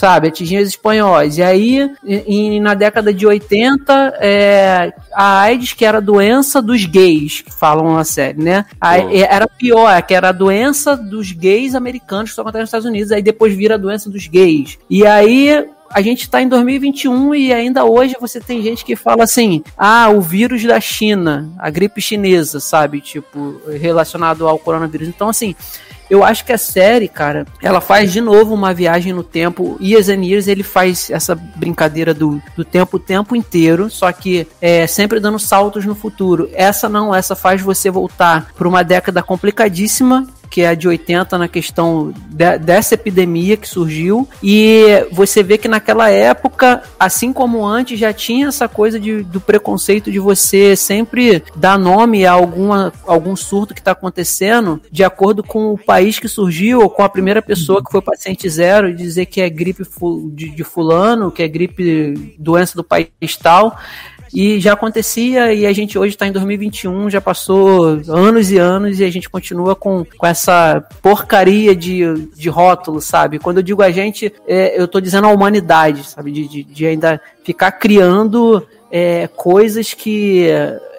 [0.00, 1.36] sabe, atingindo os espanhóis.
[1.36, 6.62] E aí, e, e na década de 80, é, a AIDS, que era a doença
[6.62, 8.64] dos gays, que falam na série, né?
[8.80, 12.68] A- e- Era pior, que era a doença dos gays americanos que só acontece nos
[12.68, 14.78] Estados Unidos, aí depois vira a doença dos gays.
[14.88, 15.66] E aí.
[15.92, 20.08] A gente está em 2021 e ainda hoje você tem gente que fala assim: ah,
[20.08, 23.00] o vírus da China, a gripe chinesa, sabe?
[23.00, 25.08] Tipo, relacionado ao coronavírus.
[25.08, 25.52] Então, assim,
[26.10, 29.78] eu acho que a série, cara, ela faz de novo uma viagem no tempo.
[29.80, 34.46] Years and Years, ele faz essa brincadeira do, do tempo o tempo inteiro, só que
[34.60, 36.50] é sempre dando saltos no futuro.
[36.52, 41.38] Essa não, essa faz você voltar para uma década complicadíssima que é a de 80
[41.38, 47.64] na questão de- dessa epidemia que surgiu e você vê que naquela época, assim como
[47.64, 52.92] antes, já tinha essa coisa de, do preconceito de você sempre dar nome a alguma,
[53.06, 57.08] algum surto que está acontecendo de acordo com o país que surgiu ou com a
[57.08, 59.84] primeira pessoa que foi paciente zero e dizer que é gripe
[60.32, 63.78] de, de fulano, que é gripe doença do país tal.
[64.32, 69.00] E já acontecia e a gente hoje está em 2021, já passou anos e anos
[69.00, 73.38] e a gente continua com, com essa porcaria de, de rótulo, sabe?
[73.38, 76.30] Quando eu digo a gente, é, eu tô dizendo a humanidade, sabe?
[76.30, 80.48] De, de, de ainda ficar criando é, coisas que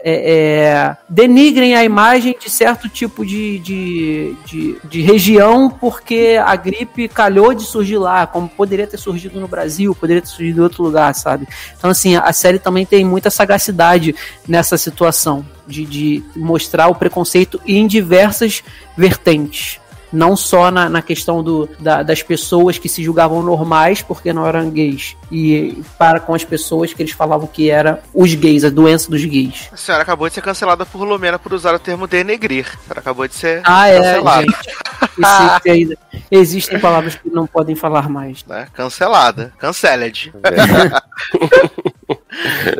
[0.03, 6.55] é, é, denigrem a imagem de certo tipo de, de, de, de região porque a
[6.55, 10.63] gripe calhou de surgir lá, como poderia ter surgido no Brasil, poderia ter surgido em
[10.63, 11.47] outro lugar, sabe?
[11.77, 14.15] Então, assim, a série também tem muita sagacidade
[14.47, 18.63] nessa situação de, de mostrar o preconceito em diversas
[18.97, 19.79] vertentes.
[20.11, 24.45] Não só na, na questão do, da- das pessoas que se julgavam normais porque não
[24.45, 28.69] eram gays, e para com as pessoas que eles falavam que era os gays, a
[28.69, 29.69] doença dos gays.
[29.71, 32.65] A senhora acabou de ser cancelada por Lumena por usar o termo denegrir.
[32.67, 34.41] A senhora acabou de ser Ah, é, cancelada.
[34.41, 34.69] gente.
[35.17, 35.97] Existe ainda-
[36.29, 38.43] existem palavras que não podem falar mais.
[38.45, 38.67] Né?
[38.73, 39.53] Cancelada.
[39.57, 40.33] Canceled.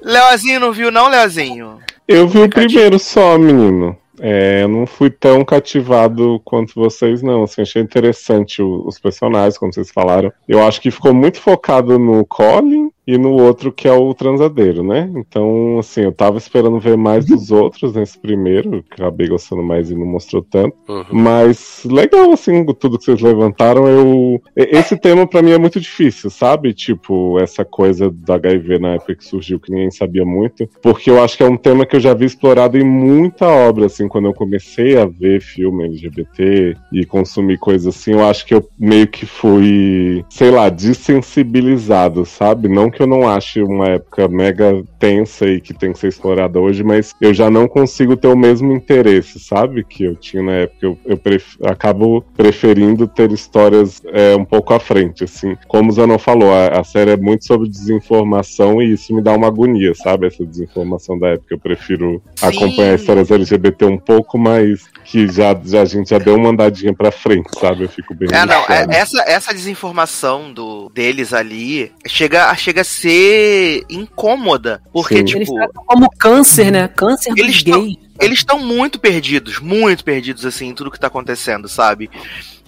[0.04, 1.80] Leozinho não viu, não, Leozinho?
[2.08, 3.98] Eu vi o primeiro só, menino.
[4.24, 7.42] É, eu não fui tão cativado quanto vocês, não.
[7.44, 10.32] Assim, achei interessante o- os personagens, como vocês falaram.
[10.48, 14.84] Eu acho que ficou muito focado no Colin e no outro que é o transadeiro,
[14.84, 15.12] né?
[15.18, 19.92] Então, assim, eu tava esperando ver mais dos outros nesse primeiro, que acabei gostando mais
[19.92, 20.78] e não mostrou tanto.
[20.88, 21.04] Uhum.
[21.12, 23.86] Mas legal, assim, tudo que vocês levantaram.
[23.86, 24.42] Eu...
[24.56, 26.74] Esse tema pra mim é muito difícil, sabe?
[26.74, 30.66] Tipo, essa coisa do HIV na época que surgiu, que ninguém sabia muito.
[30.82, 33.88] Porque eu acho que é um tema que eu já vi explorado em muita obra,
[33.88, 38.54] assim, quando eu comecei a ver filme LGBT e consumir coisas assim, eu acho que
[38.54, 42.70] eu meio que fui, sei lá, desensibilizado, sabe?
[42.70, 46.60] Não que eu não ache uma época mega tensa e que tem que ser explorada
[46.60, 49.84] hoje, mas eu já não consigo ter o mesmo interesse, sabe?
[49.84, 50.78] Que eu tinha na época.
[50.86, 55.56] Eu, eu pref- acabo preferindo ter histórias é, um pouco à frente, assim.
[55.68, 59.34] Como o Zanon falou, a, a série é muito sobre desinformação e isso me dá
[59.34, 60.28] uma agonia, sabe?
[60.28, 61.54] Essa desinformação da época.
[61.54, 62.48] Eu prefiro Sim.
[62.48, 66.94] acompanhar histórias LGBT um pouco mais que já, já a gente já deu uma andadinha
[66.94, 67.84] pra frente, sabe?
[67.84, 72.84] Eu fico bem É, não, é- essa, essa desinformação do, deles ali chega, chega chega
[72.84, 74.82] a ser incômoda.
[74.92, 75.22] Porque, Sim.
[75.22, 76.88] Eles tipo, tratam como câncer, né?
[76.88, 77.88] Câncer Eles tão-
[78.20, 82.10] eles estão muito perdidos, muito perdidos, assim, em tudo que tá acontecendo, sabe?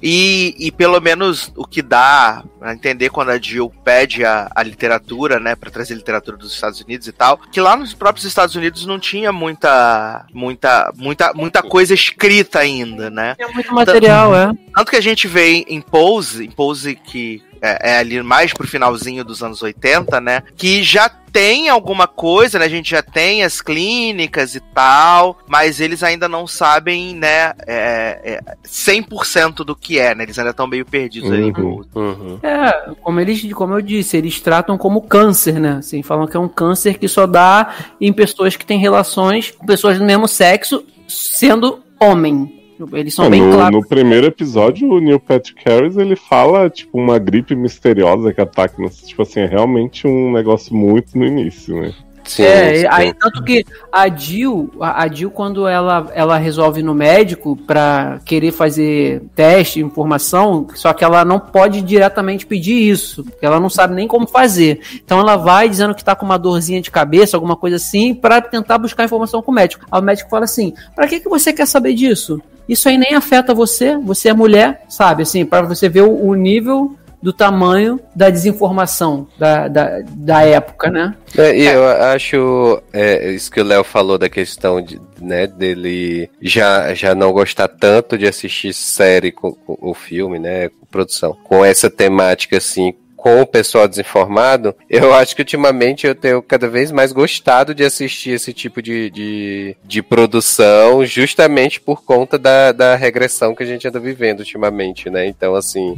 [0.02, 4.62] E, e pelo menos o que dá a entender quando a Jill pede a, a
[4.64, 8.54] literatura, né, pra trazer literatura dos Estados Unidos e tal, que lá nos próprios Estados
[8.56, 13.36] Unidos não tinha muita, muita, muita, muita coisa escrita ainda, né?
[13.36, 14.52] Tem muito material, é.
[14.76, 18.68] Tanto que a gente vê em Pose, em Pose que é, é ali mais pro
[18.68, 20.44] finalzinho dos anos 80, né?
[20.58, 22.66] Que já tem alguma coisa, né?
[22.66, 27.54] A gente já tem as clínicas e tal, mas eles ainda não sabem, né?
[27.66, 30.24] É, é, 100% do que é, né?
[30.24, 31.48] Eles ainda estão meio perdidos ali.
[31.48, 31.86] em Uhum.
[31.96, 32.40] Uhum.
[32.44, 35.78] É, como eles, como eu disse, eles tratam como câncer, né?
[35.80, 39.66] Assim, falam que é um câncer que só dá em pessoas que têm relações com
[39.66, 42.63] pessoas do mesmo sexo, sendo homem.
[42.94, 43.72] Eles são É, bem no, claros.
[43.82, 48.76] no primeiro episódio, o Neil Patrick Harris, ele fala, tipo, uma gripe misteriosa que ataca,
[49.06, 51.94] tipo assim, é realmente um negócio muito no início, né?
[52.26, 52.88] Sim, É, sim.
[52.90, 58.20] aí tanto que a Jill, a Jill quando ela, ela resolve ir no médico pra
[58.26, 63.70] querer fazer teste, informação, só que ela não pode diretamente pedir isso, porque ela não
[63.70, 64.80] sabe nem como fazer.
[65.04, 68.42] Então ela vai dizendo que tá com uma dorzinha de cabeça, alguma coisa assim, pra
[68.42, 69.86] tentar buscar informação com o médico.
[69.92, 72.42] Aí o médico fala assim: "Pra que que você quer saber disso?
[72.68, 75.24] Isso aí nem afeta você, você é mulher, sabe?
[75.24, 80.92] Assim, para você ver o, o nível do tamanho da desinformação da, da, da época,
[80.92, 81.16] né?
[81.38, 86.30] É, e eu acho é, isso que o Léo falou da questão de, né, dele
[86.42, 91.38] já, já não gostar tanto de assistir série com, com o filme, né, com produção,
[91.46, 92.94] com essa temática assim.
[93.16, 97.82] Com o pessoal desinformado, eu acho que ultimamente eu tenho cada vez mais gostado de
[97.86, 103.66] assistir esse tipo de, de, de produção, justamente por conta da, da regressão que a
[103.66, 105.26] gente anda vivendo ultimamente, né?
[105.26, 105.96] Então, assim,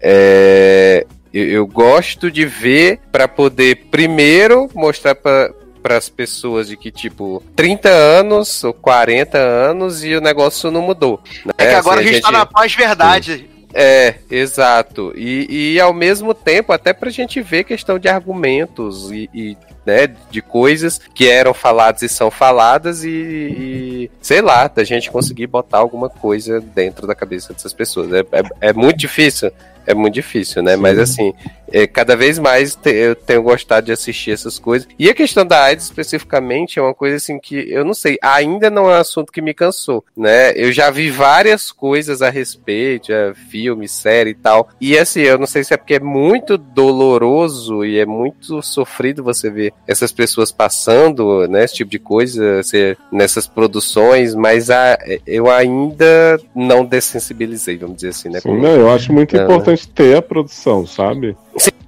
[0.00, 5.52] é, eu, eu gosto de ver para poder primeiro mostrar para
[5.82, 10.82] para as pessoas de que tipo 30 anos ou 40 anos e o negócio não
[10.82, 11.20] mudou.
[11.44, 11.52] né?
[11.58, 13.48] É que agora Assim, a gente tá na pós-verdade.
[13.72, 15.12] é, exato.
[15.14, 20.08] E, e ao mesmo tempo, até pra gente ver questão de argumentos e, e, né,
[20.28, 25.46] de coisas que eram faladas e são faladas e, e, sei lá, da gente conseguir
[25.46, 28.12] botar alguma coisa dentro da cabeça dessas pessoas.
[28.12, 29.52] É, é, é muito difícil.
[29.86, 30.76] É muito difícil, né?
[30.76, 31.32] Mas assim,
[31.72, 34.88] é, cada vez mais te- eu tenho gostado de assistir essas coisas.
[34.98, 38.68] E a questão da AIDS especificamente é uma coisa assim que eu não sei, ainda
[38.70, 40.52] não é um assunto que me cansou, né?
[40.56, 44.68] Eu já vi várias coisas a respeito, já filme, série e tal.
[44.80, 49.22] E assim, eu não sei se é porque é muito doloroso e é muito sofrido
[49.22, 54.98] você ver essas pessoas passando, né, esse tipo de coisa, ser nessas produções, mas a,
[55.26, 58.40] eu ainda não dessensibilizei, vamos dizer assim, né?
[58.40, 61.36] Sim, não, eu acho muito É, importante ter a produção, sabe?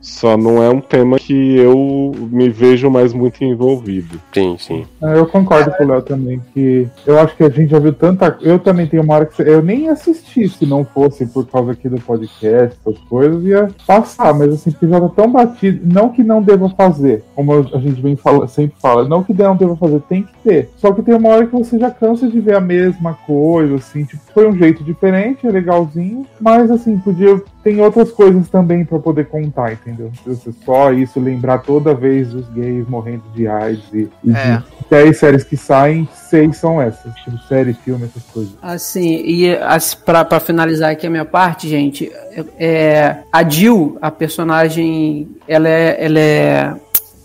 [0.00, 4.20] Só não é um tema que eu me vejo mais muito envolvido.
[4.32, 4.86] Sim, sim.
[5.02, 7.92] É, Eu concordo com o Léo também, que eu acho que a gente já viu
[7.92, 8.38] tanta.
[8.40, 11.88] Eu também tenho uma hora que eu nem assisti se não fosse por causa aqui
[11.88, 15.80] do podcast, essas coisas, ia passar, mas assim, que já tá tão batido.
[15.84, 19.56] Não que não deva fazer, como a gente vem fala, sempre fala, não que não
[19.56, 20.70] deva fazer, tem que ter.
[20.76, 24.04] Só que tem uma hora que você já cansa de ver a mesma coisa, assim,
[24.04, 27.42] tipo, foi um jeito diferente, é legalzinho, mas assim, podia.
[27.68, 30.10] Tem outras coisas também pra poder contar, entendeu?
[30.24, 34.56] Se você só isso lembrar toda vez os gays morrendo de AIDS e, e É.
[34.56, 37.14] de 10 séries que saem, seis são essas.
[37.16, 38.54] Tipo, série, filme, essas coisas.
[38.62, 42.10] Assim, e as, pra, pra finalizar aqui a minha parte, gente,
[42.58, 46.74] é, a Jill, a personagem, ela é, ela é,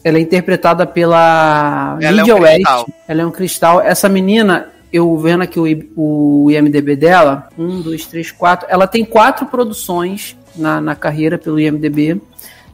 [0.03, 2.85] ela é interpretada pela Ela é um Lydia West.
[3.07, 3.79] Ela é um cristal.
[3.79, 9.03] Essa menina, eu vendo aqui o, o IMDB dela, um, dois, três, quatro, ela tem
[9.03, 12.21] quatro produções na, na carreira pelo IMDB.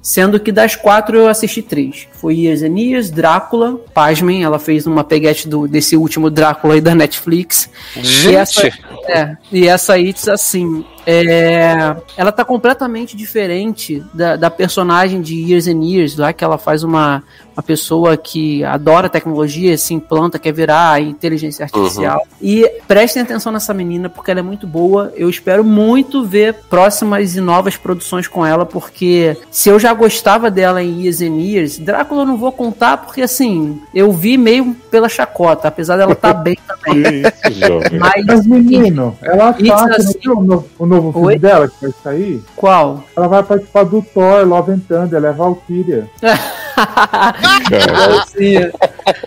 [0.01, 2.07] Sendo que das quatro eu assisti três.
[2.13, 6.81] Foi Years and Years, Drácula, pasmem, ela fez uma peguete do, desse último Drácula aí
[6.81, 7.69] da Netflix.
[7.95, 14.49] E essa, Gente, é, e essa It's, assim, é, ela tá completamente diferente da, da
[14.49, 17.23] personagem de Years and Years, lá que ela faz uma,
[17.55, 22.25] uma pessoa que adora tecnologia, se implanta, quer virar inteligência artificial.
[22.41, 25.11] E prestem atenção nessa menina, porque ela é muito boa.
[25.15, 30.49] Eu espero muito ver próximas e novas produções com ela, porque se eu já gostava
[30.51, 34.75] dela em Years and Years, Drácula eu não vou contar, porque assim, eu vi meio
[34.91, 37.23] pela chacota, apesar dela estar bem também.
[37.43, 37.99] Que isso.
[37.99, 39.85] Mas, Mas, menino, ela tá.
[39.95, 41.39] assim- Você não viu o novo, filme Oi?
[41.39, 42.43] dela que vai sair?
[42.55, 43.03] qual?
[43.15, 46.09] Ela vai participar do Thor, Love and Thunder, ela é Valkyria.
[46.19, 46.59] Cara,
[48.21, 48.55] Assim,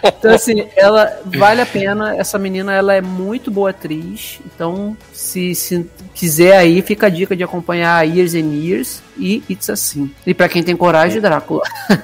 [0.05, 2.17] então, assim, ela vale a pena.
[2.17, 4.41] Essa menina, ela é muito boa atriz.
[4.47, 9.69] Então, se, se quiser aí, fica a dica de acompanhar Years and Years e It's
[9.69, 10.11] Assim.
[10.27, 11.63] E pra quem tem coragem, Drácula.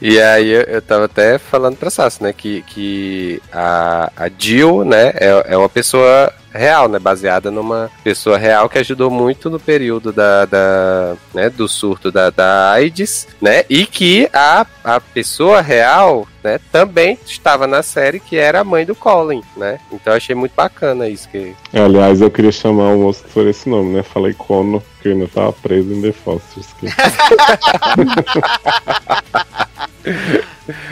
[0.00, 4.82] E aí eu, eu tava até falando pra Sassi, né, que, que a, a Jill,
[4.82, 9.60] né, é, é uma pessoa real, né, baseada numa pessoa real que ajudou muito no
[9.60, 15.60] período da, da né, do surto da, da AIDS, né, e que a, a pessoa
[15.60, 20.16] real, né, também estava na série que era a mãe do Colin, né, então eu
[20.16, 21.54] achei muito bacana isso que...
[21.72, 24.02] É, Aliás, eu queria chamar o moço que for esse nome, né?
[24.02, 26.66] Falei Cono, porque eu ainda tava preso em The Fosters.
[26.80, 26.86] que-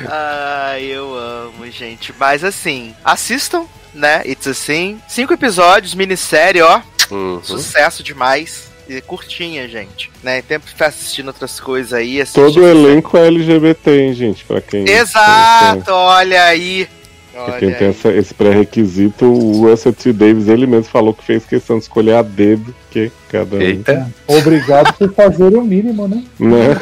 [0.08, 2.12] Ai, eu amo, gente.
[2.18, 4.22] Mas assim, assistam, né?
[4.24, 4.98] It's Assim.
[5.08, 6.80] Cinco episódios, minissérie, ó.
[7.10, 7.40] Uhum.
[7.42, 8.68] Sucesso demais.
[8.88, 10.10] E curtinha, gente.
[10.22, 10.40] Né?
[10.40, 12.24] Tempo de ficar assistindo outras coisas aí.
[12.32, 14.44] Todo elenco é LGBT, hein, gente?
[14.46, 14.88] Pra quem.
[14.88, 16.88] Exato, olha aí.
[17.30, 20.12] Pra Olha quem tem essa- esse pré-requisito, o Russell T.
[20.12, 23.60] Davis, ele mesmo falou que fez questão de escolher a dedo, que cada um.
[23.60, 24.10] Eita.
[24.26, 26.24] Obrigado por fazer o mínimo, né?
[26.40, 26.80] Né?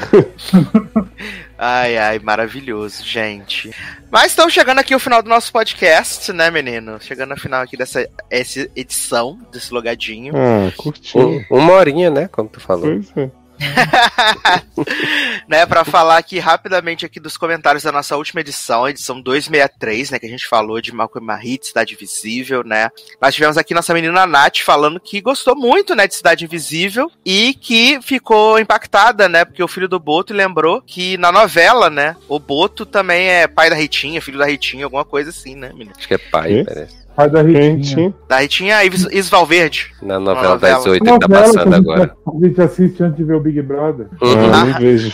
[1.58, 3.70] Ai, ai, maravilhoso, gente.
[4.10, 6.98] Mas estamos chegando aqui ao final do nosso podcast, né, menino?
[7.00, 10.34] Chegando ao final aqui dessa essa edição, desse logadinho.
[10.36, 11.16] Ah, curti.
[11.16, 12.82] Um- uma horinha, né, como tu falou.
[12.86, 13.30] Pois é.
[15.48, 20.18] né, para falar aqui rapidamente aqui dos comentários da nossa última edição, edição 263, né,
[20.18, 22.90] que a gente falou de Malcolm e Marie, de Cidade Invisível, né.
[23.20, 27.54] Nós tivemos aqui nossa menina Nath falando que gostou muito, né, de Cidade Invisível e
[27.54, 32.38] que ficou impactada, né, porque o filho do Boto lembrou que na novela, né, o
[32.38, 35.92] Boto também é pai da Ritinha, filho da Ritinha, alguma coisa assim, né, menino?
[35.96, 36.64] Acho que é pai, Quê?
[36.64, 37.05] parece.
[37.16, 38.14] Pai da Ritinha.
[38.28, 39.92] Da Ritinha Is, Is Valverde.
[40.02, 40.76] Na novela novela.
[40.76, 42.16] das oito que tá que passando a gente- agora.
[42.26, 44.06] A gente assiste antes de ver o Big Brother.
[44.20, 44.52] Uhum.
[44.52, 45.12] ah, não vejo.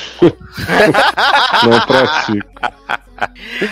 [1.68, 2.48] não pratico.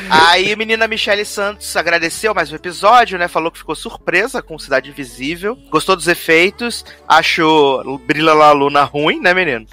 [0.08, 3.26] Aí, menina Michele Santos agradeceu mais um episódio, né?
[3.26, 5.58] Falou que ficou surpresa com Cidade Invisível.
[5.70, 6.84] Gostou dos efeitos.
[7.08, 9.66] Achou Brilha La Luna ruim, né, menino?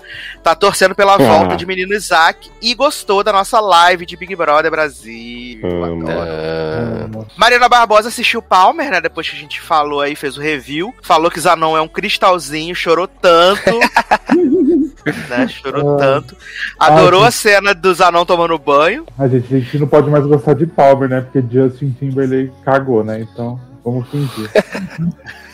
[0.43, 1.17] Tá torcendo pela Ah.
[1.17, 2.49] volta de menino Isaac.
[2.59, 5.59] E gostou da nossa live de Big Brother Brasil.
[5.63, 6.07] Adoro.
[6.11, 9.01] Ah, Mariana Barbosa assistiu Palmer, né?
[9.01, 10.93] Depois que a gente falou aí, fez o review.
[11.01, 13.61] Falou que Zanon é um cristalzinho, chorou tanto.
[15.29, 15.47] né?
[15.47, 15.97] Chorou Ah.
[15.97, 16.35] tanto.
[16.79, 19.05] Adorou Ah, a cena do Zanon tomando banho.
[19.17, 21.21] A gente, a gente não pode mais gostar de Palmer, né?
[21.21, 23.21] Porque Justin Timberlake cagou, né?
[23.21, 24.49] Então, vamos fingir.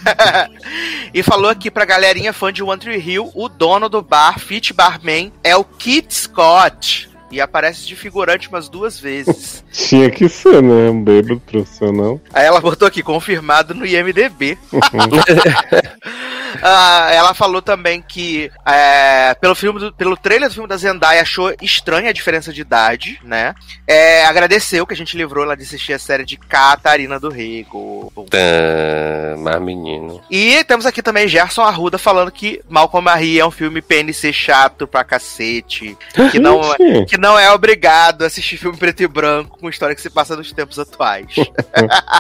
[1.13, 4.73] e falou aqui pra galerinha fã de One Tree Hill, o dono do bar, Fit
[4.73, 7.09] Barman, é o Kit Scott.
[7.33, 9.63] E aparece de figurante umas duas vezes.
[9.73, 10.89] Tinha que ser, né?
[10.91, 12.21] Um bêbado profissional.
[12.31, 14.57] Aí ela botou aqui, confirmado no IMDB.
[16.61, 21.21] Ah, ela falou também que é, pelo filme do- pelo trailer do filme da Zendaya
[21.23, 23.55] achou estranha a diferença de idade, né?
[23.87, 28.13] É, agradeceu que a gente livrou ela de assistir a série de Catarina do Rego.
[28.29, 30.21] Tã, mais menino.
[30.29, 34.85] E temos aqui também Gerson Arruda falando que Malcolm Marie é um filme PNC chato
[34.87, 35.97] pra cacete,
[36.31, 39.95] que não, é- que não é obrigado a assistir filme preto e branco com história
[39.95, 41.33] que se passa nos tempos atuais.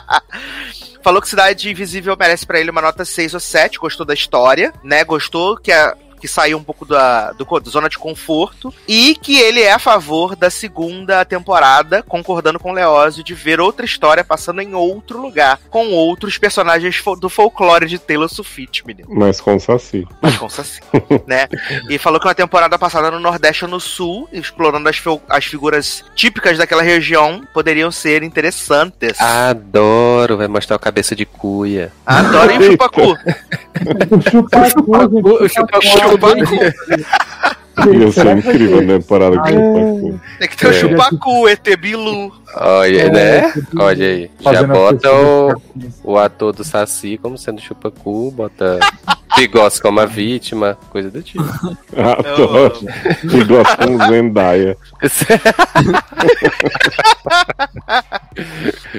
[1.03, 4.73] Falou que Cidade Invisível merece pra ele uma nota 6 ou 7, gostou da história,
[4.81, 5.03] né?
[5.03, 5.93] Gostou que a
[6.23, 9.77] que saiu um pouco da, do, da zona de conforto e que ele é a
[9.77, 15.21] favor da segunda temporada, concordando com o Leózio de ver outra história passando em outro
[15.21, 19.09] lugar, com outros personagens fo- do folclore de Taylor Swift, menino.
[19.11, 20.07] mas com Saci.
[20.21, 20.79] Mas com Saci,
[21.27, 21.49] né?
[21.89, 26.05] E falou que uma temporada passada no Nordeste ou no Sul, explorando as, as figuras
[26.15, 29.19] típicas daquela região, poderiam ser interessantes.
[29.19, 31.91] Adoro, vai mostrar o cabeça de cuia.
[32.05, 33.17] Adoro e o chupacu.
[34.11, 36.12] O chupacu, O chupacu.
[36.17, 36.55] Pânico.
[37.91, 40.19] Ia ser incrível a temporada com Ah, o.
[40.39, 40.73] Tem que ter o É.
[40.73, 42.31] chupacu, ET Bilu.
[42.55, 43.53] Olha, É, né?
[43.79, 44.31] Olha aí.
[44.41, 45.61] Já bota o,
[46.03, 48.79] o ator do Saci como sendo chupacu, bota
[49.35, 51.43] Bigos como a vítima, coisa do tipo.
[51.97, 52.75] Adoro.
[53.23, 54.77] Igual com Zendaya.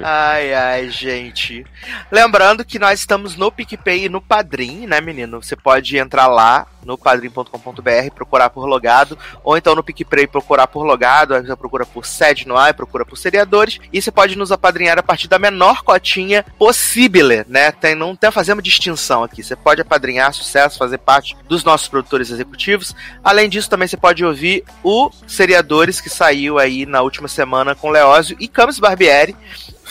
[0.02, 1.64] Ai, ai, gente.
[2.10, 5.42] Lembrando que nós estamos no PicPay e no Padrim, né, menino?
[5.42, 10.84] Você pode entrar lá no padrim.com.br, procurar por logado, ou então no PicPay procurar por
[10.84, 14.52] logado, aí você procura por sede no ar, procura por seriadores, e você pode nos
[14.52, 17.70] apadrinhar a partir da menor cotinha possível, né?
[17.72, 19.42] Tem, não tem fazendo distinção aqui.
[19.42, 22.94] Você pode apadrinhar sucesso, fazer parte dos nossos produtores executivos.
[23.22, 27.90] Além disso, também você pode ouvir o Seriadores que saiu aí na última semana com
[27.90, 29.36] Leózio e Camis Barbieri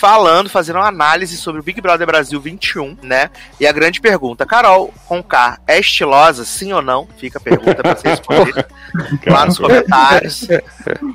[0.04, 3.30] falando, fazendo uma análise sobre o Big Brother Brasil 21, né?
[3.58, 7.08] E a grande pergunta, Carol Conká é estilosa, sim ou não?
[7.18, 8.68] Fica a pergunta pra você responder
[9.26, 10.46] lá nos comentários,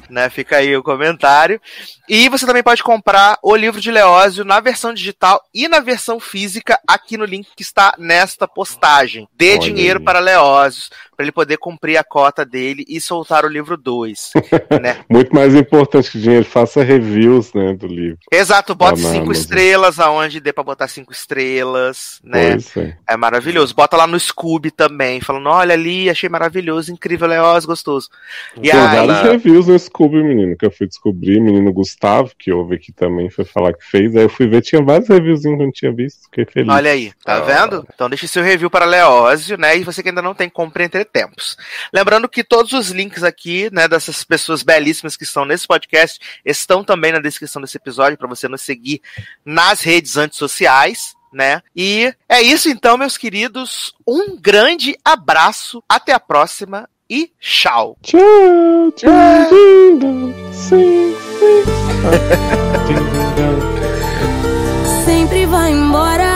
[0.08, 0.31] né?
[0.31, 1.60] Fica aí o comentário.
[2.08, 6.18] E você também pode comprar o livro de Leózio na versão digital e na versão
[6.18, 9.28] física aqui no link que está nesta postagem.
[9.36, 10.05] Dê Olha dinheiro aí.
[10.07, 10.84] para Leózio,
[11.18, 14.32] pra ele poder cumprir a cota dele e soltar o livro 2,
[14.80, 14.98] né?
[15.10, 18.18] Muito mais importante que dinheiro, faça reviews, né, do livro.
[18.32, 19.32] Exato, bota cinco Amazon.
[19.32, 22.52] estrelas aonde dê pra botar cinco estrelas, né?
[22.52, 22.97] Pois é.
[23.08, 23.74] É maravilhoso.
[23.74, 28.08] Bota lá no Scooby também, falando, olha ali, achei maravilhoso, incrível, Leoz, gostoso.
[28.56, 31.40] E Tem aí, vários reviews no Scooby, menino, que eu fui descobrir.
[31.40, 34.14] Menino Gustavo, que houve aqui também, foi falar que fez.
[34.14, 36.22] Aí eu fui ver, tinha vários reviewzinhos que eu não tinha visto.
[36.26, 36.68] Fiquei feliz.
[36.72, 37.40] olha aí, tá Ah.
[37.40, 37.84] vendo?
[37.92, 39.76] Então deixe seu review para Leózio, né?
[39.76, 41.56] E você que ainda não tem, compre entre tempos.
[41.92, 46.84] Lembrando que todos os links aqui, né, dessas pessoas belíssimas que estão nesse podcast, estão
[46.84, 49.00] também na descrição desse episódio, para você nos seguir
[49.44, 51.16] nas redes antissociais.
[51.30, 51.60] Né?
[51.76, 53.94] E é isso então, meus queridos.
[54.06, 57.96] Um grande abraço, até a próxima e tchau.
[58.02, 59.10] Tchau, tchau.
[65.04, 66.27] Sempre vai embora,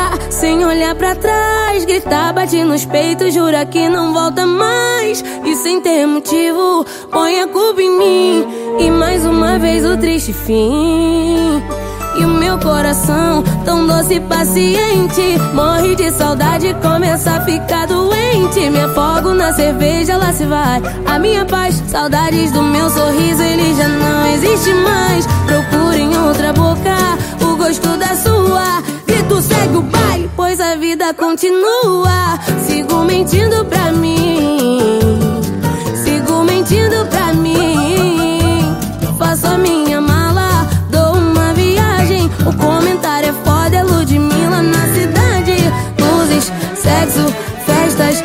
[0.42, 1.84] sem olhar pra trás.
[1.84, 5.22] Gritar, bate nos peitos, jura que não volta mais.
[5.44, 8.46] E sem ter motivo, põe a culpa em mim.
[8.80, 11.62] E mais uma vez o triste fim.
[12.14, 18.68] E o meu coração, tão doce e paciente, morre de saudade, começa a ficar doente.
[18.70, 21.82] Me afogo na cerveja, lá se vai a minha paz.
[21.88, 25.26] Saudades do meu sorriso, ele já não existe mais.
[25.46, 26.96] Procura em outra boca
[27.40, 28.82] o gosto da sua.
[29.06, 32.38] Grito, segue o baile, pois a vida continua.
[32.66, 35.00] Sigo mentindo pra mim.
[36.04, 37.11] Sigo mentindo pra
[47.12, 47.26] sexo,
[47.66, 48.24] festas,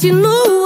[0.00, 0.57] vida